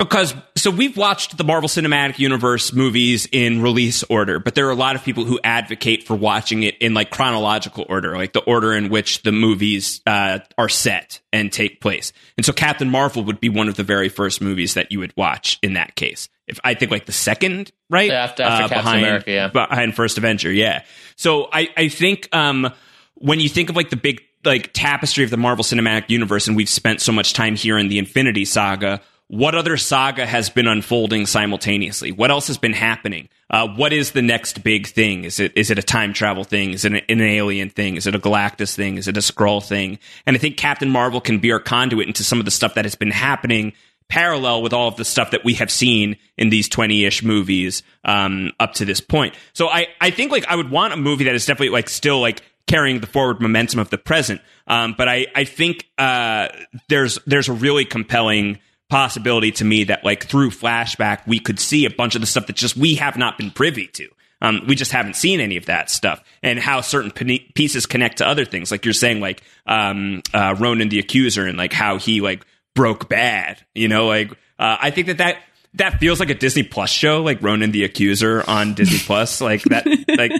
because 0.00 0.34
so 0.56 0.70
we've 0.70 0.96
watched 0.96 1.36
the 1.36 1.44
Marvel 1.44 1.68
Cinematic 1.68 2.18
Universe 2.18 2.72
movies 2.72 3.28
in 3.30 3.60
release 3.60 4.02
order, 4.04 4.38
but 4.38 4.54
there 4.54 4.66
are 4.66 4.70
a 4.70 4.74
lot 4.74 4.96
of 4.96 5.04
people 5.04 5.26
who 5.26 5.38
advocate 5.44 6.06
for 6.06 6.16
watching 6.16 6.62
it 6.62 6.78
in 6.78 6.94
like 6.94 7.10
chronological 7.10 7.84
order, 7.86 8.16
like 8.16 8.32
the 8.32 8.40
order 8.40 8.72
in 8.72 8.88
which 8.88 9.22
the 9.24 9.30
movies 9.30 10.00
uh, 10.06 10.38
are 10.56 10.70
set 10.70 11.20
and 11.34 11.52
take 11.52 11.82
place. 11.82 12.14
And 12.38 12.46
so 12.46 12.54
Captain 12.54 12.88
Marvel 12.88 13.22
would 13.24 13.40
be 13.40 13.50
one 13.50 13.68
of 13.68 13.76
the 13.76 13.82
very 13.82 14.08
first 14.08 14.40
movies 14.40 14.72
that 14.72 14.90
you 14.90 15.00
would 15.00 15.14
watch 15.18 15.58
in 15.62 15.74
that 15.74 15.96
case. 15.96 16.30
If 16.50 16.60
I 16.64 16.74
think 16.74 16.90
like 16.90 17.06
the 17.06 17.12
second, 17.12 17.70
right 17.88 18.10
After- 18.10 18.42
after 18.42 18.64
uh, 18.64 18.68
Captain 18.68 18.78
behind, 18.78 19.04
America, 19.06 19.30
yeah. 19.30 19.48
behind 19.48 19.94
First 19.94 20.18
Avenger, 20.18 20.52
yeah. 20.52 20.82
So 21.16 21.48
I 21.52 21.68
I 21.76 21.88
think 21.88 22.28
um 22.34 22.70
when 23.14 23.40
you 23.40 23.48
think 23.48 23.70
of 23.70 23.76
like 23.76 23.90
the 23.90 23.96
big 23.96 24.20
like 24.44 24.72
tapestry 24.72 25.24
of 25.24 25.30
the 25.30 25.36
Marvel 25.36 25.64
Cinematic 25.64 26.08
Universe, 26.10 26.48
and 26.48 26.56
we've 26.56 26.68
spent 26.68 27.00
so 27.00 27.12
much 27.12 27.32
time 27.32 27.56
here 27.56 27.78
in 27.78 27.88
the 27.88 27.98
Infinity 27.98 28.44
Saga. 28.44 29.00
What 29.28 29.54
other 29.54 29.76
saga 29.76 30.26
has 30.26 30.50
been 30.50 30.66
unfolding 30.66 31.24
simultaneously? 31.24 32.10
What 32.10 32.32
else 32.32 32.48
has 32.48 32.58
been 32.58 32.72
happening? 32.72 33.28
Uh, 33.48 33.68
what 33.68 33.92
is 33.92 34.10
the 34.10 34.22
next 34.22 34.64
big 34.64 34.88
thing? 34.88 35.22
Is 35.22 35.38
it 35.38 35.52
is 35.54 35.70
it 35.70 35.78
a 35.78 35.84
time 35.84 36.12
travel 36.12 36.42
thing? 36.42 36.72
Is 36.72 36.84
it 36.84 36.94
an, 36.94 37.00
an 37.08 37.20
alien 37.20 37.70
thing? 37.70 37.96
Is 37.96 38.08
it 38.08 38.14
a 38.16 38.18
Galactus 38.18 38.74
thing? 38.74 38.98
Is 38.98 39.06
it 39.06 39.16
a 39.16 39.20
Skrull 39.20 39.64
thing? 39.64 40.00
And 40.26 40.34
I 40.34 40.40
think 40.40 40.56
Captain 40.56 40.90
Marvel 40.90 41.20
can 41.20 41.38
be 41.38 41.52
our 41.52 41.60
conduit 41.60 42.08
into 42.08 42.24
some 42.24 42.40
of 42.40 42.44
the 42.44 42.50
stuff 42.50 42.74
that 42.74 42.84
has 42.84 42.96
been 42.96 43.12
happening 43.12 43.72
parallel 44.10 44.60
with 44.62 44.72
all 44.72 44.88
of 44.88 44.96
the 44.96 45.04
stuff 45.04 45.30
that 45.30 45.44
we 45.44 45.54
have 45.54 45.70
seen 45.70 46.16
in 46.36 46.50
these 46.50 46.68
20-ish 46.68 47.22
movies 47.22 47.82
um, 48.04 48.52
up 48.60 48.74
to 48.74 48.84
this 48.84 49.00
point. 49.00 49.34
So 49.54 49.68
I, 49.68 49.86
I 50.00 50.10
think 50.10 50.32
like 50.32 50.44
I 50.46 50.56
would 50.56 50.70
want 50.70 50.92
a 50.92 50.96
movie 50.96 51.24
that 51.24 51.34
is 51.34 51.46
definitely 51.46 51.70
like 51.70 51.88
still 51.88 52.20
like 52.20 52.42
carrying 52.66 53.00
the 53.00 53.06
forward 53.06 53.40
momentum 53.40 53.80
of 53.80 53.90
the 53.90 53.98
present. 53.98 54.40
Um, 54.66 54.94
but 54.98 55.08
I, 55.08 55.26
I 55.34 55.44
think 55.44 55.88
uh, 55.96 56.48
there's 56.88 57.18
there's 57.26 57.48
a 57.48 57.52
really 57.52 57.84
compelling 57.84 58.58
possibility 58.88 59.52
to 59.52 59.64
me 59.64 59.84
that 59.84 60.04
like 60.04 60.26
through 60.26 60.50
flashback 60.50 61.26
we 61.26 61.38
could 61.38 61.60
see 61.60 61.84
a 61.84 61.90
bunch 61.90 62.16
of 62.16 62.20
the 62.20 62.26
stuff 62.26 62.48
that 62.48 62.56
just 62.56 62.76
we 62.76 62.96
have 62.96 63.16
not 63.16 63.38
been 63.38 63.50
privy 63.50 63.86
to. 63.86 64.08
Um, 64.42 64.62
we 64.66 64.74
just 64.74 64.92
haven't 64.92 65.16
seen 65.16 65.38
any 65.40 65.56
of 65.56 65.66
that 65.66 65.90
stuff 65.90 66.22
and 66.42 66.58
how 66.58 66.80
certain 66.80 67.10
pe- 67.10 67.46
pieces 67.54 67.86
connect 67.86 68.18
to 68.18 68.26
other 68.26 68.44
things. 68.44 68.70
Like 68.70 68.84
you're 68.84 68.94
saying, 68.94 69.20
like 69.20 69.42
um, 69.66 70.22
uh, 70.32 70.56
Ronan 70.58 70.88
the 70.88 70.98
Accuser 70.98 71.46
and 71.46 71.58
like 71.58 71.72
how 71.72 71.98
he 71.98 72.20
like 72.20 72.46
broke 72.80 73.10
bad. 73.10 73.62
You 73.74 73.88
know, 73.88 74.06
like 74.06 74.32
uh, 74.58 74.78
I 74.80 74.90
think 74.90 75.08
that 75.08 75.18
that 75.18 75.36
that 75.74 76.00
feels 76.00 76.18
like 76.18 76.30
a 76.30 76.34
Disney 76.34 76.62
Plus 76.62 76.88
show, 76.88 77.22
like 77.22 77.42
Ronan 77.42 77.72
the 77.72 77.84
Accuser 77.84 78.42
on 78.48 78.72
Disney 78.72 78.98
Plus. 79.06 79.42
Like 79.42 79.62
that, 79.64 79.86
like 80.08 80.32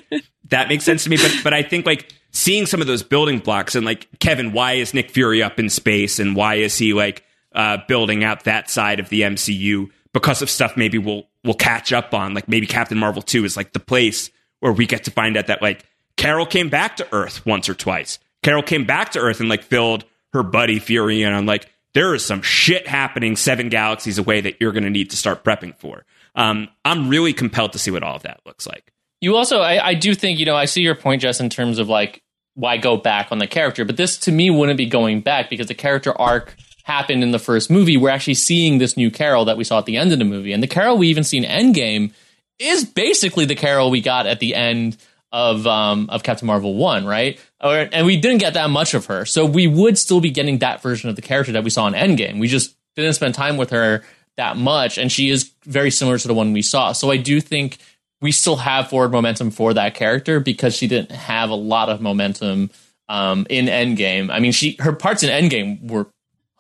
that 0.49 0.69
makes 0.71 0.85
sense 0.85 1.05
to 1.05 1.11
me. 1.11 1.19
But 1.19 1.37
but 1.45 1.53
I 1.53 1.63
think 1.63 1.85
like 1.85 2.11
seeing 2.31 2.65
some 2.65 2.81
of 2.81 2.87
those 2.87 3.03
building 3.03 3.41
blocks 3.41 3.75
and 3.75 3.85
like 3.85 4.09
Kevin, 4.21 4.53
why 4.53 4.75
is 4.75 4.95
Nick 4.95 5.11
Fury 5.11 5.43
up 5.43 5.61
in 5.61 5.69
space 5.69 6.19
and 6.19 6.35
why 6.35 6.55
is 6.55 6.79
he 6.79 6.95
like 6.95 7.25
uh, 7.55 7.77
building 7.87 8.25
out 8.25 8.45
that 8.45 8.71
side 8.71 9.01
of 9.01 9.11
the 9.11 9.21
MCU 9.21 9.91
because 10.15 10.41
of 10.41 10.49
stuff 10.49 10.79
maybe 10.79 10.97
we'll 10.97 11.25
we'll 11.45 11.53
catch 11.53 11.93
up 11.93 12.15
on. 12.15 12.33
Like 12.33 12.49
maybe 12.49 12.67
Captain 12.67 12.97
Marvel 12.97 13.21
two 13.21 13.45
is 13.45 13.55
like 13.55 13.75
the 13.75 13.81
place 13.81 14.31
where 14.61 14.73
we 14.73 14.87
get 14.87 15.05
to 15.05 15.11
find 15.11 15.37
out 15.37 15.49
that 15.49 15.61
like 15.61 15.85
Carol 16.17 16.47
came 16.47 16.71
back 16.71 16.97
to 16.97 17.09
Earth 17.13 17.45
once 17.45 17.69
or 17.69 17.75
twice. 17.75 18.19
Carol 18.43 18.63
came 18.63 18.87
back 18.87 19.11
to 19.13 19.19
Earth 19.19 19.41
and 19.41 19.51
like 19.51 19.63
filled 19.63 20.07
her 20.33 20.43
buddy 20.43 20.79
Fury 20.79 21.23
in 21.23 21.35
on 21.35 21.45
like 21.45 21.69
there 21.95 22.15
is 22.15 22.25
some 22.25 22.43
shit 22.43 22.87
happening 22.87 23.37
seven 23.37 23.69
galaxies 23.69 24.19
away 24.19 24.41
that 24.41 24.61
you're 24.61 24.73
going 24.73 24.85
to 24.85 24.91
need 24.91 25.11
to 25.11 25.17
start 25.17 25.45
prepping 25.45 25.77
for. 25.79 26.05
Um, 26.35 26.69
I'm 26.85 27.09
really 27.09 27.33
compelled 27.33 27.73
to 27.73 27.79
see 27.79 27.91
what 27.91 28.03
all 28.03 28.17
of 28.17 28.23
that 28.23 28.41
looks 28.47 28.67
like. 28.67 28.93
You 29.21 29.37
also, 29.37 29.61
I, 29.61 29.89
I 29.89 29.95
do 29.95 30.15
think, 30.15 30.39
you 30.39 30.47
know, 30.47 30.57
I 30.57 30.65
see 30.65 30.83
your 30.83 30.95
point, 30.95 31.23
Jess, 31.23 31.41
in 31.41 31.51
terms 31.51 31.79
of 31.79 31.89
like 31.89 32.23
why 32.55 32.77
go 32.77 32.97
back 32.97 33.33
on 33.33 33.39
the 33.39 33.47
character, 33.47 33.85
but 33.85 33.97
this 33.97 34.19
to 34.19 34.33
me 34.33 34.51
wouldn't 34.51 34.79
be 34.79 34.87
going 34.87 35.21
back 35.21 35.51
because 35.51 35.67
the 35.67 35.75
character 35.75 36.19
arc 36.19 36.57
happened 36.85 37.23
in 37.23 37.31
the 37.31 37.39
first 37.39 37.71
movie. 37.71 37.97
We're 37.97 38.11
actually 38.11 38.35
seeing 38.35 38.79
this 38.79 38.97
new 38.97 39.11
Carol 39.11 39.45
that 39.47 39.57
we 39.57 39.65
saw 39.65 39.79
at 39.79 39.87
the 39.87 39.97
end 39.97 40.13
of 40.13 40.19
the 40.19 40.25
movie, 40.25 40.53
and 40.53 40.63
the 40.63 40.67
Carol 40.69 40.99
we 40.99 41.09
even 41.09 41.25
see 41.25 41.39
in 41.39 41.45
Endgame 41.45 42.13
is 42.59 42.85
basically 42.85 43.45
the 43.45 43.55
Carol 43.55 43.91
we 43.91 44.01
got 44.01 44.27
at 44.27 44.41
the 44.41 44.55
end 44.55 44.97
of 45.33 45.67
um, 45.67 46.09
of 46.11 46.23
Captain 46.23 46.47
Marvel 46.47 46.75
one, 46.75 47.05
right? 47.05 47.39
Or, 47.61 47.89
and 47.93 48.07
we 48.07 48.21
didn't 48.21 48.39
get 48.39 48.55
that 48.55 48.71
much 48.71 48.95
of 48.95 49.07
her, 49.07 49.25
so 49.25 49.45
we 49.47 49.67
would 49.67 49.99
still 49.99 50.21
be 50.21 50.31
getting 50.31 50.59
that 50.59 50.83
version 50.83 51.09
of 51.09 51.17
the 51.17 51.23
character 51.23 51.53
that 51.53 51.65
we 51.65 51.71
saw 51.71 51.87
in 51.87 51.95
Endgame. 51.95 52.41
We 52.41 52.49
just 52.49 52.77
didn't 52.97 53.15
spend 53.15 53.35
time 53.35 53.57
with 53.57 53.71
her 53.71 54.03
that 54.37 54.57
much, 54.57 54.99
and 54.99 55.11
she 55.11 55.31
is 55.31 55.53
very 55.65 55.91
similar 55.91 56.19
to 56.19 56.29
the 56.29 56.35
one 56.35 56.53
we 56.53 56.63
saw. 56.63 56.93
So 56.93 57.11
I 57.11 57.17
do 57.17 57.41
think 57.41 57.79
we 58.21 58.33
still 58.33 58.57
have 58.57 58.89
forward 58.89 59.13
momentum 59.13 59.51
for 59.51 59.75
that 59.75 59.95
character 59.95 60.41
because 60.41 60.75
she 60.77 60.87
didn't 60.87 61.13
have 61.13 61.51
a 61.51 61.55
lot 61.55 61.89
of 61.89 62.01
momentum 62.01 62.71
um, 63.09 63.47
in 63.51 63.67
Endgame. 63.67 64.31
I 64.31 64.41
mean, 64.41 64.53
she 64.53 64.77
her 64.81 64.93
parts 64.93 65.23
in 65.23 65.31
Endgame 65.31 65.91
were 65.91 66.07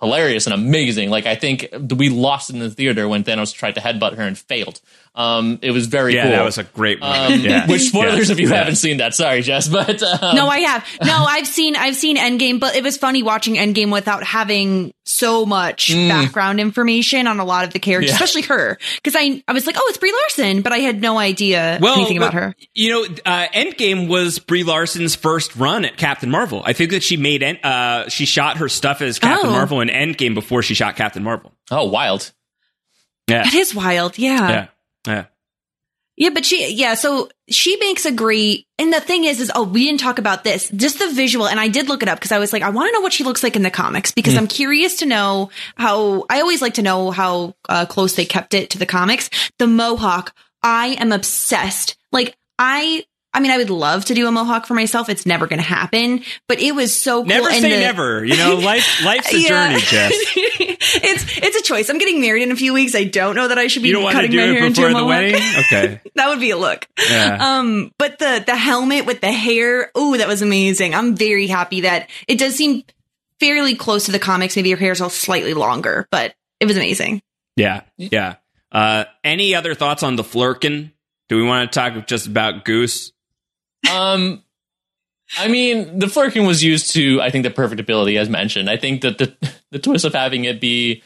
hilarious 0.00 0.46
and 0.46 0.54
amazing. 0.54 1.10
Like 1.10 1.26
I 1.26 1.34
think 1.34 1.68
we 1.96 2.08
lost 2.08 2.50
in 2.50 2.58
the 2.58 2.70
theater 2.70 3.08
when 3.08 3.24
Thanos 3.24 3.54
tried 3.54 3.74
to 3.76 3.80
headbutt 3.80 4.16
her 4.16 4.22
and 4.22 4.38
failed. 4.38 4.80
Um, 5.12 5.58
it 5.61 5.72
was 5.72 5.86
very 5.88 6.14
Yeah, 6.14 6.22
cool. 6.22 6.30
that 6.32 6.44
was 6.44 6.58
a 6.58 6.62
great 6.64 7.02
um, 7.02 7.40
yeah. 7.40 7.66
Which 7.68 7.82
spoilers 7.82 8.28
Yeah. 8.28 8.32
if 8.32 8.40
you 8.40 8.48
Yeah. 8.48 8.54
haven't 8.56 8.76
seen 8.76 8.98
that? 8.98 9.12
Sorry, 9.14 9.42
Jess, 9.42 9.68
but 9.68 10.00
um, 10.02 10.36
no, 10.36 10.46
I 10.48 10.61
have. 10.61 10.86
No, 11.04 11.24
I've 11.28 11.48
seen 11.48 11.74
I've 11.74 11.96
seen 11.96 12.16
Endgame, 12.16 12.61
but 12.61 12.76
it 12.76 12.84
was 12.84 12.96
funny 12.96 13.22
watching 13.24 13.54
Endgame 13.56 13.92
without 13.92 14.22
having 14.22 14.92
so 15.04 15.44
much 15.44 15.88
background 15.92 16.61
information 16.61 17.26
on 17.26 17.40
a 17.40 17.44
lot 17.44 17.64
of 17.64 17.72
the 17.72 17.80
characters, 17.80 18.11
Mm. 18.12 18.20
Yeah. 18.20 18.24
especially 18.24 18.42
her. 18.42 18.78
Because 19.02 19.16
I 19.16 19.42
I 19.48 19.52
was 19.52 19.66
like, 19.66 19.74
oh, 19.76 19.86
it's 19.88 19.98
Brie 19.98 20.12
Larson, 20.12 20.62
but 20.62 20.72
I 20.72 20.78
had 20.78 21.00
no 21.00 21.18
idea 21.18 21.80
anything 21.82 22.16
about 22.16 22.34
her. 22.34 22.54
You 22.74 22.90
know, 22.90 23.14
uh, 23.26 23.48
Endgame 23.52 24.06
was 24.06 24.38
Brie 24.38 24.62
Larson's 24.62 25.16
first 25.16 25.56
run 25.56 25.84
at 25.84 25.96
Captain 25.96 26.30
Marvel. 26.30 26.62
I 26.64 26.72
think 26.72 26.92
that 26.92 27.02
she 27.02 27.16
made 27.16 27.42
en- 27.42 27.58
uh, 27.64 28.08
she 28.08 28.26
shot 28.26 28.58
her 28.58 28.68
stuff 28.68 29.02
as 29.02 29.18
Captain 29.18 29.50
Oh. 29.50 29.52
Marvel 29.52 29.80
in 29.80 29.88
Endgame 29.88 30.34
before 30.34 30.62
she 30.62 30.74
shot 30.74 30.94
Captain 30.94 31.24
Marvel. 31.24 31.52
oh, 31.72 31.86
wild. 31.88 32.30
Yeah, 33.28 33.42
That 33.42 33.54
is 33.54 33.74
wild. 33.74 34.16
Yeah. 34.18 34.68
Yeah, 35.07 35.26
yeah. 36.16 36.30
But 36.30 36.44
she, 36.44 36.72
yeah, 36.74 36.94
so 36.94 37.28
she 37.48 37.76
makes 37.76 38.05
a 38.07 38.12
great, 38.12 38.66
and 38.78 38.92
the 38.92 39.01
thing 39.01 39.24
is, 39.24 39.40
is, 39.40 39.51
oh, 39.55 39.64
we 39.64 39.84
didn't 39.84 40.01
talk 40.01 40.18
about 40.18 40.44
this, 40.44 40.70
just 40.70 40.98
the 40.98 41.11
visual. 41.11 41.48
And 41.48 41.59
I 41.59 41.68
did 41.68 41.88
look 41.88 42.03
it 42.03 42.09
up 42.09 42.18
because 42.18 42.32
I 42.32 42.38
was 42.38 42.53
like, 42.53 42.62
I 42.62 42.70
want 42.70 42.88
to 42.88 42.92
know 42.92 43.01
what 43.01 43.12
she 43.12 43.24
looks 43.24 43.42
like 43.42 43.57
in 43.57 43.62
the 43.62 43.70
comics 43.70 44.12
because 44.12 44.36
I'm 44.36 44.46
curious 44.46 44.96
to 44.96 45.07
know 45.07 45.51
how, 45.76 46.26
I 46.28 46.40
always 46.40 46.62
like 46.62 46.74
to 46.74 46.82
know 46.82 47.11
how 47.11 47.55
uh, 47.68 47.86
close 47.86 48.14
they 48.16 48.26
kept 48.26 48.55
it 48.55 48.70
to 48.70 48.78
the 48.78 48.86
comics. 48.86 49.30
The 49.59 49.66
Mohawk, 49.66 50.34
I 50.62 50.96
am 50.98 51.12
obsessed. 51.12 51.96
Like, 52.12 52.36
I, 52.59 53.05
I 53.32 53.38
mean, 53.40 53.52
I 53.52 53.58
would 53.58 53.70
love 53.70 54.06
to 54.06 54.14
do 54.14 54.26
a 54.26 54.32
Mohawk 54.32 54.66
for 54.66 54.74
myself. 54.74 55.08
It's 55.08 55.24
never 55.24 55.46
going 55.46 55.60
to 55.60 55.64
happen, 55.66 56.24
but 56.48 56.58
it 56.60 56.74
was 56.74 56.96
so 56.96 57.20
cool. 57.20 57.26
Never 57.28 57.48
and 57.48 57.60
say 57.62 57.70
the- 57.70 57.80
never. 57.80 58.24
You 58.24 58.36
know, 58.36 58.56
life 58.64 59.04
life's 59.04 59.32
a 59.32 59.38
Yeah. 59.40 59.48
journey, 59.48 59.80
Jess. 59.82 60.12
it's 60.36 61.38
it's 61.38 61.56
a 61.56 61.62
choice. 61.62 61.88
I'm 61.90 61.98
getting 61.98 62.20
married 62.20 62.42
in 62.42 62.50
a 62.50 62.56
few 62.56 62.74
weeks. 62.74 62.94
I 62.94 63.04
don't 63.04 63.36
know 63.36 63.46
that 63.48 63.58
I 63.58 63.68
should 63.68 63.82
be 63.82 63.88
You 63.88 63.94
don't 63.94 64.02
want 64.04 64.14
to 64.14 64.18
cutting 64.18 64.30
do 64.32 64.38
my 64.38 64.42
hair 64.58 64.64
into 64.66 64.82
a 64.84 64.88
the 64.88 64.92
mohawk. 64.94 65.08
wedding? 65.08 65.34
Okay. 65.36 66.00
that 66.16 66.28
would 66.28 66.40
be 66.40 66.50
a 66.50 66.56
look. 66.56 66.88
Yeah. 67.08 67.38
Um, 67.40 67.92
but 67.98 68.18
the 68.18 68.42
the 68.44 68.56
helmet 68.56 69.06
with 69.06 69.20
the 69.20 69.30
hair, 69.32 69.90
oh, 69.94 70.16
that 70.16 70.26
was 70.26 70.42
amazing. 70.42 70.94
I'm 70.94 71.14
very 71.16 71.46
happy 71.46 71.82
that 71.82 72.10
it 72.26 72.38
does 72.38 72.56
seem 72.56 72.82
fairly 73.38 73.74
close 73.76 74.06
to 74.06 74.12
the 74.12 74.18
comics. 74.18 74.56
Maybe 74.56 74.70
your 74.70 74.78
hair's 74.78 75.00
all 75.00 75.08
slightly 75.08 75.54
longer, 75.54 76.08
but 76.10 76.34
it 76.58 76.66
was 76.66 76.76
amazing. 76.76 77.22
Yeah, 77.56 77.82
yeah. 77.96 78.36
Uh, 78.72 79.04
any 79.22 79.54
other 79.54 79.74
thoughts 79.74 80.02
on 80.02 80.16
the 80.16 80.24
Flerken? 80.24 80.90
Do 81.28 81.36
we 81.36 81.44
want 81.44 81.70
to 81.72 81.78
talk 81.78 82.06
just 82.08 82.26
about 82.26 82.64
Goose? 82.64 83.12
Um, 83.88 84.42
I 85.38 85.48
mean, 85.48 85.98
the 85.98 86.06
flerken 86.06 86.46
was 86.46 86.62
used 86.62 86.92
to, 86.94 87.20
I 87.22 87.30
think, 87.30 87.44
the 87.44 87.50
perfect 87.50 87.80
ability, 87.80 88.18
as 88.18 88.28
mentioned. 88.28 88.68
I 88.68 88.76
think 88.76 89.02
that 89.02 89.18
the 89.18 89.34
the 89.70 89.78
twist 89.78 90.04
of 90.04 90.12
having 90.12 90.44
it 90.44 90.60
be 90.60 91.02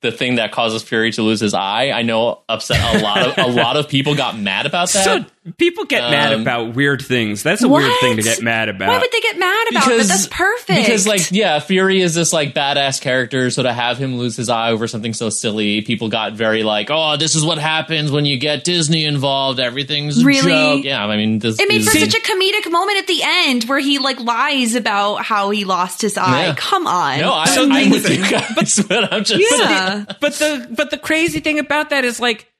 the 0.00 0.12
thing 0.12 0.36
that 0.36 0.52
causes 0.52 0.82
Fury 0.82 1.12
to 1.12 1.22
lose 1.22 1.40
his 1.40 1.54
eye, 1.54 1.90
I 1.90 2.02
know 2.02 2.42
upset 2.48 2.94
a 2.94 3.02
lot 3.02 3.18
of 3.26 3.38
a 3.38 3.48
lot 3.48 3.76
of 3.76 3.88
people 3.88 4.14
got 4.14 4.38
mad 4.38 4.66
about 4.66 4.88
that. 4.92 5.04
So 5.04 5.24
people 5.58 5.84
get 5.86 6.02
mad 6.10 6.32
Um, 6.32 6.42
about 6.42 6.74
weird 6.76 7.02
things. 7.02 7.42
That's 7.42 7.62
a 7.62 7.68
weird 7.68 7.90
thing 8.00 8.16
to 8.16 8.22
get 8.22 8.42
mad 8.42 8.68
about. 8.68 8.88
Why 8.88 8.98
would 8.98 9.10
they 9.10 9.20
get 9.20 9.38
mad 9.38 9.66
about 9.70 9.88
that? 9.88 10.06
That's 10.06 10.26
perfect. 10.28 10.78
Because, 10.86 11.06
like, 11.06 11.32
yeah, 11.32 11.58
Fury 11.58 12.00
is 12.00 12.14
this 12.14 12.32
like 12.32 12.54
badass 12.54 13.00
character, 13.00 13.50
so 13.50 13.64
to 13.64 13.72
have 13.72 13.98
him 13.98 14.18
lose 14.18 14.36
his 14.36 14.48
eye 14.48 14.70
over 14.70 14.86
something 14.86 15.12
so 15.14 15.30
silly, 15.30 15.80
people 15.82 16.08
got 16.08 16.34
very 16.34 16.62
like, 16.62 16.88
"Oh, 16.90 17.16
this 17.16 17.34
is 17.34 17.44
what 17.44 17.58
happens 17.58 18.10
when 18.12 18.24
you 18.24 18.38
get 18.38 18.62
Disney 18.62 19.04
involved. 19.04 19.58
Everything's 19.58 20.22
a 20.22 20.24
Really? 20.24 20.52
joke." 20.52 20.84
Yeah, 20.84 21.04
I 21.04 21.16
mean, 21.16 21.40
this 21.40 21.58
it 21.58 21.68
made 21.68 21.80
is- 21.80 21.88
for 21.88 21.98
such 21.98 22.14
a 22.14 22.20
comedic 22.20 22.70
moment 22.70 22.98
at 22.98 23.06
the 23.08 23.20
end 23.24 23.64
where 23.64 23.80
he 23.80 23.98
like 23.98 24.20
lies 24.20 24.74
about 24.76 25.24
how 25.24 25.50
he 25.50 25.64
lost 25.64 26.02
his 26.02 26.16
eye. 26.16 26.46
Yeah. 26.46 26.54
Come 26.56 26.86
on. 26.86 27.18
no, 27.20 27.32
I, 27.32 27.46
I'm 27.48 27.90
with 27.90 28.06
things- 28.06 28.30
you 28.30 28.38
guys, 28.38 28.80
but 28.88 29.12
I'm 29.12 29.24
just 29.24 29.42
yeah. 29.58 30.04
but 30.20 30.34
the 30.34 30.68
but 30.70 30.90
the 30.90 30.98
crazy 30.98 31.40
thing 31.40 31.58
about 31.58 31.90
that 31.90 32.04
is 32.04 32.20
like 32.20 32.42
i- 32.42 32.51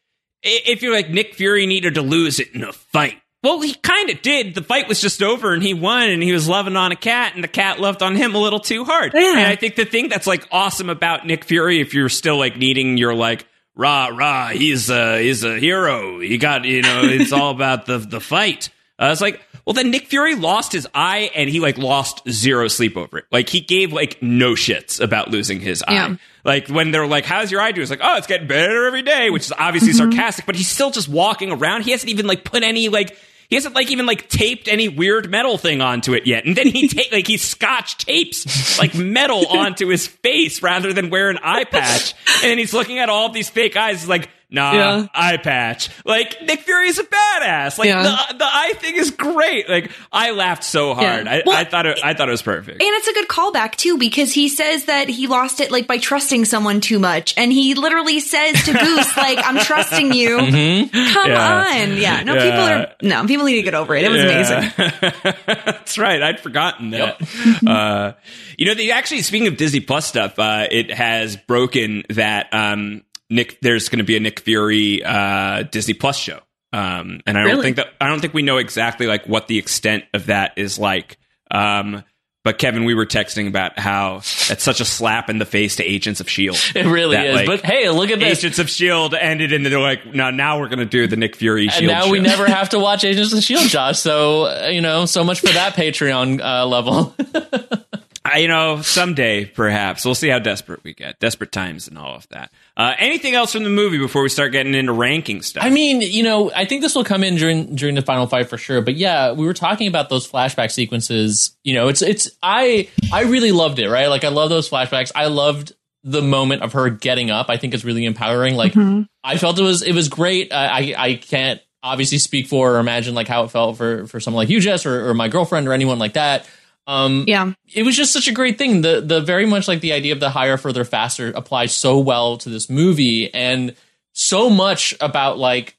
if 0.42 0.82
you're 0.82 0.92
like 0.92 1.10
Nick 1.10 1.34
Fury 1.34 1.66
needed 1.66 1.94
to 1.94 2.02
lose 2.02 2.40
it 2.40 2.54
in 2.54 2.64
a 2.64 2.72
fight. 2.72 3.18
Well, 3.42 3.60
he 3.60 3.74
kind 3.74 4.08
of 4.08 4.22
did. 4.22 4.54
The 4.54 4.62
fight 4.62 4.86
was 4.86 5.00
just 5.00 5.20
over 5.20 5.52
and 5.52 5.62
he 5.62 5.74
won 5.74 6.08
and 6.08 6.22
he 6.22 6.32
was 6.32 6.48
loving 6.48 6.76
on 6.76 6.92
a 6.92 6.96
cat 6.96 7.34
and 7.34 7.42
the 7.42 7.48
cat 7.48 7.80
loved 7.80 8.00
on 8.00 8.14
him 8.14 8.36
a 8.36 8.38
little 8.38 8.60
too 8.60 8.84
hard. 8.84 9.12
Yeah. 9.14 9.30
And 9.30 9.40
I 9.40 9.56
think 9.56 9.74
the 9.74 9.84
thing 9.84 10.08
that's 10.08 10.28
like 10.28 10.46
awesome 10.52 10.88
about 10.88 11.26
Nick 11.26 11.44
Fury 11.44 11.80
if 11.80 11.92
you're 11.92 12.08
still 12.08 12.38
like 12.38 12.56
needing 12.56 12.96
your 12.98 13.14
like 13.14 13.44
rah 13.74 14.10
rah, 14.12 14.48
he's 14.50 14.90
a 14.90 15.20
he's 15.20 15.42
a 15.42 15.58
hero. 15.58 16.20
He 16.20 16.38
got 16.38 16.64
you 16.64 16.82
know, 16.82 17.02
it's 17.04 17.32
all 17.32 17.50
about 17.50 17.86
the 17.86 17.98
the 17.98 18.20
fight. 18.20 18.68
Uh, 18.98 19.10
it's 19.10 19.20
like, 19.20 19.40
well, 19.64 19.74
then 19.74 19.90
Nick 19.90 20.08
Fury 20.08 20.34
lost 20.34 20.72
his 20.72 20.88
eye 20.92 21.30
and 21.34 21.48
he 21.48 21.60
like 21.60 21.78
lost 21.78 22.28
zero 22.28 22.66
sleep 22.66 22.96
over 22.96 23.18
it. 23.18 23.26
Like 23.30 23.48
he 23.48 23.60
gave 23.60 23.92
like 23.92 24.20
no 24.20 24.54
shits 24.54 25.00
about 25.00 25.30
losing 25.30 25.60
his 25.60 25.84
eye. 25.86 25.92
Yeah. 25.92 26.16
Like 26.44 26.68
when 26.68 26.90
they're 26.90 27.06
like, 27.06 27.24
"How's 27.24 27.52
your 27.52 27.60
eye 27.60 27.70
doing?" 27.70 27.82
It's 27.82 27.90
like, 27.90 28.00
"Oh, 28.02 28.16
it's 28.16 28.26
getting 28.26 28.48
better 28.48 28.86
every 28.86 29.02
day," 29.02 29.30
which 29.30 29.44
is 29.44 29.52
obviously 29.56 29.90
mm-hmm. 29.90 30.10
sarcastic. 30.10 30.46
But 30.46 30.56
he's 30.56 30.68
still 30.68 30.90
just 30.90 31.08
walking 31.08 31.52
around. 31.52 31.82
He 31.82 31.92
hasn't 31.92 32.10
even 32.10 32.26
like 32.26 32.44
put 32.44 32.64
any 32.64 32.88
like. 32.88 33.16
He 33.48 33.56
hasn't 33.56 33.74
like 33.74 33.90
even 33.90 34.06
like 34.06 34.30
taped 34.30 34.66
any 34.66 34.88
weird 34.88 35.30
metal 35.30 35.58
thing 35.58 35.82
onto 35.82 36.14
it 36.14 36.26
yet. 36.26 36.46
And 36.46 36.56
then 36.56 36.68
he 36.68 36.88
ta- 36.88 37.02
like 37.12 37.26
he 37.26 37.36
scotch 37.36 37.98
tapes 37.98 38.78
like 38.78 38.94
metal 38.94 39.46
onto 39.50 39.88
his 39.88 40.06
face 40.06 40.62
rather 40.62 40.94
than 40.94 41.10
wear 41.10 41.28
an 41.28 41.38
eye 41.42 41.64
patch. 41.64 42.14
And 42.42 42.50
then 42.50 42.58
he's 42.58 42.72
looking 42.72 42.98
at 42.98 43.10
all 43.10 43.26
of 43.26 43.34
these 43.34 43.50
fake 43.50 43.76
eyes. 43.76 44.08
Like, 44.08 44.30
nah, 44.52 44.72
Yeah. 44.72 45.06
eye 45.14 45.36
patch. 45.38 45.88
Like 46.04 46.40
Nick 46.42 46.60
Fury 46.60 46.88
is 46.88 46.98
a 46.98 47.04
badass. 47.04 47.78
Like 47.78 47.88
Yeah. 47.88 48.02
the 48.02 48.34
the 48.38 48.44
eye 48.44 48.74
thing 48.76 48.96
is 48.96 49.10
great. 49.10 49.68
Like 49.68 49.90
I 50.12 50.30
laughed 50.32 50.64
so 50.64 50.94
hard. 50.94 51.26
I, 51.26 51.42
Well, 51.44 51.56
I 51.56 51.64
thought 51.64 51.86
it, 51.86 51.98
I 52.04 52.14
thought 52.14 52.28
it 52.28 52.32
was 52.32 52.42
perfect. 52.42 52.80
And 52.82 52.90
it's 52.96 53.08
a 53.08 53.12
good 53.14 53.28
callback 53.28 53.76
too 53.76 53.98
because 53.98 54.32
he 54.32 54.48
says 54.48 54.84
that 54.86 55.08
he 55.08 55.26
lost 55.26 55.60
it 55.60 55.70
like 55.70 55.86
by 55.86 55.98
trusting 55.98 56.44
someone 56.44 56.80
too 56.80 56.98
much, 56.98 57.34
and 57.36 57.50
he 57.52 57.74
literally 57.74 58.20
says 58.20 58.62
to 58.64 58.72
Goose 58.72 59.16
like, 59.16 59.38
"I'm 59.42 59.58
trusting 59.58 60.12
you. 60.12 60.36
Come 60.38 60.46
Mm-hmm. 60.52 61.28
Yeah. 61.30 61.82
on, 61.82 61.96
yeah." 61.96 62.22
No, 62.22 62.34
Yeah. 62.34 62.42
people 62.44 62.60
are 62.60 62.92
no 63.02 63.26
people 63.26 63.46
need 63.46 63.56
to 63.56 63.62
get 63.62 63.74
over 63.74 63.94
it. 63.94 64.04
It 64.04 64.10
was 64.10 64.22
amazing. 64.22 65.32
That's 65.46 65.98
right. 65.98 66.22
I'd 66.22 66.40
forgotten 66.40 66.90
that. 66.90 67.20
uh, 67.66 68.12
you 68.58 68.66
know, 68.66 68.74
they 68.74 68.90
actually 68.90 69.22
speaking 69.22 69.48
of 69.48 69.56
Disney 69.56 69.80
Plus 69.80 70.06
stuff, 70.06 70.38
uh, 70.38 70.66
it 70.70 70.90
has 70.92 71.36
broken 71.36 72.04
that 72.10 72.52
um, 72.52 73.02
Nick. 73.32 73.60
There's 73.60 73.88
going 73.88 73.98
to 73.98 74.04
be 74.04 74.16
a 74.16 74.20
Nick 74.20 74.40
Fury 74.40 75.02
uh, 75.04 75.62
Disney 75.64 75.94
Plus 75.94 76.16
show, 76.16 76.40
um, 76.72 77.20
and 77.26 77.36
I 77.38 77.44
don't 77.44 77.62
think 77.62 77.76
that 77.76 77.88
I 78.00 78.08
don't 78.08 78.20
think 78.20 78.34
we 78.34 78.42
know 78.42 78.58
exactly 78.58 79.06
like 79.06 79.26
what 79.26 79.48
the 79.48 79.58
extent 79.58 80.04
of 80.14 80.26
that 80.26 80.52
is 80.56 80.78
like. 80.78 81.18
Um, 81.50 82.04
but 82.44 82.58
Kevin, 82.58 82.84
we 82.84 82.94
were 82.94 83.06
texting 83.06 83.46
about 83.46 83.78
how 83.78 84.14
that's 84.48 84.64
such 84.64 84.80
a 84.80 84.84
slap 84.84 85.30
in 85.30 85.38
the 85.38 85.44
face 85.44 85.76
to 85.76 85.84
Agents 85.84 86.20
of 86.20 86.28
Shield. 86.28 86.56
It 86.74 86.86
really 86.86 87.14
That, 87.14 87.26
is. 87.26 87.34
like, 87.36 87.46
but 87.46 87.60
hey, 87.64 87.88
look 87.90 88.10
at 88.10 88.18
this. 88.18 88.38
Agents 88.38 88.58
of 88.58 88.68
Shield 88.68 89.14
ended, 89.14 89.52
and 89.52 89.64
they're 89.64 89.78
like, 89.78 90.06
"No, 90.12 90.30
now 90.30 90.58
we're 90.58 90.66
going 90.68 90.80
to 90.80 90.84
do 90.84 91.06
the 91.06 91.16
Nick 91.16 91.36
Fury 91.36 91.64
and 91.66 91.72
Shield." 91.72 91.92
now 91.92 92.10
we 92.10 92.18
never 92.18 92.46
have 92.46 92.70
to 92.70 92.78
watch 92.80 93.04
Agents 93.04 93.32
of 93.32 93.42
Shield, 93.44 93.68
Josh. 93.68 93.98
So 94.00 94.46
uh, 94.46 94.68
you 94.72 94.80
know, 94.80 95.04
so 95.06 95.22
much 95.22 95.40
for 95.40 95.52
that 95.52 95.74
Patreon 95.74 96.40
uh, 96.40 96.66
level. 96.66 97.14
I, 98.24 98.38
you 98.38 98.48
know, 98.48 98.80
someday 98.82 99.44
perhaps 99.44 100.04
we'll 100.04 100.14
see 100.14 100.28
how 100.28 100.38
desperate 100.38 100.82
we 100.84 100.94
get, 100.94 101.18
desperate 101.20 101.52
times, 101.52 101.86
and 101.88 101.98
all 101.98 102.14
of 102.14 102.26
that. 102.28 102.52
Uh, 102.74 102.94
anything 102.98 103.34
else 103.34 103.52
from 103.52 103.64
the 103.64 103.70
movie 103.70 103.98
before 103.98 104.22
we 104.22 104.30
start 104.30 104.50
getting 104.50 104.74
into 104.74 104.92
ranking 104.92 105.42
stuff? 105.42 105.62
I 105.62 105.68
mean, 105.68 106.00
you 106.00 106.22
know, 106.22 106.50
I 106.54 106.64
think 106.64 106.80
this 106.80 106.94
will 106.94 107.04
come 107.04 107.22
in 107.22 107.36
during 107.36 107.74
during 107.74 107.94
the 107.94 108.02
final 108.02 108.26
fight 108.26 108.48
for 108.48 108.56
sure. 108.56 108.80
But 108.80 108.96
yeah, 108.96 109.32
we 109.32 109.44
were 109.44 109.52
talking 109.52 109.88
about 109.88 110.08
those 110.08 110.30
flashback 110.30 110.70
sequences. 110.70 111.56
You 111.64 111.74
know, 111.74 111.88
it's 111.88 112.00
it's 112.00 112.30
I 112.42 112.88
I 113.12 113.22
really 113.24 113.52
loved 113.52 113.78
it. 113.78 113.90
Right, 113.90 114.06
like 114.06 114.24
I 114.24 114.28
love 114.28 114.48
those 114.48 114.70
flashbacks. 114.70 115.12
I 115.14 115.26
loved 115.26 115.72
the 116.02 116.22
moment 116.22 116.62
of 116.62 116.72
her 116.72 116.88
getting 116.88 117.30
up. 117.30 117.50
I 117.50 117.58
think 117.58 117.74
it's 117.74 117.84
really 117.84 118.06
empowering. 118.06 118.54
Like 118.54 118.74
I 119.22 119.36
felt 119.36 119.58
it 119.58 119.62
was 119.62 119.82
it 119.82 119.92
was 119.92 120.08
great. 120.08 120.52
I 120.52 120.66
I, 120.66 120.94
I 120.96 121.14
can't 121.14 121.60
obviously 121.82 122.18
speak 122.18 122.46
for 122.46 122.76
or 122.76 122.78
imagine 122.78 123.14
like 123.14 123.28
how 123.28 123.44
it 123.44 123.50
felt 123.50 123.76
for 123.76 124.06
for 124.06 124.18
someone 124.18 124.42
like 124.42 124.48
you, 124.48 124.60
Jess, 124.60 124.86
or, 124.86 125.10
or 125.10 125.14
my 125.14 125.28
girlfriend 125.28 125.68
or 125.68 125.72
anyone 125.72 125.98
like 125.98 126.14
that. 126.14 126.48
Um, 126.86 127.24
Yeah, 127.28 127.52
it 127.72 127.84
was 127.84 127.96
just 127.96 128.12
such 128.12 128.28
a 128.28 128.32
great 128.32 128.58
thing. 128.58 128.82
The 128.82 129.00
the 129.00 129.20
very 129.20 129.46
much 129.46 129.68
like 129.68 129.80
the 129.80 129.92
idea 129.92 130.12
of 130.12 130.20
the 130.20 130.30
higher, 130.30 130.56
further, 130.56 130.84
faster 130.84 131.30
applies 131.30 131.72
so 131.74 131.98
well 131.98 132.36
to 132.38 132.48
this 132.48 132.68
movie, 132.68 133.32
and 133.32 133.74
so 134.12 134.50
much 134.50 134.94
about 135.00 135.38
like 135.38 135.76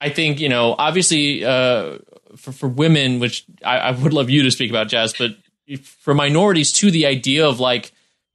I 0.00 0.10
think 0.10 0.40
you 0.40 0.48
know 0.48 0.74
obviously 0.78 1.44
uh, 1.44 1.98
for 2.36 2.52
for 2.52 2.68
women, 2.68 3.18
which 3.18 3.44
I, 3.64 3.78
I 3.78 3.90
would 3.92 4.12
love 4.12 4.30
you 4.30 4.42
to 4.42 4.50
speak 4.50 4.70
about, 4.70 4.88
Jazz, 4.88 5.14
but 5.18 5.36
for 5.82 6.12
minorities 6.14 6.72
too, 6.72 6.90
the 6.90 7.06
idea 7.06 7.46
of 7.46 7.60
like 7.60 7.92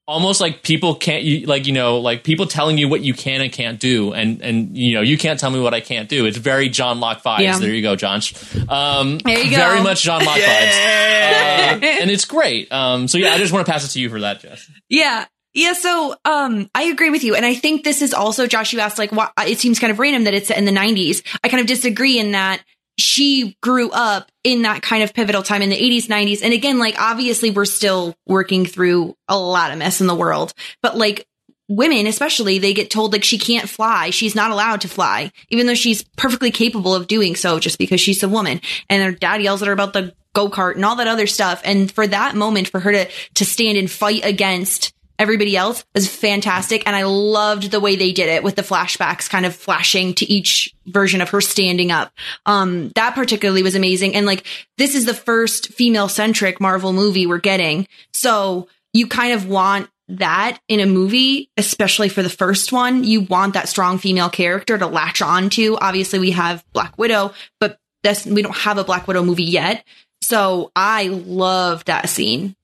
almost 0.08 0.40
like 0.40 0.64
people 0.64 0.96
can't 0.96 1.24
you 1.24 1.46
like 1.46 1.68
you 1.68 1.74
know 1.74 2.00
like 2.00 2.24
people 2.24 2.46
telling 2.48 2.78
you 2.78 2.88
what 2.88 3.02
you 3.02 3.14
can 3.14 3.42
and 3.42 3.52
can't 3.52 3.80
do 3.80 4.14
and 4.14 4.42
and 4.42 4.78
you 4.78 4.94
know 4.94 5.02
you 5.02 5.18
can't 5.18 5.40
tell 5.40 5.52
me 5.52 5.60
what 5.60 5.74
I 5.74 5.82
can't 5.82 6.08
do 6.08 6.26
it's 6.26 6.38
very 6.38 6.70
John 6.70 7.00
Locke 7.02 7.22
vibes 7.24 7.40
Yeah. 7.42 7.60
there 7.60 7.74
you 7.74 7.82
go 7.82 7.96
John 7.98 8.22
um 8.70 9.18
There 9.20 9.38
you 9.38 9.52
go. 9.52 9.58
very 9.58 9.82
much 9.84 10.02
John 10.04 10.24
Locke 10.24 10.38
vibes 10.40 10.78
uh, 11.82 11.86
and 12.02 12.10
it's 12.10 12.26
great 12.26 12.72
um 12.72 13.08
so 13.08 13.18
yeah 13.18 13.34
I 13.34 13.38
just 13.38 13.52
want 13.54 13.66
to 13.66 13.72
pass 13.72 13.86
it 13.86 13.90
to 13.90 14.00
you 14.02 14.10
for 14.10 14.22
that 14.22 14.40
Jess 14.40 14.70
yeah. 14.90 15.26
Yeah, 15.54 15.74
so 15.74 16.14
um, 16.24 16.70
I 16.76 16.84
agree 16.84 17.10
with 17.10 17.24
you, 17.24 17.34
and 17.34 17.44
I 17.44 17.56
think 17.56 17.84
this 17.84 18.04
is 18.04 18.14
also 18.14 18.46
Josh. 18.46 18.74
You 18.74 18.80
asked 18.80 19.00
like, 19.00 19.12
why, 19.12 19.30
it 19.48 19.58
seems 19.58 19.80
kind 19.80 19.90
of 19.90 19.98
random 19.98 20.26
that 20.26 20.36
it's 20.36 20.52
in 20.52 20.66
the 20.66 20.72
'90s. 20.72 21.24
I 21.44 21.50
kind 21.50 21.62
of 21.62 21.66
disagree 21.66 22.20
in 22.20 22.34
that 22.34 22.62
she 22.98 23.56
grew 23.62 23.92
up 23.92 24.32
in 24.44 24.64
that 24.64 24.82
kind 24.82 25.04
of 25.04 25.14
pivotal 25.14 25.44
time 25.44 25.62
in 25.62 25.70
the 25.70 25.78
80s, 25.78 26.08
90s, 26.08 26.42
and 26.44 26.54
again, 26.54 26.80
like 26.80 27.00
obviously 27.00 27.52
we're 27.52 27.66
still 27.66 28.16
working 28.26 28.66
through 28.66 29.16
a 29.28 29.38
lot 29.38 29.72
of 29.72 29.78
mess 29.78 30.02
in 30.02 30.08
the 30.08 30.16
world, 30.16 30.54
but 30.82 30.98
like 30.98 31.28
women, 31.70 32.08
especially, 32.08 32.60
they 32.60 32.74
get 32.74 32.90
told 32.90 33.14
like 33.14 33.24
she 33.24 33.38
can't 33.38 33.70
fly, 33.70 34.10
she's 34.10 34.36
not 34.36 34.52
allowed 34.52 34.82
to 34.82 34.88
fly, 34.88 35.32
even 35.50 35.68
though 35.68 35.76
she's 35.76 36.04
perfectly 36.16 36.52
capable 36.52 36.96
of 36.96 37.08
doing 37.08 37.36
so, 37.36 37.60
just 37.60 37.78
because 37.78 38.02
she's 38.02 38.24
a 38.24 38.30
woman, 38.30 38.62
and 38.90 39.04
her 39.04 39.12
dad 39.12 39.42
yells 39.42 39.62
at 39.62 39.68
her 39.68 39.74
about 39.74 39.94
the 39.94 40.14
go 40.34 40.50
kart 40.50 40.76
and 40.76 40.86
all 40.86 40.96
that 40.98 41.08
other 41.08 41.28
stuff, 41.28 41.62
and 41.66 41.92
for 41.92 42.08
that 42.08 42.36
moment, 42.36 42.70
for 42.70 42.80
her 42.80 42.92
to 42.92 43.10
to 43.36 43.46
stand 43.46 43.78
and 43.78 43.92
fight 43.92 44.26
against 44.26 44.94
everybody 45.20 45.56
else 45.58 45.86
was 45.94 46.08
fantastic. 46.08 46.84
And 46.86 46.96
i 46.96 47.04
loved 47.04 47.72
the 47.72 47.80
way 47.80 47.96
they 47.96 48.12
did 48.12 48.30
it 48.30 48.44
with 48.44 48.56
the 48.56 48.62
flashbacks 48.62 49.30
kind 49.30 49.46
of 49.46 49.56
flashing 49.56 50.14
to 50.16 50.32
each 50.32 50.74
version 50.86 51.22
of 51.22 51.30
her 51.30 51.42
standing 51.42 51.92
up. 51.92 52.12
Um 52.46 52.90
that 52.96 53.16
particularly 53.16 53.64
was 53.64 53.76
amazing. 53.76 54.16
And 54.16 54.26
like 54.26 54.46
this 54.78 54.96
is 54.96 55.06
the 55.06 55.14
first 55.14 55.74
female 55.74 56.10
centric 56.10 56.60
marvel 56.60 56.94
movie 56.94 57.28
we're 57.28 57.40
getting. 57.40 57.88
So 58.14 58.68
you 58.94 59.08
kind 59.08 59.34
of 59.34 59.48
want 59.48 59.90
that 60.10 60.60
in 60.68 60.80
a 60.80 60.86
movie 60.86 61.50
especially 61.58 62.10
for 62.10 62.24
the 62.24 62.30
first 62.30 62.72
one. 62.72 63.04
You 63.04 63.22
want 63.22 63.54
that 63.56 63.68
strong 63.68 63.98
female 63.98 64.30
character 64.30 64.78
to 64.78 64.88
latch 64.88 65.22
on 65.22 65.50
to. 65.52 65.78
Obviously 65.80 66.20
we 66.20 66.32
have 66.32 66.64
black 66.74 66.98
widow 66.98 67.34
but 67.60 67.80
we 68.26 68.42
don't 68.42 68.56
have 68.56 68.78
a 68.78 68.86
black 68.86 69.08
widow 69.08 69.24
movie 69.24 69.44
yet. 69.44 69.84
So 70.22 70.72
i 70.76 71.08
love 71.08 71.86
that 71.86 72.10
scene 72.10 72.56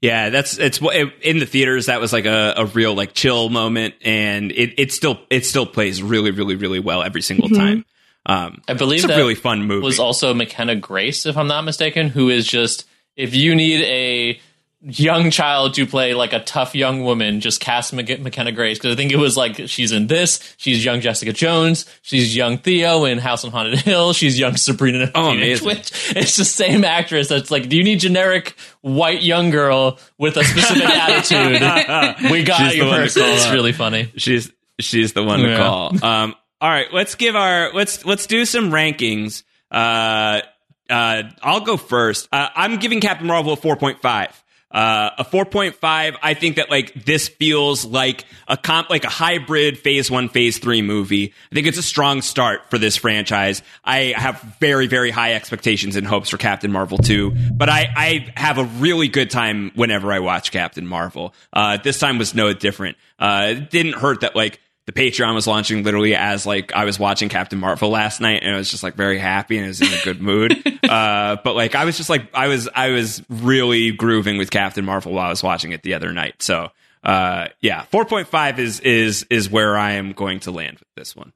Yeah, 0.00 0.30
that's 0.30 0.58
it's 0.58 0.80
what 0.80 0.94
it, 0.94 1.12
in 1.22 1.38
the 1.38 1.46
theaters. 1.46 1.86
That 1.86 2.00
was 2.00 2.12
like 2.12 2.24
a, 2.24 2.54
a 2.58 2.66
real 2.66 2.94
like 2.94 3.14
chill 3.14 3.48
moment, 3.48 3.94
and 4.02 4.52
it, 4.52 4.78
it 4.78 4.92
still 4.92 5.18
it 5.28 5.44
still 5.44 5.66
plays 5.66 6.02
really 6.02 6.30
really 6.30 6.54
really 6.54 6.78
well 6.78 7.02
every 7.02 7.22
single 7.22 7.48
time. 7.48 7.84
Um, 8.24 8.62
I 8.68 8.74
believe 8.74 8.98
it's 8.98 9.04
a 9.04 9.08
that 9.08 9.16
really 9.16 9.34
fun 9.34 9.64
movie. 9.64 9.84
was 9.84 9.98
also 9.98 10.34
McKenna 10.34 10.76
Grace, 10.76 11.26
if 11.26 11.36
I'm 11.36 11.48
not 11.48 11.64
mistaken, 11.64 12.10
who 12.10 12.28
is 12.28 12.46
just 12.46 12.86
if 13.16 13.34
you 13.34 13.54
need 13.54 13.82
a 13.82 14.40
young 14.80 15.30
child 15.32 15.74
to 15.74 15.86
play 15.86 16.14
like 16.14 16.32
a 16.32 16.38
tough 16.40 16.74
young 16.74 17.02
woman, 17.02 17.40
just 17.40 17.58
cast 17.60 17.92
Mc- 17.92 18.20
McKenna 18.20 18.52
Grace 18.52 18.78
because 18.78 18.92
I 18.92 18.96
think 18.96 19.10
it 19.12 19.16
was 19.16 19.36
like 19.36 19.68
she's 19.68 19.90
in 19.92 20.06
this, 20.06 20.54
she's 20.56 20.84
young 20.84 21.00
Jessica 21.00 21.32
Jones, 21.32 21.84
she's 22.02 22.36
young 22.36 22.58
Theo 22.58 23.04
in 23.04 23.18
House 23.18 23.44
on 23.44 23.50
Haunted 23.50 23.80
Hill, 23.80 24.12
she's 24.12 24.38
young 24.38 24.56
Sabrina 24.56 24.98
the 25.06 25.12
Oh, 25.16 25.32
Teenage. 25.32 25.62
Witch. 25.62 25.90
It's 26.16 26.36
the 26.36 26.44
same 26.44 26.84
actress. 26.84 27.28
That's 27.28 27.50
like, 27.50 27.68
do 27.68 27.76
you 27.76 27.82
need 27.82 27.98
generic 28.00 28.54
white 28.80 29.22
young 29.22 29.50
girl 29.50 29.98
with 30.16 30.36
a 30.36 30.44
specific 30.44 30.84
attitude? 30.88 32.30
We 32.30 32.44
got 32.44 32.58
She's 32.60 32.76
you 32.76 32.84
to 32.84 32.90
person. 32.90 33.22
It's 33.24 33.50
really 33.50 33.72
funny. 33.72 34.12
she's 34.16 34.50
she's 34.78 35.12
the 35.12 35.24
one 35.24 35.40
to 35.40 35.48
Yeah. 35.48 35.56
call. 35.56 36.04
Um, 36.04 36.34
all 36.60 36.70
right, 36.70 36.86
let's 36.92 37.16
give 37.16 37.34
our 37.36 37.72
let's 37.72 38.04
let's 38.04 38.26
do 38.26 38.44
some 38.44 38.70
rankings. 38.70 39.42
Uh, 39.72 40.40
uh, 40.88 41.22
I'll 41.42 41.60
go 41.60 41.76
first. 41.76 42.28
Uh, 42.32 42.48
I'm 42.54 42.76
giving 42.78 43.00
Captain 43.00 43.26
Marvel 43.26 43.52
a 43.52 43.56
4.5. 43.56 44.30
Uh, 44.70 45.10
a 45.18 45.24
4.5. 45.24 46.16
I 46.22 46.34
think 46.34 46.56
that 46.56 46.70
like 46.70 47.04
this 47.04 47.28
feels 47.28 47.86
like 47.86 48.26
a 48.46 48.56
comp, 48.56 48.90
like 48.90 49.04
a 49.04 49.08
hybrid 49.08 49.78
phase 49.78 50.10
one, 50.10 50.28
phase 50.28 50.58
three 50.58 50.82
movie. 50.82 51.32
I 51.50 51.54
think 51.54 51.66
it's 51.66 51.78
a 51.78 51.82
strong 51.82 52.20
start 52.20 52.68
for 52.68 52.76
this 52.76 52.94
franchise. 52.96 53.62
I 53.82 54.12
have 54.14 54.40
very, 54.60 54.86
very 54.86 55.10
high 55.10 55.32
expectations 55.34 55.96
and 55.96 56.06
hopes 56.06 56.28
for 56.28 56.36
Captain 56.36 56.70
Marvel 56.70 56.98
2, 56.98 57.30
but 57.54 57.70
I, 57.70 57.88
I 57.96 58.32
have 58.36 58.58
a 58.58 58.64
really 58.64 59.08
good 59.08 59.30
time 59.30 59.72
whenever 59.74 60.12
I 60.12 60.18
watch 60.18 60.52
Captain 60.52 60.86
Marvel. 60.86 61.32
Uh, 61.50 61.78
this 61.78 61.98
time 61.98 62.18
was 62.18 62.34
no 62.34 62.52
different. 62.52 62.98
Uh, 63.18 63.54
it 63.56 63.70
didn't 63.70 63.94
hurt 63.94 64.20
that 64.20 64.36
like, 64.36 64.60
the 64.88 64.92
Patreon 64.92 65.34
was 65.34 65.46
launching 65.46 65.82
literally 65.84 66.14
as 66.14 66.46
like 66.46 66.72
I 66.72 66.86
was 66.86 66.98
watching 66.98 67.28
Captain 67.28 67.58
Marvel 67.58 67.90
last 67.90 68.22
night, 68.22 68.42
and 68.42 68.54
I 68.54 68.56
was 68.56 68.70
just 68.70 68.82
like 68.82 68.94
very 68.94 69.18
happy 69.18 69.58
and 69.58 69.66
I 69.66 69.68
was 69.68 69.82
in 69.82 69.88
a 69.92 70.02
good 70.02 70.22
mood. 70.22 70.52
uh, 70.88 71.36
but 71.44 71.54
like 71.54 71.74
I 71.74 71.84
was 71.84 71.98
just 71.98 72.08
like 72.08 72.34
I 72.34 72.48
was 72.48 72.70
I 72.74 72.88
was 72.88 73.22
really 73.28 73.92
grooving 73.92 74.38
with 74.38 74.50
Captain 74.50 74.86
Marvel 74.86 75.12
while 75.12 75.26
I 75.26 75.28
was 75.28 75.42
watching 75.42 75.72
it 75.72 75.82
the 75.82 75.92
other 75.92 76.14
night. 76.14 76.42
So 76.42 76.70
uh, 77.04 77.48
yeah, 77.60 77.82
four 77.82 78.06
point 78.06 78.28
five 78.28 78.58
is 78.58 78.80
is 78.80 79.26
is 79.28 79.50
where 79.50 79.76
I 79.76 79.92
am 79.92 80.14
going 80.14 80.40
to 80.40 80.52
land 80.52 80.78
with 80.78 80.88
this 80.96 81.14
one. 81.14 81.34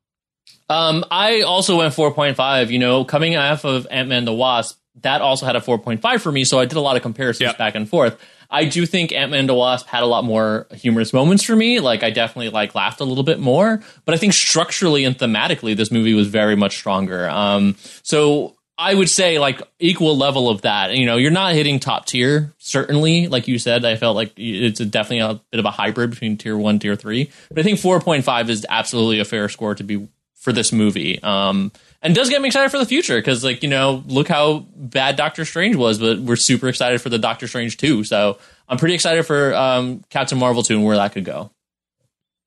Um, 0.71 1.05
I 1.11 1.43
also 1.43 1.77
went 1.77 1.93
4.5. 1.93 2.71
You 2.71 2.79
know, 2.79 3.05
coming 3.05 3.37
off 3.37 3.67
of 3.67 3.87
Ant 3.91 4.09
Man 4.09 4.25
the 4.25 4.33
Wasp, 4.33 4.79
that 5.03 5.21
also 5.21 5.45
had 5.45 5.57
a 5.57 5.61
4.5 5.61 6.21
for 6.23 6.33
me. 6.33 6.45
So 6.45 6.59
I 6.59 6.65
did 6.65 6.79
a 6.79 6.81
lot 6.81 6.97
of 6.97 7.03
comparisons 7.03 7.49
Yep. 7.49 7.59
back 7.59 7.75
and 7.75 7.87
forth. 7.87 8.19
I 8.53 8.67
do 8.67 8.85
think 8.85 9.13
Ant 9.13 9.31
Man 9.31 9.41
and 9.41 9.49
the 9.49 9.55
Wasp 9.55 9.87
had 9.87 10.03
a 10.03 10.07
lot 10.07 10.25
more 10.25 10.67
humorous 10.73 11.13
moments 11.13 11.43
for 11.43 11.57
me. 11.57 11.81
Like 11.81 12.03
I 12.03 12.11
definitely 12.11 12.51
like 12.51 12.75
laughed 12.75 13.01
a 13.01 13.05
little 13.05 13.25
bit 13.25 13.41
more, 13.41 13.83
but 14.05 14.15
I 14.15 14.19
think 14.19 14.35
structurally 14.35 15.05
and 15.05 15.17
thematically, 15.17 15.75
this 15.75 15.91
movie 15.91 16.13
was 16.13 16.29
very 16.29 16.55
much 16.55 16.77
stronger. 16.77 17.29
Um, 17.29 17.77
so 18.03 18.55
I 18.77 18.95
would 18.95 19.09
say 19.09 19.39
like 19.39 19.63
equal 19.79 20.17
level 20.19 20.51
of 20.51 20.63
that. 20.63 20.95
You 20.97 21.07
know, 21.07 21.17
you're 21.17 21.31
not 21.31 21.55
hitting 21.55 21.81
top 21.81 22.05
tier, 22.05 22.53
certainly. 22.59 23.27
Like 23.29 23.49
you 23.49 23.59
said, 23.59 23.85
I 23.85 23.97
felt 23.97 24.17
like 24.17 24.33
it's 24.37 24.81
a, 24.81 24.87
definitely 24.87 25.21
a 25.21 25.41
bit 25.51 25.59
of 25.59 25.65
a 25.65 25.71
hybrid 25.71 26.11
between 26.11 26.37
tier 26.37 26.57
one, 26.57 26.79
tier 26.79 26.95
three. 26.95 27.31
But 27.49 27.61
I 27.61 27.63
think 27.63 27.79
4.5 27.79 28.49
is 28.51 28.67
absolutely 28.69 29.21
a 29.21 29.25
fair 29.25 29.49
score 29.49 29.75
to 29.75 29.85
be 29.85 30.09
for 30.35 30.53
this 30.53 30.73
movie. 30.73 31.23
Um, 31.23 31.73
and 32.03 32.15
does 32.15 32.29
get 32.29 32.41
me 32.43 32.49
excited 32.49 32.71
for 32.71 32.79
the 32.79 32.87
future 32.87 33.17
because, 33.17 33.45
like, 33.45 33.63
you 33.63 33.69
know, 33.69 34.03
look 34.07 34.29
how 34.29 34.67
bad 34.77 35.17
Doctor 35.17 35.45
Strange 35.45 35.77
was, 35.77 35.99
but 35.99 36.19
we're 36.19 36.37
super 36.37 36.69
excited 36.69 37.01
for 37.01 37.09
the 37.09 37.19
Doctor 37.19 37.47
Strange 37.47 37.77
2. 37.77 38.05
So 38.05 38.39
I'm 38.69 38.79
pretty 38.79 38.95
excited 38.95 39.25
for 39.25 39.55
um, 39.55 40.03
Captain 40.11 40.39
Marvel 40.39 40.63
2 40.63 40.77
and 40.77 40.85
where 40.85 40.97
that 40.97 41.13
could 41.13 41.25
go. 41.25 41.51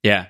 Yeah. 0.04 0.28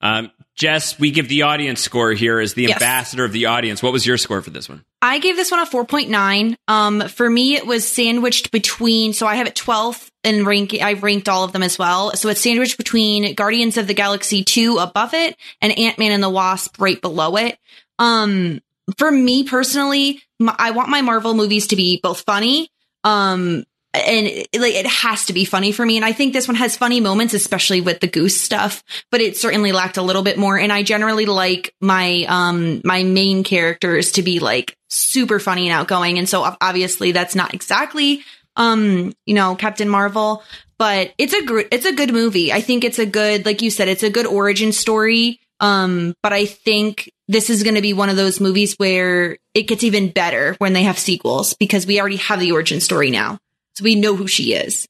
Um, 0.00 0.30
Jess, 0.56 0.98
we 0.98 1.10
give 1.10 1.28
the 1.28 1.42
audience 1.42 1.80
score 1.80 2.12
here 2.12 2.38
as 2.38 2.54
the 2.54 2.62
Yes. 2.64 2.74
ambassador 2.74 3.24
of 3.24 3.32
the 3.32 3.46
audience. 3.46 3.82
What 3.82 3.92
was 3.92 4.06
your 4.06 4.16
score 4.18 4.40
for 4.40 4.50
this 4.50 4.68
one? 4.68 4.84
I 5.02 5.18
gave 5.18 5.34
this 5.36 5.50
one 5.50 5.60
a 5.60 5.66
4.9. 5.66 6.56
Um, 6.68 7.08
for 7.08 7.28
me, 7.28 7.56
it 7.56 7.66
was 7.66 7.86
sandwiched 7.86 8.52
between, 8.52 9.12
so 9.14 9.26
I 9.26 9.36
have 9.36 9.46
it 9.46 9.54
12th 9.56 10.08
and 10.22 10.46
rank, 10.46 10.74
I've 10.80 11.02
ranked 11.02 11.28
all 11.28 11.42
of 11.44 11.52
them 11.52 11.62
as 11.62 11.78
well. 11.78 12.14
So 12.16 12.28
it's 12.28 12.40
sandwiched 12.40 12.76
between 12.76 13.34
Guardians 13.34 13.76
of 13.76 13.86
the 13.88 13.94
Galaxy 13.94 14.44
2 14.44 14.78
above 14.78 15.12
it 15.14 15.36
and 15.60 15.76
Ant-Man 15.76 16.12
and 16.12 16.22
the 16.22 16.30
Wasp 16.30 16.80
right 16.80 17.00
below 17.00 17.36
it. 17.36 17.58
Um, 17.98 18.60
for 18.98 19.10
me 19.10 19.44
personally, 19.44 20.22
I 20.40 20.72
want 20.72 20.88
my 20.90 21.02
Marvel 21.02 21.34
movies 21.34 21.68
to 21.68 21.76
be 21.76 22.00
both 22.02 22.22
funny, 22.22 22.68
um, 23.02 23.64
and 23.94 24.26
like 24.26 24.74
it 24.74 24.86
has 24.86 25.26
to 25.26 25.32
be 25.32 25.44
funny 25.44 25.70
for 25.70 25.86
me. 25.86 25.96
And 25.96 26.04
I 26.04 26.12
think 26.12 26.32
this 26.32 26.48
one 26.48 26.56
has 26.56 26.76
funny 26.76 27.00
moments, 27.00 27.32
especially 27.32 27.80
with 27.80 28.00
the 28.00 28.08
goose 28.08 28.40
stuff, 28.40 28.82
but 29.10 29.20
it 29.20 29.36
certainly 29.36 29.72
lacked 29.72 29.96
a 29.96 30.02
little 30.02 30.22
bit 30.22 30.36
more. 30.36 30.58
And 30.58 30.72
I 30.72 30.82
generally 30.82 31.26
like 31.26 31.74
my, 31.80 32.26
um, 32.28 32.80
my 32.84 33.04
main 33.04 33.44
characters 33.44 34.12
to 34.12 34.22
be 34.22 34.40
like 34.40 34.76
super 34.88 35.38
funny 35.38 35.68
and 35.68 35.78
outgoing. 35.78 36.18
And 36.18 36.28
so 36.28 36.56
obviously 36.60 37.12
that's 37.12 37.36
not 37.36 37.54
exactly, 37.54 38.22
um, 38.56 39.12
you 39.26 39.34
know, 39.34 39.54
Captain 39.54 39.88
Marvel, 39.88 40.42
but 40.76 41.14
it's 41.16 41.32
a 41.32 41.44
gr- 41.44 41.62
it's 41.70 41.86
a 41.86 41.94
good 41.94 42.12
movie. 42.12 42.52
I 42.52 42.60
think 42.60 42.82
it's 42.82 42.98
a 42.98 43.06
good, 43.06 43.46
like 43.46 43.62
you 43.62 43.70
said, 43.70 43.88
it's 43.88 44.02
a 44.02 44.10
good 44.10 44.26
origin 44.26 44.72
story. 44.72 45.40
Um, 45.60 46.14
but 46.22 46.32
I 46.32 46.46
think 46.46 47.10
this 47.28 47.48
is 47.50 47.62
going 47.62 47.76
to 47.76 47.80
be 47.82 47.92
one 47.92 48.08
of 48.10 48.16
those 48.16 48.40
movies 48.40 48.74
where 48.76 49.38
it 49.54 49.62
gets 49.62 49.84
even 49.84 50.10
better 50.10 50.54
when 50.58 50.72
they 50.72 50.82
have 50.82 50.98
sequels 50.98 51.54
because 51.54 51.86
we 51.86 52.00
already 52.00 52.16
have 52.16 52.40
the 52.40 52.52
origin 52.52 52.80
story 52.80 53.10
now. 53.10 53.38
So 53.76 53.84
we 53.84 53.94
know 53.94 54.14
who 54.16 54.26
she 54.26 54.52
is. 54.54 54.86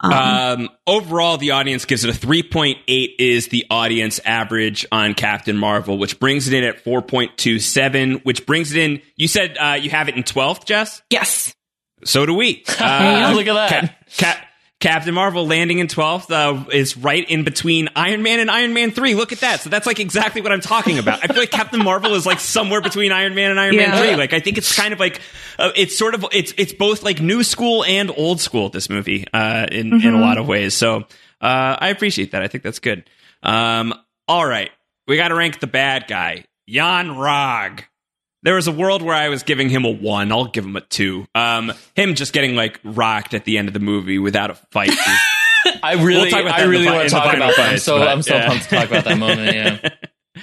Um, 0.00 0.12
Um, 0.12 0.68
overall, 0.86 1.38
the 1.38 1.50
audience 1.50 1.84
gives 1.84 2.04
it 2.04 2.10
a 2.10 2.26
3.8 2.26 3.08
is 3.18 3.48
the 3.48 3.66
audience 3.70 4.20
average 4.24 4.86
on 4.92 5.14
Captain 5.14 5.56
Marvel, 5.56 5.98
which 5.98 6.20
brings 6.20 6.46
it 6.46 6.54
in 6.54 6.62
at 6.64 6.84
4.27, 6.84 8.24
which 8.24 8.46
brings 8.46 8.72
it 8.72 8.78
in. 8.78 9.02
You 9.16 9.28
said 9.28 9.56
uh, 9.58 9.76
you 9.80 9.90
have 9.90 10.08
it 10.08 10.16
in 10.16 10.22
12th, 10.22 10.64
Jess? 10.64 11.02
yes. 11.10 11.54
So 12.04 12.26
do 12.26 12.34
we. 12.34 12.64
Uh, 12.80 13.32
Look 13.34 13.48
at 13.48 13.54
that. 13.54 13.70
Cap- 13.70 14.06
Cap- 14.16 14.47
Captain 14.80 15.12
Marvel 15.12 15.44
landing 15.44 15.80
in 15.80 15.88
12th 15.88 16.30
uh, 16.30 16.68
is 16.70 16.96
right 16.96 17.28
in 17.28 17.42
between 17.42 17.88
Iron 17.96 18.22
Man 18.22 18.38
and 18.38 18.48
Iron 18.48 18.74
Man 18.74 18.92
3. 18.92 19.14
Look 19.16 19.32
at 19.32 19.40
that. 19.40 19.60
So 19.60 19.70
that's 19.70 19.86
like 19.88 19.98
exactly 19.98 20.40
what 20.40 20.52
I'm 20.52 20.60
talking 20.60 21.00
about. 21.00 21.18
I 21.24 21.26
feel 21.26 21.38
like 21.38 21.50
Captain 21.50 21.82
Marvel 21.82 22.14
is 22.14 22.24
like 22.24 22.38
somewhere 22.38 22.80
between 22.80 23.10
Iron 23.10 23.34
Man 23.34 23.50
and 23.50 23.58
Iron 23.58 23.74
Yeah. 23.74 23.90
Man 23.90 24.06
3. 24.06 24.16
Like 24.16 24.32
I 24.32 24.38
think 24.40 24.56
it's 24.56 24.76
kind 24.76 24.92
of 24.92 25.00
like 25.00 25.20
uh, 25.58 25.72
it's 25.74 25.98
sort 25.98 26.14
of 26.14 26.24
it's 26.32 26.54
it's 26.56 26.72
both 26.72 27.02
like 27.02 27.20
new 27.20 27.42
school 27.42 27.84
and 27.84 28.12
old 28.16 28.40
school 28.40 28.68
this 28.68 28.88
movie 28.88 29.26
uh 29.34 29.66
in 29.72 29.92
in 30.00 30.14
a 30.14 30.20
lot 30.20 30.38
of 30.38 30.46
ways. 30.46 30.74
So 30.74 30.98
uh 31.40 31.76
I 31.80 31.88
appreciate 31.88 32.30
that. 32.30 32.42
I 32.42 32.46
think 32.46 32.62
that's 32.62 32.78
good. 32.78 33.10
Um 33.42 33.92
all 34.28 34.46
right. 34.46 34.70
We 35.08 35.16
got 35.16 35.28
to 35.28 35.34
rank 35.34 35.58
the 35.58 35.66
bad 35.66 36.06
guy. 36.06 36.44
Yon-Rogg. 36.66 37.80
There 38.42 38.54
was 38.54 38.68
a 38.68 38.72
world 38.72 39.02
where 39.02 39.14
I 39.14 39.28
was 39.28 39.42
giving 39.42 39.68
him 39.68 39.84
a 39.84 39.90
one. 39.90 40.30
I'll 40.30 40.46
give 40.46 40.64
him 40.64 40.76
a 40.76 40.80
two. 40.80 41.26
Um, 41.34 41.72
him 41.96 42.14
just 42.14 42.32
getting 42.32 42.54
like 42.54 42.80
rocked 42.84 43.34
at 43.34 43.44
the 43.44 43.58
end 43.58 43.68
of 43.68 43.74
the 43.74 43.80
movie 43.80 44.18
without 44.18 44.50
a 44.50 44.54
fight. 44.54 44.92
I 45.82 45.94
really, 46.00 46.32
We'll 46.32 46.48
I 46.48 46.62
really 46.62 46.86
want 46.86 47.08
to 47.08 47.10
talk 47.10 47.34
about 47.34 47.56
that. 47.56 47.72
I'm 47.72 47.78
so 47.78 47.98
but, 47.98 48.08
I'm 48.08 48.22
so 48.22 48.36
yeah. 48.36 48.46
pumped 48.46 48.68
to 48.68 48.76
talk 48.76 48.88
about 48.88 49.04
that 49.04 49.18
moment. 49.18 49.54
Yeah. 49.54 49.88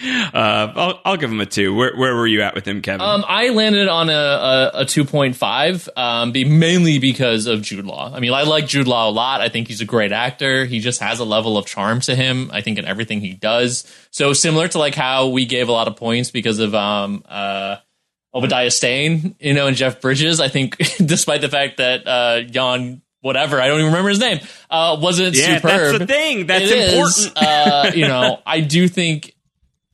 uh, 0.34 0.74
I'll, 0.76 1.02
I'll 1.06 1.18
give 1.18 1.32
him 1.32 1.40
a 1.40 1.46
two. 1.46 1.74
Where, 1.74 1.96
where 1.96 2.16
were 2.16 2.28
you 2.28 2.42
at 2.42 2.56
with 2.56 2.68
him, 2.68 2.82
Kevin? 2.82 3.02
Um, 3.02 3.24
I 3.28 3.50
landed 3.50 3.88
on 3.88 4.10
a, 4.10 4.14
a, 4.14 4.72
a 4.82 4.86
2.5, 4.86 5.90
um, 5.98 6.32
be 6.32 6.44
mainly 6.44 7.00
because 7.00 7.48
of 7.48 7.62
Jude 7.62 7.86
Law. 7.86 8.12
I 8.14 8.20
mean, 8.20 8.34
I 8.34 8.44
like 8.44 8.68
Jude 8.68 8.88
Law 8.88 9.10
a 9.10 9.12
lot. 9.12 9.42
I 9.42 9.50
think 9.50 9.68
he's 9.68 9.82
a 9.82 9.86
great 9.86 10.12
actor. 10.12 10.66
He 10.66 10.80
just 10.80 11.00
has 11.00 11.20
a 11.20 11.26
level 11.26 11.58
of 11.58 11.66
charm 11.66 12.02
to 12.02 12.16
him. 12.16 12.50
I 12.52 12.62
think 12.62 12.78
in 12.78 12.86
everything 12.86 13.22
he 13.22 13.34
does. 13.34 13.86
So 14.12 14.34
similar 14.34 14.68
to 14.70 14.80
like 14.80 14.96
how 14.96 15.30
we 15.30 15.46
gave 15.46 15.70
a 15.70 15.72
lot 15.72 15.88
of 15.88 15.96
points 15.96 16.32
because 16.32 16.60
of 16.60 16.76
um 16.76 17.24
uh 17.28 17.78
Obadiah 18.36 18.70
Stane, 18.70 19.36
you 19.40 19.54
know, 19.54 19.68
and 19.68 19.78
Jeff 19.78 20.02
Bridges. 20.02 20.40
I 20.42 20.50
think 20.50 20.78
despite 20.98 21.42
the 21.42 21.50
fact 21.50 21.78
that 21.78 22.06
uh 22.08 22.42
Yon 22.52 23.02
whatever 23.22 23.60
I 23.62 23.68
don't 23.68 23.80
even 23.80 23.92
remember 23.92 24.10
his 24.10 24.20
name 24.20 24.40
uh 24.70 24.98
wasn't 25.02 25.36
yeah, 25.36 25.56
superb. 25.56 25.72
that's 25.72 26.00
the 26.00 26.06
thing. 26.08 26.46
That's 26.46 26.66
It 26.66 26.78
is, 26.78 27.26
important. 27.28 27.48
uh, 27.48 27.92
you 27.96 28.08
know, 28.08 28.42
I 28.46 28.60
do 28.60 28.88
think 28.88 29.32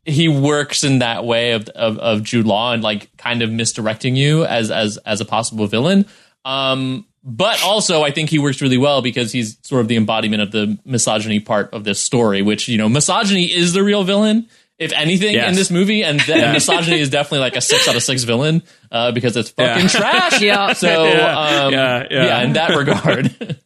he 0.03 0.27
works 0.27 0.83
in 0.83 0.99
that 0.99 1.23
way 1.23 1.51
of, 1.51 1.69
of 1.69 1.99
of 1.99 2.23
Jude 2.23 2.47
Law 2.47 2.73
and 2.73 2.81
like 2.81 3.15
kind 3.17 3.43
of 3.43 3.51
misdirecting 3.51 4.15
you 4.15 4.43
as 4.45 4.71
as 4.71 4.97
as 4.97 5.21
a 5.21 5.25
possible 5.25 5.67
villain. 5.67 6.07
Um, 6.43 7.05
but 7.23 7.63
also, 7.63 8.01
I 8.01 8.09
think 8.09 8.31
he 8.31 8.39
works 8.39 8.63
really 8.63 8.79
well 8.79 9.03
because 9.03 9.31
he's 9.31 9.59
sort 9.61 9.81
of 9.81 9.87
the 9.87 9.95
embodiment 9.95 10.41
of 10.41 10.49
the 10.51 10.79
misogyny 10.85 11.39
part 11.39 11.71
of 11.71 11.83
this 11.83 11.99
story, 11.99 12.41
which 12.41 12.67
you 12.67 12.79
know, 12.79 12.89
misogyny 12.89 13.45
is 13.45 13.73
the 13.73 13.83
real 13.83 14.03
villain. 14.03 14.49
If 14.81 14.91
anything, 14.93 15.35
Yes. 15.35 15.49
in 15.49 15.55
this 15.55 15.69
movie, 15.69 16.03
and 16.03 16.19
then 16.21 16.53
misogyny 16.53 16.99
is 16.99 17.09
definitely 17.09 17.39
like 17.39 17.55
a 17.55 17.61
six 17.61 17.87
out 17.87 17.95
of 17.95 18.01
six 18.03 18.23
villain 18.23 18.63
uh, 18.91 19.11
because 19.11 19.37
it's 19.37 19.51
fucking 19.51 19.83
Yeah. 19.83 19.87
trash. 19.89 20.41
Yeah. 20.41 20.73
So, 20.73 21.05
Yeah. 21.05 21.39
um, 21.39 21.71
Yeah, 21.73 22.07
yeah, 22.09 22.25
yeah. 22.25 22.41
in 22.43 22.53
that 22.53 22.75
regard, 22.75 23.57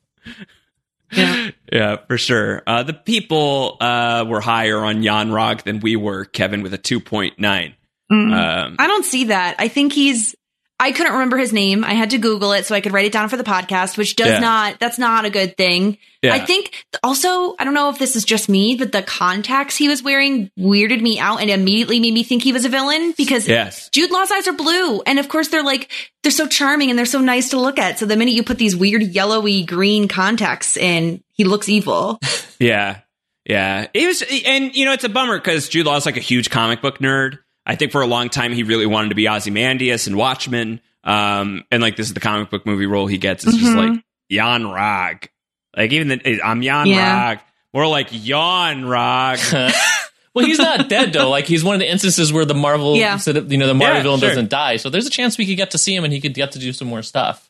yeah, 1.71 1.97
for 2.07 2.17
sure. 2.17 2.63
Uh, 2.67 2.83
the 2.83 2.93
people 2.93 3.77
uh, 3.79 4.25
were 4.27 4.41
higher 4.41 4.79
on 4.83 5.03
Yon-Rogg 5.03 5.63
than 5.63 5.79
we 5.79 5.95
were, 5.95 6.25
Kevin, 6.25 6.61
with 6.63 6.73
a 6.73 6.77
2.9. 6.77 7.73
Um, 8.11 8.75
I 8.77 8.87
don't 8.87 9.05
see 9.05 9.25
that. 9.25 9.55
I 9.59 9.67
think 9.67 9.93
he's. 9.93 10.35
I 10.79 10.91
couldn't 10.91 11.13
remember 11.13 11.37
his 11.37 11.53
name. 11.53 11.83
I 11.85 11.93
had 11.93 12.09
to 12.09 12.17
Google 12.17 12.51
it 12.51 12.65
so 12.65 12.75
I 12.75 12.81
could 12.81 12.91
write 12.91 13.05
it 13.05 13.13
down 13.13 13.29
for 13.29 13.37
the 13.37 13.43
podcast, 13.45 13.97
which 13.97 14.15
does 14.17 14.27
Yeah. 14.27 14.39
not. 14.39 14.79
That's 14.79 14.99
not 14.99 15.23
a 15.23 15.29
good 15.29 15.55
thing. 15.55 15.97
Yeah. 16.21 16.33
I 16.33 16.39
think 16.39 16.85
also. 17.01 17.55
I 17.57 17.63
don't 17.63 17.73
know 17.73 17.89
if 17.89 17.97
this 17.99 18.15
is 18.15 18.25
just 18.25 18.49
me, 18.49 18.75
but 18.75 18.91
the 18.91 19.01
contacts 19.01 19.77
he 19.77 19.87
was 19.87 20.03
wearing 20.03 20.49
weirded 20.59 21.01
me 21.01 21.17
out 21.17 21.39
and 21.41 21.49
immediately 21.49 21.99
made 21.99 22.13
me 22.13 22.23
think 22.23 22.43
he 22.43 22.51
was 22.51 22.65
a 22.65 22.69
villain 22.69 23.13
because 23.17 23.47
yes. 23.47 23.89
Jude 23.89 24.11
Law's 24.11 24.31
eyes 24.31 24.47
are 24.47 24.53
blue, 24.53 25.01
and 25.05 25.17
of 25.19 25.29
course 25.29 25.47
they're 25.47 25.63
like 25.63 25.89
they're 26.23 26.31
so 26.31 26.47
charming 26.47 26.89
and 26.89 26.99
they're 26.99 27.05
so 27.05 27.21
nice 27.21 27.49
to 27.51 27.59
look 27.59 27.79
at. 27.79 27.97
So 27.99 28.05
the 28.05 28.17
minute 28.17 28.33
you 28.33 28.43
put 28.43 28.57
these 28.57 28.75
weird 28.75 29.03
yellowy 29.03 29.63
green 29.63 30.07
contacts 30.07 30.75
in, 30.77 31.23
he 31.31 31.43
looks 31.45 31.69
evil. 31.69 32.19
Yeah. 32.59 32.99
Yeah. 33.45 33.87
It 33.93 34.07
was, 34.07 34.23
and 34.45 34.73
you 34.75 34.85
know, 34.85 34.93
it's 34.93 35.03
a 35.03 35.09
bummer 35.09 35.37
because 35.37 35.69
Jude 35.69 35.85
Law's 35.85 36.05
like 36.05 36.17
a 36.17 36.21
huge 36.21 36.49
comic 36.49 36.81
book 36.81 36.99
nerd. 36.99 37.39
I 37.65 37.75
think 37.75 37.91
for 37.91 38.01
a 38.01 38.07
long 38.07 38.29
time 38.29 38.51
he 38.53 38.63
really 38.63 38.85
wanted 38.85 39.09
to 39.09 39.15
be 39.15 39.27
Ozymandias 39.27 40.07
and 40.07 40.15
Watchmen. 40.15 40.81
Um, 41.03 41.63
and 41.71 41.81
like 41.81 41.95
this 41.97 42.07
is 42.07 42.13
the 42.13 42.19
comic 42.19 42.49
book 42.49 42.65
movie 42.65 42.85
role 42.85 43.07
he 43.07 43.17
gets. 43.17 43.43
It's 43.45 43.57
just 43.57 43.71
Mhm. 43.73 43.89
like 43.93 44.03
Yon-Rogg. 44.29 45.27
Like 45.75 45.91
even 45.91 46.07
the, 46.09 46.41
I'm 46.43 46.61
Jan 46.61 46.87
Yeah. 46.87 47.29
Rog. 47.29 47.39
More 47.73 47.87
like 47.87 48.07
Yon-Rogg. 48.11 49.73
well, 50.33 50.45
he's 50.45 50.59
not 50.59 50.89
dead 50.89 51.13
though. 51.13 51.29
Like 51.29 51.45
he's 51.45 51.63
one 51.63 51.75
of 51.75 51.79
the 51.79 51.89
instances 51.89 52.31
where 52.31 52.45
the 52.45 52.53
Marvel, 52.53 52.95
Yeah. 52.95 53.19
you 53.25 53.33
know, 53.57 53.67
the 53.67 53.73
Marvel 53.73 53.95
Yeah, 53.97 54.01
villain 54.03 54.19
sure. 54.19 54.29
doesn't 54.29 54.49
die. 54.49 54.77
So 54.77 54.89
there's 54.89 55.05
a 55.07 55.11
chance 55.11 55.37
we 55.37 55.45
could 55.45 55.57
get 55.57 55.71
to 55.71 55.77
see 55.77 55.95
him 55.95 56.03
and 56.03 56.13
he 56.13 56.21
could 56.21 56.33
get 56.33 56.53
to 56.53 56.59
do 56.59 56.71
some 56.73 56.87
more 56.87 57.01
stuff. 57.01 57.49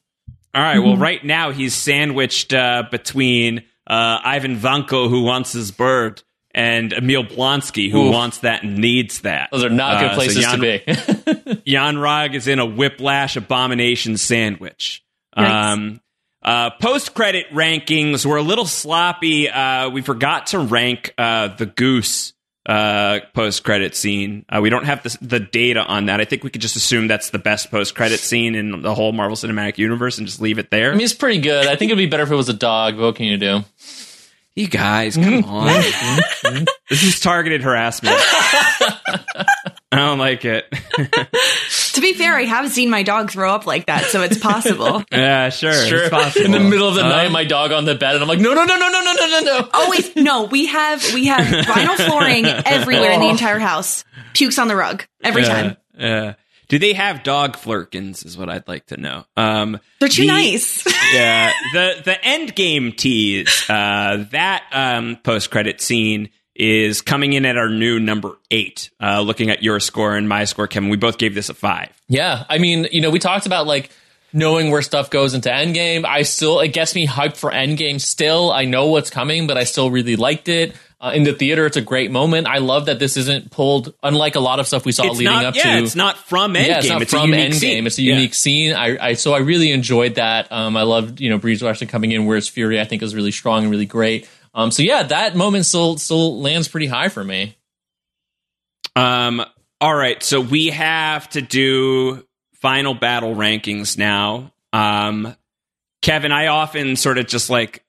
All 0.53 0.61
right. 0.61 0.79
Well, 0.79 0.95
right 0.97 1.23
now 1.23 1.51
he's 1.51 1.73
sandwiched 1.73 2.53
uh, 2.53 2.83
between 2.89 3.59
uh, 3.87 4.19
Ivan 4.23 4.57
Vanko, 4.57 5.09
who 5.09 5.23
wants 5.23 5.51
his 5.51 5.71
bird, 5.71 6.23
and 6.55 6.93
Emil 6.93 7.23
Blonsky, 7.25 7.91
who 7.91 8.07
Oof. 8.07 8.13
wants 8.13 8.37
that 8.39 8.63
and 8.63 8.77
needs 8.77 9.21
that. 9.21 9.49
Those 9.51 9.65
are 9.65 9.69
not 9.69 9.99
good 9.99 10.09
Uh, 10.09 10.11
so 10.11 10.15
places 10.15 10.43
Jan- 10.43 10.59
to 10.59 11.53
be. 11.61 11.61
Yon-Rogg 11.71 12.33
is 12.33 12.47
in 12.47 12.59
a 12.59 12.65
whiplash 12.65 13.35
abomination 13.35 14.15
sandwich. 14.17 15.03
Yikes. 15.37 15.49
Um, 15.49 16.01
uh, 16.41 16.69
Post 16.81 17.13
credit 17.13 17.47
rankings 17.51 18.25
were 18.25 18.37
a 18.37 18.41
little 18.41 18.65
sloppy. 18.65 19.49
Uh, 19.49 19.89
we 19.89 20.01
forgot 20.01 20.47
to 20.47 20.59
rank 20.59 21.13
uh, 21.17 21.49
the 21.49 21.65
goose 21.65 22.31
uh, 22.67 23.19
post 23.33 23.63
credit 23.63 23.95
scene. 23.95 24.45
Uh, 24.47 24.59
we 24.61 24.69
don't 24.69 24.85
have 24.85 25.03
the, 25.03 25.17
the 25.21 25.39
data 25.39 25.83
on 25.83 26.05
that. 26.05 26.21
I 26.21 26.25
think 26.25 26.43
we 26.43 26.49
could 26.49 26.61
just 26.61 26.75
assume 26.75 27.07
that's 27.07 27.31
the 27.31 27.37
best 27.39 27.69
post 27.69 27.95
credit 27.95 28.19
scene 28.19 28.55
in 28.55 28.81
the 28.81 28.95
whole 28.95 29.11
Marvel 29.11 29.35
Cinematic 29.35 29.77
Universe 29.77 30.17
and 30.19 30.25
just 30.25 30.39
leave 30.41 30.57
it 30.57 30.71
there. 30.71 30.89
I 30.91 30.95
mean, 30.95 31.03
it's 31.03 31.13
pretty 31.13 31.41
good. 31.41 31.67
I 31.67 31.75
think 31.75 31.91
it'd 31.91 31.97
be 31.97 32.07
better 32.07 32.23
if 32.23 32.31
it 32.31 32.35
was 32.35 32.49
a 32.49 32.53
dog. 32.53 32.95
But 32.95 33.03
what 33.03 33.15
can 33.17 33.25
you 33.25 33.37
do? 33.37 33.63
You 34.55 34.67
guys, 34.67 35.15
come 35.15 35.43
on. 35.45 35.67
this 36.89 37.03
is 37.03 37.19
targeted 37.19 37.61
harassment. 37.61 38.15
I 39.91 39.99
don't 39.99 40.17
like 40.19 40.43
it. 40.45 40.65
to 41.93 42.01
be 42.01 42.13
fair, 42.13 42.35
I 42.35 42.43
have 42.43 42.69
seen 42.71 42.89
my 42.89 43.03
dog 43.03 43.31
throw 43.31 43.53
up 43.53 43.65
like 43.65 43.85
that, 43.85 44.05
so 44.05 44.21
it's 44.23 44.37
possible. 44.37 45.03
Yeah, 45.11 45.49
sure. 45.49 45.71
Sure. 45.73 45.99
It's 46.01 46.09
possible. 46.09 46.45
In 46.45 46.51
the 46.51 46.59
middle 46.59 46.87
of 46.89 46.95
the 46.95 47.05
Uh, 47.05 47.09
night, 47.09 47.31
my 47.31 47.45
dog 47.45 47.71
on 47.71 47.85
the 47.85 47.95
bed, 47.95 48.15
and 48.15 48.21
I'm 48.21 48.27
like, 48.27 48.39
no, 48.39 48.53
no, 48.53 48.65
no, 48.65 48.75
no, 48.75 48.89
no, 48.89 49.01
no, 49.01 49.13
no, 49.13 49.27
no, 49.27 49.39
no. 49.41 49.69
Always 49.73 50.15
no. 50.15 50.43
We 50.43 50.65
have 50.65 51.13
we 51.13 51.27
have 51.27 51.45
vinyl 51.45 51.95
flooring 51.95 52.45
everywhere 52.65 53.11
in 53.11 53.21
the 53.21 53.29
entire 53.29 53.59
house. 53.59 54.03
Pukes 54.33 54.59
on 54.59 54.67
the 54.67 54.75
rug 54.75 55.05
every 55.23 55.43
yeah, 55.43 55.47
time. 55.47 55.77
Yeah. 55.97 56.33
Do 56.67 56.79
they 56.79 56.93
have 56.93 57.23
dog 57.23 57.55
flerkens? 57.57 58.23
Is 58.23 58.37
what 58.37 58.49
I'd 58.49 58.67
like 58.67 58.87
to 58.87 58.97
know. 58.97 59.25
Um, 59.37 59.79
They're 59.99 60.09
too 60.09 60.23
the- 60.23 60.27
nice. 60.27 60.85
yeah, 61.13 61.51
the 61.73 62.01
the 62.03 62.25
end 62.25 62.55
game 62.55 62.91
tease 62.91 63.69
uh, 63.69 64.25
that 64.31 64.63
um, 64.71 65.17
post 65.23 65.51
credit 65.51 65.81
scene 65.81 66.29
is 66.55 67.01
coming 67.01 67.33
in 67.33 67.45
at 67.45 67.57
our 67.57 67.69
new 67.69 67.99
number 67.99 68.37
eight. 68.49 68.89
Uh, 69.01 69.21
looking 69.21 69.49
at 69.49 69.61
your 69.61 69.79
score 69.79 70.15
and 70.15 70.27
my 70.29 70.45
score, 70.45 70.67
Kevin, 70.67 70.89
we 70.89 70.97
both 70.97 71.17
gave 71.17 71.35
this 71.35 71.49
a 71.49 71.53
five. 71.53 71.89
Yeah, 72.07 72.45
I 72.49 72.57
mean, 72.59 72.87
you 72.91 73.01
know, 73.01 73.09
we 73.09 73.19
talked 73.19 73.45
about 73.45 73.67
like 73.67 73.89
knowing 74.31 74.71
where 74.71 74.81
stuff 74.81 75.09
goes 75.09 75.33
into 75.33 75.49
Endgame. 75.49 76.05
I 76.05 76.21
still, 76.23 76.59
it 76.59 76.69
gets 76.69 76.95
me 76.95 77.07
hyped 77.07 77.37
for 77.37 77.51
Endgame. 77.51 77.99
Still, 78.01 78.51
I 78.51 78.65
know 78.65 78.87
what's 78.87 79.09
coming, 79.09 79.47
but 79.47 79.57
I 79.57 79.63
still 79.65 79.91
really 79.91 80.15
liked 80.15 80.47
it. 80.49 80.75
Uh, 80.99 81.11
in 81.13 81.23
the 81.23 81.33
theater, 81.33 81.65
it's 81.65 81.75
a 81.77 81.81
great 81.81 82.09
moment. 82.09 82.47
I 82.47 82.59
love 82.59 82.85
that 82.85 82.99
this 82.99 83.17
isn't 83.17 83.51
pulled, 83.51 83.93
unlike 84.01 84.35
a 84.35 84.39
lot 84.39 84.59
of 84.59 84.67
stuff 84.67 84.85
we 84.85 84.91
saw 84.93 85.03
It's 85.03 85.17
leading 85.17 85.33
not, 85.33 85.45
up 85.45 85.55
yeah, 85.55 85.77
to. 85.77 85.83
it's 85.83 85.95
not 85.95 86.17
from 86.17 86.53
Endgame. 86.53 86.67
yeah, 86.67 86.77
it's 86.79 86.89
not 86.89 87.01
it's 87.01 87.11
from 87.11 87.33
a 87.33 87.37
unique 87.37 87.51
Endgame. 87.51 87.59
scene. 87.59 87.87
It's 87.87 87.97
a 87.97 88.01
Yeah. 88.01 88.13
unique 88.15 88.33
scene. 88.33 88.73
I, 88.73 88.97
I 89.09 89.13
so 89.13 89.33
I 89.33 89.39
really 89.39 89.71
enjoyed 89.71 90.15
that. 90.15 90.51
Um, 90.51 90.75
I 90.77 90.83
loved 90.83 91.19
you 91.19 91.29
know 91.29 91.37
Breeze 91.37 91.61
Larson 91.61 91.87
coming 91.87 92.11
in, 92.11 92.25
whereas 92.25 92.47
Fury 92.47 92.79
I 92.79 92.85
think 92.85 93.03
is 93.03 93.13
really 93.13 93.31
strong 93.31 93.63
and 93.63 93.71
really 93.71 93.85
great. 93.85 94.27
Um, 94.53 94.71
so 94.71 94.83
yeah, 94.83 95.03
that 95.03 95.35
moment 95.35 95.65
still 95.65 95.97
still 95.97 96.39
lands 96.41 96.67
pretty 96.69 96.87
high 96.87 97.09
for 97.09 97.23
me. 97.23 97.55
Um. 98.95 99.45
All 99.81 99.93
right. 99.93 100.23
So 100.23 100.39
we 100.39 100.67
have 100.67 101.29
to 101.31 101.41
do 101.41 102.25
final 102.61 102.93
battle 102.93 103.35
rankings 103.35 103.97
now. 103.97 104.53
Um, 104.71 105.35
Kevin, 106.01 106.31
I 106.31 106.47
often 106.47 106.95
sort 106.95 107.17
of 107.17 107.27
just 107.27 107.49
like 107.49 107.83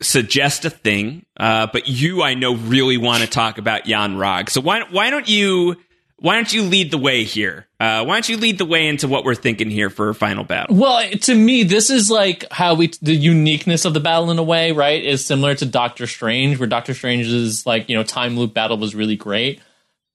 suggest 0.00 0.64
a 0.64 0.70
thing, 0.70 1.24
uh, 1.36 1.68
but 1.72 1.88
you, 1.88 2.22
I 2.22 2.34
know, 2.34 2.54
really 2.54 2.96
want 2.96 3.22
to 3.22 3.28
talk 3.28 3.58
about 3.58 3.86
Yon-Rogg. 3.86 4.50
So 4.50 4.60
why 4.60 4.82
why 4.90 5.10
don't 5.10 5.28
you 5.28 5.76
why 6.16 6.36
don't 6.36 6.52
you 6.52 6.62
lead 6.62 6.90
the 6.90 6.98
way 6.98 7.24
here? 7.24 7.66
Uh, 7.80 8.04
why 8.04 8.14
don't 8.14 8.28
you 8.28 8.36
lead 8.36 8.58
the 8.58 8.64
way 8.64 8.86
into 8.86 9.08
what 9.08 9.24
we're 9.24 9.34
thinking 9.34 9.68
here 9.68 9.90
for 9.90 10.08
a 10.08 10.14
final 10.14 10.44
battle? 10.44 10.76
Well, 10.76 11.10
to 11.10 11.34
me, 11.34 11.64
this 11.64 11.90
is 11.90 12.10
like 12.10 12.44
how 12.50 12.74
we 12.74 12.92
the 13.02 13.14
uniqueness 13.14 13.84
of 13.84 13.94
the 13.94 14.00
battle 14.00 14.30
in 14.30 14.38
a 14.38 14.42
way, 14.42 14.72
right? 14.72 15.04
Is 15.04 15.24
similar 15.24 15.54
to 15.56 15.66
Doctor 15.66 16.06
Strange, 16.06 16.58
where 16.58 16.68
Doctor 16.68 16.94
Strange's 16.94 17.66
like 17.66 17.88
you 17.88 17.96
know 17.96 18.04
time 18.04 18.36
loop 18.36 18.54
battle 18.54 18.78
was 18.78 18.94
really 18.94 19.16
great. 19.16 19.60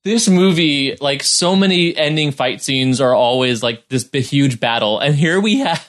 This 0.02 0.28
movie, 0.28 0.96
like 1.00 1.22
so 1.22 1.54
many 1.54 1.94
ending 1.94 2.32
fight 2.32 2.62
scenes, 2.62 3.02
are 3.02 3.14
always 3.14 3.62
like 3.62 3.86
this 3.88 4.08
huge 4.12 4.58
battle, 4.58 4.98
and 4.98 5.14
here 5.14 5.38
we 5.40 5.58
have 5.58 5.86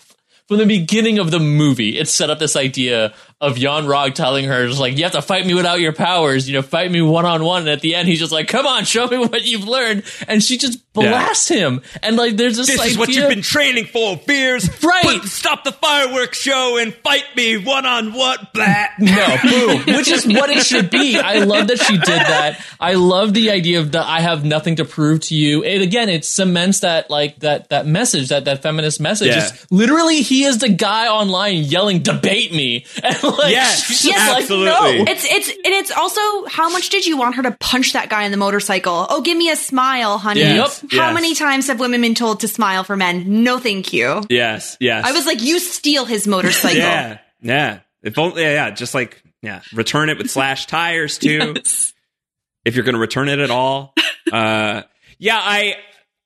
from 0.52 0.58
the 0.58 0.66
beginning 0.66 1.18
of 1.18 1.32
the 1.32 1.40
movie, 1.40 1.98
it 1.98 2.10
set 2.10 2.30
up 2.30 2.38
this 2.38 2.58
idea 2.58 3.14
of 3.42 3.58
Yon-Rogg 3.58 4.14
telling 4.14 4.46
her, 4.46 4.68
just 4.68 4.80
like, 4.80 4.96
you 4.98 5.04
have 5.04 5.14
to 5.14 5.22
fight 5.22 5.46
me 5.48 5.56
without 5.56 5.80
your 5.80 5.94
powers, 5.94 6.48
you 6.48 6.54
know, 6.54 6.62
fight 6.62 6.92
me 6.92 7.02
one 7.02 7.26
on 7.26 7.44
one. 7.44 7.62
And 7.64 7.70
at 7.72 7.82
the 7.82 7.96
end, 7.96 8.08
he's 8.08 8.20
just 8.20 8.32
like, 8.32 8.48
come 8.48 8.68
on, 8.68 8.86
show 8.86 9.08
me 9.08 9.18
what 9.28 9.44
you've 9.44 9.68
learned. 9.68 10.04
And 10.28 10.44
she 10.44 10.58
just 10.58 10.80
blasts 10.94 11.48
him. 11.48 11.82
And 12.04 12.18
like, 12.18 12.38
there's 12.38 12.56
this, 12.58 12.68
This 12.68 12.80
idea. 12.80 12.92
is 12.92 12.98
what 13.00 13.10
you've 13.10 13.30
been 13.30 13.42
training 13.42 13.86
for, 13.86 14.18
Vers. 14.28 14.70
Right. 14.84 15.04
Put- 15.22 15.24
stop 15.30 15.64
the 15.64 15.72
fireworks 15.72 16.38
show 16.38 16.78
and 16.78 16.94
fight 16.94 17.24
me 17.36 17.58
one 17.58 17.86
on 17.88 18.14
one. 18.14 18.48
Blah. 18.54 18.86
No, 19.00 19.38
boom. 19.42 19.84
Which 19.98 20.10
is 20.10 20.28
what 20.28 20.52
it 20.52 20.64
should 20.64 20.92
be. 20.92 21.18
I 21.18 21.40
love 21.40 21.68
that 21.70 21.80
she 21.80 21.94
did 21.98 22.06
that. 22.08 22.64
I 22.80 22.94
love 22.94 23.34
the 23.34 23.50
idea 23.50 23.80
of 23.80 23.94
that 23.94 24.06
I 24.06 24.22
have 24.22 24.46
nothing 24.46 24.76
to 24.76 24.86
prove 24.86 25.22
to 25.22 25.36
you. 25.36 25.64
And 25.64 25.82
again, 25.82 26.10
it 26.10 26.26
cements 26.26 26.82
that 26.82 27.10
like 27.10 27.40
that 27.40 27.70
that 27.70 27.88
message, 27.88 28.30
that 28.30 28.46
that 28.46 28.62
feminist 28.62 29.00
message. 29.00 29.30
Yeah. 29.30 29.48
It's 29.48 29.72
literally 29.72 30.22
he 30.22 30.44
is 30.44 30.60
the 30.60 30.70
guy 30.70 31.08
online 31.08 31.56
yelling, 31.64 32.04
debate 32.04 32.54
me. 32.54 32.86
And 33.04 33.16
like 33.38 33.52
Yes, 33.52 33.84
she's 33.84 34.04
just 34.12 34.28
like, 34.30 34.42
absolutely. 34.42 35.00
no. 35.00 35.06
It's 35.12 35.26
it's 35.26 35.50
and 35.50 35.74
it's 35.74 35.92
also 35.92 36.46
how 36.46 36.70
much 36.70 36.90
did 36.90 37.06
you 37.06 37.18
want 37.18 37.36
her 37.36 37.44
to 37.44 37.52
punch 37.52 37.94
that 37.94 38.10
guy 38.10 38.26
on 38.26 38.32
the 38.32 38.38
motorcycle? 38.38 39.06
Oh, 39.10 39.22
give 39.22 39.38
me 39.38 39.50
a 39.50 39.56
smile, 39.56 40.18
honey. 40.18 40.42
Yes, 40.42 40.82
How 40.92 41.08
yes. 41.08 41.14
many 41.14 41.36
times 41.36 41.68
have 41.68 41.80
women 41.80 42.02
been 42.02 42.16
told 42.16 42.42
to 42.42 42.48
smile 42.48 42.84
for 42.84 42.96
men? 42.96 43.44
No, 43.44 43.60
thank 43.60 43.94
you. 43.94 44.22
Yes, 44.30 44.78
yes. 44.80 45.06
I 45.06 45.12
was 45.12 45.26
like, 45.26 45.42
you 45.42 45.60
steal 45.60 46.06
his 46.06 46.28
motorcycle. 46.28 46.78
Yeah, 46.78 47.20
yeah. 47.42 47.80
If 48.04 48.18
only, 48.18 48.42
yeah, 48.42 48.54
yeah, 48.54 48.70
just 48.72 48.94
like 48.94 49.22
yeah, 49.42 49.62
return 49.74 50.10
it 50.10 50.18
with 50.18 50.30
slash 50.32 50.68
tires 50.68 51.18
too. 51.18 51.56
If 52.64 52.76
you're 52.76 52.86
going 52.86 52.96
to 52.96 53.02
return 53.02 53.28
it 53.30 53.40
at 53.40 53.50
all, 53.50 53.94
uh, 54.32 54.84
yeah, 55.18 55.40
I 55.42 55.78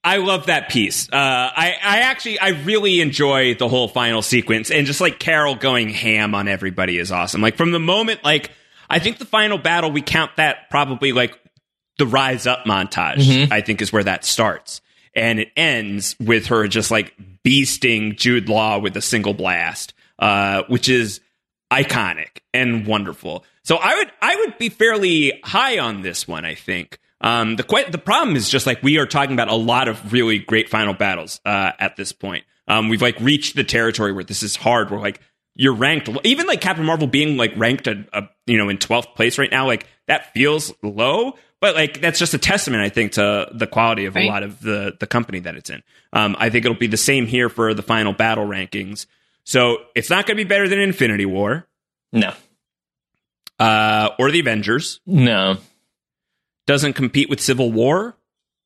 I 0.06 0.18
love 0.18 0.45
that 0.45 0.69
piece. 0.69 1.10
Uh, 1.10 1.15
I 1.15 1.76
I 1.84 1.99
actually 2.02 2.40
I 2.40 2.49
really 2.49 3.02
enjoy 3.02 3.56
the 3.56 3.68
whole 3.68 3.88
final 3.88 4.22
sequence 4.22 4.69
and 4.69 4.86
just 4.86 5.02
like 5.02 5.18
Carol 5.19 5.56
going 5.56 5.90
ham 5.90 6.36
on 6.36 6.48
everybody 6.48 6.99
is 6.99 7.11
awesome. 7.11 7.41
Like 7.41 7.57
from 7.57 7.72
the 7.72 7.80
moment, 7.80 8.23
like 8.23 8.52
I 8.88 8.99
think 8.99 9.18
the 9.18 9.26
final 9.26 9.57
battle 9.57 9.91
we 9.91 10.03
count 10.03 10.32
that 10.38 10.69
probably 10.69 11.11
like 11.11 11.38
the 11.98 12.06
rise 12.06 12.45
up 12.45 12.65
montage. 12.65 13.52
I 13.52 13.61
think 13.61 13.82
is 13.82 13.91
where 13.91 14.03
that 14.03 14.23
starts. 14.23 14.82
And 15.15 15.40
it 15.40 15.49
ends 15.57 16.15
with 16.19 16.48
her 16.48 16.68
just 16.68 16.91
like 16.91 17.14
beasting 17.44 18.15
Jude 18.15 18.48
Law 18.48 18.77
with 18.80 18.95
a 18.98 19.02
single 19.02 19.34
blast, 19.34 19.94
uh, 20.19 20.64
which 20.68 20.88
is 20.88 21.19
iconic 21.72 22.41
and 22.53 22.86
wonderful. 22.86 23.44
So 23.64 23.77
I 23.77 23.95
would 23.95 24.11
I 24.22 24.36
would 24.36 24.57
be 24.60 24.69
fairly 24.69 25.40
high 25.44 25.80
on 25.80 26.03
this 26.03 26.27
one. 26.27 26.45
I 26.45 26.53
think. 26.53 26.99
Um, 27.21 27.55
the 27.55 27.63
que- 27.63 27.89
the 27.89 27.97
problem 27.97 28.35
is 28.35 28.49
just 28.49 28.65
like 28.67 28.83
we 28.83 28.97
are 28.97 29.05
talking 29.05 29.33
about 29.33 29.47
a 29.49 29.55
lot 29.55 29.87
of 29.87 30.11
really 30.13 30.39
great 30.39 30.69
final 30.69 30.93
battles 30.93 31.39
uh, 31.45 31.71
at 31.79 31.95
this 31.95 32.11
point. 32.11 32.43
Um, 32.67 32.89
we've 32.89 33.01
like 33.01 33.19
reached 33.19 33.55
the 33.55 33.63
territory 33.63 34.11
where 34.11 34.23
this 34.23 34.43
is 34.43 34.55
hard. 34.55 34.91
We're 34.91 34.99
like 34.99 35.21
you're 35.55 35.73
ranked 35.73 36.09
even 36.25 36.47
like 36.47 36.59
Captain 36.61 36.85
Marvel 36.85 37.07
being 37.07 37.37
like 37.37 37.53
ranked 37.55 37.87
a, 37.87 38.05
a 38.13 38.23
you 38.45 38.57
know 38.57 38.69
in 38.69 38.77
twelfth 38.77 39.15
place 39.15 39.37
right 39.37 39.49
now. 39.51 39.65
Like 39.65 39.87
that 40.07 40.33
feels 40.33 40.73
low, 40.83 41.35
but 41.61 41.75
like 41.75 42.01
that's 42.01 42.19
just 42.19 42.33
a 42.33 42.37
testament, 42.37 42.83
I 42.83 42.89
think, 42.89 43.13
to 43.13 43.47
the 43.53 43.65
quality 43.67 44.05
of 44.05 44.17
a 44.17 44.27
lot 44.27 44.43
of 44.43 44.59
the 44.61 44.95
the 44.99 45.07
company 45.07 45.39
that 45.39 45.55
it's 45.55 45.69
in. 45.69 45.81
Um, 46.11 46.35
I 46.37 46.49
think 46.49 46.65
it'll 46.65 46.77
be 46.77 46.87
the 46.87 46.97
same 46.97 47.25
here 47.27 47.47
for 47.49 47.73
the 47.73 47.81
final 47.83 48.11
battle 48.13 48.45
rankings. 48.45 49.05
So 49.45 49.77
it's 49.95 50.09
not 50.09 50.25
going 50.25 50.37
to 50.37 50.43
be 50.43 50.47
better 50.47 50.67
than 50.67 50.79
Infinity 50.79 51.25
War 51.25 51.67
No. 52.11 52.33
uh, 53.59 54.09
or 54.19 54.31
the 54.31 54.39
Avengers. 54.39 54.99
No. 55.05 55.57
Doesn't 56.67 56.93
compete 56.93 57.29
with 57.29 57.39
Civil 57.39 57.71
War. 57.71 58.15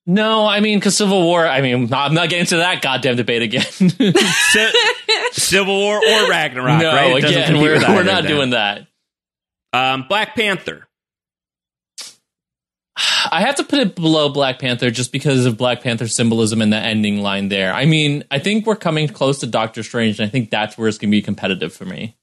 No, 0.06 0.48
I 0.48 0.60
mean, 0.60 0.80
because 0.80 0.98
Civil 0.98 1.22
War, 1.24 1.46
I 1.46 1.62
mean, 1.62 1.94
I'm 1.94 2.14
not 2.14 2.30
getting 2.30 2.46
to 2.48 2.58
that 2.58 2.82
goddamn 2.82 3.16
debate 3.18 3.42
again. 3.44 3.62
Ci- 3.70 4.72
Civil 5.34 5.78
War 5.78 5.98
or 5.98 6.30
Ragnarok. 6.30 6.82
no, 6.82 6.92
right? 6.92 7.24
Again, 7.24 7.58
we're, 7.62 7.80
we're 7.80 8.04
not 8.04 8.20
of 8.20 8.24
them. 8.24 8.28
doing 8.28 8.50
that. 8.52 8.88
Um, 9.74 10.06
Black 10.10 10.36
Panther. 10.36 10.88
I 13.32 13.42
have 13.42 13.56
to 13.56 13.64
put 13.64 13.80
it 13.80 13.96
below 13.96 14.30
Black 14.30 14.60
Panther 14.60 14.92
just 14.92 15.12
because 15.12 15.46
of 15.46 15.58
Black 15.58 15.82
Panther 15.82 16.08
symbolism 16.08 16.62
and 16.62 16.74
the 16.74 16.78
ending 16.78 17.22
line 17.22 17.48
there. 17.50 17.74
I 17.74 17.86
mean, 17.86 18.24
I 18.32 18.40
think 18.40 18.66
we're 18.66 18.76
coming 18.76 19.08
close 19.08 19.40
to 19.40 19.48
Doctor 19.48 19.84
Strange, 19.84 20.20
and 20.20 20.28
I 20.28 20.30
think 20.30 20.50
that's 20.50 20.78
where 20.78 20.88
it's 20.88 20.98
going 20.98 21.10
to 21.10 21.16
be 21.16 21.22
competitive 21.22 21.72
for 21.74 21.86
me. 21.86 22.18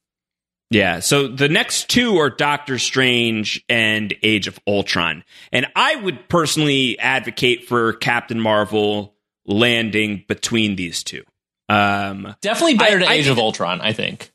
Yeah. 0.70 0.98
So 1.00 1.28
the 1.28 1.48
next 1.48 1.88
two 1.88 2.16
are 2.18 2.28
Doctor 2.30 2.78
Strange 2.78 3.64
and 3.68 4.12
Age 4.22 4.48
of 4.48 4.58
Ultron. 4.66 5.22
And 5.52 5.66
I 5.76 5.94
would 5.96 6.28
personally 6.28 6.98
advocate 6.98 7.66
for 7.68 7.92
Captain 7.94 8.40
Marvel 8.40 9.14
landing 9.46 10.24
between 10.26 10.74
these 10.76 11.04
two. 11.04 11.22
Um, 11.68 12.34
Definitely 12.40 12.74
better 12.78 12.96
I- 12.96 13.00
to 13.00 13.06
I 13.08 13.12
Age 13.14 13.24
think- 13.24 13.32
of 13.32 13.38
Ultron, 13.38 13.80
I 13.80 13.92
think. 13.92 14.30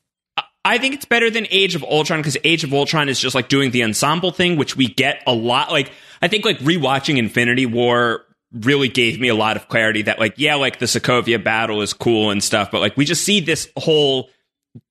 I 0.64 0.78
think 0.78 0.94
it's 0.94 1.04
better 1.04 1.28
than 1.28 1.48
Age 1.50 1.74
of 1.74 1.82
Ultron 1.82 2.20
because 2.20 2.36
Age 2.44 2.62
of 2.62 2.72
Ultron 2.72 3.08
is 3.08 3.18
just 3.18 3.34
like 3.34 3.48
doing 3.48 3.72
the 3.72 3.82
ensemble 3.82 4.30
thing, 4.30 4.56
which 4.56 4.76
we 4.76 4.86
get 4.86 5.20
a 5.26 5.32
lot. 5.34 5.72
Like, 5.72 5.90
I 6.22 6.28
think 6.28 6.44
like 6.44 6.60
rewatching 6.60 7.18
Infinity 7.18 7.66
War 7.66 8.24
really 8.52 8.88
gave 8.88 9.18
me 9.18 9.26
a 9.26 9.34
lot 9.34 9.56
of 9.56 9.66
clarity 9.68 10.02
that 10.02 10.20
like, 10.20 10.34
yeah, 10.36 10.54
like 10.54 10.78
the 10.78 10.86
Sokovia 10.86 11.42
battle 11.42 11.82
is 11.82 11.92
cool 11.92 12.30
and 12.30 12.42
stuff, 12.44 12.70
but 12.70 12.80
like 12.80 12.96
we 12.96 13.04
just 13.04 13.24
see 13.24 13.40
this 13.40 13.68
whole 13.76 14.30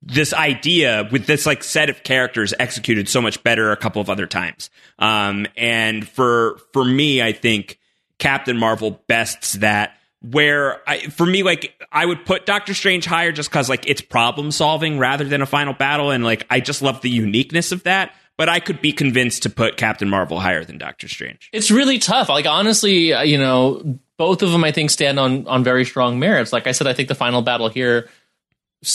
this 0.02 0.34
idea 0.34 1.08
with 1.12 1.26
this 1.26 1.46
like 1.46 1.64
set 1.64 1.90
of 1.90 2.04
characters 2.04 2.54
executed 2.60 3.10
so 3.10 3.22
much 3.22 3.42
better 3.44 3.72
a 3.72 3.78
couple 3.78 4.02
of 4.02 4.10
other 4.10 4.28
times. 4.28 4.70
Um, 5.00 5.48
and 5.58 6.08
for 6.08 6.60
for 6.74 6.86
me, 6.86 7.22
I 7.22 7.32
think 7.32 7.80
Captain 8.20 8.58
Marvel 8.58 9.02
bests 9.08 9.54
that. 9.54 9.98
Where 10.24 10.88
I, 10.88 11.08
for 11.08 11.26
me, 11.26 11.42
like 11.42 11.74
I 11.92 12.06
would 12.06 12.28
put 12.28 12.46
Doctor 12.46 12.76
Strange 12.76 13.08
higher 13.08 13.32
just 13.32 13.50
because 13.50 13.70
like 13.70 13.88
it's 13.88 14.02
problem 14.02 14.52
solving 14.52 15.00
rather 15.00 15.24
than 15.24 15.42
a 15.42 15.48
final 15.48 15.74
battle, 15.74 16.12
and 16.12 16.24
like 16.24 16.46
I 16.48 16.60
just 16.60 16.84
love 16.84 17.02
the 17.02 17.10
uniqueness 17.10 17.72
of 17.72 17.82
that. 17.84 18.14
But 18.38 18.48
I 18.48 18.60
could 18.60 18.82
be 18.82 18.94
convinced 18.94 19.44
to 19.44 19.50
put 19.50 19.78
Captain 19.78 20.08
Marvel 20.08 20.40
higher 20.40 20.64
than 20.64 20.78
Doctor 20.78 21.08
Strange. 21.08 21.50
It's 21.52 21.72
really 21.72 21.98
tough. 21.98 22.30
Like 22.30 22.46
honestly, 22.46 23.14
uh, 23.14 23.24
you 23.24 23.40
know, 23.40 24.00
both 24.18 24.44
of 24.44 24.52
them 24.52 24.64
I 24.64 24.72
think 24.72 24.92
stand 24.92 25.20
on 25.20 25.48
on 25.48 25.64
very 25.64 25.86
strong 25.86 26.20
merits. 26.20 26.54
Like 26.54 26.68
I 26.68 26.72
said, 26.74 26.86
I 26.86 26.94
think 26.94 27.08
the 27.08 27.16
final 27.16 27.42
battle 27.42 27.70
here 27.70 28.08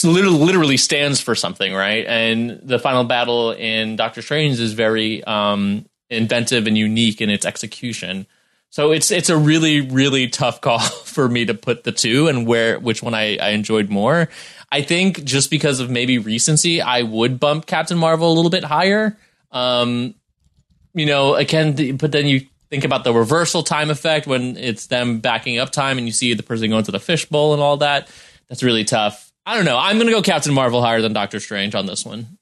literally, 0.03 0.77
stands 0.77 1.21
for 1.21 1.35
something, 1.35 1.73
right? 1.73 2.05
And 2.05 2.59
the 2.61 2.79
final 2.79 3.03
battle 3.03 3.51
in 3.51 3.95
Doctor 3.95 4.21
Strange 4.21 4.59
is 4.59 4.73
very 4.73 5.23
um, 5.23 5.85
inventive 6.09 6.67
and 6.67 6.77
unique 6.77 7.21
in 7.21 7.29
its 7.29 7.45
execution. 7.45 8.27
So 8.69 8.91
it's 8.91 9.11
it's 9.11 9.29
a 9.29 9.37
really 9.37 9.81
really 9.81 10.27
tough 10.27 10.61
call 10.67 10.79
for 10.79 11.27
me 11.27 11.45
to 11.45 11.53
put 11.53 11.83
the 11.83 11.91
two 11.91 12.27
and 12.27 12.45
where 12.45 12.79
which 12.79 13.01
one 13.01 13.13
I, 13.13 13.37
I 13.37 13.49
enjoyed 13.49 13.89
more. 13.89 14.29
I 14.71 14.81
think 14.81 15.23
just 15.23 15.49
because 15.49 15.79
of 15.79 15.89
maybe 15.89 16.17
recency, 16.17 16.81
I 16.81 17.01
would 17.03 17.39
bump 17.39 17.65
Captain 17.65 17.97
Marvel 17.97 18.31
a 18.31 18.35
little 18.35 18.51
bit 18.51 18.65
higher. 18.65 19.17
Um, 19.51 20.13
you 20.93 21.05
know, 21.05 21.35
again, 21.35 21.95
but 21.95 22.11
then 22.11 22.25
you 22.25 22.41
think 22.69 22.83
about 22.83 23.05
the 23.05 23.13
reversal 23.13 23.63
time 23.63 23.89
effect 23.89 24.27
when 24.27 24.57
it's 24.57 24.87
them 24.87 25.19
backing 25.19 25.57
up 25.57 25.71
time 25.71 25.97
and 25.97 26.05
you 26.05 26.11
see 26.11 26.33
the 26.33 26.43
person 26.43 26.69
going 26.69 26.83
to 26.83 26.91
the 26.91 26.99
fishbowl 26.99 27.53
and 27.53 27.61
all 27.61 27.77
that. 27.77 28.09
That's 28.49 28.63
really 28.63 28.83
tough. 28.83 29.26
I 29.47 29.55
don't 29.55 29.63
know. 29.63 29.77
I'm 29.77 29.95
going 29.95 30.07
to 30.07 30.13
go 30.13 30.21
Captain 30.21 30.53
Marvel 30.53 30.81
higher 30.81 31.01
than 31.01 31.13
Doctor 31.13 31.39
Strange 31.39 31.73
on 31.73 31.85
this 31.85 32.05
one. 32.05 32.37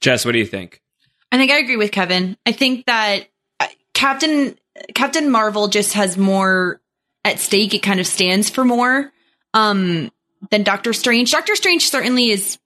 Jess, 0.00 0.24
what 0.24 0.32
do 0.32 0.38
you 0.38 0.46
think? 0.46 0.80
I 1.30 1.36
think 1.36 1.50
I 1.50 1.58
agree 1.58 1.76
with 1.76 1.92
Kevin. 1.92 2.38
I 2.46 2.52
think 2.52 2.86
that 2.86 3.26
uh, 3.60 3.66
Captain 3.92 4.56
Captain 4.94 5.30
Marvel 5.30 5.68
just 5.68 5.92
has 5.92 6.16
more 6.16 6.80
at 7.22 7.38
stake. 7.38 7.74
It 7.74 7.80
kind 7.80 8.00
of 8.00 8.06
stands 8.06 8.48
for 8.48 8.64
more 8.64 9.12
um, 9.52 10.10
than 10.50 10.62
Doctor 10.62 10.94
Strange. 10.94 11.32
Doctor 11.32 11.54
Strange 11.54 11.86
certainly 11.90 12.30
is 12.30 12.58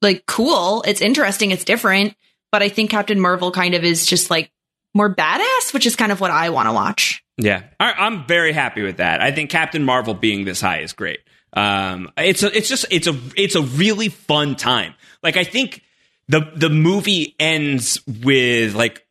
like 0.00 0.24
cool. 0.24 0.82
It's 0.86 1.02
interesting. 1.02 1.50
It's 1.50 1.64
different. 1.64 2.16
But 2.50 2.62
I 2.62 2.70
think 2.70 2.90
Captain 2.90 3.20
Marvel 3.20 3.50
kind 3.52 3.74
of 3.74 3.84
is 3.84 4.06
just 4.06 4.30
like 4.30 4.50
more 4.94 5.14
badass, 5.14 5.74
which 5.74 5.84
is 5.84 5.96
kind 5.96 6.12
of 6.12 6.20
what 6.22 6.30
I 6.30 6.48
want 6.48 6.68
to 6.68 6.72
watch. 6.72 7.22
Yeah, 7.36 7.64
I, 7.78 7.92
I'm 7.92 8.26
very 8.26 8.52
happy 8.54 8.80
with 8.80 8.96
that. 8.96 9.20
I 9.20 9.32
think 9.32 9.50
Captain 9.50 9.84
Marvel 9.84 10.14
being 10.14 10.46
this 10.46 10.62
high 10.62 10.78
is 10.78 10.94
great. 10.94 11.20
Um, 11.56 12.12
it's 12.18 12.42
a, 12.42 12.56
it's 12.56 12.68
just 12.68 12.84
it's 12.90 13.06
a 13.06 13.18
it's 13.34 13.54
a 13.54 13.62
really 13.62 14.08
fun 14.08 14.54
time. 14.54 14.94
Like 15.22 15.36
I 15.36 15.44
think 15.44 15.82
the 16.28 16.52
the 16.54 16.68
movie 16.68 17.34
ends 17.40 18.00
with 18.06 18.74
like 18.74 19.04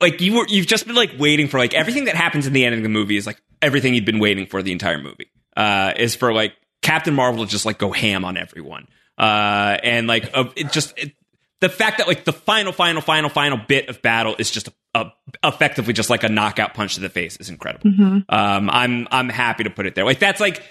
like 0.00 0.20
you 0.20 0.34
were 0.36 0.46
you've 0.46 0.66
just 0.66 0.86
been 0.86 0.94
like 0.94 1.12
waiting 1.18 1.48
for 1.48 1.58
like 1.58 1.74
everything 1.74 2.04
that 2.04 2.14
happens 2.14 2.46
in 2.46 2.52
the 2.52 2.64
end 2.64 2.74
of 2.74 2.82
the 2.82 2.88
movie 2.88 3.16
is 3.16 3.26
like 3.26 3.40
everything 3.62 3.94
you've 3.94 4.04
been 4.04 4.18
waiting 4.18 4.46
for 4.46 4.62
the 4.62 4.72
entire 4.72 4.98
movie. 4.98 5.30
Uh, 5.56 5.94
is 5.96 6.14
for 6.14 6.34
like 6.34 6.52
Captain 6.82 7.14
Marvel 7.14 7.44
to 7.44 7.50
just 7.50 7.64
like 7.64 7.78
go 7.78 7.90
ham 7.90 8.24
on 8.24 8.36
everyone. 8.36 8.86
Uh, 9.16 9.78
and 9.82 10.06
like 10.06 10.30
uh, 10.34 10.44
it 10.54 10.70
just 10.70 10.96
it, 10.98 11.12
the 11.60 11.70
fact 11.70 11.98
that 11.98 12.06
like 12.06 12.24
the 12.24 12.32
final, 12.32 12.72
final, 12.72 13.00
final, 13.00 13.30
final 13.30 13.56
bit 13.56 13.88
of 13.88 14.02
battle 14.02 14.36
is 14.38 14.50
just 14.50 14.68
a, 14.68 14.72
a, 14.94 15.12
effectively 15.42 15.94
just 15.94 16.10
like 16.10 16.22
a 16.22 16.28
knockout 16.28 16.74
punch 16.74 16.96
to 16.96 17.00
the 17.00 17.08
face 17.08 17.38
is 17.38 17.48
incredible. 17.48 17.90
Mm-hmm. 17.90 18.18
Um, 18.28 18.68
I'm 18.70 19.08
I'm 19.10 19.30
happy 19.30 19.64
to 19.64 19.70
put 19.70 19.86
it 19.86 19.94
there. 19.94 20.04
Like 20.04 20.18
that's 20.18 20.40
like 20.40 20.62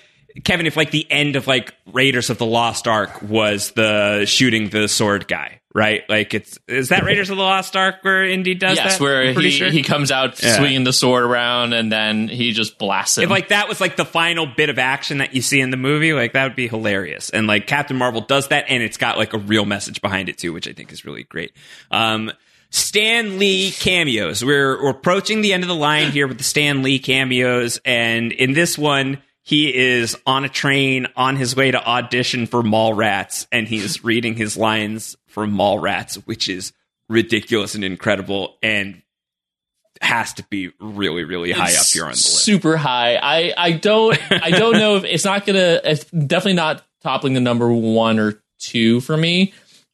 Kevin, 0.44 0.66
if 0.66 0.76
like 0.76 0.92
the 0.92 1.10
end 1.10 1.36
of 1.36 1.48
like 1.48 1.74
Raiders 1.94 2.30
of 2.30 2.38
the 2.38 2.46
Lost 2.46 2.88
Ark 2.88 3.22
was 3.22 3.72
the 3.72 4.26
shooting 4.26 4.70
the 4.70 4.88
sword 4.88 5.30
guy, 5.30 5.62
right? 5.74 6.04
Like 6.10 6.34
it's 6.34 6.60
is 6.68 6.90
that 6.90 7.04
Raiders 7.04 7.30
of 7.30 7.38
the 7.38 7.44
Lost 7.44 7.76
Ark 7.78 7.98
where 8.02 8.26
Indy 8.26 8.54
does 8.54 8.78
that? 8.78 8.84
yes, 8.84 8.98
that? 8.98 9.04
where 9.04 9.32
he 9.32 9.52
sure? 9.52 9.70
he 9.70 9.82
comes 9.82 10.12
out 10.12 10.42
yeah. 10.44 10.58
swinging 10.58 10.84
the 10.84 10.92
sword 10.92 11.24
around 11.24 11.72
and 11.72 11.90
then 11.90 12.28
he 12.28 12.52
just 12.52 12.78
blasts 12.78 13.18
it. 13.18 13.24
If 13.24 13.30
like 13.30 13.50
that 13.50 13.70
was 13.70 13.80
like 13.80 13.96
the 13.96 14.06
final 14.06 14.46
bit 14.46 14.70
of 14.70 14.78
action 14.78 15.20
that 15.20 15.34
you 15.34 15.42
see 15.42 15.62
in 15.62 15.70
the 15.70 15.78
movie, 15.78 16.12
like 16.12 16.34
that 16.34 16.44
would 16.44 16.56
be 16.56 16.68
hilarious. 16.68 17.30
And 17.30 17.48
like 17.48 17.66
Captain 17.66 17.96
Marvel 17.96 18.22
does 18.22 18.50
that, 18.50 18.66
and 18.68 18.84
it's 18.84 18.98
got 18.98 19.18
like 19.18 19.34
a 19.34 19.40
real 19.40 19.66
message 19.66 20.02
behind 20.02 20.28
it 20.28 20.38
too, 20.38 20.52
which 20.52 20.68
I 20.68 20.74
think 20.74 20.92
is 20.92 21.06
really 21.06 21.24
great. 21.24 21.54
Um, 21.92 22.32
Stan 22.72 23.40
Lee 23.40 23.72
cameos. 23.72 24.44
We're, 24.44 24.84
we're 24.84 24.90
approaching 24.90 25.40
the 25.40 25.54
end 25.54 25.64
of 25.64 25.70
the 25.70 25.76
line 25.76 26.12
here 26.12 26.28
with 26.28 26.40
the 26.40 26.44
Stan 26.44 26.84
Lee 26.84 27.00
cameos, 27.00 27.80
and 27.86 28.34
in 28.34 28.52
this 28.52 28.78
one 28.78 29.22
he 29.46 29.76
is 29.76 30.18
on 30.26 30.44
a 30.44 30.50
train 30.50 31.06
on 31.16 31.36
his 31.36 31.56
way 31.56 31.70
to 31.70 31.78
audition 31.78 32.48
for 32.48 32.64
Mallrats, 32.64 33.46
and 33.52 33.68
he's 33.68 34.04
reading 34.04 34.34
his 34.34 34.58
lines 34.58 35.16
from 35.28 35.56
Mallrats, 35.56 36.16
which 36.26 36.50
is 36.50 36.74
ridiculous 37.10 37.76
and 37.76 37.84
incredible, 37.84 38.58
and 38.64 39.04
has 40.02 40.34
to 40.34 40.44
be 40.50 40.72
really, 40.80 41.26
really 41.26 41.52
high 41.52 41.70
it's 41.70 41.80
up 41.80 41.94
here 41.94 42.06
on 42.06 42.10
the 42.10 42.16
list. 42.16 42.44
Super 42.44 42.76
high. 42.76 43.18
I, 43.18 43.54
I 43.56 43.72
don't 43.74 44.20
I 44.32 44.50
don't 44.50 44.80
know 44.80 44.96
if 44.96 45.04
it's 45.04 45.26
not 45.26 45.46
gonna. 45.46 45.80
It's 45.84 46.06
definitely 46.06 46.54
not 46.54 46.84
toppling 47.04 47.36
the 47.36 47.40
number 47.40 47.72
one 47.72 48.18
or 48.18 48.42
two 48.58 49.00
for 49.00 49.16
me. 49.16 49.54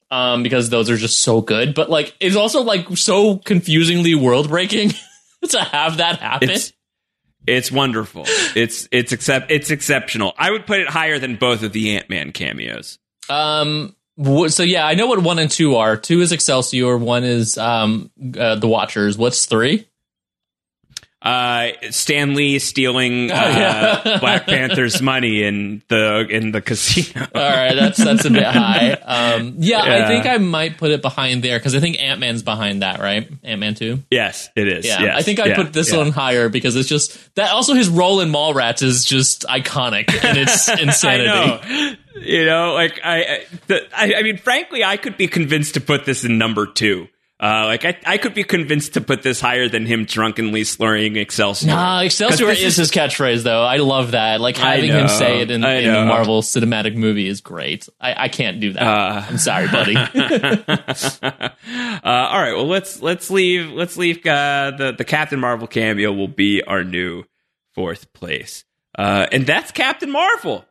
Um, 0.10 0.44
because 0.44 0.70
those 0.70 0.90
are 0.90 0.98
just 0.98 1.22
so 1.22 1.42
good, 1.42 1.74
but 1.74 1.90
like 1.90 2.16
it's 2.22 2.38
also 2.38 2.62
like 2.62 2.88
so 2.98 3.38
confusingly 3.38 4.16
world 4.16 4.48
breaking 4.48 4.94
to 5.50 5.60
have 5.60 5.98
that 5.98 6.20
happen. 6.20 6.52
It's, 6.52 6.72
it's 7.48 7.72
wonderful. 7.72 8.26
It's 8.54 8.90
it's 8.92 9.14
except 9.14 9.50
it's 9.50 9.72
exceptional. 9.72 10.34
I 10.38 10.52
would 10.52 10.68
put 10.68 10.82
it 10.82 10.90
higher 10.90 11.20
than 11.20 11.38
both 11.38 11.64
of 11.64 11.72
the 11.72 11.96
Ant 11.96 12.10
Man 12.10 12.34
cameos. 12.34 13.00
Um. 13.30 13.96
So 14.50 14.64
yeah, 14.64 14.86
I 14.86 14.94
know 14.96 15.08
what 15.08 15.20
one 15.20 15.40
and 15.40 15.50
two 15.50 15.78
are. 15.78 15.96
Two 15.96 16.20
is 16.20 16.34
Excelsior. 16.34 16.98
One 16.98 17.24
is 17.24 17.58
um 17.58 18.12
uh, 18.38 18.56
the 18.56 18.68
Watchers. 18.68 19.18
What's 19.18 19.46
three? 19.46 19.88
Uh, 21.22 21.70
Stan 21.92 22.34
Lee 22.34 22.58
stealing 22.58 23.32
uh, 23.32 23.36
yeah. 23.36 24.18
Black 24.20 24.48
Panther's 24.48 25.02
money 25.04 25.44
in 25.44 25.84
the 25.88 26.26
in 26.28 26.52
the 26.52 26.62
casino. 26.62 27.28
All 27.36 27.42
right, 27.42 27.76
that's 27.76 28.04
that's 28.04 28.26
a 28.26 28.32
bit 28.32 28.44
high. 28.48 28.94
Um, 28.94 29.56
yeah, 29.60 29.86
yeah, 29.86 30.06
I 30.06 30.08
think 30.08 30.26
I 30.26 30.38
might 30.38 30.78
put 30.78 30.90
it 30.90 31.04
behind 31.04 31.44
there 31.44 31.60
because 31.60 31.76
I 31.76 31.80
think 31.80 32.02
Ant 32.02 32.20
Man's 32.20 32.42
behind 32.42 32.82
that, 32.82 33.00
right? 33.00 33.30
Ant 33.44 33.60
Man 33.60 33.76
two. 33.76 34.00
Yes, 34.10 34.50
it 34.56 34.68
is. 34.68 34.86
Yeah, 34.86 35.02
yes. 35.02 35.16
I 35.16 35.22
think 35.22 35.40
I 35.40 35.48
yeah. 35.48 35.56
put 35.58 35.74
this 35.74 35.94
one 35.94 36.10
higher 36.12 36.50
because 36.50 36.76
it's 36.76 36.90
just 36.90 37.36
that. 37.36 37.52
Also, 37.52 37.76
his 37.76 37.88
role 37.88 38.20
in 38.22 38.30
Mallrats 38.30 38.82
is 38.82 39.06
just 39.06 39.44
iconic 39.44 40.12
and 40.24 40.38
it's 40.38 40.70
insanity. 40.82 41.28
know. 41.28 41.96
You 42.16 42.46
know, 42.46 42.74
like 42.74 43.00
I, 43.04 43.46
the, 43.68 43.88
I, 43.96 44.16
I 44.16 44.24
mean, 44.24 44.38
frankly, 44.38 44.84
I 44.84 44.98
could 44.98 45.18
be 45.18 45.28
convinced 45.28 45.76
to 45.76 45.82
put 45.82 46.06
this 46.06 46.26
in 46.26 46.38
number 46.38 46.66
two. 46.68 47.08
Uh, 47.42 47.66
like 47.66 47.86
I, 47.86 47.98
I 48.06 48.18
could 48.20 48.36
be 48.36 48.44
convinced 48.44 48.94
to 48.94 49.02
put 49.02 49.24
this 49.24 49.42
higher 49.42 49.68
than 49.68 49.88
him 49.88 50.06
drunkenly 50.06 50.64
slurring 50.64 51.16
Excelsior. 51.16 51.70
Nah, 51.70 52.02
Excelsior 52.02 52.52
is, 52.52 52.62
is, 52.62 52.76
his 52.76 52.92
catchphrase 52.92 53.42
though. 53.42 53.64
I 53.64 53.78
love 53.78 54.12
that. 54.12 54.40
Like 54.40 54.58
having 54.58 54.92
him 54.92 55.08
say 55.08 55.42
it 55.42 55.50
in, 55.50 55.64
in 55.64 55.92
the 55.92 56.06
Marvel 56.06 56.44
cinematic 56.44 56.96
movie 56.96 57.28
is 57.28 57.42
great. 57.42 57.90
I, 58.00 58.26
I 58.26 58.28
can't 58.30 58.60
do 58.60 58.74
that. 58.74 58.84
Uh, 58.84 59.26
I'm 59.28 59.40
sorry, 59.40 59.68
buddy. 59.70 59.96
uh, 59.98 60.08
all 62.04 62.40
right, 62.40 62.54
well 62.54 62.68
let's 62.68 63.02
let's 63.02 63.32
leave 63.32 63.72
let's 63.72 63.98
leave 63.98 64.18
uh, 64.28 64.74
the 64.78 64.94
the 64.96 65.06
Captain 65.06 65.40
Marvel 65.40 65.66
cameo 65.66 66.14
will 66.14 66.28
be 66.28 66.62
our 66.62 66.84
new 66.84 67.24
fourth 67.74 68.14
place, 68.14 68.66
uh, 69.00 69.26
and 69.32 69.48
that's 69.48 69.72
Captain 69.72 70.12
Marvel 70.12 70.64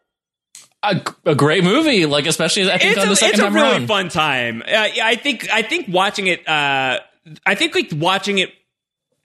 a, 0.82 1.02
a, 1.24 1.34
great 1.34 1.64
movie, 1.64 2.06
like 2.06 2.26
especially 2.26 2.70
I 2.70 2.78
think 2.78 2.96
it's 2.96 3.02
on 3.02 3.08
the 3.08 3.16
second 3.16 3.40
It's 3.40 3.48
a 3.48 3.50
really 3.50 3.72
around. 3.72 3.86
fun 3.86 4.08
time. 4.08 4.62
Uh, 4.62 4.70
I 4.72 5.16
think 5.16 5.50
I 5.50 5.62
think 5.62 5.86
watching 5.88 6.26
it. 6.26 6.46
Uh, 6.48 7.00
I 7.44 7.54
think 7.54 7.74
like 7.74 7.90
watching 7.94 8.38
it 8.38 8.50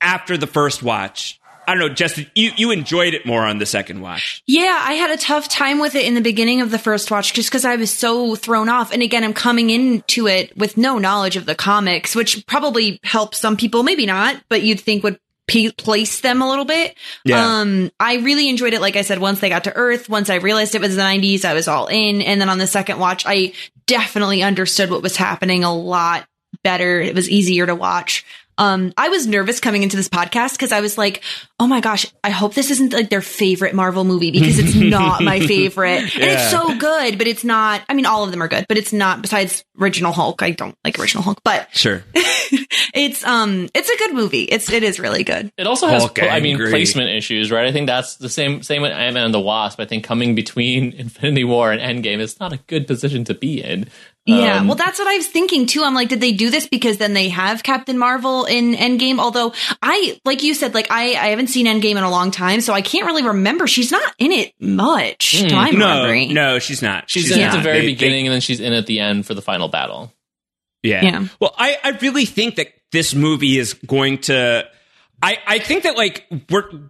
after 0.01 0.37
the 0.37 0.47
first 0.47 0.83
watch. 0.83 1.39
I 1.67 1.73
don't 1.73 1.79
know, 1.79 1.93
Justin. 1.93 2.27
You 2.35 2.51
you 2.55 2.71
enjoyed 2.71 3.13
it 3.13 3.25
more 3.25 3.41
on 3.41 3.57
the 3.57 3.65
second 3.65 4.01
watch. 4.01 4.43
Yeah, 4.45 4.79
I 4.81 4.93
had 4.93 5.11
a 5.11 5.17
tough 5.17 5.47
time 5.49 5.79
with 5.79 5.95
it 5.95 6.05
in 6.05 6.13
the 6.13 6.21
beginning 6.21 6.61
of 6.61 6.71
the 6.71 6.77
first 6.77 7.09
watch 7.09 7.33
just 7.33 7.49
because 7.49 7.65
I 7.65 7.75
was 7.75 7.91
so 7.91 8.35
thrown 8.35 8.69
off. 8.69 8.91
And 8.91 9.01
again, 9.01 9.23
I'm 9.23 9.33
coming 9.33 9.69
into 9.69 10.27
it 10.27 10.55
with 10.57 10.77
no 10.77 10.99
knowledge 10.99 11.37
of 11.37 11.45
the 11.45 11.55
comics, 11.55 12.15
which 12.15 12.45
probably 12.45 12.99
helps 13.03 13.39
some 13.39 13.57
people, 13.57 13.81
maybe 13.81 14.05
not, 14.05 14.41
but 14.47 14.61
you'd 14.61 14.79
think 14.79 15.03
would 15.03 15.19
p- 15.47 15.71
place 15.71 16.21
them 16.21 16.41
a 16.41 16.49
little 16.49 16.65
bit. 16.65 16.95
Yeah. 17.23 17.59
Um, 17.59 17.91
I 17.99 18.15
really 18.15 18.49
enjoyed 18.49 18.73
it. 18.73 18.81
Like 18.81 18.95
I 18.95 19.01
said, 19.01 19.19
once 19.19 19.39
they 19.39 19.49
got 19.49 19.65
to 19.65 19.75
Earth, 19.75 20.09
once 20.09 20.29
I 20.29 20.35
realized 20.35 20.75
it 20.75 20.81
was 20.81 20.95
the 20.95 21.01
90s, 21.01 21.45
I 21.45 21.53
was 21.53 21.67
all 21.67 21.87
in. 21.87 22.21
And 22.21 22.41
then 22.41 22.49
on 22.49 22.57
the 22.57 22.67
second 22.67 22.99
watch, 22.99 23.23
I 23.25 23.53
definitely 23.87 24.43
understood 24.43 24.89
what 24.89 25.03
was 25.03 25.15
happening 25.15 25.63
a 25.63 25.75
lot 25.75 26.27
better. 26.63 26.99
It 27.01 27.15
was 27.15 27.29
easier 27.29 27.65
to 27.65 27.75
watch. 27.75 28.25
Um, 28.57 28.93
I 28.97 29.09
was 29.09 29.27
nervous 29.27 29.59
coming 29.59 29.83
into 29.83 29.97
this 29.97 30.09
podcast 30.09 30.53
because 30.53 30.71
I 30.71 30.81
was 30.81 30.97
like, 30.97 31.23
oh 31.59 31.67
my 31.67 31.81
gosh, 31.81 32.05
I 32.23 32.29
hope 32.29 32.53
this 32.53 32.71
isn't 32.71 32.93
like 32.93 33.09
their 33.09 33.21
favorite 33.21 33.75
Marvel 33.75 34.03
movie 34.03 34.31
because 34.31 34.59
it's 34.59 34.75
not 34.75 35.23
my 35.23 35.39
favorite. 35.39 36.01
And 36.01 36.13
yeah. 36.13 36.33
it's 36.33 36.51
so 36.51 36.77
good, 36.77 37.17
but 37.17 37.27
it's 37.27 37.43
not, 37.43 37.81
I 37.89 37.93
mean, 37.93 38.05
all 38.05 38.23
of 38.23 38.31
them 38.31 38.41
are 38.41 38.47
good, 38.47 38.65
but 38.67 38.77
it's 38.77 38.93
not 38.93 39.21
besides 39.21 39.63
original 39.79 40.11
Hulk. 40.11 40.41
I 40.41 40.51
don't 40.51 40.77
like 40.83 40.99
original 40.99 41.23
Hulk, 41.23 41.39
but 41.43 41.67
sure. 41.75 42.03
it's, 42.13 43.25
um, 43.25 43.69
it's 43.73 43.89
a 43.89 43.97
good 43.97 44.13
movie. 44.13 44.43
It's, 44.43 44.71
it 44.71 44.83
is 44.83 44.99
really 44.99 45.23
good. 45.23 45.51
It 45.57 45.67
also 45.67 45.87
has, 45.87 46.03
Hulk 46.03 46.23
I 46.23 46.39
mean, 46.39 46.57
placement 46.57 47.09
issues, 47.09 47.51
right? 47.51 47.67
I 47.67 47.71
think 47.71 47.87
that's 47.87 48.15
the 48.17 48.29
same, 48.29 48.63
same 48.63 48.81
with 48.81 48.91
Ant-Man 48.91 49.25
and 49.25 49.33
the 49.33 49.39
Wasp. 49.39 49.79
I 49.79 49.85
think 49.85 50.03
coming 50.03 50.35
between 50.35 50.93
Infinity 50.97 51.43
War 51.43 51.71
and 51.71 51.81
Endgame 51.81 52.19
is 52.19 52.39
not 52.39 52.53
a 52.53 52.57
good 52.67 52.87
position 52.87 53.23
to 53.25 53.33
be 53.33 53.61
in. 53.61 53.87
Yeah, 54.25 54.57
um, 54.57 54.67
well, 54.67 54.75
that's 54.75 54.97
what 54.97 55.07
I 55.07 55.17
was 55.17 55.27
thinking 55.27 55.67
too. 55.67 55.83
I'm 55.83 55.93
like, 55.93 56.09
did 56.09 56.19
they 56.19 56.31
do 56.31 56.49
this 56.49 56.67
because 56.67 56.97
then 56.97 57.13
they 57.13 57.29
have 57.29 57.61
Captain 57.61 57.95
Marvel 57.95 58.45
in 58.45 58.73
Endgame? 58.73 59.19
Although 59.19 59.53
I, 59.83 60.19
like 60.25 60.41
you 60.41 60.55
said, 60.55 60.73
like 60.73 60.89
I, 60.89 61.09
I 61.09 61.27
haven't 61.27 61.47
seen 61.47 61.67
Endgame 61.67 61.91
in 61.91 62.03
a 62.03 62.09
long 62.09 62.31
time, 62.31 62.61
so 62.61 62.73
I 62.73 62.81
can't 62.81 63.05
really 63.05 63.21
remember. 63.21 63.67
She's 63.67 63.91
not 63.91 64.15
in 64.17 64.31
it 64.31 64.53
much. 64.59 65.35
Mm, 65.35 65.51
I'm 65.51 65.77
no, 65.77 65.87
remembering. 65.87 66.33
no, 66.33 66.57
she's 66.57 66.81
not. 66.81 67.07
She's, 67.07 67.25
she's 67.25 67.33
in 67.33 67.41
not. 67.41 67.53
at 67.53 67.57
the 67.57 67.63
very 67.63 67.81
they, 67.81 67.85
beginning, 67.85 68.23
they, 68.23 68.27
and 68.27 68.33
then 68.33 68.41
she's 68.41 68.59
in 68.59 68.73
at 68.73 68.87
the 68.87 68.99
end 68.99 69.27
for 69.27 69.35
the 69.35 69.43
final 69.43 69.67
battle. 69.67 70.11
Yeah. 70.81 71.03
yeah. 71.03 71.27
Well, 71.39 71.53
I, 71.55 71.77
I 71.83 71.89
really 72.01 72.25
think 72.25 72.55
that 72.55 72.69
this 72.91 73.13
movie 73.13 73.59
is 73.59 73.73
going 73.73 74.19
to. 74.21 74.67
I, 75.21 75.37
I 75.45 75.59
think 75.59 75.83
that 75.83 75.97
like 75.97 76.25
we're 76.49 76.89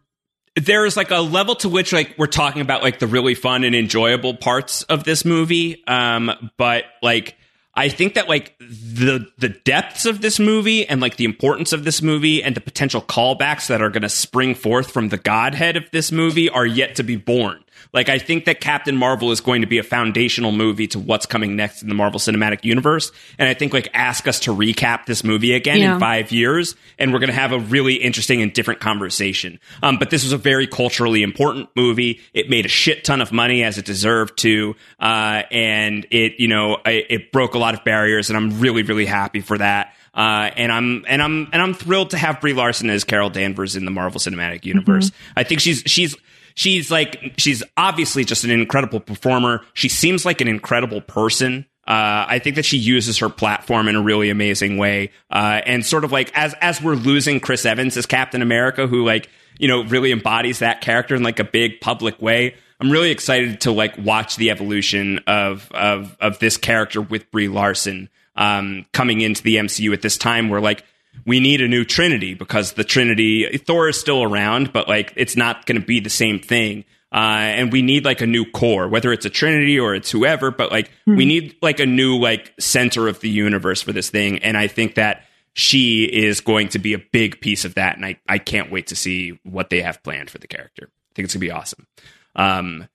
there 0.56 0.86
is 0.86 0.96
like 0.96 1.12
a 1.12 1.20
level 1.20 1.56
to 1.56 1.70
which 1.70 1.92
like 1.92 2.16
we're 2.18 2.28
talking 2.28 2.62
about 2.62 2.82
like 2.82 3.00
the 3.00 3.08
really 3.08 3.36
fun 3.36 3.64
and 3.64 3.76
enjoyable 3.76 4.34
parts 4.34 4.84
of 4.84 5.04
this 5.04 5.26
movie 5.26 5.84
um 5.88 6.52
but 6.58 6.86
like 7.02 7.36
I 7.78 7.90
think 7.90 8.14
that 8.14 8.30
like 8.30 8.58
the 8.60 9.30
the 9.38 9.50
depths 9.50 10.06
of 10.06 10.22
this 10.22 10.40
movie 10.40 10.88
and 10.88 11.02
like 11.02 11.18
the 11.18 11.26
importance 11.26 11.74
of 11.74 11.84
this 11.84 12.02
movie 12.02 12.42
and 12.42 12.56
the 12.56 12.62
potential 12.62 13.02
callbacks 13.02 13.68
that 13.68 13.82
are 13.82 13.90
going 13.90 14.04
to 14.04 14.10
spring 14.10 14.56
forth 14.56 14.92
from 14.92 15.10
the 15.10 15.18
godhead 15.18 15.76
of 15.76 15.92
this 15.92 16.10
movie 16.12 16.50
are 16.50 16.66
yet 16.66 16.96
to 16.96 17.04
be 17.04 17.18
born. 17.18 17.65
Like 17.96 18.10
I 18.10 18.20
think 18.20 18.46
that 18.46 18.60
Captain 18.62 18.96
Marvel 18.96 19.32
is 19.32 19.42
going 19.42 19.62
to 19.62 19.68
be 19.68 19.80
a 19.80 19.84
foundational 19.84 20.52
movie 20.52 20.86
to 20.90 21.00
what's 21.00 21.26
coming 21.26 21.56
next 21.56 21.82
in 21.82 21.88
the 21.90 21.96
Marvel 21.96 22.20
Cinematic 22.20 22.64
Universe, 22.64 23.12
and 23.40 23.50
I 23.50 23.54
think 23.56 23.74
like 23.74 23.88
ask 23.94 24.28
us 24.28 24.42
to 24.42 24.54
recap 24.56 25.06
this 25.08 25.24
movie 25.24 25.54
again 25.54 25.78
Yeah. 25.80 25.94
in 25.96 26.00
five 26.00 26.32
years, 26.32 26.76
and 27.00 27.12
we're 27.14 27.20
going 27.20 27.30
to 27.30 27.34
have 27.36 27.54
a 27.54 27.60
really 27.60 27.96
interesting 27.96 28.42
and 28.42 28.54
different 28.54 28.82
conversation. 28.82 29.60
Um, 29.82 29.98
but 29.98 30.10
this 30.10 30.24
was 30.24 30.34
a 30.34 30.38
very 30.38 30.68
culturally 30.68 31.24
important 31.24 31.70
movie. 31.76 32.20
It 32.34 32.50
made 32.50 32.66
a 32.66 32.70
shit 32.70 33.04
ton 33.06 33.22
of 33.22 33.32
money 33.32 33.64
as 33.64 33.78
it 33.78 33.86
deserved 33.86 34.38
to, 34.40 34.76
uh, 35.00 35.44
and 35.50 36.06
it 36.12 36.34
you 36.38 36.48
know 36.50 36.76
it, 36.86 37.06
it 37.10 37.32
broke 37.32 37.56
a 37.56 37.58
lot 37.58 37.74
of 37.76 37.84
barriers, 37.86 38.30
and 38.30 38.36
I'm 38.38 38.60
really 38.60 38.84
really 38.84 39.06
happy 39.06 39.40
for 39.40 39.58
that. 39.58 39.94
Uh, 40.14 40.50
and 40.56 40.72
I'm 40.72 41.04
and 41.08 41.22
I'm 41.22 41.50
and 41.52 41.62
I'm 41.62 41.74
thrilled 41.74 42.12
to 42.12 42.18
have 42.18 42.40
Brie 42.40 42.54
Larson 42.54 42.90
as 42.90 43.04
Carol 43.04 43.30
Danvers 43.30 43.76
in 43.76 43.84
the 43.86 43.92
Marvel 43.92 44.20
Cinematic 44.20 44.64
Universe. 44.66 45.12
I 45.36 45.44
think 45.44 45.60
she's 45.60 45.84
she's 45.86 46.16
she's 46.56 46.90
like 46.90 47.34
she's 47.38 47.62
obviously 47.78 48.24
just 48.26 48.44
an 48.44 48.52
incredible 48.52 49.00
performer. 49.00 49.62
She 49.74 49.90
seems 49.90 50.26
like 50.26 50.42
an 50.42 50.48
incredible 50.48 51.02
person. 51.02 51.66
Uh, 51.88 52.26
I 52.28 52.40
think 52.40 52.56
that 52.56 52.66
she 52.66 52.78
uses 52.78 53.20
her 53.20 53.30
platform 53.30 53.88
in 53.88 53.96
a 53.96 54.02
really 54.02 54.32
amazing 54.32 54.78
way, 54.78 55.12
uh, 55.30 55.62
and 55.68 55.86
sort 55.86 56.04
of 56.04 56.12
like 56.12 56.32
as 56.36 56.56
as 56.60 56.82
we're 56.82 56.96
losing 56.96 57.40
Chris 57.40 57.64
Evans 57.64 57.96
as 57.96 58.08
Captain 58.08 58.42
America, 58.42 58.88
who 58.88 59.06
like 59.06 59.30
you 59.60 59.68
know 59.68 59.84
really 59.84 60.12
embodies 60.12 60.60
that 60.60 60.82
character 60.82 61.14
in 61.14 61.22
like 61.22 61.40
a 61.40 61.44
big 61.44 61.80
public 61.82 62.20
way. 62.20 62.56
I'm 62.80 62.92
really 62.92 63.12
excited 63.12 63.62
to 63.62 63.72
like 63.72 63.98
watch 64.00 64.36
the 64.36 64.50
evolution 64.50 65.20
of 65.28 65.72
of 65.72 66.18
of 66.20 66.40
this 66.40 66.58
character 66.58 67.02
with 67.02 67.30
Brie 67.30 67.50
Larson 67.50 68.10
um, 68.36 68.86
coming 68.92 69.22
into 69.22 69.44
the 69.44 69.58
MCU 69.58 69.94
at 69.94 70.02
this 70.02 70.18
time, 70.18 70.50
where 70.50 70.60
like 70.60 70.84
we 71.26 71.40
need 71.40 71.62
a 71.62 71.68
new 71.68 71.84
Trinity 71.86 72.34
because 72.34 72.74
the 72.74 72.84
Trinity 72.84 73.58
Thor 73.58 73.90
is 73.90 74.00
still 74.00 74.24
around, 74.24 74.74
but 74.74 74.88
like 74.88 75.14
it's 75.16 75.36
not 75.36 75.66
going 75.66 75.80
to 75.80 75.86
be 75.86 76.00
the 76.00 76.10
same 76.10 76.40
thing. 76.40 76.86
Uh, 77.12 77.18
and 77.58 77.72
we 77.72 77.82
need 77.82 78.04
like 78.04 78.20
a 78.22 78.28
new 78.28 78.44
core, 78.44 78.88
whether 78.90 79.14
it's 79.14 79.26
a 79.26 79.30
Trinity 79.30 79.80
or 79.80 79.96
it's 79.96 80.12
whoever, 80.12 80.52
but 80.52 80.72
like 80.72 80.92
we 81.08 81.26
need 81.26 81.56
like 81.62 81.80
a 81.80 81.86
new 81.86 82.18
like 82.18 82.54
center 82.60 83.08
of 83.08 83.22
the 83.22 83.30
universe 83.30 83.82
for 83.82 83.94
this 83.94 84.10
thing. 84.10 84.40
And 84.40 84.58
I 84.58 84.68
think 84.68 84.96
that 84.96 85.24
she 85.54 86.04
is 86.04 86.42
going 86.42 86.70
to 86.70 86.80
be 86.80 86.94
a 86.94 87.00
big 87.00 87.40
piece 87.40 87.64
of 87.64 87.76
that. 87.76 87.96
And 87.96 88.06
I, 88.06 88.20
I 88.28 88.38
can't 88.38 88.70
wait 88.70 88.88
to 88.88 88.96
see 88.98 89.40
what 89.44 89.70
they 89.70 89.82
have 89.82 90.04
planned 90.04 90.30
for 90.30 90.40
the 90.40 90.48
character. 90.48 90.90
I 90.90 91.12
think 91.16 91.26
it's 91.26 91.34
gonna 91.34 91.42
be 91.42 91.52
awesome. 91.52 91.88
Um, 92.36 92.90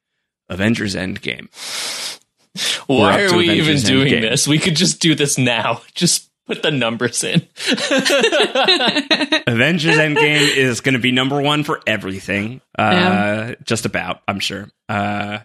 Avengers 0.51 0.95
Endgame. 0.95 1.49
We're 2.89 2.99
Why 2.99 3.23
are 3.23 3.29
to 3.29 3.37
we 3.37 3.51
even 3.51 3.79
doing 3.79 4.09
Endgame. 4.09 4.21
this? 4.23 4.47
We 4.47 4.59
could 4.59 4.77
just 4.77 5.01
do 5.01 5.15
this 5.15 5.39
now. 5.39 5.81
Just 5.95 6.30
put 6.51 6.63
the 6.63 6.71
numbers 6.73 7.23
in. 7.23 7.35
Avengers 9.47 9.97
Endgame 9.97 10.57
is 10.57 10.81
going 10.81 10.95
to 10.95 10.99
be 11.01 11.13
number 11.13 11.41
one 11.41 11.63
for 11.63 11.81
everything. 11.87 12.61
Uh, 12.79 12.91
Yeah. 12.91 13.55
Just 13.63 13.87
about, 13.87 14.21
I'm 14.27 14.41
sure. 14.41 14.69
Uh, 14.89 15.39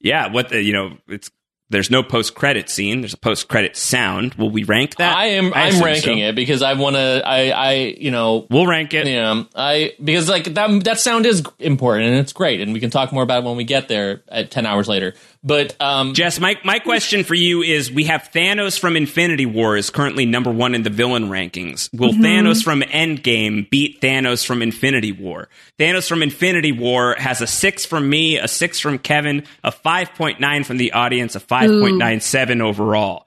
yeah, 0.00 0.30
what 0.30 0.50
the, 0.50 0.62
you 0.62 0.74
know, 0.74 0.98
it's 1.08 1.30
there's 1.70 1.90
no 1.90 2.02
post 2.02 2.34
credit 2.34 2.68
scene. 2.68 3.00
There's 3.00 3.14
a 3.14 3.18
post 3.18 3.48
credit 3.48 3.78
sound. 3.78 4.34
Will 4.34 4.50
we 4.50 4.62
rank 4.64 4.96
that? 4.96 5.16
I 5.16 5.28
am. 5.28 5.54
I'm 5.54 5.82
ranking 5.82 6.18
so. 6.18 6.24
it 6.24 6.34
because 6.34 6.60
I 6.60 6.74
want 6.74 6.96
to. 6.96 7.22
I. 7.24 7.48
I. 7.48 7.72
You 7.98 8.10
know. 8.10 8.46
We'll 8.50 8.66
rank 8.66 8.92
it. 8.92 9.06
Yeah. 9.06 9.44
I 9.56 9.94
because 10.02 10.28
like 10.28 10.44
that. 10.52 10.84
That 10.84 11.00
sound 11.00 11.24
is 11.24 11.42
important 11.58 12.10
and 12.10 12.18
it's 12.18 12.34
great, 12.34 12.60
and 12.60 12.74
we 12.74 12.80
can 12.80 12.90
talk 12.90 13.10
more 13.10 13.22
about 13.22 13.42
it 13.42 13.46
when 13.46 13.56
we 13.56 13.64
get 13.64 13.88
there 13.88 14.22
at 14.28 14.50
ten 14.50 14.66
hours 14.66 14.86
later. 14.86 15.14
But 15.44 15.74
um, 15.80 16.14
Jess, 16.14 16.38
my, 16.38 16.56
my 16.64 16.78
question 16.78 17.24
for 17.24 17.34
you 17.34 17.62
is 17.62 17.90
we 17.90 18.04
have 18.04 18.30
Thanos 18.32 18.78
from 18.78 18.96
Infinity 18.96 19.44
War 19.44 19.76
is 19.76 19.90
currently 19.90 20.24
number 20.24 20.52
one 20.52 20.74
in 20.74 20.84
the 20.84 20.90
villain 20.90 21.24
rankings. 21.30 21.88
Will 21.92 22.12
Thanos 22.12 22.62
from 22.62 22.80
Endgame 22.82 23.68
beat 23.68 24.00
Thanos 24.00 24.46
from 24.46 24.62
Infinity 24.62 25.10
War? 25.10 25.48
Thanos 25.80 26.08
from 26.08 26.22
Infinity 26.22 26.70
War 26.70 27.16
has 27.18 27.40
a 27.40 27.48
six 27.48 27.84
from 27.84 28.08
me, 28.08 28.38
a 28.38 28.46
six 28.46 28.78
from 28.78 28.98
Kevin, 28.98 29.44
a 29.64 29.72
5.9 29.72 30.64
from 30.64 30.76
the 30.76 30.92
audience, 30.92 31.34
a 31.34 31.40
5.97 31.40 32.60
overall. 32.60 33.26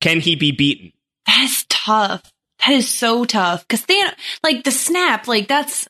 Can 0.00 0.18
he 0.18 0.34
be 0.34 0.50
beaten? 0.50 0.92
That's 1.26 1.64
tough. 1.68 2.22
That 2.58 2.72
is 2.72 2.88
so 2.88 3.24
tough. 3.24 3.66
Because 3.66 3.84
they 3.86 4.02
like 4.42 4.64
the 4.64 4.72
snap, 4.72 5.28
like 5.28 5.46
that's 5.46 5.86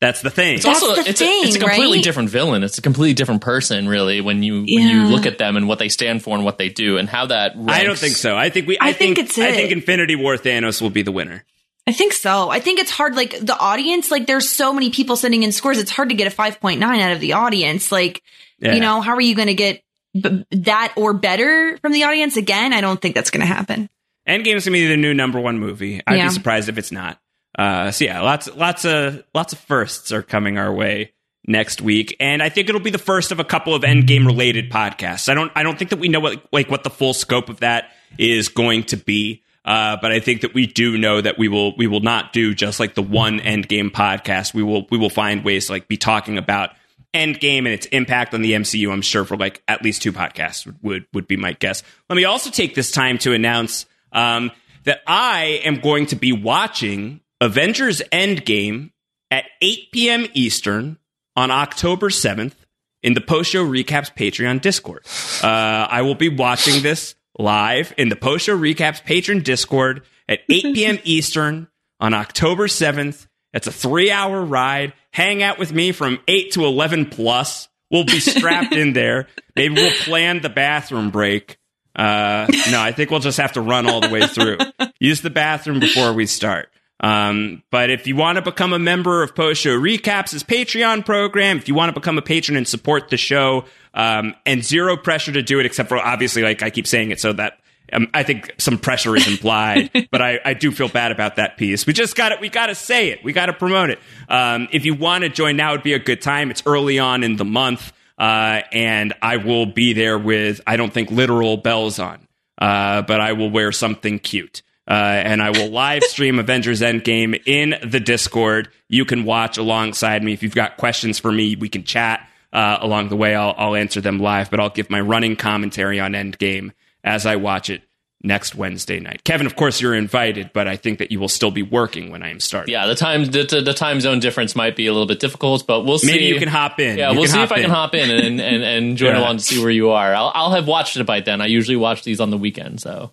That's 0.00 0.20
the 0.20 0.28
thing. 0.30 0.56
It's 0.56 0.64
That's 0.64 0.82
also 0.82 1.02
the 1.02 1.08
it's, 1.08 1.20
a, 1.22 1.24
it's 1.24 1.56
a 1.56 1.58
completely 1.58 1.98
right? 1.98 2.04
different 2.04 2.28
villain. 2.28 2.62
It's 2.62 2.76
a 2.76 2.82
completely 2.82 3.14
different 3.14 3.40
person, 3.40 3.88
really, 3.88 4.20
when 4.20 4.42
you 4.42 4.56
when 4.60 4.66
you 4.88 5.04
look 5.04 5.24
at 5.24 5.38
them 5.38 5.56
and 5.56 5.66
what 5.66 5.78
they 5.78 5.88
stand 5.88 6.22
for 6.22 6.34
and 6.36 6.44
what 6.44 6.58
they 6.58 6.68
do 6.68 6.98
and 6.98 7.08
how 7.08 7.26
that. 7.26 7.52
Ranks. 7.56 7.72
I 7.72 7.84
don't 7.84 7.98
think 7.98 8.14
so. 8.16 8.36
I 8.36 8.50
think 8.50 8.66
we. 8.68 8.78
I, 8.78 8.88
I 8.88 8.92
think 8.92 9.18
it's 9.18 9.38
I 9.38 9.48
it. 9.48 9.54
think 9.54 9.72
Infinity 9.72 10.14
War 10.16 10.36
Thanos 10.36 10.82
will 10.82 10.90
be 10.90 11.00
the 11.02 11.12
winner. 11.12 11.44
I 11.86 11.92
think 11.92 12.12
so. 12.12 12.50
I 12.50 12.60
think 12.60 12.78
it's 12.80 12.90
hard. 12.90 13.14
Like 13.14 13.38
the 13.40 13.56
audience, 13.58 14.10
like 14.10 14.26
there's 14.26 14.48
so 14.50 14.72
many 14.74 14.90
people 14.90 15.16
sending 15.16 15.44
in 15.44 15.52
scores. 15.52 15.78
It's 15.78 15.90
hard 15.90 16.10
to 16.10 16.14
get 16.14 16.26
a 16.30 16.34
5.9 16.36 16.82
out 16.82 17.12
of 17.12 17.20
the 17.20 17.32
audience. 17.34 17.90
Like, 17.92 18.22
Yeah. 18.58 18.74
you 18.74 18.80
know, 18.80 19.00
how 19.00 19.14
are 19.14 19.20
you 19.20 19.34
going 19.36 19.48
to 19.48 19.54
get 19.54 19.82
b- 20.12 20.44
that 20.50 20.92
or 20.96 21.14
better 21.14 21.78
from 21.78 21.92
the 21.92 22.02
audience 22.04 22.36
again? 22.36 22.72
I 22.72 22.80
don't 22.80 23.00
think 23.00 23.14
that's 23.14 23.30
going 23.30 23.42
to 23.42 23.46
happen. 23.46 23.88
Endgame's 24.28 24.64
gonna 24.64 24.72
be 24.74 24.88
the 24.88 24.96
new 24.96 25.14
number 25.14 25.38
one 25.40 25.60
movie. 25.60 26.02
I'd 26.04 26.16
Yeah. 26.16 26.26
be 26.26 26.34
surprised 26.34 26.68
if 26.68 26.76
it's 26.76 26.90
not. 26.90 27.20
Uh, 27.56 27.90
so 27.90 28.04
yeah, 28.04 28.20
lots, 28.20 28.54
lots 28.54 28.84
of, 28.84 29.24
lots 29.34 29.52
of 29.52 29.58
firsts 29.58 30.12
are 30.12 30.22
coming 30.22 30.58
our 30.58 30.72
way 30.72 31.12
next 31.46 31.80
week, 31.80 32.14
and 32.20 32.42
I 32.42 32.48
think 32.48 32.68
it'll 32.68 32.80
be 32.80 32.90
the 32.90 32.98
first 32.98 33.32
of 33.32 33.40
a 33.40 33.44
couple 33.44 33.74
of 33.74 33.82
Endgame 33.82 34.26
related 34.26 34.70
podcasts. 34.70 35.28
I 35.28 35.34
don't, 35.34 35.50
I 35.54 35.62
don't 35.62 35.78
think 35.78 35.90
that 35.90 35.98
we 35.98 36.08
know 36.08 36.20
what, 36.20 36.44
like, 36.52 36.70
what 36.70 36.84
the 36.84 36.90
full 36.90 37.14
scope 37.14 37.48
of 37.48 37.60
that 37.60 37.90
is 38.18 38.48
going 38.48 38.84
to 38.84 38.96
be. 38.96 39.42
Uh, 39.64 39.96
but 40.00 40.12
I 40.12 40.20
think 40.20 40.42
that 40.42 40.54
we 40.54 40.66
do 40.66 40.96
know 40.96 41.20
that 41.20 41.38
we 41.38 41.48
will, 41.48 41.76
we 41.76 41.88
will 41.88 42.00
not 42.00 42.32
do 42.32 42.54
just 42.54 42.78
like 42.78 42.94
the 42.94 43.02
one 43.02 43.40
Endgame 43.40 43.90
podcast. 43.90 44.54
We 44.54 44.62
will, 44.62 44.86
we 44.90 44.98
will 44.98 45.10
find 45.10 45.44
ways 45.44 45.66
to 45.66 45.72
like 45.72 45.88
be 45.88 45.96
talking 45.96 46.38
about 46.38 46.70
Endgame 47.16 47.58
and 47.58 47.68
its 47.68 47.86
impact 47.86 48.34
on 48.34 48.42
the 48.42 48.52
MCU. 48.52 48.92
I'm 48.92 49.02
sure 49.02 49.24
for 49.24 49.36
like 49.36 49.62
at 49.66 49.82
least 49.82 50.02
two 50.02 50.12
podcasts 50.12 50.72
would 50.82 51.06
would, 51.12 51.26
be 51.26 51.36
my 51.36 51.52
guess. 51.52 51.82
Let 52.08 52.16
me 52.16 52.24
also 52.24 52.50
take 52.50 52.74
this 52.74 52.90
time 52.90 53.18
to 53.18 53.32
announce 53.32 53.86
um, 54.12 54.52
that 54.84 55.00
I 55.06 55.60
am 55.64 55.80
going 55.80 56.06
to 56.06 56.16
be 56.16 56.32
watching 56.32 57.20
Avengers 57.40 58.00
Endgame 58.12 58.90
at 59.30 59.44
8 59.60 59.92
p.m. 59.92 60.26
Eastern 60.34 60.98
on 61.34 61.50
October 61.50 62.08
7th 62.08 62.54
in 63.02 63.14
the 63.14 63.20
post 63.20 63.50
show 63.50 63.64
recaps 63.64 64.14
Patreon 64.14 64.60
Discord. 64.60 65.04
Uh, 65.42 65.86
I 65.90 66.02
will 66.02 66.14
be 66.14 66.28
watching 66.28 66.82
this 66.82 67.14
live 67.38 67.92
in 67.98 68.08
the 68.08 68.16
post 68.16 68.46
show 68.46 68.56
recaps 68.58 69.02
Patreon 69.04 69.44
Discord 69.44 70.02
at 70.28 70.40
8 70.48 70.62
p.m. 70.74 70.98
Eastern 71.04 71.68
on 72.00 72.14
October 72.14 72.66
7th. 72.66 73.26
It's 73.52 73.66
a 73.66 73.72
three 73.72 74.10
hour 74.10 74.42
ride. 74.42 74.92
Hang 75.12 75.42
out 75.42 75.58
with 75.58 75.72
me 75.72 75.92
from 75.92 76.18
8 76.28 76.52
to 76.52 76.64
11 76.64 77.06
plus. 77.06 77.68
We'll 77.90 78.04
be 78.04 78.20
strapped 78.20 78.74
in 78.74 78.92
there. 78.94 79.28
Maybe 79.54 79.74
we'll 79.74 79.92
plan 79.92 80.40
the 80.40 80.48
bathroom 80.48 81.10
break. 81.10 81.58
Uh, 81.94 82.46
no, 82.70 82.80
I 82.80 82.92
think 82.92 83.10
we'll 83.10 83.20
just 83.20 83.38
have 83.38 83.52
to 83.52 83.62
run 83.62 83.88
all 83.88 84.00
the 84.00 84.10
way 84.10 84.26
through. 84.26 84.58
Use 85.00 85.22
the 85.22 85.30
bathroom 85.30 85.80
before 85.80 86.12
we 86.12 86.26
start. 86.26 86.68
Um, 87.00 87.62
but 87.70 87.90
if 87.90 88.06
you 88.06 88.16
want 88.16 88.36
to 88.36 88.42
become 88.42 88.72
a 88.72 88.78
member 88.78 89.22
of 89.22 89.34
Post 89.34 89.60
Show 89.60 89.78
Recaps' 89.78 90.42
Patreon 90.44 91.04
program, 91.04 91.58
if 91.58 91.68
you 91.68 91.74
want 91.74 91.94
to 91.94 92.00
become 92.00 92.16
a 92.16 92.22
patron 92.22 92.56
and 92.56 92.66
support 92.66 93.10
the 93.10 93.16
show, 93.16 93.64
um, 93.92 94.34
and 94.46 94.64
zero 94.64 94.96
pressure 94.96 95.32
to 95.32 95.42
do 95.42 95.60
it, 95.60 95.66
except 95.66 95.88
for 95.88 95.98
obviously, 95.98 96.42
like 96.42 96.62
I 96.62 96.70
keep 96.70 96.86
saying 96.86 97.10
it, 97.10 97.20
so 97.20 97.32
that 97.34 97.58
um, 97.92 98.08
I 98.14 98.22
think 98.22 98.54
some 98.58 98.78
pressure 98.78 99.14
is 99.14 99.28
implied, 99.28 99.90
but 100.10 100.22
I, 100.22 100.40
I 100.44 100.54
do 100.54 100.72
feel 100.72 100.88
bad 100.88 101.12
about 101.12 101.36
that 101.36 101.56
piece. 101.56 101.86
We 101.86 101.92
just 101.92 102.16
got 102.16 102.30
to 102.30 102.36
We 102.40 102.48
got 102.48 102.66
to 102.66 102.74
say 102.74 103.10
it. 103.10 103.22
We 103.22 103.32
got 103.32 103.46
to 103.46 103.52
promote 103.52 103.90
it. 103.90 103.98
Um, 104.28 104.68
if 104.72 104.84
you 104.84 104.94
want 104.94 105.22
to 105.22 105.28
join, 105.28 105.56
now 105.56 105.72
it'd 105.72 105.84
be 105.84 105.94
a 105.94 105.98
good 105.98 106.22
time. 106.22 106.50
It's 106.50 106.62
early 106.66 106.98
on 106.98 107.22
in 107.22 107.36
the 107.36 107.44
month, 107.44 107.92
uh, 108.18 108.62
and 108.72 109.12
I 109.20 109.36
will 109.36 109.66
be 109.66 109.92
there 109.92 110.18
with 110.18 110.60
I 110.66 110.76
don't 110.76 110.92
think 110.92 111.10
literal 111.10 111.58
bells 111.58 111.98
on, 111.98 112.26
uh, 112.58 113.02
but 113.02 113.20
I 113.20 113.32
will 113.32 113.50
wear 113.50 113.70
something 113.70 114.18
cute. 114.18 114.62
Uh, 114.88 114.92
and 114.92 115.42
I 115.42 115.50
will 115.50 115.68
live 115.70 116.04
stream 116.04 116.38
Avengers 116.38 116.80
Endgame 116.80 117.40
in 117.46 117.74
the 117.88 117.98
Discord. 118.00 118.68
You 118.88 119.04
can 119.04 119.24
watch 119.24 119.58
alongside 119.58 120.22
me. 120.22 120.32
If 120.32 120.42
you've 120.42 120.54
got 120.54 120.76
questions 120.76 121.18
for 121.18 121.32
me, 121.32 121.56
we 121.56 121.68
can 121.68 121.82
chat 121.82 122.28
uh, 122.52 122.78
along 122.80 123.08
the 123.08 123.16
way. 123.16 123.34
I'll, 123.34 123.54
I'll 123.58 123.74
answer 123.74 124.00
them 124.00 124.20
live, 124.20 124.50
but 124.50 124.60
I'll 124.60 124.70
give 124.70 124.88
my 124.88 125.00
running 125.00 125.34
commentary 125.36 125.98
on 125.98 126.12
Endgame 126.12 126.72
as 127.02 127.26
I 127.26 127.36
watch 127.36 127.68
it 127.68 127.82
next 128.22 128.54
Wednesday 128.54 128.98
night. 128.98 129.22
Kevin, 129.24 129.46
of 129.46 129.56
course, 129.56 129.80
you're 129.80 129.94
invited, 129.94 130.50
but 130.52 130.66
I 130.66 130.76
think 130.76 130.98
that 131.00 131.12
you 131.12 131.20
will 131.20 131.28
still 131.28 131.50
be 131.50 131.62
working 131.62 132.10
when 132.10 132.22
I 132.22 132.30
am 132.30 132.40
starting. 132.40 132.72
Yeah, 132.72 132.86
the 132.86 132.94
time 132.94 133.24
the, 133.24 133.44
the, 133.64 133.74
time 133.74 134.00
zone 134.00 134.20
difference 134.20 134.56
might 134.56 134.74
be 134.74 134.86
a 134.86 134.92
little 134.92 135.06
bit 135.06 135.20
difficult, 135.20 135.66
but 135.66 135.82
we'll 135.84 135.98
see. 135.98 136.06
Maybe 136.08 136.24
you 136.24 136.38
can 136.38 136.48
hop 136.48 136.80
in. 136.80 136.96
Yeah, 136.98 137.10
You 137.10 137.18
we'll 137.18 137.28
see 137.28 137.42
if 137.42 137.52
I 137.52 137.60
can 137.60 137.70
hop 137.70 137.94
in 137.94 138.10
and 138.10 138.40
and, 138.40 138.62
and 138.64 138.96
join 138.96 139.10
Yeah. 139.14 139.20
along 139.20 139.36
to 139.38 139.44
see 139.44 139.60
where 139.60 139.70
you 139.70 139.90
are. 139.90 140.14
I'll, 140.14 140.32
I'll 140.34 140.52
have 140.52 140.66
watched 140.66 140.96
it 140.96 141.04
by 141.04 141.20
then. 141.20 141.40
I 141.40 141.46
usually 141.46 141.76
watch 141.76 142.04
these 142.04 142.20
on 142.20 142.30
the 142.30 142.38
weekend, 142.38 142.80
so 142.80 143.12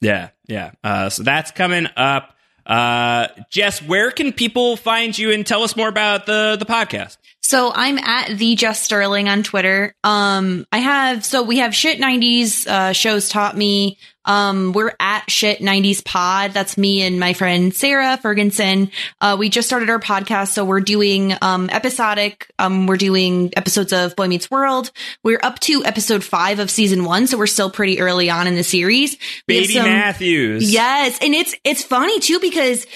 Yeah, 0.00 0.28
yeah. 0.52 0.70
Uh, 0.84 1.08
so 1.08 1.22
that's 1.22 1.50
coming 1.50 1.86
up. 1.96 2.36
Uh, 2.66 3.28
Jess, 3.50 3.82
where 3.82 4.10
can 4.10 4.32
people 4.32 4.76
find 4.76 5.16
you 5.16 5.32
and 5.32 5.46
tell 5.46 5.62
us 5.62 5.74
more 5.76 5.88
about 5.88 6.26
the 6.26 6.56
the 6.58 6.66
podcast? 6.66 7.16
So 7.44 7.72
I'm 7.74 7.98
at 7.98 8.38
the 8.38 8.54
Jess 8.54 8.80
Sterling 8.80 9.28
on 9.28 9.42
Twitter. 9.42 9.94
Um, 10.04 10.64
I 10.72 10.78
have 10.78 11.24
so 11.24 11.42
we 11.42 11.58
have 11.58 11.74
shit 11.74 11.98
'90s 11.98 12.66
uh, 12.66 12.92
shows 12.92 13.28
taught 13.28 13.56
me. 13.56 13.98
Um, 14.24 14.72
we're 14.72 14.94
at 15.00 15.28
shit 15.28 15.58
'90s 15.58 16.04
pod. 16.04 16.52
That's 16.52 16.78
me 16.78 17.02
and 17.02 17.18
my 17.18 17.32
friend 17.32 17.74
Sarah 17.74 18.16
Ferguson. 18.16 18.90
Uh, 19.20 19.36
we 19.38 19.48
just 19.48 19.66
started 19.66 19.90
our 19.90 19.98
podcast, 19.98 20.52
so 20.52 20.64
we're 20.64 20.80
doing 20.80 21.34
um 21.42 21.68
episodic. 21.70 22.48
Um, 22.60 22.86
we're 22.86 22.96
doing 22.96 23.52
episodes 23.56 23.92
of 23.92 24.14
Boy 24.14 24.28
Meets 24.28 24.48
World. 24.50 24.92
We're 25.24 25.40
up 25.42 25.58
to 25.60 25.84
episode 25.84 26.22
five 26.22 26.60
of 26.60 26.70
season 26.70 27.04
one, 27.04 27.26
so 27.26 27.36
we're 27.36 27.48
still 27.48 27.70
pretty 27.70 28.00
early 28.00 28.30
on 28.30 28.46
in 28.46 28.54
the 28.54 28.64
series. 28.64 29.16
We 29.48 29.58
have 29.58 29.66
some- 29.66 29.84
Matthews. 29.84 30.72
Yes, 30.72 31.18
and 31.20 31.34
it's 31.34 31.54
it's 31.64 31.82
funny 31.82 32.20
too 32.20 32.38
because 32.38 32.86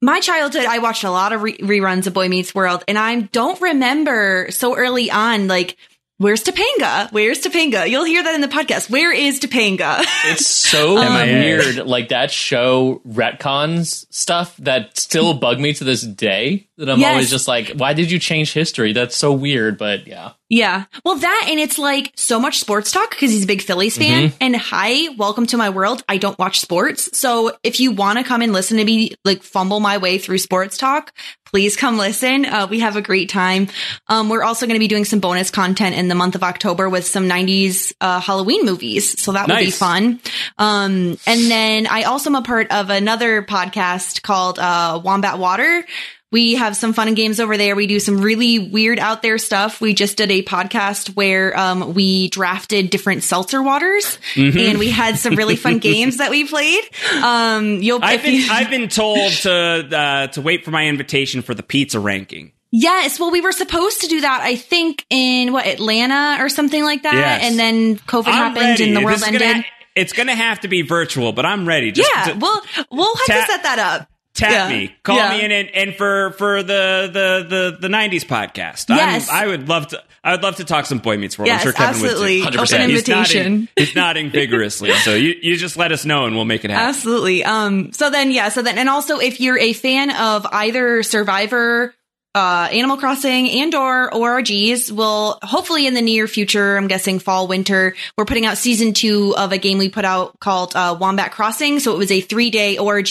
my 0.00 0.20
childhood, 0.20 0.64
I 0.64 0.78
watched 0.78 1.04
a 1.04 1.10
lot 1.10 1.32
of 1.32 1.42
re- 1.42 1.58
reruns 1.58 2.06
of 2.06 2.14
Boy 2.14 2.28
Meets 2.28 2.54
World, 2.54 2.84
and 2.86 2.98
I 2.98 3.20
don't 3.20 3.60
remember 3.60 4.48
so 4.50 4.76
early 4.76 5.10
on, 5.10 5.48
like, 5.48 5.76
where's 6.18 6.44
Topanga? 6.44 7.10
Where's 7.12 7.40
Topanga? 7.40 7.88
You'll 7.88 8.04
hear 8.04 8.22
that 8.22 8.34
in 8.34 8.40
the 8.40 8.48
podcast. 8.48 8.90
Where 8.90 9.12
is 9.12 9.40
Topanga? 9.40 10.04
It's 10.26 10.46
so 10.46 10.98
um, 10.98 11.14
MIA. 11.14 11.40
weird. 11.40 11.86
Like 11.86 12.08
that 12.10 12.30
show 12.30 13.00
retcons 13.08 14.06
stuff 14.10 14.56
that 14.58 14.98
still 14.98 15.34
bug 15.38 15.58
me 15.58 15.72
to 15.74 15.84
this 15.84 16.02
day. 16.02 16.66
That 16.76 16.90
I'm 16.90 17.00
Yes. 17.00 17.10
always 17.10 17.30
just 17.30 17.48
like, 17.48 17.70
why 17.70 17.92
did 17.94 18.10
you 18.10 18.18
change 18.18 18.52
history? 18.52 18.92
That's 18.92 19.16
so 19.16 19.32
weird. 19.32 19.78
But 19.78 20.06
yeah, 20.06 20.32
yeah. 20.48 20.84
Well, 21.04 21.16
that, 21.16 21.46
and 21.50 21.58
it's 21.58 21.76
like 21.78 22.12
so 22.14 22.38
much 22.38 22.58
sports 22.60 22.92
talk 22.92 23.10
because 23.10 23.32
he's 23.32 23.44
a 23.44 23.48
big 23.48 23.62
Phillies 23.62 23.98
mm-hmm. 23.98 24.28
fan. 24.28 24.32
And 24.40 24.56
hi, 24.56 25.08
welcome 25.16 25.46
to 25.46 25.56
my 25.56 25.70
world. 25.70 26.04
I 26.08 26.18
don't 26.18 26.38
watch 26.38 26.60
sports. 26.60 27.18
So 27.18 27.56
if 27.64 27.80
you 27.80 27.90
want 27.90 28.18
to 28.18 28.24
come 28.24 28.42
and 28.42 28.52
listen 28.52 28.76
to 28.76 28.84
me, 28.84 29.14
like, 29.24 29.42
fumble 29.42 29.80
my 29.80 29.98
way 29.98 30.18
through 30.18 30.38
sports 30.38 30.78
talk, 30.78 31.12
please 31.50 31.76
come 31.76 31.96
listen. 31.98 32.44
Uh, 32.44 32.66
we 32.68 32.80
have 32.80 32.96
a 32.96 33.02
great 33.02 33.28
time. 33.28 33.68
Um, 34.08 34.28
we're 34.28 34.42
also 34.42 34.66
going 34.66 34.74
to 34.74 34.80
be 34.80 34.88
doing 34.88 35.04
some 35.04 35.20
bonus 35.20 35.50
content 35.50 35.96
in 35.96 36.08
the 36.08 36.14
month 36.14 36.34
of 36.34 36.42
October 36.42 36.88
with 36.88 37.06
some 37.06 37.28
90s 37.28 37.92
uh, 38.00 38.20
Halloween 38.20 38.64
movies. 38.64 39.20
So 39.20 39.32
that 39.32 39.48
will 39.48 39.56
be 39.56 39.70
fun. 39.70 40.20
Um, 40.58 41.18
and 41.26 41.50
then 41.50 41.86
I 41.86 42.02
also 42.02 42.30
am 42.30 42.36
a 42.36 42.42
part 42.42 42.70
of 42.70 42.90
another 42.90 43.42
podcast 43.42 44.22
called 44.22 44.58
uh, 44.58 45.00
Wombat 45.02 45.38
Water. 45.38 45.84
We 46.30 46.56
have 46.56 46.76
some 46.76 46.92
fun 46.92 47.08
and 47.08 47.16
games 47.16 47.40
over 47.40 47.56
there. 47.56 47.74
We 47.74 47.86
do 47.86 47.98
some 48.00 48.20
really 48.20 48.58
weird 48.58 48.98
out 48.98 49.22
there 49.22 49.38
stuff. 49.38 49.80
We 49.80 49.94
just 49.94 50.16
did 50.18 50.30
a 50.30 50.42
podcast 50.42 51.16
where 51.16 51.58
um, 51.58 51.94
we 51.94 52.28
drafted 52.28 52.90
different 52.90 53.22
seltzer 53.22 53.62
waters, 53.62 54.18
Mm-hmm. 54.34 54.58
and 54.58 54.78
we 54.78 54.90
had 54.90 55.16
some 55.18 55.36
really 55.36 55.56
fun 55.56 55.78
games 55.80 56.18
that 56.18 56.30
we 56.30 56.44
played. 56.46 56.84
Um, 57.22 57.76
you'll 57.82 58.00
I've 58.02 58.22
been 58.22 58.34
you- 58.34 58.48
I've 58.50 58.68
been 58.70 58.88
told 58.88 59.32
to 59.32 59.52
uh, 59.52 60.26
to 60.28 60.40
wait 60.42 60.64
for 60.64 60.70
my 60.70 60.86
invitation 60.86 61.40
for 61.42 61.54
the 61.54 61.62
pizza 61.62 61.98
ranking. 61.98 62.52
Yes, 62.70 63.18
well, 63.18 63.30
we 63.30 63.40
were 63.40 63.52
supposed 63.52 64.02
to 64.02 64.08
do 64.08 64.20
that. 64.20 64.40
I 64.42 64.54
think 64.56 65.06
in 65.08 65.54
what 65.54 65.66
Atlanta 65.66 66.36
or 66.44 66.50
something 66.50 66.84
like 66.84 67.04
that, 67.04 67.14
Yes. 67.14 67.42
and 67.50 67.58
then 67.58 67.96
COVID 68.00 68.26
I'm 68.26 68.32
happened 68.34 68.56
ready. 68.66 68.84
and 68.88 68.94
the 68.96 69.00
world 69.00 69.22
ended. 69.22 69.40
Gonna, 69.40 69.64
it's 69.96 70.12
gonna 70.12 70.34
have 70.34 70.60
to 70.60 70.68
be 70.68 70.82
virtual, 70.82 71.32
but 71.32 71.46
I'm 71.46 71.66
ready. 71.66 71.90
Just 71.92 72.10
yeah, 72.14 72.24
to- 72.34 72.38
we'll 72.38 72.60
we'll 72.90 73.16
have 73.16 73.26
Tap- 73.26 73.46
to 73.46 73.52
set 73.52 73.62
that 73.62 73.78
up. 73.78 74.08
Tap 74.38 74.50
Yeah. 74.52 74.68
me, 74.70 74.94
call 75.02 75.16
Yeah. 75.16 75.30
me 75.30 75.44
in, 75.44 75.50
and, 75.52 75.68
and 75.74 75.94
for 75.94 76.32
for 76.38 76.62
the 76.62 77.10
the 77.12 77.46
the 77.48 77.76
the 77.80 77.88
'90s 77.88 78.24
podcast. 78.24 78.88
Yes. 78.88 79.28
I'm, 79.30 79.44
I 79.44 79.46
would 79.48 79.68
love 79.68 79.88
to. 79.88 80.02
I 80.24 80.32
would 80.32 80.42
love 80.42 80.56
to 80.56 80.64
talk 80.64 80.84
some 80.84 80.98
Boy 80.98 81.16
Meets 81.16 81.38
World. 81.38 81.46
Yes, 81.46 81.60
I'm 81.60 81.64
sure 81.64 81.72
Kevin 81.72 81.88
absolutely. 82.04 82.40
would 82.42 82.52
too. 82.52 82.58
100%. 82.58 82.62
Open 82.74 82.90
He's 82.90 82.98
invitation. 82.98 83.52
nodding, 83.52 83.68
he's 83.76 83.94
nodding 83.94 84.30
vigorously. 84.30 84.92
So 84.94 85.14
you 85.14 85.34
you 85.40 85.56
just 85.56 85.76
let 85.76 85.92
us 85.92 86.04
know, 86.04 86.26
and 86.26 86.34
we'll 86.34 86.44
make 86.44 86.64
it 86.64 86.70
happen. 86.70 86.88
Absolutely. 86.88 87.44
Um, 87.44 87.92
so 87.92 88.10
then, 88.10 88.30
yeah, 88.32 88.48
so 88.48 88.60
then, 88.62 88.78
and 88.78 88.88
also 88.88 89.18
if 89.20 89.40
you're 89.40 89.58
a 89.58 89.72
fan 89.72 90.10
of 90.10 90.44
either 90.50 91.02
Survivor, 91.04 91.94
uh, 92.38 92.68
Animal 92.72 92.96
Crossing 92.96 93.50
and 93.50 93.74
or 93.74 94.10
ORGs, 94.10 94.90
will 94.92 95.38
hopefully 95.42 95.86
in 95.86 95.94
the 95.94 96.02
near 96.02 96.26
future, 96.26 96.76
I'm 96.76 96.86
guessing 96.88 97.18
fall, 97.18 97.48
winter, 97.48 97.94
we're 98.16 98.24
putting 98.24 98.46
out 98.46 98.56
season 98.58 98.92
two 98.92 99.34
of 99.36 99.52
a 99.52 99.58
game 99.58 99.78
we 99.78 99.88
put 99.88 100.04
out 100.04 100.38
called, 100.40 100.74
uh, 100.76 100.96
Wombat 100.98 101.32
Crossing. 101.32 101.80
So 101.80 101.94
it 101.94 101.98
was 101.98 102.10
a 102.10 102.20
three 102.20 102.50
day 102.50 102.78
ORG 102.78 103.08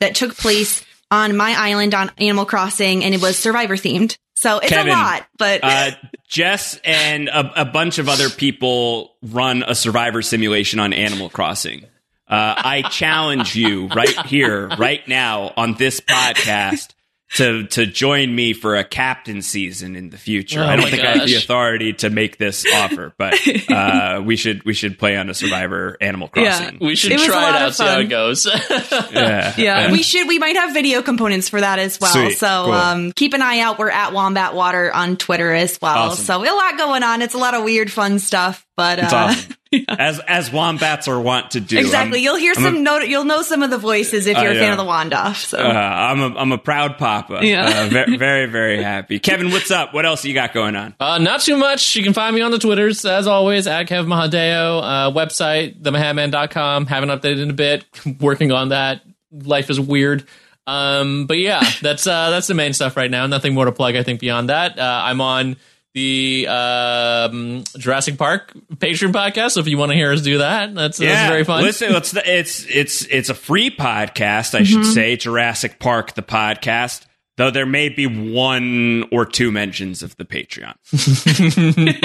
that 0.00 0.14
took 0.14 0.36
place 0.36 0.84
on 1.10 1.36
my 1.36 1.54
island 1.56 1.94
on 1.94 2.10
Animal 2.18 2.44
Crossing 2.44 3.04
and 3.04 3.14
it 3.14 3.22
was 3.22 3.38
Survivor 3.38 3.76
themed. 3.76 4.16
So 4.36 4.58
it's 4.58 4.68
Kevin, 4.68 4.92
a 4.92 4.96
lot, 4.96 5.26
but 5.38 5.60
uh, 5.62 5.92
Jess 6.26 6.80
and 6.84 7.28
a, 7.28 7.62
a 7.62 7.64
bunch 7.64 7.98
of 7.98 8.08
other 8.08 8.28
people 8.28 9.14
run 9.22 9.62
a 9.62 9.74
survivor 9.74 10.22
simulation 10.22 10.80
on 10.80 10.92
Animal 10.92 11.30
Crossing. 11.30 11.84
Uh, 12.26 12.54
I 12.58 12.82
challenge 12.90 13.54
you 13.54 13.86
right 13.88 14.26
here, 14.26 14.66
right 14.68 15.06
now, 15.06 15.52
on 15.56 15.74
this 15.74 16.00
podcast. 16.00 16.94
To, 17.36 17.66
to 17.66 17.84
join 17.86 18.32
me 18.32 18.52
for 18.52 18.76
a 18.76 18.84
captain 18.84 19.42
season 19.42 19.96
in 19.96 20.10
the 20.10 20.18
future. 20.18 20.60
Oh 20.60 20.66
I 20.66 20.76
don't 20.76 20.84
my 20.84 20.90
think 20.90 21.02
I 21.02 21.16
have 21.16 21.26
the 21.26 21.34
authority 21.34 21.92
to 21.94 22.10
make 22.10 22.38
this 22.38 22.64
offer, 22.72 23.12
but 23.18 23.34
uh, 23.68 24.22
we 24.24 24.36
should 24.36 24.62
we 24.64 24.72
should 24.72 25.00
play 25.00 25.16
on 25.16 25.28
a 25.28 25.34
Survivor 25.34 25.96
Animal 26.00 26.28
Crossing. 26.28 26.78
we 26.80 26.94
should 26.94 27.10
It 27.12 27.20
try 27.20 27.48
it 27.48 27.54
out, 27.56 27.74
see 27.74 27.82
how 27.82 27.98
it 27.98 28.04
goes. 28.08 28.46
Yeah, 29.10 29.54
Yeah, 29.56 29.90
we 29.90 30.02
should. 30.04 30.28
We 30.28 30.38
might 30.38 30.54
have 30.54 30.72
video 30.74 31.02
components 31.02 31.48
for 31.48 31.60
that 31.60 31.80
as 31.80 31.98
well. 32.00 32.12
Sweet. 32.12 32.38
So 32.38 32.46
Cool. 32.66 32.72
um, 32.72 33.12
keep 33.12 33.32
an 33.34 33.42
eye 33.42 33.60
out. 33.60 33.80
We're 33.80 33.90
at 33.90 34.12
Wombat 34.12 34.54
Water 34.54 34.92
on 34.94 35.16
Twitter 35.16 35.52
as 35.52 35.76
well. 35.82 36.10
Awesome. 36.10 36.24
So 36.24 36.40
a 36.42 36.54
lot 36.54 36.78
going 36.78 37.02
on. 37.02 37.20
It's 37.20 37.34
a 37.34 37.38
lot 37.38 37.54
of 37.54 37.64
weird, 37.64 37.90
fun 37.90 38.20
stuff. 38.20 38.64
But 38.76 38.98
It's 39.00 39.12
uh, 39.12 39.16
awesome. 39.16 39.54
As 39.88 40.20
as 40.20 40.52
wombats 40.52 41.08
are 41.08 41.20
wont 41.20 41.52
to 41.52 41.60
do. 41.60 41.78
exactly, 41.78 42.18
I'm- 42.18 42.24
you'll 42.24 42.36
hear 42.36 42.52
I'm 42.56 42.62
some. 42.62 42.76
a- 42.76 42.80
note 42.80 43.08
you'll 43.08 43.24
know 43.24 43.42
some 43.42 43.62
of 43.62 43.70
the 43.70 43.78
voices 43.78 44.26
if 44.26 44.36
you're 44.36 44.52
a 44.52 44.54
I 44.54 44.58
fan 44.58 44.72
of 44.72 44.76
know. 44.78 44.84
the 44.84 44.88
Wanda. 44.88 45.34
So 45.34 45.58
Uh, 45.58 45.62
I'm 45.62 46.20
a 46.20 46.38
I'm 46.38 46.52
a 46.52 46.58
proud 46.58 46.98
papa. 46.98 47.40
Yeah. 47.42 47.64
Uh, 47.84 47.88
very, 47.88 48.16
very 48.18 48.46
very 48.46 48.82
happy. 48.82 49.18
Kevin, 49.18 49.50
what's 49.50 49.70
up? 49.70 49.92
What 49.94 50.06
else 50.06 50.24
you 50.24 50.34
got 50.34 50.52
going 50.52 50.76
on? 50.76 50.94
Uh, 51.00 51.18
not 51.18 51.40
too 51.40 51.56
much. 51.56 51.96
You 51.96 52.02
can 52.02 52.12
find 52.12 52.34
me 52.34 52.42
on 52.42 52.50
the 52.50 52.58
Twitters, 52.58 53.04
as 53.04 53.26
always, 53.26 53.66
at 53.66 53.86
Kev 53.88 54.06
Mahadeo. 54.06 54.82
Uh, 54.82 55.10
website, 55.12 55.80
themahatman.com. 55.82 56.86
Haven't 56.86 57.08
updated 57.10 57.42
in 57.42 57.50
a 57.50 57.54
bit. 57.54 57.84
Working 58.20 58.52
on 58.52 58.68
that. 58.70 59.02
Life 59.32 59.70
is 59.70 59.80
weird. 59.80 60.26
Um, 60.66 61.26
but 61.26 61.38
yeah, 61.38 61.62
that's 61.82 62.06
uh, 62.06 62.30
that's 62.30 62.46
the 62.46 62.54
main 62.54 62.72
stuff 62.72 62.96
right 62.96 63.10
now. 63.10 63.26
Nothing 63.26 63.52
more 63.54 63.66
to 63.66 63.72
plug, 63.72 63.96
I 63.96 64.02
think, 64.02 64.20
beyond 64.20 64.48
that. 64.48 64.78
Uh, 64.78 65.00
I'm 65.04 65.20
on 65.20 65.56
the 65.94 66.46
um, 66.48 67.64
Jurassic 67.78 68.18
Park 68.18 68.52
Patreon 68.74 69.12
podcast. 69.12 69.52
So 69.52 69.60
if 69.60 69.68
you 69.68 69.78
want 69.78 69.92
to 69.92 69.96
hear 69.96 70.12
us 70.12 70.22
do 70.22 70.38
that, 70.38 70.74
that's, 70.74 70.98
that's 70.98 71.28
very 71.30 71.44
fun. 71.44 71.62
Listen, 71.62 71.94
it's 71.94 72.14
it's 72.14 72.66
it's 72.68 73.02
it's 73.06 73.28
a 73.30 73.34
free 73.34 73.70
podcast, 73.70 74.54
I 74.54 74.64
should 74.64 74.84
say. 74.84 75.16
Jurassic 75.16 75.78
Park, 75.78 76.14
the 76.14 76.22
podcast. 76.22 77.06
Though 77.36 77.50
there 77.50 77.66
may 77.66 77.88
be 77.88 78.06
one 78.06 79.08
or 79.10 79.26
two 79.26 79.50
mentions 79.50 80.04
of 80.04 80.16
the 80.16 80.24
Patreon. 80.24 80.74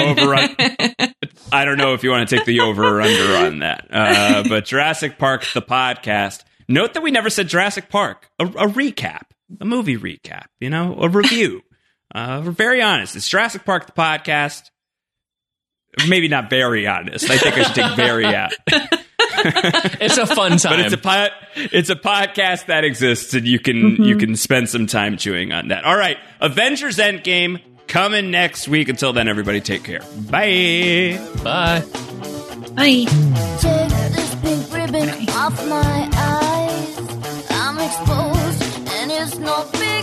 over 0.00 0.34
on, 0.34 1.12
I 1.52 1.64
don't 1.64 1.78
know 1.78 1.94
if 1.94 2.02
you 2.02 2.10
want 2.10 2.28
to 2.28 2.36
take 2.36 2.46
the 2.46 2.60
over 2.60 2.98
or 2.98 3.00
under 3.00 3.36
on 3.36 3.60
that. 3.60 3.86
Uh, 3.90 4.42
but 4.48 4.64
Jurassic 4.64 5.18
Park, 5.18 5.46
the 5.54 5.62
podcast. 5.62 6.42
Note 6.68 6.94
that 6.94 7.02
we 7.02 7.12
never 7.12 7.30
said 7.30 7.46
Jurassic 7.48 7.88
Park. 7.88 8.28
A, 8.40 8.46
a 8.46 8.66
recap, 8.66 9.22
a 9.60 9.64
movie 9.64 9.96
recap. 9.96 10.46
You 10.58 10.70
know, 10.70 10.96
a 11.00 11.08
review. 11.08 11.62
Uh, 12.14 12.42
we're 12.44 12.50
very 12.50 12.82
honest. 12.82 13.16
It's 13.16 13.28
Jurassic 13.28 13.64
Park, 13.64 13.86
the 13.86 13.92
podcast. 13.92 14.70
Maybe 16.08 16.28
not 16.28 16.50
very 16.50 16.86
honest. 16.86 17.28
I 17.30 17.36
think 17.36 17.56
I 17.56 17.62
should 17.62 17.74
take 17.74 17.96
very 17.96 18.26
out. 18.26 18.52
it's 18.68 20.18
a 20.18 20.26
fun 20.26 20.56
time. 20.58 20.76
But 20.76 20.80
it's 20.80 20.94
a 20.94 20.98
pod, 20.98 21.30
it's 21.56 21.90
a 21.90 21.96
podcast 21.96 22.66
that 22.66 22.84
exists, 22.84 23.34
and 23.34 23.46
you 23.46 23.58
can 23.58 23.96
you 23.96 24.16
can 24.16 24.36
spend 24.36 24.68
some 24.68 24.86
time 24.86 25.16
chewing 25.16 25.52
on 25.52 25.68
that. 25.68 25.84
All 25.84 25.96
right, 25.96 26.16
Avengers 26.40 26.98
Endgame 26.98 27.60
coming 27.88 28.30
next 28.30 28.68
week. 28.68 28.88
Until 28.88 29.12
then, 29.12 29.26
everybody 29.26 29.60
take 29.60 29.82
care. 29.82 30.00
Bye. 30.30 31.18
Bye. 31.42 31.80
bye. 32.76 33.06
Take 33.58 33.88
this 34.14 34.34
pink 34.36 34.72
ribbon 34.72 35.28
off 35.30 35.68
my 35.68 36.08
eyes. 36.12 36.98
I'm 37.50 37.78
exposed, 37.78 38.88
and 38.90 39.10
it's 39.10 39.38
no 39.38 39.68
big 39.72 39.80
surprise. 39.80 39.99